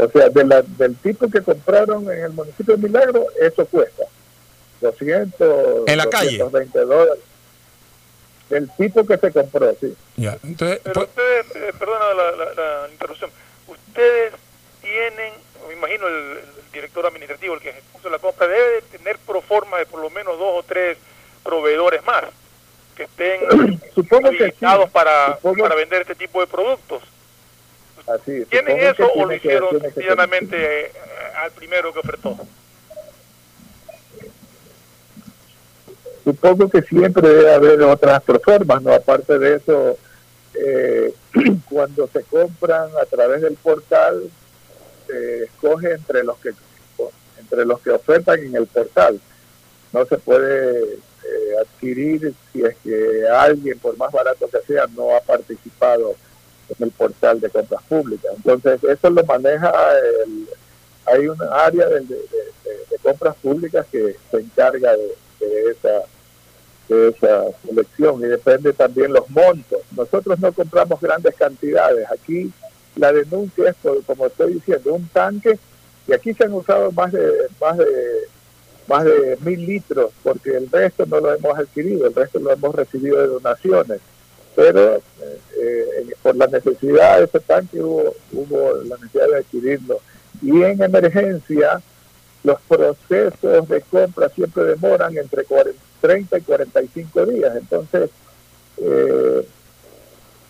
o 0.02 0.10
sea, 0.12 0.30
de 0.30 0.46
la- 0.46 0.62
del 0.62 0.96
tipo 0.96 1.30
que 1.30 1.42
compraron 1.42 2.10
en 2.10 2.24
el 2.24 2.32
municipio 2.32 2.78
de 2.78 2.84
Milagro, 2.88 3.26
eso 3.42 3.66
cuesta 3.66 4.04
200, 4.82 5.88
En 5.88 5.98
la 5.98 6.06
calle. 6.10 6.38
220 6.38 6.80
dólares. 6.80 7.24
Del 8.50 8.70
tipo 8.78 9.06
que 9.06 9.18
se 9.18 9.32
compró, 9.32 9.76
sí. 9.80 9.96
Ya, 10.18 10.38
entonces, 10.44 10.80
Pero 10.84 11.02
ustedes, 11.02 11.46
eh, 11.56 11.74
perdona 11.78 12.14
la, 12.14 12.32
la- 12.32 12.54
la 12.54 12.90
interrupción, 12.92 13.30
ustedes 13.68 14.34
tienen, 14.82 15.34
me 15.68 15.74
imagino 15.74 16.08
el, 16.08 16.16
el 16.16 16.72
director 16.74 17.06
administrativo, 17.06 17.54
el 17.54 17.60
que 17.62 17.70
ejecuta 17.70 18.10
la 18.10 18.18
compra, 18.20 18.48
debe 18.48 18.76
de 18.76 18.82
tener 18.98 19.18
pro 19.20 19.42
forma 19.42 19.78
de 19.78 19.86
por 19.86 20.02
lo 20.02 20.10
menos 20.10 20.38
dos 20.40 20.60
o 20.60 20.64
tres 20.64 20.98
proveedores 21.44 22.04
más 22.06 22.24
que 22.96 23.04
estén 23.04 23.80
Supongo 23.96 24.32
que 24.32 24.52
sí. 24.52 24.58
para, 24.92 25.36
Supongo- 25.38 25.64
para 25.64 25.76
vender 25.76 26.02
este 26.02 26.16
tipo 26.16 26.42
de 26.42 26.48
productos. 26.48 27.04
Así, 28.08 28.44
¿Tienen 28.46 28.80
eso 28.80 29.06
o 29.06 29.14
tiene 29.14 29.28
lo 29.28 29.34
hicieron 29.36 29.82
sencillamente 29.82 30.88
eh, 30.88 30.92
al 31.38 31.52
primero 31.52 31.94
que 31.94 32.00
ofertó? 32.00 32.36
Supongo 36.30 36.70
que 36.70 36.84
siempre 36.84 37.28
debe 37.28 37.52
haber 37.56 37.82
otras 37.82 38.22
formas, 38.44 38.84
¿no? 38.84 38.94
Aparte 38.94 39.40
de 39.40 39.56
eso, 39.56 39.98
eh, 40.54 41.12
cuando 41.70 42.08
se 42.08 42.22
compran 42.24 42.88
a 43.02 43.06
través 43.06 43.42
del 43.42 43.56
portal, 43.56 44.30
se 45.08 45.46
escoge 45.46 45.94
entre 45.94 46.24
los 46.24 46.38
que 46.38 46.52
entre 47.40 47.66
los 47.66 47.80
que 47.80 47.90
ofertan 47.90 48.38
en 48.44 48.56
el 48.56 48.68
portal. 48.68 49.20
No 49.92 50.06
se 50.06 50.20
puede 50.20 50.84
eh, 50.84 51.56
adquirir 51.60 52.32
si 52.54 52.62
es 52.64 52.76
que 52.84 53.28
alguien, 53.28 53.80
por 53.80 53.98
más 53.98 54.12
barato 54.12 54.48
que 54.48 54.60
sea, 54.72 54.86
no 54.96 55.16
ha 55.16 55.22
participado 55.22 56.14
en 56.78 56.84
el 56.86 56.92
portal 56.92 57.40
de 57.42 57.50
compras 57.50 57.82
públicas. 57.90 58.32
Entonces, 58.36 58.84
eso 58.84 59.10
lo 59.10 59.24
maneja 59.24 59.72
el, 60.24 60.48
hay 61.08 61.28
una 61.28 61.46
área 61.66 61.88
de- 61.88 62.02
de 62.04 62.98
compras 63.02 63.36
públicas 63.42 63.84
que 63.92 64.16
se 64.30 64.38
encarga 64.38 64.96
de, 64.96 65.16
de 65.40 65.72
esa 65.72 66.04
de 66.90 67.10
esa 67.10 67.44
selección 67.66 68.20
y 68.22 68.26
depende 68.28 68.74
también 68.74 69.14
los 69.14 69.30
montos. 69.30 69.80
Nosotros 69.96 70.40
no 70.40 70.52
compramos 70.52 71.00
grandes 71.00 71.36
cantidades. 71.36 72.06
Aquí 72.12 72.52
la 72.96 73.14
denuncia 73.14 73.70
es, 73.70 73.76
por- 73.82 74.04
como 74.04 74.26
estoy 74.26 74.54
diciendo, 74.56 74.94
un 74.96 75.08
tanque 75.10 75.58
y 76.08 76.14
aquí 76.14 76.34
se 76.34 76.46
han 76.46 76.54
usado 76.54 76.92
más 76.92 77.12
de 77.12 77.32
más 77.62 77.78
de 77.78 77.86
más 78.88 79.04
de 79.06 79.38
mil 79.42 79.66
litros 79.68 80.12
porque 80.24 80.58
el 80.58 80.68
resto 80.72 81.06
no 81.06 81.20
lo 81.20 81.32
hemos 81.34 81.58
adquirido, 81.58 82.08
el 82.08 82.16
resto 82.16 82.40
lo 82.40 82.52
hemos 82.52 82.74
recibido 82.76 83.20
de 83.22 83.28
donaciones. 83.28 84.00
Pero 84.56 84.96
eh, 84.96 85.02
eh, 85.62 86.06
por 86.24 86.36
la 86.36 86.48
necesidad 86.48 87.20
de 87.20 87.26
ese 87.26 87.40
tanque 87.40 87.80
hubo, 87.82 88.16
hubo 88.34 88.74
la 88.84 88.98
necesidad 88.98 89.28
de 89.30 89.38
adquirirlo. 89.38 90.00
Y 90.42 90.64
en 90.64 90.82
emergencia, 90.82 91.80
los 92.44 92.60
procesos 92.62 93.68
de 93.70 93.82
compra 93.82 94.30
siempre 94.30 94.64
demoran 94.64 95.16
entre 95.18 95.44
40 95.44 95.78
30 96.02 96.38
y 96.38 96.42
45 96.42 97.26
días. 97.26 97.56
Entonces, 97.56 98.10
eh, 98.78 99.46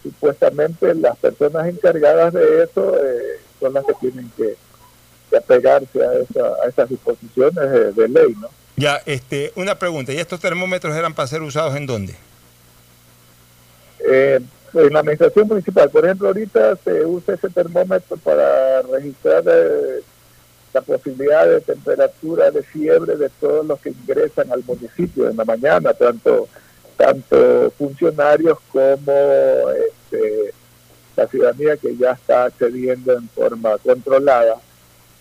supuestamente 0.04 0.94
las 0.96 1.18
personas 1.18 1.68
encargadas 1.68 2.34
de 2.34 2.64
eso 2.64 2.96
eh, 3.04 3.40
son 3.60 3.74
las 3.74 3.86
que 3.86 3.94
tienen 4.00 4.32
que, 4.38 4.56
que 5.30 5.38
apegarse 5.38 6.04
a, 6.04 6.14
esa- 6.14 6.64
a 6.64 6.68
esas 6.68 6.90
disposiciones 6.90 7.70
de, 7.72 7.92
de 7.94 8.08
ley, 8.08 8.34
¿no? 8.40 8.50
Ya, 8.78 9.02
este, 9.06 9.52
una 9.56 9.76
pregunta. 9.78 10.14
¿Y 10.14 10.18
estos 10.18 10.40
termómetros 10.40 10.96
eran 10.96 11.14
para 11.14 11.28
ser 11.28 11.42
usados 11.42 11.76
en 11.76 11.86
dónde? 11.86 12.16
Eh, 14.00 14.40
en 14.74 14.94
la 14.94 15.00
administración 15.00 15.48
municipal, 15.48 15.90
por 15.90 16.06
ejemplo, 16.06 16.28
ahorita 16.28 16.78
se 16.78 17.06
usa 17.06 17.34
ese 17.34 17.50
termómetro 17.50 18.16
para 18.18 18.82
registrar 18.84 19.44
eh, 19.48 20.02
la 20.74 20.82
posibilidad 20.82 21.48
de 21.48 21.62
temperatura 21.62 22.52
de 22.52 22.62
fiebre 22.64 23.16
de 23.16 23.30
todos 23.40 23.66
los 23.66 23.80
que 23.80 23.90
ingresan 23.90 24.52
al 24.52 24.64
municipio 24.64 25.30
en 25.30 25.38
la 25.38 25.46
mañana, 25.46 25.94
tanto 25.94 26.48
tanto 26.98 27.72
funcionarios 27.78 28.58
como 28.74 29.14
este, 29.72 30.54
la 31.16 31.28
ciudadanía 31.28 31.78
que 31.78 31.96
ya 31.96 32.12
está 32.12 32.46
accediendo 32.46 33.14
en 33.14 33.30
forma 33.30 33.78
controlada. 33.78 34.58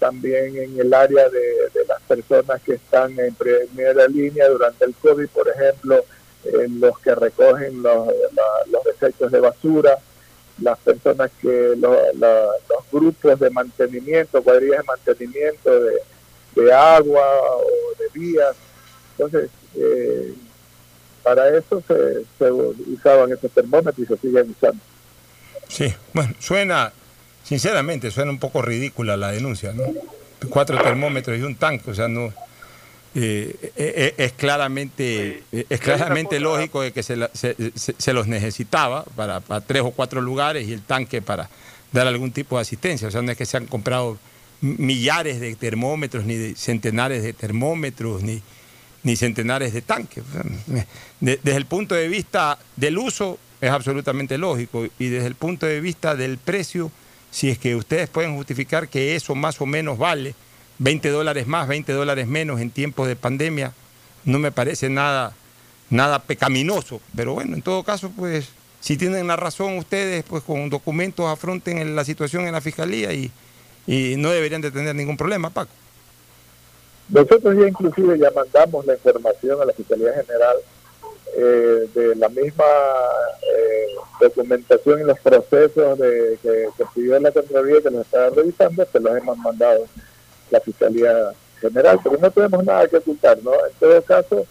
También 0.00 0.56
en 0.56 0.78
el 0.80 0.92
área 0.92 1.28
de, 1.28 1.40
las 1.88 2.02
personas 2.02 2.60
que 2.62 2.74
están 2.74 3.18
en 3.20 3.32
primera 3.34 4.06
línea 4.08 4.48
durante 4.48 4.84
el 4.86 4.94
COVID, 4.94 5.28
por 5.28 5.48
ejemplo, 5.48 6.04
en 6.44 6.80
los 6.80 6.98
que 6.98 7.14
recogen 7.14 7.80
los, 7.82 8.06
la- 8.08 8.66
los 8.72 8.84
desechos 8.84 9.30
de 9.30 9.40
basura, 9.40 9.98
las 10.60 10.78
personas 10.78 11.30
que 11.40 11.74
lo- 11.78 11.96
la- 12.18 12.46
los 12.68 12.84
grupos 12.92 13.38
de 13.40 13.50
mantenimiento, 13.50 14.42
cuadrillas 14.42 14.78
de 14.78 14.84
mantenimiento 14.84 15.80
de, 15.80 15.92
de 16.56 16.72
agua 16.72 17.24
o 17.56 17.62
de 17.98 18.08
vías. 18.18 18.54
Entonces, 19.16 19.50
eh, 19.76 20.34
para 21.22 21.56
eso 21.56 21.82
se, 21.86 22.24
se 22.38 22.50
usaban 22.52 23.32
esos 23.32 23.50
termómetros 23.52 23.98
y 23.98 24.06
se 24.06 24.16
siguen 24.18 24.50
usando. 24.50 24.80
Sí, 25.68 25.92
bueno, 26.14 26.32
suena, 26.38 26.92
sinceramente, 27.44 28.10
suena 28.10 28.30
un 28.30 28.38
poco 28.38 28.62
ridícula 28.62 29.16
la 29.16 29.30
denuncia, 29.32 29.72
¿no? 29.72 29.84
Cuatro 30.48 30.78
termómetros 30.82 31.38
y 31.38 31.42
un 31.42 31.56
tanque, 31.56 31.90
o 31.90 31.94
sea, 31.94 32.08
no. 32.08 32.32
Eh, 33.14 33.56
eh, 33.62 33.72
eh, 33.76 34.14
es 34.18 34.32
claramente, 34.32 35.42
es 35.52 35.80
claramente 35.80 36.40
lógico 36.40 36.82
de 36.82 36.92
que 36.92 37.02
se, 37.02 37.16
la- 37.16 37.30
se- 37.34 37.56
se- 37.74 37.94
se 37.96 38.12
los 38.12 38.26
necesitaba 38.26 39.04
para, 39.16 39.40
para 39.40 39.60
tres 39.60 39.82
o 39.82 39.90
cuatro 39.90 40.20
lugares 40.20 40.68
y 40.68 40.72
el 40.72 40.82
tanque 40.82 41.22
para 41.22 41.48
dar 41.92 42.06
algún 42.06 42.32
tipo 42.32 42.56
de 42.56 42.62
asistencia. 42.62 43.08
O 43.08 43.10
sea, 43.10 43.22
no 43.22 43.32
es 43.32 43.38
que 43.38 43.46
se 43.46 43.56
han 43.56 43.66
comprado 43.66 44.18
millares 44.60 45.40
de 45.40 45.54
termómetros, 45.54 46.24
ni 46.24 46.34
de 46.34 46.54
centenares 46.56 47.22
de 47.22 47.32
termómetros, 47.32 48.22
ni, 48.22 48.42
ni 49.02 49.16
centenares 49.16 49.72
de 49.72 49.82
tanques. 49.82 50.24
De- 51.20 51.38
desde 51.42 51.56
el 51.56 51.66
punto 51.66 51.94
de 51.94 52.08
vista 52.08 52.58
del 52.76 52.98
uso 52.98 53.38
es 53.60 53.70
absolutamente 53.70 54.38
lógico 54.38 54.86
y 54.98 55.08
desde 55.08 55.26
el 55.28 55.34
punto 55.34 55.66
de 55.66 55.80
vista 55.80 56.14
del 56.14 56.38
precio, 56.38 56.92
si 57.30 57.50
es 57.50 57.58
que 57.58 57.74
ustedes 57.74 58.08
pueden 58.08 58.36
justificar 58.36 58.88
que 58.88 59.16
eso 59.16 59.34
más 59.34 59.60
o 59.60 59.66
menos 59.66 59.98
vale 59.98 60.34
20 60.78 61.08
dólares 61.10 61.46
más, 61.46 61.68
20 61.68 61.92
dólares 61.92 62.26
menos 62.26 62.60
en 62.60 62.70
tiempos 62.70 63.08
de 63.08 63.16
pandemia, 63.16 63.72
no 64.24 64.38
me 64.38 64.52
parece 64.52 64.88
nada, 64.88 65.34
nada 65.90 66.20
pecaminoso. 66.20 67.00
Pero 67.16 67.34
bueno, 67.34 67.54
en 67.54 67.62
todo 67.62 67.82
caso, 67.82 68.10
pues, 68.16 68.48
si 68.80 68.96
tienen 68.96 69.26
la 69.26 69.36
razón 69.36 69.78
ustedes, 69.78 70.24
pues 70.24 70.42
con 70.42 70.70
documentos 70.70 71.26
afronten 71.26 71.96
la 71.96 72.04
situación 72.04 72.46
en 72.46 72.52
la 72.52 72.60
fiscalía 72.60 73.12
y, 73.12 73.30
y 73.86 74.16
no 74.16 74.30
deberían 74.30 74.60
de 74.60 74.70
tener 74.70 74.94
ningún 74.94 75.16
problema, 75.16 75.50
Paco. 75.50 75.70
Nosotros 77.08 77.56
ya 77.56 77.66
inclusive 77.66 78.18
ya 78.18 78.30
mandamos 78.30 78.84
la 78.84 78.92
información 78.92 79.60
a 79.62 79.64
la 79.64 79.72
Fiscalía 79.72 80.12
General 80.12 80.56
eh, 81.36 81.88
de 81.94 82.16
la 82.16 82.28
misma 82.28 82.64
eh, 83.42 83.86
documentación 84.20 85.00
y 85.00 85.04
los 85.04 85.18
procesos 85.20 85.98
de, 85.98 86.38
que, 86.42 86.68
que 86.76 86.84
pidió 86.94 87.18
la 87.18 87.32
Contraloría 87.32 87.80
que 87.80 87.90
nos 87.90 88.04
estaba 88.04 88.28
revisando, 88.28 88.86
se 88.92 89.00
los 89.00 89.16
hemos 89.16 89.38
mandado 89.38 89.86
la 90.50 90.60
Fiscalía 90.60 91.32
General, 91.60 91.98
pero 92.02 92.18
no 92.18 92.30
tenemos 92.30 92.64
nada 92.64 92.86
que 92.88 92.96
ocultar, 92.98 93.38
¿no? 93.42 93.52
En 93.52 93.72
todo 93.80 94.02
caso, 94.02 94.46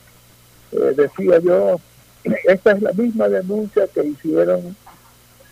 eh, 0.71 0.93
decía 0.95 1.39
yo, 1.39 1.79
esta 2.45 2.71
es 2.71 2.81
la 2.81 2.91
misma 2.93 3.29
denuncia 3.29 3.87
que 3.87 4.03
hicieron 4.03 4.75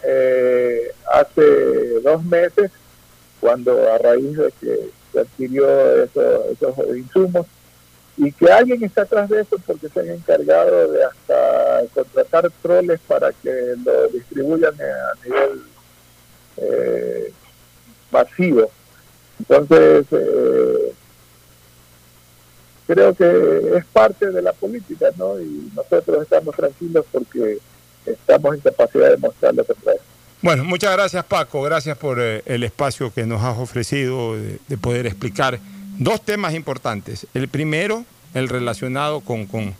eh, 0.03 0.91
hace 1.13 1.99
dos 2.01 2.23
meses, 2.25 2.71
cuando 3.39 3.91
a 3.91 3.97
raíz 3.97 4.37
de 4.37 4.51
que 4.59 4.89
se 5.13 5.19
adquirió 5.19 6.03
eso- 6.03 6.45
esos 6.51 6.97
insumos, 6.97 7.45
y 8.17 8.31
que 8.31 8.49
alguien 8.51 8.81
está 8.83 9.01
atrás 9.01 9.27
de 9.29 9.41
eso 9.41 9.57
porque 9.65 9.89
se 9.89 9.99
han 9.99 10.09
encargado 10.09 10.89
de 10.91 11.03
hasta 11.03 11.81
contratar 11.93 12.49
troles 12.61 12.99
para 13.07 13.31
que 13.33 13.51
lo 13.83 14.07
distribuyan 14.07 14.73
a 14.73 15.25
nivel 15.25 15.61
eh, 16.57 17.31
masivo. 18.11 18.71
Entonces, 19.39 20.05
eh, 20.11 20.93
creo 22.87 23.13
que 23.13 23.77
es 23.77 23.85
parte 23.85 24.31
de 24.31 24.41
la 24.41 24.53
política, 24.53 25.07
¿no? 25.17 25.39
Y 25.39 25.71
nosotros 25.75 26.23
estamos 26.23 26.55
tranquilos 26.55 27.05
porque 27.11 27.57
estamos 28.05 28.55
en 28.55 28.61
capacidad 28.61 29.09
de 29.09 29.17
mostrar 29.17 29.53
lo 29.55 29.65
contrario. 29.65 30.01
Bueno, 30.41 30.63
muchas 30.63 30.93
gracias 30.93 31.25
Paco, 31.25 31.63
gracias 31.63 31.97
por 31.97 32.19
eh, 32.19 32.43
el 32.45 32.63
espacio 32.63 33.11
que 33.11 33.25
nos 33.25 33.41
has 33.41 33.57
ofrecido 33.57 34.35
de, 34.35 34.59
de 34.67 34.77
poder 34.77 35.07
explicar 35.07 35.59
dos 35.97 36.21
temas 36.21 36.53
importantes. 36.53 37.25
El 37.33 37.47
primero, 37.47 38.05
el 38.35 38.49
relacionado 38.49 39.21
con, 39.21 39.47
con, 39.47 39.73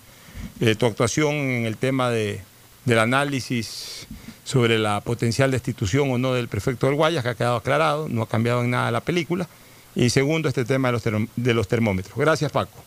eh, 0.60 0.76
tu 0.76 0.86
actuación 0.86 1.34
en 1.34 1.66
el 1.66 1.78
tema 1.78 2.10
de, 2.10 2.42
del 2.86 3.00
análisis 3.00 4.08
sobre 4.46 4.80
la 4.80 5.02
potencial 5.02 5.52
destitución 5.52 6.10
o 6.12 6.18
no 6.18 6.34
del 6.34 6.48
prefecto 6.48 6.86
del 6.88 6.96
Guayas, 6.96 7.24
que 7.24 7.30
ha 7.32 7.36
quedado 7.36 7.58
aclarado, 7.58 8.08
no 8.08 8.22
ha 8.22 8.30
cambiado 8.30 8.64
en 8.64 8.70
nada 8.72 8.90
la 8.92 9.02
película. 9.02 9.50
Y 9.96 10.10
segundo, 10.12 10.48
este 10.48 10.64
tema 10.64 10.88
de 10.88 10.92
los, 10.94 11.06
term- 11.06 11.28
de 11.36 11.54
los 11.54 11.68
termómetros. 11.68 12.16
Gracias 12.18 12.52
Paco. 12.52 12.78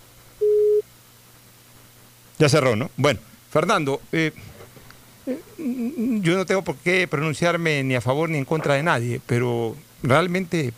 Ya 2.39 2.49
cerró, 2.49 2.77
¿no? 2.77 2.91
Bueno, 2.97 3.21
Fernando, 3.51 4.01
eh, 4.13 4.33
Mm, 5.59 6.23
yo 6.23 6.37
no 6.39 6.47
tengo 6.47 6.63
por 6.63 6.77
qué 6.77 7.07
pronunciarme 7.07 7.83
ni 7.85 7.95
a 7.95 8.01
favor 8.01 8.31
ni 8.31 8.39
en 8.39 8.47
contra 8.47 8.73
de 8.75 8.83
nadie, 8.83 9.21
pero 9.27 9.77
realmente 10.03 10.73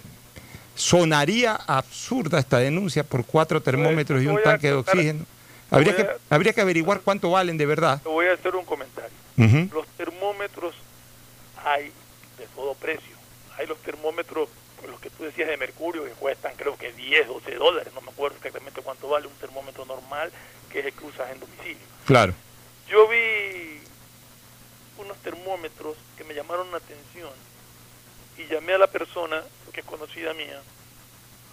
sonaría 0.74 1.54
absurda 1.54 2.40
esta 2.40 2.58
denuncia 2.58 3.04
por 3.04 3.24
cuatro 3.24 3.62
termómetros 3.62 4.20
y 4.20 4.26
un 4.26 4.42
tanque 4.42 4.66
de 4.66 4.72
oxígeno. 4.72 5.24
Habría 5.70 5.94
que, 5.94 6.08
habría 6.30 6.52
que 6.52 6.60
averiguar 6.62 7.02
cuánto 7.02 7.30
valen 7.30 7.56
de 7.58 7.66
verdad. 7.66 8.02
Te 8.02 8.08
voy 8.08 8.26
a 8.26 8.32
hacer 8.32 8.56
un 8.56 8.64
comentario. 8.64 8.99
Los 9.72 9.86
termómetros 9.96 10.74
hay 11.64 11.92
de 12.38 12.46
todo 12.54 12.74
precio. 12.74 13.16
Hay 13.58 13.66
los 13.66 13.78
termómetros, 13.78 14.48
los 14.86 15.00
que 15.00 15.10
tú 15.10 15.24
decías 15.24 15.48
de 15.48 15.56
mercurio, 15.56 16.04
que 16.04 16.10
cuestan 16.12 16.52
creo 16.56 16.76
que 16.76 16.92
10, 16.92 17.26
12 17.28 17.54
dólares. 17.56 17.92
No 17.94 18.00
me 18.00 18.10
acuerdo 18.10 18.36
exactamente 18.36 18.80
cuánto 18.82 19.08
vale 19.08 19.26
un 19.26 19.34
termómetro 19.34 19.84
normal 19.84 20.30
que 20.70 20.80
es 20.86 20.94
que 20.94 21.04
usas 21.04 21.30
en 21.32 21.40
domicilio. 21.40 21.84
Claro. 22.06 22.32
Yo 22.88 23.08
vi 23.08 23.80
unos 24.98 25.16
termómetros 25.18 25.96
que 26.16 26.24
me 26.24 26.34
llamaron 26.34 26.70
la 26.70 26.76
atención 26.78 27.30
y 28.38 28.46
llamé 28.52 28.74
a 28.74 28.78
la 28.78 28.86
persona, 28.86 29.42
que 29.72 29.80
es 29.80 29.86
conocida 29.86 30.32
mía, 30.34 30.60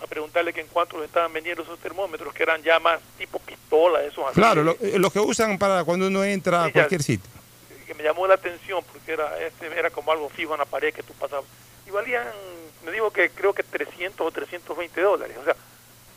a 0.01 0.07
preguntarle 0.07 0.53
que 0.53 0.61
en 0.61 0.67
cuánto 0.67 1.03
estaban 1.03 1.33
vendiendo 1.33 1.63
esos 1.63 1.79
termómetros, 1.79 2.33
que 2.33 2.43
eran 2.43 2.61
ya 2.63 2.79
más 2.79 2.99
tipo 3.17 3.39
pistola, 3.39 4.03
esos 4.03 4.25
así. 4.25 4.35
Claro, 4.35 4.63
lo- 4.63 4.77
eh, 4.79 4.97
los 4.99 5.11
que 5.11 5.19
usan 5.19 5.57
para 5.57 5.83
cuando 5.83 6.07
uno 6.07 6.23
entra 6.23 6.63
a 6.63 6.67
ya. 6.67 6.73
cualquier 6.73 7.01
sitio. 7.03 7.29
Que 7.87 7.93
me 7.93 8.03
llamó 8.03 8.27
la 8.27 8.35
atención 8.35 8.83
porque 8.91 9.13
era 9.13 9.39
este 9.39 9.67
era 9.67 9.89
como 9.89 10.11
algo 10.11 10.29
fijo 10.29 10.53
en 10.53 10.59
la 10.59 10.65
pared 10.65 10.93
que 10.93 11.03
tú 11.03 11.13
pasabas 11.13 11.45
y 11.87 11.89
valían 11.89 12.27
me 12.85 12.91
dijo 12.91 13.09
que 13.11 13.29
creo 13.29 13.53
que 13.53 13.63
300 13.63 14.27
o 14.27 14.31
320 14.31 15.01
dólares 15.01 15.37
o 15.41 15.45
sea 15.45 15.55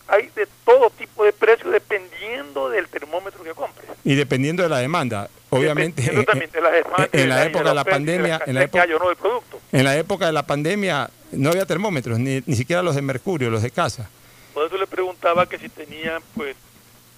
hay 0.09 0.29
de 0.35 0.47
todo 0.65 0.91
tipo 0.91 1.25
de 1.25 1.33
precios 1.33 1.73
dependiendo 1.73 2.69
del 2.69 2.89
termómetro 2.89 3.45
que 3.45 3.53
compres 3.53 3.89
Y 4.03 4.17
dependiendo 4.17 4.65
de 4.65 4.69
la 4.69 4.79
demanda, 4.79 5.31
obviamente. 5.51 6.03
Dependiendo 6.03 6.33
también 6.33 6.51
de 6.51 6.61
la 6.61 6.71
demanda, 6.71 7.09
en 7.13 7.29
la 7.29 7.45
época 7.45 7.69
de 7.69 7.75
la 7.75 7.85
pandemia, 7.85 8.39
de 8.39 8.45
en 8.51 8.55
la 8.57 8.63
época, 8.65 8.87
no 8.87 9.09
del 9.09 9.17
producto 9.17 9.61
en 9.71 9.85
la 9.85 9.97
época 9.97 10.27
de 10.27 10.33
la 10.33 10.43
pandemia 10.45 11.09
no 11.33 11.51
había 11.51 11.65
termómetros, 11.65 12.19
ni, 12.19 12.43
ni 12.45 12.57
siquiera 12.57 12.83
los 12.83 12.97
de 12.97 13.03
mercurio, 13.03 13.51
los 13.51 13.63
de 13.63 13.71
casa. 13.71 14.11
por 14.53 14.67
eso 14.67 14.77
le 14.77 14.87
preguntaba 14.89 15.47
que 15.47 15.59
si 15.59 15.69
tenían 15.69 16.21
pues 16.35 16.57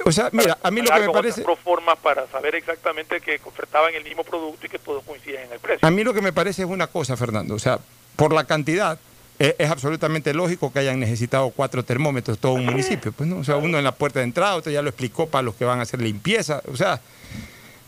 O 0.05 0.12
sea, 0.12 0.29
mira, 0.33 0.59
a 0.62 0.70
mí 0.70 0.81
lo 0.83 0.91
que 0.93 1.01
me 1.01 1.12
parece, 1.12 1.43
proformas 1.43 1.99
para 1.99 2.27
saber 2.29 2.55
exactamente 2.55 3.20
que 3.20 3.41
ofertaban 3.45 3.95
el 3.95 4.05
mismo 4.05 4.24
producto 4.24 4.66
y 4.66 4.69
que 4.69 4.79
todos 4.79 5.03
coinciden 5.05 5.43
en 5.47 5.53
el 5.53 5.59
precio 5.61 5.87
a 5.87 5.91
mí 5.91 6.03
lo 6.05 6.12
que 6.15 6.20
me 6.23 6.33
parece 6.33 6.62
es 6.62 6.69
una 6.69 6.87
cosa, 6.87 7.16
Fernando. 7.16 7.55
O 7.55 7.59
sea, 7.59 7.79
por 8.16 8.33
la 8.33 8.45
cantidad, 8.45 8.99
es, 9.39 9.55
es 9.59 9.70
absolutamente 9.70 10.35
lógico 10.35 10.73
que 10.73 10.81
hayan 10.81 11.01
necesitado 11.01 11.51
cuatro 11.51 11.85
termómetros 11.85 12.39
todo 12.39 12.53
un 12.53 12.65
municipio. 12.66 13.12
Pues 13.12 13.29
no, 13.29 13.39
o 13.39 13.45
sea, 13.45 13.57
uno 13.57 13.79
en 13.79 13.85
la 13.85 13.93
puerta 13.93 14.19
de 14.20 14.24
entrada, 14.24 14.57
otro 14.57 14.70
ya 14.73 14.83
lo 14.83 14.89
explicó 14.91 15.29
para 15.29 15.43
los 15.43 15.55
que 15.55 15.65
van 15.65 15.79
a 15.79 15.83
hacer 15.83 16.01
limpieza. 16.03 16.62
O 16.70 16.77
sea, 16.77 17.01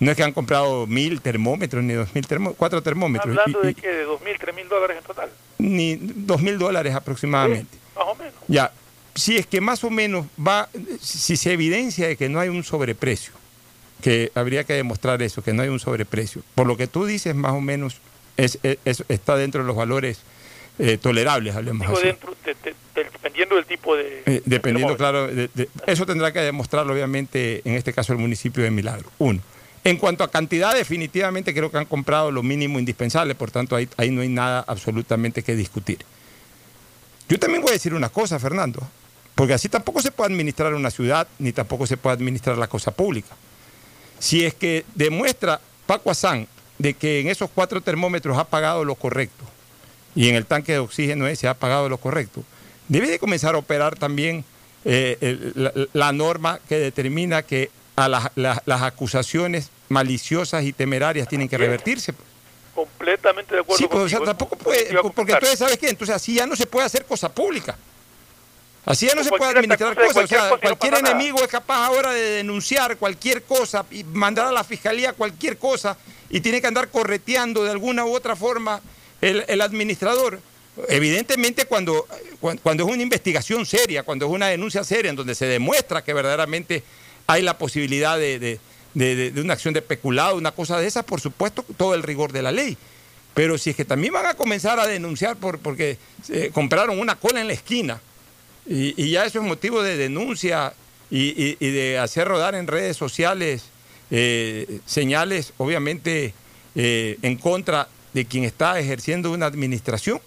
no 0.01 0.11
es 0.11 0.17
que 0.17 0.23
han 0.25 0.33
comprado 0.33 0.87
mil 0.87 1.21
termómetros 1.21 1.83
ni 1.85 1.95
dos 1.95 2.15
mil 2.15 2.27
termómetros, 2.27 2.59
cuatro 2.59 2.83
termómetros. 2.83 3.37
hablando 3.39 3.63
y- 3.63 3.67
de 3.69 3.75
que 3.75 3.89
de 3.89 4.03
dos 4.05 4.21
mil 4.23 4.37
tres 4.39 4.55
mil 4.55 4.69
dólares 4.69 4.97
en 4.99 5.05
total 5.05 5.31
ni 5.59 5.97
dos 5.97 6.43
mil 6.43 6.59
dólares 6.59 6.95
aproximadamente. 6.95 7.79
más 7.95 8.05
o 8.09 8.15
menos 8.17 8.35
Ya, 8.49 8.73
si 9.15 9.37
es 9.37 9.47
que 9.47 9.61
más 9.61 9.85
o 9.85 9.91
menos 9.91 10.27
va, 10.45 10.69
si 11.01 11.37
se 11.37 11.53
evidencia 11.53 12.09
de 12.09 12.17
que 12.17 12.29
no 12.29 12.41
hay 12.41 12.49
un 12.49 12.65
sobreprecio, 12.65 13.33
que 14.03 14.31
habría 14.35 14.65
que 14.65 14.73
demostrar 14.75 15.23
eso, 15.23 15.43
que 15.43 15.53
no 15.53 15.63
hay 15.63 15.69
un 15.69 15.81
sobreprecio. 15.81 16.43
Por 16.55 16.67
lo 16.67 16.77
que 16.77 16.87
tú 16.87 17.07
dices, 17.07 17.35
más 17.35 17.53
o 17.53 17.61
menos, 17.61 17.97
es, 18.37 18.59
es- 18.63 18.79
es- 18.85 19.05
está 19.09 19.37
dentro 19.37 19.61
de 19.63 19.67
los 19.67 19.77
valores 19.77 20.19
eh, 20.81 20.99
tolerables, 21.01 21.55
hablemos 21.55 21.87
así. 21.89 22.07
dentro 22.09 22.35
de- 22.45 22.55
de- 22.55 22.75
del- 22.97 23.13
dependiendo 23.13 23.55
del 23.55 23.65
tipo 23.65 23.97
de... 23.97 24.23
Eh, 24.27 24.43
dependiendo, 24.45 24.97
claro, 24.97 25.29
eso 25.87 26.05
tendrá 26.05 26.33
que 26.33 26.41
demostrarlo, 26.41 26.93
obviamente, 26.93 27.63
en 27.65 27.75
este 27.75 27.93
caso 27.93 28.13
el 28.13 28.19
municipio 28.19 28.65
de 28.65 28.73
Milagro. 28.73 29.09
Uno. 29.19 29.41
En 29.85 29.97
cuanto 29.99 30.25
a 30.25 30.31
cantidad, 30.31 30.75
definitivamente 30.75 31.55
creo 31.55 31.71
que 31.71 31.79
han 31.79 31.85
comprado 31.85 32.33
lo 32.33 32.43
mínimo 32.43 32.79
indispensable, 32.81 33.35
por 33.37 33.51
tanto 33.53 33.77
ahí, 33.77 33.89
ahí 33.99 34.11
no 34.11 34.23
hay 34.23 34.29
nada 34.29 34.65
absolutamente 34.67 35.43
que 35.45 35.55
discutir. 35.55 35.99
Yo 37.29 37.39
también 37.39 37.63
voy 37.63 37.71
a 37.71 37.75
decir 37.75 37.95
una 37.95 38.09
cosa, 38.09 38.39
Fernando, 38.39 38.83
porque 39.35 39.55
así 39.55 39.69
tampoco 39.69 40.01
se 40.01 40.11
puede 40.11 40.33
administrar 40.33 40.75
una 40.75 40.91
ciudad, 40.91 41.27
ni 41.39 41.53
tampoco 41.53 41.87
se 41.87 41.97
puede 41.97 42.15
administrar 42.15 42.57
la 42.59 42.67
cosa 42.69 42.91
pública. 42.93 43.35
Si 44.19 44.45
es 44.45 44.55
que 44.55 44.85
demuestra 44.95 45.61
Paco 45.87 46.11
Azán 46.11 46.47
de 46.79 46.95
que 46.95 47.21
en 47.21 47.29
esos 47.29 47.51
cuatro 47.55 47.81
termómetros 47.81 48.39
ha 48.39 48.45
pagado 48.45 48.85
lo 48.85 48.95
correcto 48.95 49.45
y 50.15 50.29
en 50.29 50.35
el 50.37 50.47
tanque 50.47 50.73
de 50.73 50.79
oxígeno 50.79 51.27
ese 51.27 51.49
ha 51.49 51.55
pagado 51.55 51.89
lo 51.89 51.99
correcto, 51.99 52.43
debe 52.89 53.09
de 53.09 53.19
comenzar 53.19 53.55
a 53.55 53.59
operar 53.59 53.97
también 53.97 54.45
eh, 54.85 55.17
el- 55.21 55.53
la, 55.57 55.73
la 55.93 56.13
norma 56.13 56.61
que 56.69 56.79
determina 56.79 57.43
que 57.43 57.71
a 57.97 58.09
las, 58.09 58.83
acusaciones 58.83 59.71
maliciosas 59.89 60.65
y 60.65 60.73
temerarias 60.73 61.29
tienen 61.29 61.49
que 61.49 61.57
revertirse. 61.59 62.13
Completamente 62.75 63.55
de 63.55 63.61
acuerdo 63.61 63.79
Sí, 63.79 63.87
pues, 63.91 64.05
o 64.05 64.09
sea, 64.09 64.21
tampoco 64.21 64.57
puede, 64.57 64.93
porque 65.15 65.33
entonces, 65.33 65.59
¿sabes 65.59 65.79
qué? 65.79 65.89
Entonces 65.89 66.17
así 66.17 66.35
ya 66.35 66.47
no 66.47 66.57
se 66.57 66.67
puede 66.67 66.87
hacer 66.87 67.05
cosa 67.05 67.33
pública. 67.33 67.77
Así 68.87 69.07
ya 69.07 69.15
no 69.15 69.25
se 69.25 69.31
puede 69.31 69.53
administrar 69.53 69.95
cosas. 69.95 70.25
O 70.25 70.27
sea, 70.27 70.49
cualquier 70.59 70.93
no 70.93 71.01
nada. 71.01 71.15
enemigo 71.15 71.43
es 71.43 71.49
capaz 71.49 71.87
ahora 71.87 72.13
de 72.13 72.21
denunciar 72.21 72.97
cualquier 72.99 73.43
cosa 73.43 73.87
y 73.91 74.05
mandar 74.05 74.47
a 74.47 74.53
la 74.53 74.63
fiscalía 74.65 75.13
cualquier 75.15 75.57
cosa 75.59 75.97
y 76.29 76.41
tiene 76.41 76.61
que 76.61 76.67
andar 76.67 76.89
correteando 76.91 77.65
de 77.65 77.71
alguna 77.71 78.05
u 78.05 78.15
otra 78.15 78.37
forma 78.37 78.81
el, 79.21 79.45
el 79.49 79.61
administrador. 79.63 80.39
Evidentemente 80.89 81.65
cuando, 81.67 82.07
cuan- 82.41 82.59
cuando 82.59 82.85
es 82.87 82.93
una 82.93 83.03
investigación 83.03 83.65
seria, 83.65 84.03
cuando 84.03 84.27
es 84.27 84.33
una 84.33 84.49
denuncia 84.49 84.85
seria 84.85 85.11
en 85.11 85.17
donde 85.17 85.35
se 85.35 85.47
demuestra 85.47 86.03
que 86.05 86.13
verdaderamente 86.13 86.83
hay 87.27 87.43
la 87.43 87.57
posibilidad 87.57 88.19
de, 88.19 88.39
de- 88.39 88.61
de- 88.93 89.15
de- 89.17 89.31
de 89.31 89.41
una 89.41 89.55
acción 89.55 89.73
de 89.73 89.83
peculado, 89.83 90.37
una 90.37 90.53
cosa 90.53 90.79
de 90.79 90.87
esas, 90.87 91.05
por 91.05 91.21
supuesto, 91.21 91.65
todo 91.77 91.95
el 91.95 92.03
rigor 92.03 92.33
de 92.33 92.43
la 92.43 92.53
ley. 92.53 92.77
Pero 93.35 93.57
si 93.57 93.71
es 93.71 93.77
que 93.77 93.85
también 93.85 94.13
van 94.13 94.27
a 94.27 94.35
comenzar 94.35 94.79
a 94.79 94.87
denunciar 94.87 95.37
por, 95.37 95.59
porque 95.59 95.97
eh, 96.29 96.51
compraron 96.53 96.99
una 97.01 97.15
cola 97.17 97.41
en 97.41 97.47
la 97.47 97.53
esquina 97.55 98.01
y, 98.67 99.11
ya 99.11 99.25
eso 99.25 99.41
es 99.41 99.45
motivo 99.47 99.83
de 99.83 99.97
denuncia 99.97 100.75
y 101.11 101.55
de 101.55 101.99
hacer 101.99 102.27
rodar 102.27 102.55
en 102.55 102.67
redes 102.67 102.97
sociales 102.97 103.71
eh, 104.11 104.81
señales, 104.87 105.53
obviamente, 105.57 106.35
eh, 106.75 107.19
en 107.23 107.37
contra 107.37 107.89
de 108.13 108.27
quien 108.27 108.45
está 108.45 108.79
ejerciendo 108.79 109.33
una 109.33 109.47
administración, 109.47 110.21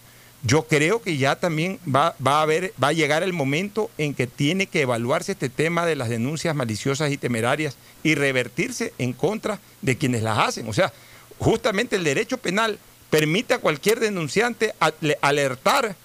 yo 0.43 0.63
creo 0.63 1.01
que 1.01 1.17
ya 1.17 1.37
también 1.37 1.79
va, 1.87 2.15
va, 2.25 2.39
a 2.39 2.41
haber, 2.41 2.73
va 2.81 2.89
a 2.89 2.93
llegar 2.93 3.23
el 3.23 3.33
momento 3.33 3.89
en 3.97 4.13
que 4.13 4.27
tiene 4.27 4.67
que 4.67 4.81
evaluarse 4.81 5.33
este 5.33 5.49
tema 5.49 5.85
de 5.85 5.95
las 5.95 6.09
denuncias 6.09 6.55
maliciosas 6.55 7.11
y 7.11 7.17
temerarias 7.17 7.77
y 8.03 8.15
revertirse 8.15 8.93
en 8.97 9.13
contra 9.13 9.59
de 9.81 9.97
quienes 9.97 10.21
las 10.21 10.37
hacen. 10.37 10.67
O 10.67 10.73
sea, 10.73 10.91
justamente 11.37 11.95
el 11.95 12.03
derecho 12.03 12.37
penal 12.37 12.79
permite 13.09 13.53
a 13.53 13.59
cualquier 13.59 13.99
denunciante 13.99 14.73
alertar, 15.21 15.95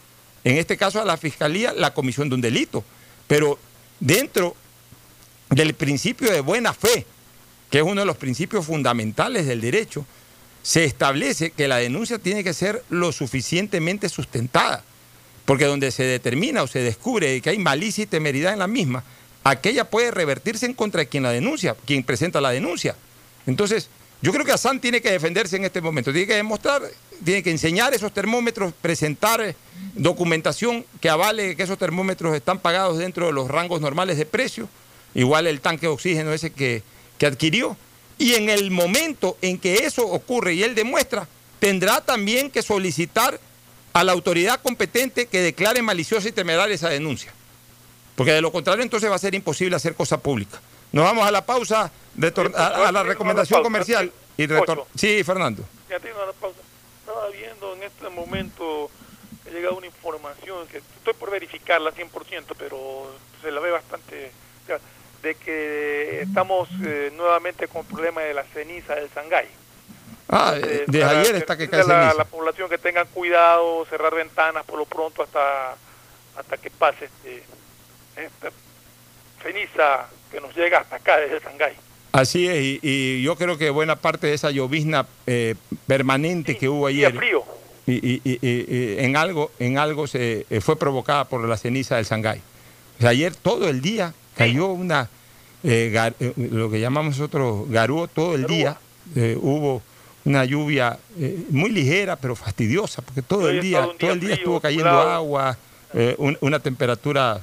en 0.44 0.58
este 0.58 0.76
caso 0.76 1.00
a 1.00 1.04
la 1.04 1.16
fiscalía, 1.16 1.72
la 1.72 1.94
comisión 1.94 2.28
de 2.28 2.34
un 2.34 2.40
delito. 2.40 2.84
Pero 3.26 3.58
dentro 4.00 4.56
del 5.50 5.74
principio 5.74 6.32
de 6.32 6.40
buena 6.40 6.72
fe, 6.72 7.06
que 7.70 7.78
es 7.78 7.84
uno 7.84 8.00
de 8.00 8.06
los 8.06 8.16
principios 8.16 8.66
fundamentales 8.66 9.46
del 9.46 9.60
derecho, 9.60 10.04
se 10.62 10.84
establece 10.84 11.50
que 11.50 11.68
la 11.68 11.78
denuncia 11.78 12.18
tiene 12.18 12.44
que 12.44 12.54
ser 12.54 12.84
lo 12.88 13.12
suficientemente 13.12 14.08
sustentada, 14.08 14.84
porque 15.44 15.64
donde 15.64 15.90
se 15.90 16.04
determina 16.04 16.62
o 16.62 16.66
se 16.66 16.80
descubre 16.80 17.40
que 17.40 17.50
hay 17.50 17.58
malicia 17.58 18.04
y 18.04 18.06
temeridad 18.06 18.52
en 18.52 18.60
la 18.60 18.68
misma, 18.68 19.02
aquella 19.44 19.90
puede 19.90 20.10
revertirse 20.10 20.66
en 20.66 20.74
contra 20.74 21.00
de 21.00 21.08
quien 21.08 21.24
la 21.24 21.30
denuncia, 21.30 21.76
quien 21.84 22.04
presenta 22.04 22.40
la 22.40 22.50
denuncia. 22.50 22.94
Entonces, 23.46 23.88
yo 24.20 24.32
creo 24.32 24.44
que 24.44 24.52
Assan 24.52 24.80
tiene 24.80 25.00
que 25.00 25.10
defenderse 25.10 25.56
en 25.56 25.64
este 25.64 25.80
momento, 25.80 26.12
tiene 26.12 26.28
que 26.28 26.36
demostrar, 26.36 26.82
tiene 27.24 27.42
que 27.42 27.50
enseñar 27.50 27.94
esos 27.94 28.12
termómetros, 28.12 28.72
presentar 28.80 29.54
documentación 29.94 30.84
que 31.00 31.08
avale 31.08 31.56
que 31.56 31.62
esos 31.62 31.78
termómetros 31.78 32.34
están 32.34 32.58
pagados 32.58 32.98
dentro 32.98 33.26
de 33.26 33.32
los 33.32 33.48
rangos 33.48 33.80
normales 33.80 34.18
de 34.18 34.26
precio, 34.26 34.68
igual 35.14 35.46
el 35.46 35.60
tanque 35.60 35.86
de 35.86 35.92
oxígeno 35.92 36.32
ese 36.32 36.50
que, 36.50 36.82
que 37.18 37.26
adquirió. 37.26 37.76
Y 38.18 38.34
en 38.34 38.48
el 38.48 38.70
momento 38.70 39.36
en 39.42 39.58
que 39.58 39.84
eso 39.84 40.06
ocurre 40.06 40.54
y 40.54 40.62
él 40.62 40.74
demuestra, 40.74 41.26
tendrá 41.58 42.00
también 42.00 42.50
que 42.50 42.62
solicitar 42.62 43.40
a 43.92 44.04
la 44.04 44.12
autoridad 44.12 44.60
competente 44.60 45.26
que 45.26 45.40
declare 45.40 45.82
maliciosa 45.82 46.28
y 46.28 46.32
temeraria 46.32 46.74
esa 46.74 46.88
denuncia. 46.88 47.32
Porque 48.16 48.32
de 48.32 48.40
lo 48.40 48.52
contrario 48.52 48.82
entonces 48.82 49.10
va 49.10 49.16
a 49.16 49.18
ser 49.18 49.34
imposible 49.34 49.76
hacer 49.76 49.94
cosa 49.94 50.18
pública. 50.18 50.60
Nos 50.92 51.04
vamos 51.04 51.26
a 51.26 51.30
la 51.30 51.44
pausa, 51.44 51.90
a, 52.54 52.92
la 52.92 53.02
recomendación 53.02 53.62
comercial. 53.62 54.12
Y 54.36 54.46
sí, 54.94 55.22
Fernando. 55.24 55.64
Ya 55.88 55.98
tengo 55.98 56.24
la 56.24 56.32
pausa. 56.32 56.61
En 57.82 57.88
este 57.88 58.08
momento, 58.10 58.88
ha 59.44 59.50
llegado 59.50 59.76
una 59.76 59.86
información 59.86 60.68
que 60.68 60.78
estoy 60.78 61.14
por 61.14 61.32
verificarla 61.32 61.90
100%, 61.90 62.54
pero 62.56 63.12
se 63.42 63.50
la 63.50 63.58
ve 63.58 63.72
bastante... 63.72 64.30
de 65.20 65.34
que 65.34 66.20
estamos 66.22 66.68
eh, 66.84 67.12
nuevamente 67.16 67.66
con 67.66 67.80
el 67.80 67.86
problema 67.88 68.20
de 68.20 68.34
la 68.34 68.44
ceniza 68.44 68.94
del 68.94 69.10
Sangay. 69.10 69.48
Ah, 70.28 70.54
eh, 70.56 70.84
desde 70.86 71.04
ayer 71.04 71.34
está 71.34 71.56
que 71.56 71.68
cae 71.68 71.84
la, 71.84 72.14
la 72.14 72.24
población 72.24 72.70
que 72.70 72.78
tengan 72.78 73.08
cuidado, 73.08 73.84
cerrar 73.86 74.14
ventanas 74.14 74.64
por 74.64 74.78
lo 74.78 74.84
pronto 74.84 75.22
hasta 75.22 75.76
hasta 76.36 76.56
que 76.56 76.70
pase 76.70 77.06
este, 77.06 77.42
esta 78.16 78.50
ceniza 79.42 80.08
que 80.30 80.40
nos 80.40 80.54
llega 80.56 80.78
hasta 80.78 80.96
acá 80.96 81.18
desde 81.18 81.40
Sangay. 81.40 81.74
Así 82.12 82.48
es, 82.48 82.80
y, 82.82 83.22
yo 83.22 83.36
creo 83.36 83.58
que 83.58 83.70
buena 83.70 83.96
parte 83.96 84.28
de 84.28 84.34
esa 84.34 84.50
llovizna 84.50 85.06
eh, 85.26 85.56
permanente 85.86 86.56
que 86.56 86.68
hubo 86.68 86.86
ayer 86.86 87.14
frío. 87.14 87.44
Y, 87.86 88.20
en 89.04 89.16
algo, 89.16 89.50
en 89.58 89.78
algo 89.78 90.06
se 90.06 90.46
eh, 90.48 90.60
fue 90.60 90.76
provocada 90.76 91.24
por 91.24 91.46
la 91.46 91.56
ceniza 91.56 91.96
del 91.96 92.06
Sangay. 92.06 92.40
ayer 93.00 93.34
todo 93.34 93.68
el 93.68 93.80
día 93.80 94.14
cayó 94.36 94.68
una, 94.68 95.08
eh, 95.64 96.12
lo 96.36 96.70
que 96.70 96.80
llamamos 96.80 97.18
nosotros 97.18 97.68
garúo, 97.68 98.06
todo 98.06 98.34
el 98.34 98.46
día 98.46 98.78
hubo 99.36 99.82
una 100.24 100.44
lluvia 100.44 100.98
muy 101.50 101.70
ligera 101.70 102.14
pero 102.14 102.36
fastidiosa, 102.36 103.02
porque 103.02 103.22
todo 103.22 103.48
el 103.50 103.60
día, 103.60 103.88
todo 103.98 104.12
el 104.12 104.20
día 104.20 104.34
estuvo 104.34 104.60
cayendo 104.60 104.90
agua, 104.90 105.58
una 106.40 106.60
temperatura 106.60 107.42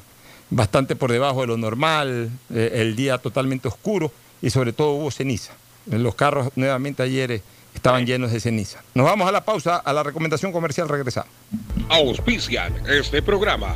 bastante 0.50 0.96
por 0.96 1.12
debajo 1.12 1.42
de 1.42 1.48
lo 1.48 1.58
normal, 1.58 2.30
eh, 2.54 2.72
el 2.76 2.96
día 2.96 3.18
totalmente 3.18 3.68
oscuro 3.68 4.12
y 4.42 4.50
sobre 4.50 4.74
todo 4.74 4.92
hubo 4.92 5.12
ceniza. 5.12 5.54
Los 5.86 6.16
carros 6.16 6.50
nuevamente 6.56 7.04
ayer 7.04 7.32
eh, 7.32 7.42
estaban 7.80 8.06
llenos 8.06 8.34
de 8.34 8.42
ceniza. 8.42 8.84
Nos 8.94 9.06
vamos 9.06 9.28
a 9.28 9.32
la 9.32 9.46
pausa, 9.46 9.78
a 9.78 9.94
la 9.94 10.04
recomendación 10.04 10.52
comercial, 10.52 10.90
regresamos. 10.90 11.30
Auspician 11.88 12.76
este 12.88 13.22
programa. 13.22 13.74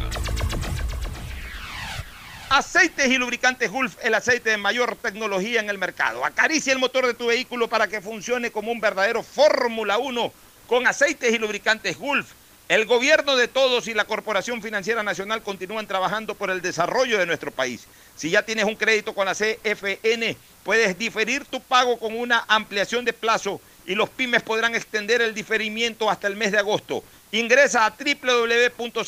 Aceites 2.50 3.10
y 3.10 3.18
lubricantes 3.18 3.72
Gulf, 3.72 3.96
el 4.04 4.14
aceite 4.14 4.50
de 4.50 4.58
mayor 4.58 4.98
tecnología 4.98 5.62
en 5.62 5.70
el 5.70 5.78
mercado. 5.78 6.26
Acaricia 6.26 6.74
el 6.74 6.80
motor 6.80 7.08
de 7.08 7.14
tu 7.14 7.28
vehículo 7.28 7.70
para 7.70 7.88
que 7.88 8.02
funcione 8.02 8.52
como 8.52 8.74
un 8.74 8.82
verdadero 8.82 9.24
Fórmula 9.24 9.98
1 9.98 10.34
con 10.68 10.86
aceites 10.86 11.34
y 11.34 11.38
lubricantes 11.38 11.98
Gulf 11.98 12.34
el 12.70 12.86
gobierno 12.86 13.36
de 13.36 13.50
todos 13.50 13.90
y 13.90 13.94
la 13.94 14.06
Corporación 14.06 14.62
Financiera 14.62 15.04
Nacional 15.04 15.44
continúan 15.44 15.86
trabajando 15.86 16.34
por 16.34 16.50
el 16.50 16.62
desarrollo 16.62 17.20
de 17.20 17.26
nuestro 17.26 17.52
país. 17.52 17.86
Si 18.16 18.30
ya 18.30 18.44
tienes 18.44 18.64
un 18.64 18.78
crédito 18.78 19.14
con 19.14 19.26
la 19.26 19.36
CFN, 19.36 20.38
puedes 20.64 20.98
diferir 20.98 21.44
tu 21.44 21.60
pago 21.60 22.00
con 22.00 22.18
una 22.18 22.46
ampliación 22.48 23.04
de 23.04 23.12
plazo 23.12 23.60
y 23.86 23.96
los 23.96 24.10
pymes 24.10 24.44
podrán 24.44 24.76
extender 24.76 25.22
el 25.22 25.34
diferimiento 25.34 26.10
hasta 26.10 26.28
el 26.28 26.36
mes 26.36 26.52
de 26.52 26.60
agosto. 26.60 27.04
Ingresa 27.32 27.86
a 27.86 27.94
www.cfn.fin.es. 27.98 29.02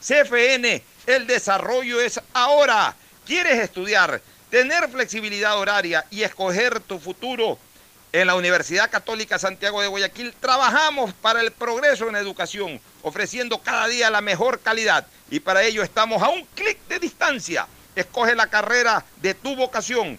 CFN, 0.00 0.82
el 1.06 1.26
desarrollo 1.26 2.00
es 2.00 2.20
ahora. 2.32 2.94
¿Quieres 3.26 3.58
estudiar, 3.58 4.20
tener 4.50 4.88
flexibilidad 4.88 5.58
horaria 5.58 6.04
y 6.10 6.22
escoger 6.22 6.80
tu 6.80 6.98
futuro? 6.98 7.58
En 8.12 8.26
la 8.26 8.34
Universidad 8.34 8.90
Católica 8.90 9.38
Santiago 9.38 9.80
de 9.80 9.86
Guayaquil 9.86 10.34
trabajamos 10.40 11.14
para 11.14 11.42
el 11.42 11.52
progreso 11.52 12.08
en 12.08 12.16
educación, 12.16 12.80
ofreciendo 13.02 13.58
cada 13.58 13.86
día 13.86 14.10
la 14.10 14.20
mejor 14.20 14.58
calidad 14.58 15.06
y 15.30 15.38
para 15.38 15.62
ello 15.62 15.84
estamos 15.84 16.20
a 16.20 16.28
un 16.28 16.44
clic 16.56 16.78
de 16.88 16.98
distancia. 16.98 17.68
Escoge 17.94 18.34
la 18.34 18.48
carrera 18.48 19.04
de 19.22 19.34
tu 19.34 19.54
vocación. 19.54 20.18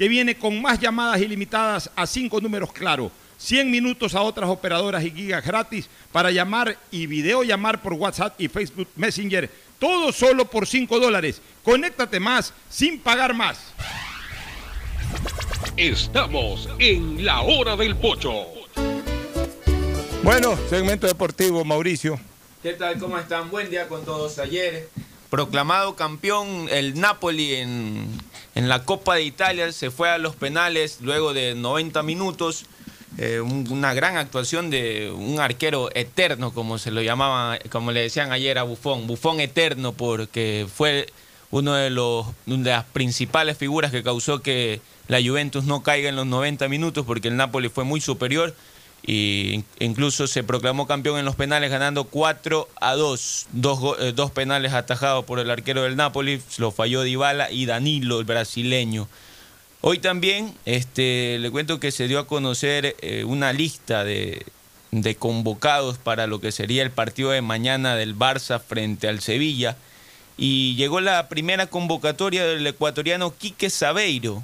que 0.00 0.08
viene 0.08 0.34
con 0.34 0.62
más 0.62 0.80
llamadas 0.80 1.20
ilimitadas 1.20 1.90
a 1.94 2.06
5 2.06 2.40
números 2.40 2.72
claro, 2.72 3.12
100 3.36 3.70
minutos 3.70 4.14
a 4.14 4.22
otras 4.22 4.48
operadoras 4.48 5.04
y 5.04 5.10
gigas 5.10 5.44
gratis 5.44 5.90
para 6.10 6.30
llamar 6.30 6.78
y 6.90 7.06
videollamar 7.06 7.82
por 7.82 7.92
WhatsApp 7.92 8.40
y 8.40 8.48
Facebook 8.48 8.88
Messenger. 8.96 9.50
Todo 9.78 10.10
solo 10.10 10.46
por 10.46 10.66
5 10.66 10.98
dólares. 10.98 11.42
Conéctate 11.62 12.18
más 12.18 12.54
sin 12.70 12.98
pagar 12.98 13.34
más. 13.34 13.58
Estamos 15.76 16.66
en 16.78 17.22
la 17.22 17.42
hora 17.42 17.76
del 17.76 17.94
pocho. 17.94 18.46
Bueno, 20.22 20.58
segmento 20.70 21.08
deportivo, 21.08 21.62
Mauricio. 21.62 22.18
¿Qué 22.62 22.72
tal? 22.72 22.98
¿Cómo 22.98 23.18
están? 23.18 23.50
Buen 23.50 23.68
día 23.68 23.86
con 23.86 24.02
todos. 24.06 24.38
Ayer, 24.38 24.88
proclamado 25.30 25.94
campeón 25.94 26.66
el 26.70 27.00
Napoli 27.00 27.54
en, 27.54 28.20
la 28.54 28.84
Copa 28.84 29.14
de 29.14 29.22
Italia, 29.22 29.72
se 29.72 29.90
fue 29.90 30.10
a 30.10 30.18
los 30.18 30.36
penales 30.36 30.98
luego 31.00 31.32
de 31.32 31.54
90 31.54 32.02
minutos. 32.02 32.66
Eh, 33.16 33.40
una 33.40 33.94
gran 33.94 34.16
actuación 34.16 34.70
de 34.70 35.10
un 35.10 35.40
arquero 35.40 35.88
eterno, 35.94 36.52
como 36.52 36.78
se 36.78 36.90
lo 36.90 37.00
llamaba, 37.00 37.58
como 37.70 37.90
le 37.92 38.02
decían 38.02 38.32
ayer 38.32 38.58
a 38.58 38.64
Buffon, 38.64 39.06
Buffon 39.06 39.40
eterno, 39.40 39.92
porque 39.92 40.66
fue 40.72 41.06
uno 41.50 41.74
de 41.74 41.90
los 41.90 42.26
una 42.46 42.62
de 42.62 42.70
las 42.70 42.84
principales 42.84 43.56
figuras 43.56 43.90
que 43.90 44.02
causó 44.02 44.42
que 44.42 44.80
la 45.08 45.20
Juventus 45.20 45.64
no 45.64 45.82
caiga 45.82 46.08
en 46.08 46.16
los 46.16 46.26
90 46.26 46.68
minutos, 46.68 47.04
porque 47.06 47.28
el 47.28 47.36
Napoli 47.36 47.68
fue 47.68 47.84
muy 47.84 48.00
superior 48.00 48.54
y 49.06 49.64
incluso 49.78 50.26
se 50.26 50.44
proclamó 50.44 50.86
campeón 50.86 51.18
en 51.18 51.24
los 51.24 51.36
penales 51.36 51.70
ganando 51.70 52.04
4 52.04 52.68
a 52.80 52.94
2, 52.94 53.46
eh, 53.98 54.12
dos, 54.14 54.30
penales 54.30 54.72
atajados 54.72 55.24
por 55.24 55.38
el 55.38 55.50
arquero 55.50 55.82
del 55.82 55.96
Napoli, 55.96 56.40
lo 56.58 56.70
falló 56.70 57.02
Dybala 57.02 57.50
y 57.50 57.66
Danilo, 57.66 58.20
el 58.20 58.24
brasileño. 58.24 59.08
Hoy 59.80 59.98
también 59.98 60.54
este, 60.66 61.38
le 61.38 61.50
cuento 61.50 61.80
que 61.80 61.90
se 61.90 62.06
dio 62.06 62.18
a 62.18 62.26
conocer 62.26 62.96
eh, 63.00 63.24
una 63.24 63.52
lista 63.54 64.04
de, 64.04 64.44
de 64.90 65.14
convocados 65.14 65.98
para 65.98 66.26
lo 66.26 66.40
que 66.40 66.52
sería 66.52 66.82
el 66.82 66.90
partido 66.90 67.30
de 67.30 67.40
mañana 67.40 67.96
del 67.96 68.16
Barça 68.16 68.60
frente 68.60 69.08
al 69.08 69.20
Sevilla. 69.20 69.76
Y 70.36 70.74
llegó 70.76 71.00
la 71.00 71.28
primera 71.28 71.66
convocatoria 71.66 72.46
del 72.46 72.66
ecuatoriano 72.66 73.34
Quique 73.36 73.70
Sabeiro. 73.70 74.42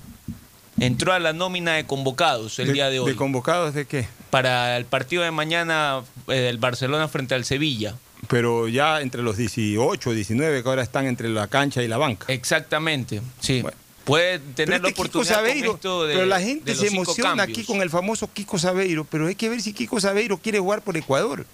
Entró 0.79 1.13
a 1.13 1.19
la 1.19 1.33
nómina 1.33 1.73
de 1.75 1.87
convocados 1.87 2.59
el 2.59 2.73
día 2.73 2.91
de 2.91 3.01
hoy. 3.01 3.11
¿De 3.11 3.17
convocados 3.17 3.73
de 3.75 3.87
qué? 3.87 4.07
Para 4.31 4.77
el 4.77 4.85
partido 4.85 5.23
de 5.23 5.31
mañana 5.31 6.03
eh, 6.29 6.35
del 6.35 6.59
Barcelona 6.59 7.09
frente 7.09 7.35
al 7.35 7.45
Sevilla. 7.45 7.95
Pero 8.29 8.69
ya 8.69 9.01
entre 9.01 9.23
los 9.23 9.37
18, 9.37 10.13
19 10.13 10.63
que 10.63 10.69
ahora 10.69 10.83
están 10.83 11.07
entre 11.07 11.29
la 11.31 11.49
cancha 11.49 11.83
y 11.83 11.89
la 11.89 11.97
banca. 11.97 12.27
Exactamente, 12.33 13.23
sí. 13.41 13.63
Puede 14.05 14.39
tener 14.39 14.81
la 14.83 14.89
este 14.89 15.03
Kiko 15.03 15.03
oportunidad 15.19 15.35
con 15.37 15.47
Sabeiro, 15.47 15.75
esto 15.75 16.07
de 16.07 16.15
pero 16.15 16.27
la 16.27 16.41
gente 16.41 16.75
se 16.77 16.87
emociona 16.89 17.31
cambios. 17.37 17.49
aquí 17.59 17.67
con 17.67 17.83
el 17.83 17.91
famoso 17.91 18.31
Kiko 18.33 18.59
Sabeiro, 18.59 19.05
pero 19.05 19.27
hay 19.27 19.35
que 19.35 19.49
ver 19.49 19.61
si 19.61 19.73
Kiko 19.73 19.99
Sabeiro 20.01 20.39
quiere 20.39 20.59
jugar 20.61 20.83
por 20.83 20.97
Ecuador. 20.97 21.45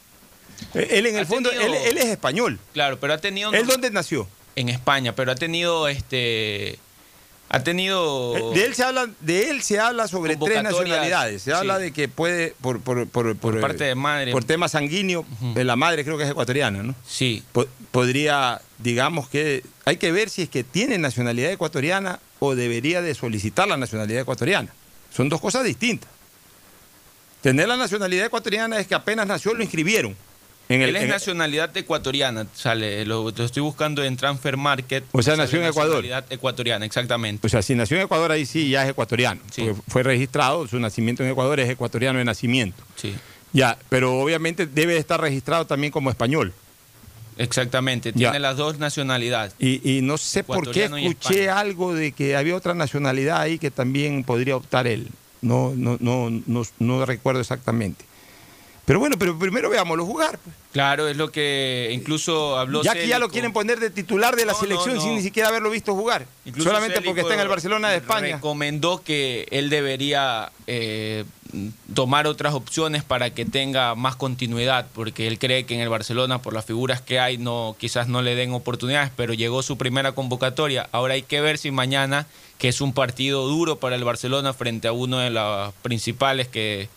Eh, 0.74 0.89
Él 0.90 1.07
en 1.07 1.16
el 1.16 1.23
Ha 1.23 1.27
fondo, 1.27 1.49
tenido- 1.51 1.66
él, 1.74 1.81
él 1.86 1.99
es 1.99 2.07
español. 2.07 2.59
Claro, 2.74 2.99
pero 3.01 3.15
ha 3.15 3.19
tenido... 3.19 3.53
¿Él 3.53 3.66
dónde 3.66 3.90
nació? 3.90 4.28
En 4.55 4.69
España, 4.69 5.15
pero 5.15 5.32
ha 5.32 5.35
tenido 5.35 5.89
este... 5.89 6.78
Ha 7.54 7.62
tenido... 7.62 8.34
Eh, 8.52 8.58
De 8.60 8.64
él 8.64 8.74
se 8.74 8.82
habla, 8.82 9.08
de 9.20 9.50
él 9.50 9.62
se 9.62 9.78
habla 9.78 10.08
sobre 10.08 10.36
tres 10.36 10.62
nacionalidades. 10.62 11.42
Se 11.42 11.50
sí. 11.50 11.56
habla 11.56 11.78
de 11.78 11.92
que 11.92 12.08
puede, 12.08 12.54
por, 12.62 12.80
por, 12.80 13.06
por, 13.06 13.36
por, 13.36 13.60
parte 13.60 13.84
de 13.84 13.94
madre. 13.94 14.32
por 14.32 14.42
tema 14.44 14.68
sanguíneo, 14.68 15.26
eh, 15.54 15.62
la 15.62 15.76
madre 15.76 16.02
creo 16.02 16.16
que 16.16 16.24
es 16.24 16.30
ecuatoriana, 16.30 16.82
¿no? 16.82 16.94
Sí. 17.06 17.42
Po- 17.52 17.66
podría, 17.90 18.62
digamos 18.78 19.28
que 19.28 19.62
hay 19.84 19.98
que 19.98 20.10
ver 20.12 20.30
si 20.30 20.42
es 20.42 20.48
que 20.48 20.64
tiene 20.64 20.96
nacionalidad 20.96 21.52
ecuatoriana 21.52 22.20
o 22.38 22.54
debería 22.54 23.02
de 23.02 23.14
solicitar 23.14 23.68
la 23.68 23.76
nacionalidad 23.76 24.22
ecuatoriana. 24.22 24.72
Son 25.14 25.28
dos 25.28 25.40
cosas 25.40 25.62
distintas. 25.64 26.08
Tener 27.42 27.68
la 27.68 27.76
nacionalidad 27.76 28.26
ecuatoriana 28.26 28.78
es 28.78 28.86
que 28.86 28.94
apenas 28.94 29.26
nació 29.26 29.52
lo 29.52 29.62
inscribieron. 29.62 30.16
En 30.73 30.82
el, 30.82 30.89
Él 30.90 30.97
es 30.97 31.03
en 31.03 31.09
nacionalidad 31.11 31.77
ecuatoriana, 31.77 32.47
sale, 32.55 33.05
lo, 33.05 33.31
lo 33.31 33.44
estoy 33.44 33.62
buscando 33.62 34.03
en 34.03 34.16
Transfer 34.16 34.57
Market. 34.57 35.05
O 35.12 35.23
sea, 35.23 35.36
nació 35.36 35.61
en 35.61 35.66
Ecuador. 35.66 35.97
Nacionalidad 36.05 36.32
ecuatoriana, 36.32 36.86
exactamente. 36.86 37.47
o 37.47 37.51
sea, 37.51 37.61
si 37.62 37.74
nació 37.74 37.99
en 37.99 38.05
Ecuador, 38.05 38.32
ahí 38.32 38.47
sí 38.47 38.70
ya 38.70 38.85
es 38.85 38.90
ecuatoriano. 38.90 39.40
porque 39.55 39.74
fue 39.89 40.03
registrado, 40.03 40.66
su 40.66 40.78
nacimiento 40.81 41.23
en 41.23 41.31
Ecuador 41.31 41.61
es 41.61 41.69
ecuatoriano 41.69 42.19
de 42.19 42.24
nacimiento. 42.24 42.82
Sí. 42.97 43.15
Ya, 43.53 43.77
pero 43.90 44.19
obviamente 44.19 44.66
debe 44.66 44.97
estar 44.97 45.20
registrado 45.20 45.66
también 45.66 45.93
como 45.93 46.09
español. 46.11 46.55
Exactamente, 47.39 48.11
Ya. 48.15 48.31
tiene 48.31 48.40
las 48.40 48.57
dos 48.57 48.78
nacionalidades. 48.78 49.55
Y, 49.59 49.99
y 49.99 50.03
no 50.03 50.19
sé 50.19 50.44
por 50.44 50.70
qué 50.70 50.85
escuché 50.85 51.49
algo 51.51 51.94
de 51.94 52.12
que 52.12 52.36
había 52.36 52.55
otra 52.57 52.74
nacionalidad 52.74 53.40
ahí 53.40 53.59
que 53.59 53.70
también 53.70 54.24
podría 54.24 54.57
optar 54.57 54.86
él. 54.86 55.09
No, 55.40 55.73
no, 55.74 55.97
no, 56.01 56.31
no, 56.47 56.62
no 56.78 57.05
recuerdo 57.07 57.40
exactamente. 57.40 58.05
Pero 58.84 58.98
bueno, 58.98 59.16
pero 59.18 59.38
primero 59.38 59.70
veámoslo 59.70 60.04
jugar. 60.04 60.38
pues. 60.38 60.56
Claro, 60.72 61.06
es 61.06 61.16
lo 61.16 61.30
que 61.30 61.90
incluso 61.92 62.59
habló 62.59 62.82
Ya 62.82 62.94
que 62.94 63.06
ya 63.06 63.18
lo 63.18 63.28
quieren 63.28 63.52
poner 63.52 63.78
de 63.78 63.90
titular 63.90 64.34
de 64.36 64.44
la 64.46 64.52
No, 64.52 64.59
selección 64.59 64.96
no, 64.96 65.00
sin 65.00 65.14
ni 65.14 65.22
siquiera 65.22 65.50
haberlo 65.50 65.70
visto 65.70 65.94
jugar. 65.94 66.26
Incluso 66.44 66.68
Solamente 66.70 66.96
Célico 66.96 67.10
porque 67.10 67.20
está 67.20 67.34
en 67.34 67.40
el 67.40 67.48
Barcelona 67.48 67.90
de 67.90 67.98
España. 67.98 68.36
Recomendó 68.36 69.02
que 69.02 69.46
él 69.50 69.70
debería 69.70 70.50
eh, 70.66 71.24
tomar 71.94 72.26
otras 72.26 72.54
opciones 72.54 73.04
para 73.04 73.30
que 73.30 73.44
tenga 73.44 73.94
más 73.94 74.16
continuidad, 74.16 74.86
porque 74.94 75.28
él 75.28 75.38
cree 75.38 75.64
que 75.64 75.74
en 75.74 75.80
el 75.80 75.88
Barcelona, 75.88 76.40
por 76.40 76.54
las 76.54 76.64
figuras 76.64 77.00
que 77.00 77.20
hay, 77.20 77.38
no, 77.38 77.76
quizás 77.78 78.09
no 78.09 78.22
le 78.22 78.34
den 78.34 78.52
oportunidades, 78.52 79.12
pero 79.14 79.34
llegó 79.34 79.62
su 79.62 79.76
primera 79.78 80.12
convocatoria. 80.12 80.88
Ahora 80.90 81.14
hay 81.14 81.22
que 81.22 81.40
ver 81.40 81.59
si 81.59 81.70
mañana, 81.70 82.26
que 82.59 82.68
es 82.68 82.80
un 82.80 82.94
partido 82.94 83.46
duro 83.46 83.76
para 83.76 83.94
el 83.94 84.04
Barcelona 84.04 84.54
frente 84.54 84.88
a 84.88 84.92
uno 84.92 85.18
de 85.18 85.30
los 85.30 85.72
principales 85.82 86.48
que 86.48 86.88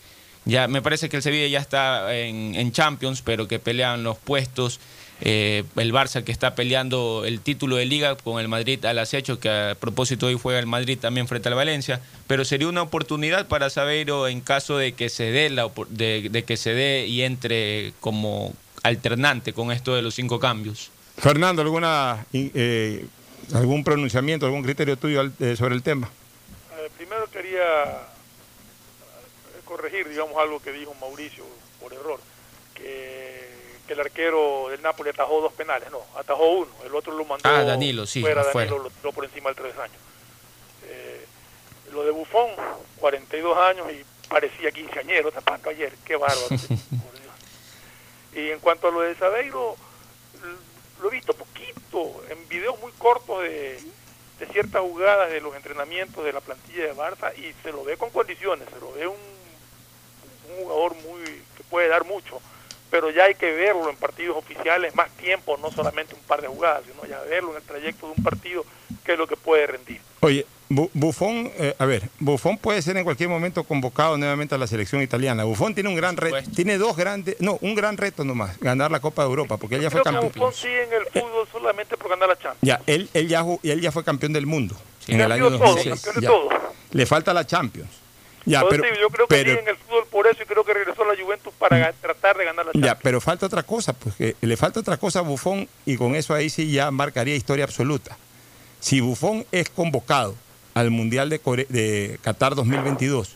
ya 0.46 0.66
me 0.68 0.80
parece 0.80 1.08
que 1.10 1.16
el 1.18 1.22
Sevilla 1.22 1.46
ya 1.48 1.60
está 1.60 2.16
en, 2.16 2.54
en 2.54 2.72
Champions, 2.72 3.20
pero 3.20 3.46
que 3.46 3.58
pelean 3.58 4.02
los 4.02 4.16
puestos. 4.16 4.80
Eh, 5.22 5.64
el 5.76 5.94
Barça 5.94 6.22
que 6.24 6.30
está 6.30 6.54
peleando 6.54 7.22
el 7.24 7.40
título 7.40 7.76
de 7.76 7.86
liga 7.86 8.16
con 8.16 8.38
el 8.38 8.48
Madrid 8.48 8.84
al 8.84 8.98
acecho, 8.98 9.40
que 9.40 9.48
a 9.48 9.74
propósito 9.74 10.26
hoy 10.26 10.38
juega 10.40 10.58
el 10.58 10.66
Madrid 10.66 10.98
también 11.00 11.26
frente 11.26 11.48
al 11.48 11.54
Valencia, 11.54 12.02
pero 12.26 12.44
sería 12.44 12.68
una 12.68 12.82
oportunidad 12.82 13.48
para 13.48 13.70
Sabeiro 13.70 14.28
en 14.28 14.42
caso 14.42 14.76
de 14.76 14.92
que 14.92 15.08
se 15.08 15.30
dé 15.30 15.48
la 15.48 15.70
de, 15.88 16.28
de 16.30 16.44
que 16.44 16.58
se 16.58 16.74
dé 16.74 17.06
y 17.06 17.22
entre 17.22 17.94
como 18.00 18.52
alternante 18.82 19.54
con 19.54 19.72
esto 19.72 19.94
de 19.94 20.02
los 20.02 20.14
cinco 20.14 20.38
cambios. 20.38 20.90
Fernando, 21.16 21.62
¿alguna, 21.62 22.26
eh, 22.34 23.06
¿algún 23.54 23.84
pronunciamiento, 23.84 24.44
algún 24.44 24.62
criterio 24.62 24.98
tuyo 24.98 25.20
al- 25.20 25.32
eh, 25.40 25.56
sobre 25.56 25.74
el 25.76 25.82
tema? 25.82 26.10
Eh, 26.78 26.90
primero 26.98 27.24
quería 27.30 27.62
corregir, 29.76 30.08
digamos, 30.08 30.36
algo 30.38 30.60
que 30.60 30.72
dijo 30.72 30.94
Mauricio 30.94 31.44
por 31.80 31.92
error, 31.92 32.18
que, 32.74 33.46
que 33.86 33.92
el 33.92 34.00
arquero 34.00 34.68
del 34.70 34.80
Napoli 34.80 35.10
atajó 35.10 35.40
dos 35.42 35.52
penales, 35.52 35.90
no, 35.90 36.00
atajó 36.16 36.48
uno, 36.50 36.70
el 36.84 36.94
otro 36.94 37.12
lo 37.12 37.24
mandó 37.24 37.48
Ah, 37.48 37.62
Danilo, 37.62 38.06
sí, 38.06 38.22
fuera. 38.22 38.42
Danilo 38.42 38.78
lo 38.78 38.90
tiró 38.90 39.12
por 39.12 39.24
encima 39.24 39.50
del 39.50 39.56
tres 39.56 39.78
años. 39.78 39.98
Eh, 40.88 41.26
lo 41.92 42.04
de 42.04 42.10
Bufón, 42.10 42.50
42 42.96 43.58
años 43.58 43.86
y 43.92 44.04
parecía 44.28 44.72
quinceañero 44.72 45.30
tapando 45.30 45.68
ayer, 45.68 45.92
qué 46.04 46.16
bárbaro. 46.16 46.48
por 46.48 46.58
Dios. 46.58 47.34
Y 48.34 48.50
en 48.50 48.58
cuanto 48.60 48.88
a 48.88 48.90
lo 48.90 49.00
de 49.00 49.14
Sabeiro, 49.16 49.76
lo 51.02 51.08
he 51.08 51.12
visto 51.12 51.34
poquito, 51.34 52.24
en 52.30 52.48
videos 52.48 52.80
muy 52.80 52.92
cortos 52.92 53.42
de, 53.42 53.78
de 54.38 54.46
ciertas 54.46 54.80
jugadas 54.80 55.30
de 55.30 55.42
los 55.42 55.54
entrenamientos 55.54 56.24
de 56.24 56.32
la 56.32 56.40
plantilla 56.40 56.84
de 56.84 56.94
Barça 56.94 57.36
y 57.36 57.54
se 57.62 57.72
lo 57.72 57.84
ve 57.84 57.98
con 57.98 58.08
condiciones, 58.10 58.66
se 58.72 58.80
lo 58.80 58.92
ve 58.92 59.06
un, 59.06 59.35
un 60.48 60.64
jugador 60.64 60.94
muy 60.96 61.22
que 61.56 61.62
puede 61.70 61.88
dar 61.88 62.04
mucho, 62.04 62.40
pero 62.90 63.10
ya 63.10 63.24
hay 63.24 63.34
que 63.34 63.50
verlo 63.52 63.90
en 63.90 63.96
partidos 63.96 64.36
oficiales 64.36 64.94
más 64.94 65.10
tiempo, 65.16 65.56
no 65.58 65.70
solamente 65.72 66.14
un 66.14 66.20
par 66.22 66.40
de 66.42 66.48
jugadas, 66.48 66.82
sino 66.90 67.04
ya 67.08 67.20
verlo 67.22 67.50
en 67.50 67.56
el 67.56 67.62
trayecto 67.62 68.06
de 68.06 68.12
un 68.16 68.22
partido, 68.24 68.64
que 69.04 69.12
es 69.12 69.18
lo 69.18 69.26
que 69.26 69.36
puede 69.36 69.66
rendir. 69.66 70.00
Oye, 70.20 70.46
Bu- 70.68 70.90
Buffon, 70.94 71.48
eh, 71.58 71.76
a 71.78 71.84
ver, 71.84 72.02
Buffon 72.18 72.58
puede 72.58 72.82
ser 72.82 72.96
en 72.96 73.04
cualquier 73.04 73.28
momento 73.28 73.62
convocado 73.62 74.18
nuevamente 74.18 74.56
a 74.56 74.58
la 74.58 74.66
selección 74.66 75.00
italiana. 75.00 75.44
Buffon 75.44 75.74
tiene 75.76 75.88
un 75.88 75.94
gran 75.94 76.16
reto, 76.16 76.38
tiene 76.56 76.76
dos 76.76 76.96
grandes, 76.96 77.36
no, 77.40 77.56
un 77.60 77.76
gran 77.76 77.96
reto 77.96 78.24
nomás, 78.24 78.58
ganar 78.58 78.90
la 78.90 78.98
Copa 78.98 79.22
de 79.22 79.28
Europa, 79.28 79.58
porque 79.58 79.76
él 79.76 79.82
ya 79.82 79.90
fue 79.92 80.02
Creo 80.02 80.12
que 80.14 80.20
campeón. 80.20 80.32
Buffon 80.48 80.52
sigue 80.60 80.82
en 80.82 80.92
el 80.92 81.04
fútbol 81.06 81.46
solamente 81.52 81.96
por 81.96 82.10
ganar 82.10 82.28
la 82.30 82.34
Champions. 82.36 82.58
Ya, 82.62 82.80
él, 82.86 83.08
él 83.14 83.28
ya 83.28 83.44
él 83.62 83.80
ya 83.80 83.92
fue 83.92 84.02
campeón 84.02 84.32
del 84.32 84.46
mundo 84.46 84.74
en 85.06 85.20
el 85.20 85.28
Campeón 85.28 85.40
año 85.46 85.50
de 85.52 85.58
todo, 85.58 85.68
2006. 85.76 86.02
campeón 86.04 86.14
de 86.16 86.20
ya. 86.22 86.28
todo. 86.28 86.48
Le 86.90 87.06
falta 87.06 87.32
la 87.32 87.46
Champions. 87.46 87.90
Ya, 88.46 88.60
Entonces, 88.60 88.82
pero, 88.82 89.00
yo 89.00 89.08
creo 89.10 89.26
que 89.26 89.34
pero- 89.34 89.58
en 89.60 89.68
el 89.68 89.76
fútbol 89.76 90.04
por 90.10 90.26
eso 90.28 90.42
y 90.42 90.46
creo 90.46 90.64
que 90.64 90.72
regresó 90.72 91.02
a 91.02 91.14
la 91.14 91.20
Juventus 91.22 91.52
para 91.58 91.92
tratar 91.94 92.36
de 92.38 92.44
ganar 92.44 92.64
la 92.66 92.72
Champions. 92.72 92.86
ya, 92.86 92.98
pero 92.98 93.20
falta 93.20 93.46
otra 93.46 93.64
cosa, 93.64 93.92
pues 93.92 94.14
que 94.14 94.36
le 94.40 94.56
falta 94.56 94.78
otra 94.80 94.96
cosa 94.96 95.18
a 95.18 95.22
Buffon 95.22 95.68
y 95.84 95.96
con 95.96 96.14
eso 96.14 96.32
ahí 96.32 96.48
sí 96.48 96.70
ya 96.70 96.90
marcaría 96.92 97.34
historia 97.34 97.64
absoluta. 97.64 98.16
Si 98.80 99.00
Buffon 99.00 99.44
es 99.50 99.68
convocado 99.68 100.36
al 100.74 100.90
Mundial 100.90 101.28
de, 101.28 101.40
Core- 101.42 101.66
de 101.68 102.18
Qatar 102.22 102.54
2022, 102.54 103.34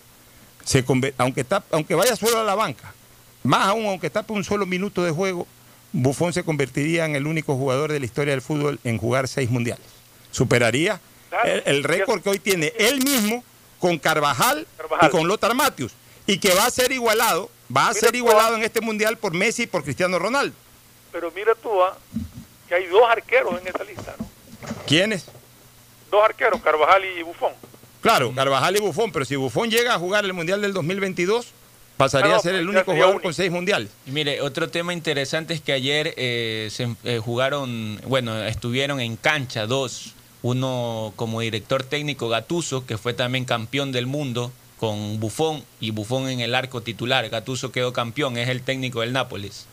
se 0.64 0.84
aunque, 1.18 1.44
tap- 1.44 1.64
aunque 1.72 1.94
vaya 1.96 2.14
solo 2.14 2.38
a 2.38 2.44
la 2.44 2.54
banca, 2.54 2.94
más 3.42 3.66
aún 3.66 3.86
aunque 3.86 4.10
tape 4.10 4.32
un 4.32 4.44
solo 4.44 4.64
minuto 4.64 5.02
de 5.02 5.10
juego, 5.10 5.46
Buffon 5.92 6.32
se 6.32 6.44
convertiría 6.44 7.04
en 7.04 7.16
el 7.16 7.26
único 7.26 7.56
jugador 7.56 7.90
de 7.90 7.98
la 7.98 8.04
historia 8.06 8.32
del 8.32 8.42
fútbol 8.42 8.78
en 8.84 8.96
jugar 8.98 9.26
seis 9.26 9.50
mundiales. 9.50 9.84
Superaría 10.30 11.00
el, 11.44 11.62
el 11.66 11.82
récord 11.84 12.22
que 12.22 12.30
hoy 12.30 12.38
tiene 12.38 12.72
él 12.78 13.02
mismo 13.02 13.42
con 13.80 13.98
Carvajal, 13.98 14.66
y 15.02 15.08
con 15.08 15.26
Lothar 15.26 15.54
Matthews. 15.54 15.92
Y 16.26 16.38
que 16.38 16.54
va 16.54 16.66
a 16.66 16.70
ser 16.70 16.92
igualado, 16.92 17.50
va 17.74 17.88
a 17.88 17.94
ser 17.94 18.14
igualado 18.14 18.54
en 18.54 18.62
este 18.62 18.80
mundial 18.80 19.16
por 19.16 19.32
Messi 19.34 19.62
y 19.62 19.66
por 19.66 19.82
Cristiano 19.82 20.18
Ronaldo. 20.18 20.54
Pero 21.10 21.32
mira 21.34 21.54
tú, 21.60 21.82
ah, 21.82 21.96
que 22.68 22.74
hay 22.76 22.86
dos 22.86 23.02
arqueros 23.08 23.60
en 23.60 23.66
esta 23.66 23.82
lista, 23.82 24.14
¿no? 24.18 24.28
¿Quiénes? 24.86 25.24
Dos 26.10 26.22
arqueros, 26.24 26.60
Carvajal 26.62 27.04
y 27.04 27.22
Buffon. 27.22 27.52
Claro, 28.00 28.32
Carvajal 28.34 28.76
y 28.76 28.80
Buffon, 28.80 29.10
pero 29.10 29.24
si 29.24 29.34
Buffon 29.36 29.70
llega 29.70 29.94
a 29.94 29.98
jugar 29.98 30.24
el 30.24 30.32
mundial 30.32 30.60
del 30.62 30.72
2022, 30.72 31.48
pasaría 31.96 32.28
Ah, 32.28 32.34
no, 32.34 32.36
a 32.36 32.40
ser 32.42 32.54
el 32.54 32.68
único 32.68 32.84
jugador 32.92 33.10
único. 33.16 33.22
con 33.24 33.34
seis 33.34 33.50
mundiales. 33.50 33.90
Y 34.06 34.10
mire, 34.12 34.40
otro 34.40 34.70
tema 34.70 34.92
interesante 34.92 35.52
es 35.54 35.60
que 35.60 35.72
ayer 35.72 36.14
eh, 36.16 36.68
se 36.70 36.94
eh, 37.04 37.18
jugaron, 37.18 38.00
bueno, 38.06 38.40
estuvieron 38.44 39.00
en 39.00 39.16
cancha 39.16 39.66
dos, 39.66 40.14
uno 40.42 41.12
como 41.16 41.40
director 41.40 41.82
técnico 41.82 42.28
Gatuso, 42.28 42.86
que 42.86 42.98
fue 42.98 43.14
también 43.14 43.44
campeón 43.44 43.92
del 43.92 44.06
mundo 44.06 44.52
con 44.78 45.20
Buffon 45.20 45.62
y 45.80 45.90
Buffon 45.90 46.28
en 46.28 46.40
el 46.40 46.54
arco 46.54 46.80
titular. 46.80 47.28
Gatuso 47.28 47.70
quedó 47.70 47.92
campeón, 47.92 48.38
es 48.38 48.48
el 48.48 48.62
técnico 48.62 49.00
del 49.00 49.12
Nápoles, 49.12 49.66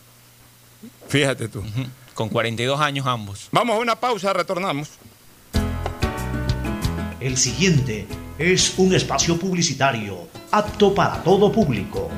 Fíjate 1.08 1.48
tú. 1.48 1.62
con 2.14 2.28
42 2.28 2.80
años 2.80 3.06
ambos. 3.06 3.48
Vamos 3.52 3.76
a 3.76 3.78
una 3.78 3.96
pausa, 3.96 4.32
retornamos. 4.32 4.90
El 7.20 7.36
siguiente 7.36 8.06
es 8.38 8.74
un 8.78 8.94
espacio 8.94 9.36
publicitario 9.38 10.28
apto 10.52 10.94
para 10.94 11.22
todo 11.22 11.50
público. 11.50 12.10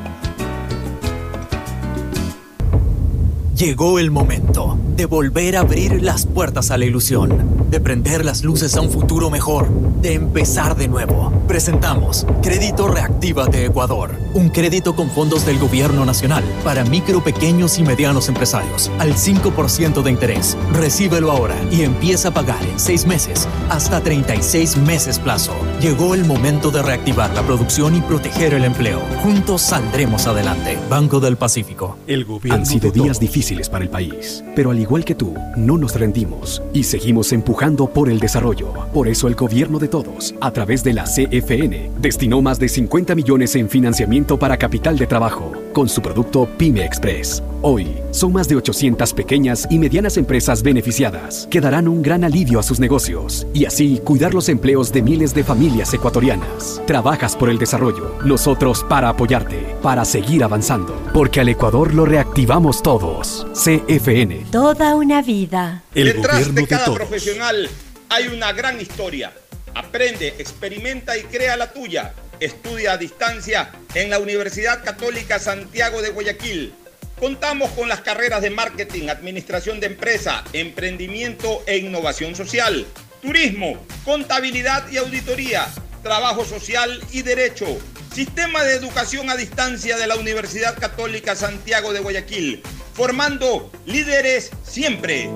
Llegó 3.57 3.99
el 3.99 4.11
momento 4.11 4.79
de 5.01 5.07
volver 5.07 5.57
a 5.57 5.61
abrir 5.61 6.03
las 6.03 6.27
puertas 6.27 6.71
a 6.71 6.77
la 6.77 6.85
ilusión, 6.85 7.71
de 7.71 7.81
prender 7.81 8.23
las 8.23 8.45
luces 8.45 8.77
a 8.77 8.83
un 8.83 8.91
futuro 8.91 9.31
mejor, 9.31 9.67
de 10.03 10.13
empezar 10.13 10.77
de 10.77 10.89
nuevo. 10.89 11.33
Presentamos 11.49 12.27
Crédito 12.43 12.87
Reactiva 12.87 13.47
de 13.47 13.65
Ecuador, 13.65 14.11
un 14.35 14.51
crédito 14.51 14.95
con 14.95 15.09
fondos 15.09 15.47
del 15.47 15.59
gobierno 15.59 16.05
nacional 16.05 16.45
para 16.65 16.85
micro, 16.85 17.25
pequeños 17.25 17.79
y 17.79 17.83
medianos 17.83 18.29
empresarios, 18.29 18.91
al 18.99 19.15
5% 19.15 20.03
de 20.03 20.11
interés. 20.11 20.55
Recíbelo 20.75 21.31
ahora 21.31 21.57
y 21.71 21.81
empieza 21.81 22.29
a 22.29 22.35
pagar 22.35 22.63
en 22.63 22.79
6 22.79 23.07
meses, 23.07 23.49
hasta 23.71 24.03
36 24.03 24.77
meses 24.77 25.19
plazo. 25.19 25.55
Llegó 25.81 26.15
el 26.15 26.27
momento 26.27 26.71
de 26.71 26.83
reactivar 26.83 27.33
la 27.35 27.43
producción 27.43 27.97
y 27.97 28.03
proteger 28.03 28.53
el 28.53 28.65
empleo. 28.65 29.01
Juntos 29.23 29.63
saldremos 29.63 30.27
adelante. 30.27 30.79
Banco 30.91 31.21
del 31.21 31.39
Pacífico. 31.39 31.97
El 32.07 32.27
gobierno 32.27 32.59
Han 32.59 32.67
sido 32.67 32.91
días 32.91 33.19
difíciles 33.19 33.71
para 33.71 33.85
el 33.85 33.91
país, 33.91 34.45
pero 34.55 34.71
al 34.71 34.79
igual 34.79 34.90
que 35.05 35.15
tú, 35.15 35.35
no 35.57 35.79
nos 35.79 35.95
rendimos 35.95 36.62
y 36.73 36.83
seguimos 36.83 37.33
empujando 37.33 37.87
por 37.87 38.09
el 38.09 38.19
desarrollo. 38.19 38.73
Por 38.93 39.07
eso 39.07 39.29
el 39.29 39.37
gobierno 39.37 39.79
de 39.79 39.87
todos, 39.87 40.35
a 40.41 40.51
través 40.51 40.83
de 40.83 40.93
la 40.93 41.05
CFN, 41.05 41.93
destinó 42.01 42.43
más 42.43 42.59
de 42.59 42.69
50 42.69 43.15
millones 43.15 43.55
en 43.55 43.69
financiamiento 43.69 44.37
para 44.37 44.57
capital 44.57 44.99
de 44.99 45.07
trabajo 45.07 45.53
con 45.73 45.89
su 45.89 46.03
producto 46.03 46.49
Pyme 46.59 46.85
Express. 46.85 47.41
Hoy, 47.62 48.01
son 48.11 48.32
más 48.32 48.49
de 48.49 48.57
800 48.57 49.12
pequeñas 49.12 49.69
y 49.69 49.78
medianas 49.78 50.16
empresas 50.16 50.62
beneficiadas 50.62 51.47
que 51.51 51.61
darán 51.61 51.89
un 51.89 52.01
gran 52.01 52.24
alivio 52.24 52.59
a 52.59 52.62
sus 52.62 52.81
negocios 52.81 53.47
y 53.53 53.66
así 53.66 54.01
cuidar 54.03 54.32
los 54.32 54.49
empleos 54.49 54.91
de 54.95 55.03
miles 55.03 55.35
de 55.35 55.45
familias 55.45 55.93
ecuatorianas. 55.93 56.81
Trabajas 56.87 57.37
por 57.37 57.51
el 57.51 57.59
desarrollo, 57.59 58.16
nosotros 58.24 58.82
para 58.89 59.11
apoyarte, 59.11 59.77
para 59.82 60.07
seguir 60.07 60.43
avanzando, 60.43 60.99
porque 61.12 61.41
al 61.41 61.51
Ecuador 61.51 61.93
lo 61.93 62.07
reactivamos 62.07 62.82
todos. 62.82 63.47
CFN. 63.53 64.47
Toda 64.51 64.95
una 64.95 65.20
vida. 65.20 65.82
El 65.95 66.15
Detrás 66.15 66.55
de 66.55 66.66
cada 66.66 66.95
profesional 66.95 67.69
hay 68.09 68.28
una 68.28 68.53
gran 68.53 68.81
historia. 68.81 69.35
Aprende, 69.74 70.28
experimenta 70.39 71.19
y 71.19 71.24
crea 71.24 71.59
la 71.59 71.70
tuya. 71.70 72.15
Estudia 72.41 72.93
a 72.93 72.97
distancia 72.97 73.70
en 73.93 74.09
la 74.09 74.19
Universidad 74.19 74.82
Católica 74.82 75.39
Santiago 75.39 76.01
de 76.01 76.09
Guayaquil 76.09 76.73
Contamos 77.21 77.71
con 77.73 77.87
las 77.87 78.01
carreras 78.01 78.41
de 78.41 78.49
marketing, 78.49 79.09
administración 79.11 79.79
de 79.79 79.89
empresa, 79.89 80.43
emprendimiento 80.55 81.63
e 81.67 81.77
innovación 81.77 82.35
social, 82.35 82.87
turismo, 83.21 83.77
contabilidad 84.07 84.91
y 84.91 84.97
auditoría, 84.97 85.67
trabajo 86.03 86.47
social 86.47 86.99
y 87.13 87.21
derecho. 87.21 87.67
Sistema 88.15 88.65
de 88.65 88.73
educación 88.75 89.29
a 89.29 89.37
distancia 89.37 89.99
de 89.99 90.07
la 90.07 90.17
Universidad 90.17 90.79
Católica 90.79 91.37
Santiago 91.37 91.93
de 91.93 92.01
Guayaquil, 92.01 92.63
formando 92.95 93.71
líderes 93.85 94.51
siempre. 94.65 95.29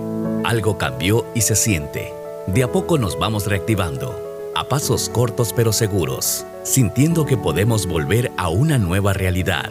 Algo 0.42 0.78
cambió 0.78 1.26
y 1.34 1.42
se 1.42 1.54
siente. 1.54 2.10
De 2.46 2.62
a 2.62 2.72
poco 2.72 2.96
nos 2.96 3.18
vamos 3.18 3.46
reactivando, 3.46 4.52
a 4.56 4.70
pasos 4.70 5.10
cortos 5.10 5.52
pero 5.54 5.70
seguros, 5.70 6.46
sintiendo 6.62 7.26
que 7.26 7.36
podemos 7.36 7.84
volver 7.84 8.32
a 8.38 8.48
una 8.48 8.78
nueva 8.78 9.12
realidad 9.12 9.70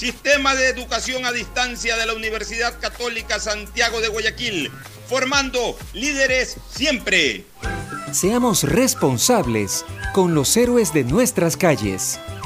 Sistema 0.00 0.54
de 0.54 0.70
Educación 0.70 1.26
a 1.26 1.30
Distancia 1.30 1.94
de 1.98 2.06
la 2.06 2.14
Universidad 2.14 2.80
Católica 2.80 3.38
Santiago 3.38 4.00
de 4.00 4.08
Guayaquil, 4.08 4.72
formando 5.06 5.76
líderes 5.92 6.56
siempre. 6.74 7.44
Seamos 8.10 8.62
responsables 8.62 9.84
con 10.14 10.34
los 10.34 10.56
héroes 10.56 10.94
de 10.94 11.04
nuestras 11.04 11.58
calles. 11.58 12.18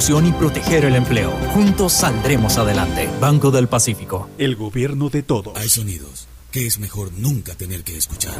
y 0.00 0.32
proteger 0.32 0.84
el 0.84 0.94
empleo. 0.94 1.32
Juntos 1.52 1.92
saldremos 1.92 2.56
adelante. 2.56 3.10
Banco 3.20 3.50
del 3.50 3.68
Pacífico. 3.68 4.30
El 4.38 4.54
gobierno 4.56 5.08
de 5.08 5.22
todos. 5.22 5.56
Hay 5.56 5.68
sonidos 5.68 6.28
que 6.52 6.66
es 6.66 6.78
mejor 6.78 7.12
nunca 7.12 7.54
tener 7.54 7.82
que 7.82 7.96
escuchar. 7.96 8.34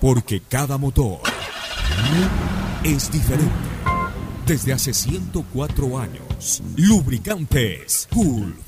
Porque 0.00 0.42
cada 0.48 0.78
motor 0.78 1.20
es 2.84 3.10
diferente. 3.10 3.54
Desde 4.46 4.72
hace 4.72 4.92
104 4.94 5.98
años, 5.98 6.20
años. 6.28 6.62
Lubricantes 6.76 8.08
Gulf. 8.12 8.67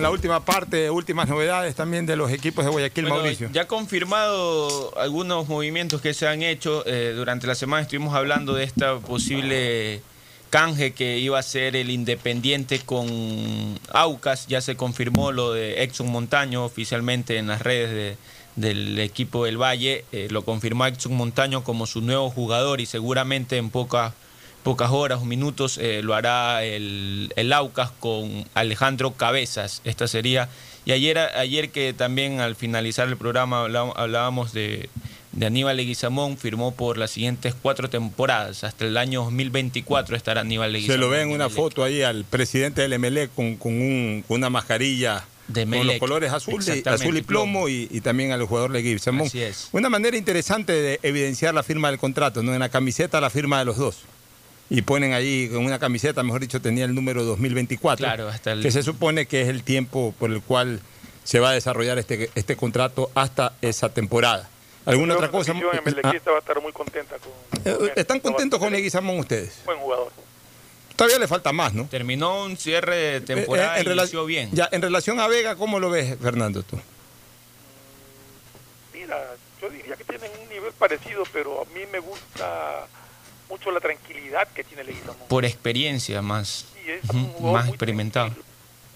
La 0.00 0.10
última 0.10 0.44
parte, 0.44 0.90
últimas 0.90 1.28
novedades 1.28 1.74
también 1.74 2.06
de 2.06 2.16
los 2.16 2.30
equipos 2.32 2.64
de 2.64 2.70
Guayaquil, 2.70 3.04
Bueno, 3.04 3.18
Mauricio. 3.18 3.50
Ya 3.52 3.66
confirmado 3.66 4.96
algunos 4.98 5.48
movimientos 5.48 6.00
que 6.00 6.14
se 6.14 6.26
han 6.26 6.42
hecho. 6.42 6.82
eh, 6.86 7.12
durante 7.14 7.46
la 7.46 7.54
semana 7.54 7.82
estuvimos 7.82 8.14
hablando 8.14 8.54
de 8.54 8.64
esta 8.64 8.98
posible 8.98 10.00
canje 10.50 10.92
que 10.92 11.18
iba 11.18 11.38
a 11.38 11.42
ser 11.42 11.76
el 11.76 11.90
Independiente 11.90 12.80
con 12.80 13.78
Aucas. 13.92 14.46
Ya 14.48 14.60
se 14.60 14.76
confirmó 14.76 15.32
lo 15.32 15.52
de 15.52 15.82
Exxon 15.82 16.08
Montaño 16.08 16.64
oficialmente 16.64 17.36
en 17.38 17.46
las 17.48 17.62
redes 17.62 17.90
de- 17.90 18.16
del 18.56 18.98
equipo 18.98 19.44
del 19.44 19.58
Valle. 19.60 20.04
Eh, 20.12 20.28
lo 20.30 20.44
confirmó 20.44 20.86
Exxon 20.86 21.14
Montaño 21.14 21.62
como 21.62 21.86
su 21.86 22.00
nuevo 22.00 22.30
jugador 22.30 22.80
y 22.80 22.86
seguramente 22.86 23.58
en 23.58 23.70
pocas 23.70 24.12
pocas 24.62 24.90
horas 24.90 25.20
o 25.20 25.24
minutos 25.24 25.78
eh, 25.78 26.02
lo 26.02 26.14
hará 26.14 26.64
el, 26.64 27.32
el 27.36 27.52
Aucas 27.52 27.90
con 27.98 28.44
Alejandro 28.54 29.12
Cabezas. 29.12 29.80
Esta 29.84 30.06
sería. 30.08 30.48
Y 30.84 30.92
ayer, 30.92 31.18
ayer 31.18 31.70
que 31.70 31.92
también 31.92 32.40
al 32.40 32.56
finalizar 32.56 33.08
el 33.08 33.16
programa 33.16 33.62
hablá- 33.64 33.92
hablábamos 33.96 34.52
de, 34.52 34.88
de 35.32 35.46
Aníbal 35.46 35.76
Leguizamón, 35.76 36.36
firmó 36.38 36.72
por 36.74 36.96
las 36.98 37.10
siguientes 37.10 37.54
cuatro 37.60 37.90
temporadas. 37.90 38.64
Hasta 38.64 38.86
el 38.86 38.96
año 38.96 39.22
2024 39.24 40.16
estará 40.16 40.40
Aníbal 40.40 40.68
Se 40.70 40.72
Leguizamón. 40.72 41.00
lo 41.00 41.08
ve 41.10 41.22
en 41.22 41.30
una 41.30 41.48
foto 41.50 41.84
ahí 41.84 42.02
al 42.02 42.24
presidente 42.24 42.86
del 42.86 42.98
MLE 42.98 43.28
con, 43.28 43.56
con, 43.56 43.72
un- 43.74 44.24
con 44.26 44.38
una 44.38 44.48
mascarilla 44.50 45.24
De 45.48 45.66
con 45.66 45.86
los 45.86 45.96
colores 45.98 46.32
azul 46.32 46.62
y, 46.66 46.88
azul 46.88 47.16
y 47.16 47.22
plomo 47.22 47.68
y, 47.68 47.88
y 47.90 48.00
también 48.00 48.32
al 48.32 48.42
jugador 48.44 48.70
Leguizamón. 48.70 49.26
Así 49.26 49.42
es. 49.42 49.68
Una 49.72 49.88
manera 49.90 50.16
interesante 50.16 50.72
de 50.72 50.98
evidenciar 51.02 51.52
la 51.54 51.62
firma 51.62 51.88
del 51.90 51.98
contrato, 51.98 52.42
¿no? 52.42 52.52
En 52.54 52.60
la 52.60 52.68
camiseta 52.70 53.20
la 53.20 53.30
firma 53.30 53.58
de 53.58 53.64
los 53.66 53.76
dos. 53.76 53.98
Y 54.72 54.82
ponen 54.82 55.12
ahí 55.12 55.48
con 55.48 55.64
una 55.64 55.78
camiseta, 55.80 56.22
mejor 56.22 56.40
dicho, 56.40 56.60
tenía 56.62 56.84
el 56.84 56.94
número 56.94 57.24
2024. 57.24 58.04
Claro, 58.06 58.28
hasta 58.28 58.52
el- 58.52 58.62
Que 58.62 58.70
se 58.70 58.82
supone 58.84 59.26
que 59.26 59.42
es 59.42 59.48
el 59.48 59.64
tiempo 59.64 60.14
por 60.18 60.30
el 60.30 60.40
cual 60.42 60.80
se 61.24 61.40
va 61.40 61.50
a 61.50 61.52
desarrollar 61.52 61.98
este, 61.98 62.30
este 62.36 62.54
contrato 62.56 63.10
hasta 63.14 63.54
esa 63.62 63.92
temporada. 63.92 64.48
¿Alguna 64.86 65.14
Creo 65.16 65.26
otra 65.28 65.30
cosa? 65.30 65.52
La 65.54 65.60
Ah, 65.60 66.12
va 66.30 66.36
a 66.36 66.38
estar 66.38 66.62
muy 66.62 66.72
contenta 66.72 67.16
con. 67.18 67.30
eh, 67.64 67.76
con 67.76 67.84
él. 67.86 67.92
¿Están 67.96 68.20
contentos 68.20 68.58
con 68.60 68.72
Leguizamón 68.72 69.18
ustedes? 69.18 69.58
Buen 69.66 69.78
jugador. 69.78 70.12
Todavía 70.96 71.18
le 71.18 71.26
falta 71.28 71.52
más, 71.52 71.74
¿no? 71.74 71.86
Terminó 71.86 72.44
un 72.44 72.56
cierre 72.56 72.94
de 72.96 73.20
temporada 73.22 73.76
Eh, 73.76 73.80
eh, 73.80 73.82
y 73.84 73.86
en 73.86 73.92
rela- 73.92 74.02
inició 74.02 74.24
bien. 74.24 74.50
Ya, 74.52 74.68
en 74.70 74.82
relación 74.82 75.18
a 75.18 75.26
Vega, 75.28 75.56
¿cómo 75.56 75.80
lo 75.80 75.90
ves, 75.90 76.16
Fernando, 76.20 76.62
tú? 76.62 76.78
Mira, 78.94 79.16
yo 79.60 79.70
diría 79.70 79.96
que 79.96 80.04
tienen 80.04 80.30
un 80.42 80.48
nivel 80.48 80.72
parecido, 80.72 81.24
pero 81.32 81.62
a 81.62 81.64
mí 81.66 81.80
me 81.92 81.98
gusta 82.00 82.86
mucho 83.60 83.70
la 83.70 83.80
tranquilidad 83.80 84.48
que 84.48 84.64
tiene 84.64 84.84
Leguizamón. 84.84 85.16
Por 85.28 85.44
experiencia 85.44 86.22
más, 86.22 86.64
es 86.86 87.04
ujú, 87.08 87.18
un 87.18 87.24
jugador 87.26 87.52
más 87.58 87.64
muy 87.66 87.74
experimentado. 87.74 88.30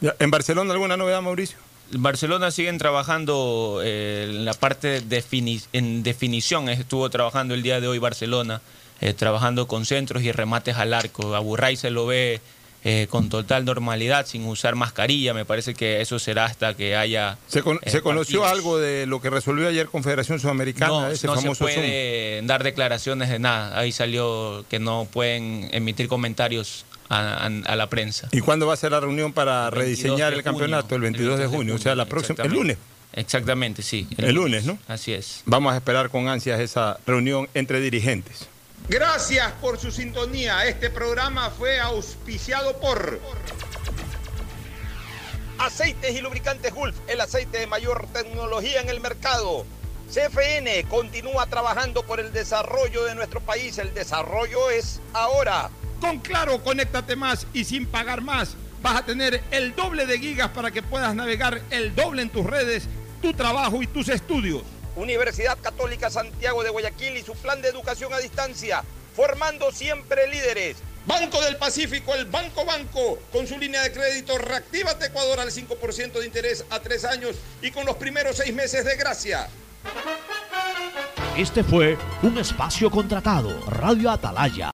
Ya, 0.01 0.15
¿En 0.19 0.31
Barcelona 0.31 0.73
alguna 0.73 0.97
novedad, 0.97 1.21
Mauricio? 1.23 1.59
En 1.93 2.03
Barcelona 2.03 2.51
siguen 2.51 2.79
trabajando 2.79 3.81
eh, 3.85 4.27
en 4.31 4.45
la 4.47 4.55
parte 4.55 5.01
de 5.03 5.23
defini- 5.23 5.65
en 5.75 6.03
definición. 6.03 6.69
Estuvo 6.71 7.09
trabajando 7.11 7.53
el 7.55 7.63
día 7.63 7.79
de 7.81 7.89
hoy 7.89 7.99
Barcelona, 7.99 8.63
eh, 9.01 9.13
trabajando 9.13 9.69
con 9.69 9.85
centros 9.85 10.23
y 10.23 10.33
remates 10.33 10.77
al 10.77 10.95
arco. 10.95 11.35
A 11.35 11.41
Burray 11.41 11.77
se 11.77 11.91
lo 11.91 12.07
ve 12.07 12.41
eh, 12.85 13.07
con 13.09 13.29
total 13.31 13.65
normalidad, 13.65 14.27
sin 14.27 14.45
usar 14.47 14.75
mascarilla. 14.75 15.33
Me 15.35 15.45
parece 15.45 15.75
que 15.75 16.01
eso 16.03 16.19
será 16.19 16.45
hasta 16.45 16.75
que 16.75 16.95
haya. 16.97 17.39
¿Se, 17.49 17.63
con- 17.63 17.79
eh, 17.83 17.91
se 17.91 18.03
conoció 18.03 18.45
algo 18.45 18.79
de 18.79 19.07
lo 19.07 19.21
que 19.21 19.31
resolvió 19.31 19.69
ayer 19.69 19.87
Confederación 19.89 20.39
Sudamericana, 20.39 20.89
No, 20.93 21.09
ese 21.09 21.27
no 21.27 21.35
se 21.35 21.41
famoso 21.43 21.65
Zoom? 21.65 21.75
puede 21.75 22.43
dar 22.43 22.63
declaraciones 22.63 23.29
de 23.31 23.39
nada. 23.39 23.79
Ahí 23.79 23.91
salió 23.93 24.65
que 24.69 24.79
no 24.79 25.09
pueden 25.11 25.69
emitir 25.73 26.09
comentarios 26.09 26.85
a, 27.09 27.47
a- 27.47 27.47
a 27.47 27.77
la 27.77 27.89
prensa. 27.89 28.29
¿Y 28.33 28.41
cuándo 28.41 28.67
va 28.67 28.75
a 28.75 28.77
ser 28.77 28.93
la 28.93 29.01
reunión 29.01 29.33
para 29.33 29.71
22 29.71 29.75
rediseñar 29.75 30.33
el 30.35 30.43
campeonato? 30.43 30.89
junio, 30.89 30.97
el 30.97 31.03
22 31.13 31.39
de 31.39 31.47
junio, 31.47 31.75
o 31.75 31.79
sea, 31.79 31.95
la 31.95 32.05
próxima, 32.07 32.43
el 32.45 32.53
lunes. 32.53 32.79
Exactamente, 33.17 33.83
sí. 33.83 34.09
El 34.19 34.35
lunes, 34.35 34.65
¿no? 34.65 34.77
Así 34.89 35.13
es. 35.13 35.43
Vamos 35.47 35.73
a 35.73 35.77
esperar 35.77 36.11
con 36.11 36.29
ansias 36.29 36.59
esa 36.61 36.99
reunión 37.07 37.49
entre 37.55 37.81
dirigentes. 37.81 38.49
Gracias 38.89 39.51
por 39.63 39.79
su 39.79 39.91
sintonía. 39.91 40.67
Este 40.67 40.91
programa 40.91 41.49
fue 41.49 41.81
auspiciado 41.81 42.79
por 42.81 43.19
Aceites 45.59 46.15
y 46.15 46.21
Lubricantes 46.21 46.75
Gulf, 46.75 46.95
el 47.07 47.23
aceite 47.23 47.61
de 47.61 47.67
mayor 47.67 48.07
tecnología 48.13 48.83
en 48.83 48.91
el 48.91 49.01
mercado. 49.01 49.65
CFN 50.13 50.85
continúa 50.91 51.47
trabajando 51.47 52.03
por 52.03 52.21
el 52.21 52.31
desarrollo 52.31 53.05
de 53.05 53.15
nuestro 53.15 53.41
país. 53.41 53.79
El 53.79 53.95
desarrollo 53.95 54.69
es 54.69 55.01
ahora. 55.15 55.71
Con 55.99 56.19
Claro, 56.19 56.63
conéctate 56.63 57.17
más 57.17 57.47
y 57.55 57.65
sin 57.65 57.87
pagar 57.87 58.21
más. 58.21 58.55
Vas 58.83 58.97
a 58.97 59.05
tener 59.07 59.43
el 59.51 59.75
doble 59.75 60.05
de 60.05 60.19
gigas 60.19 60.51
para 60.51 60.71
que 60.71 60.83
puedas 60.83 61.15
navegar 61.15 61.63
el 61.71 61.95
doble 61.95 62.21
en 62.21 62.29
tus 62.29 62.45
redes, 62.45 62.87
tu 63.23 63.33
trabajo 63.33 63.83
y 63.83 63.87
tus 63.87 64.11
estudios. 64.11 64.63
Universidad 64.97 65.59
Católica 65.61 66.11
Santiago 66.11 66.63
de 66.63 66.71
Guayaquil 66.71 67.17
y 67.17 67.23
su 67.23 67.35
plan 67.35 67.61
de 67.61 67.69
educación 67.69 68.13
a 68.13 68.19
distancia, 68.19 68.83
formando 69.15 69.73
siempre 69.73 70.29
líderes. 70.29 70.77
Banco 71.07 71.41
del 71.43 71.57
Pacífico, 71.57 72.15
el 72.15 72.25
Banco 72.27 72.65
Banco, 72.65 73.19
con 73.31 73.47
su 73.47 73.59
línea 73.59 73.83
de 73.83 73.93
crédito 73.93 74.39
Reactívate 74.39 75.07
Ecuador 75.07 75.41
al 75.41 75.51
5% 75.51 76.13
de 76.13 76.27
interés 76.27 76.65
a 76.71 76.81
tres 76.81 77.05
años 77.05 77.37
y 77.61 77.71
con 77.71 77.85
los 77.85 77.97
primeros 77.97 78.37
seis 78.37 78.55
meses 78.55 78.85
de 78.85 78.97
gracia. 78.97 79.49
Este 81.37 81.65
fue 81.65 81.99
un 82.23 82.39
espacio 82.39 82.91
contratado. 82.91 83.61
Radio 83.67 84.11
Atalaya 84.11 84.73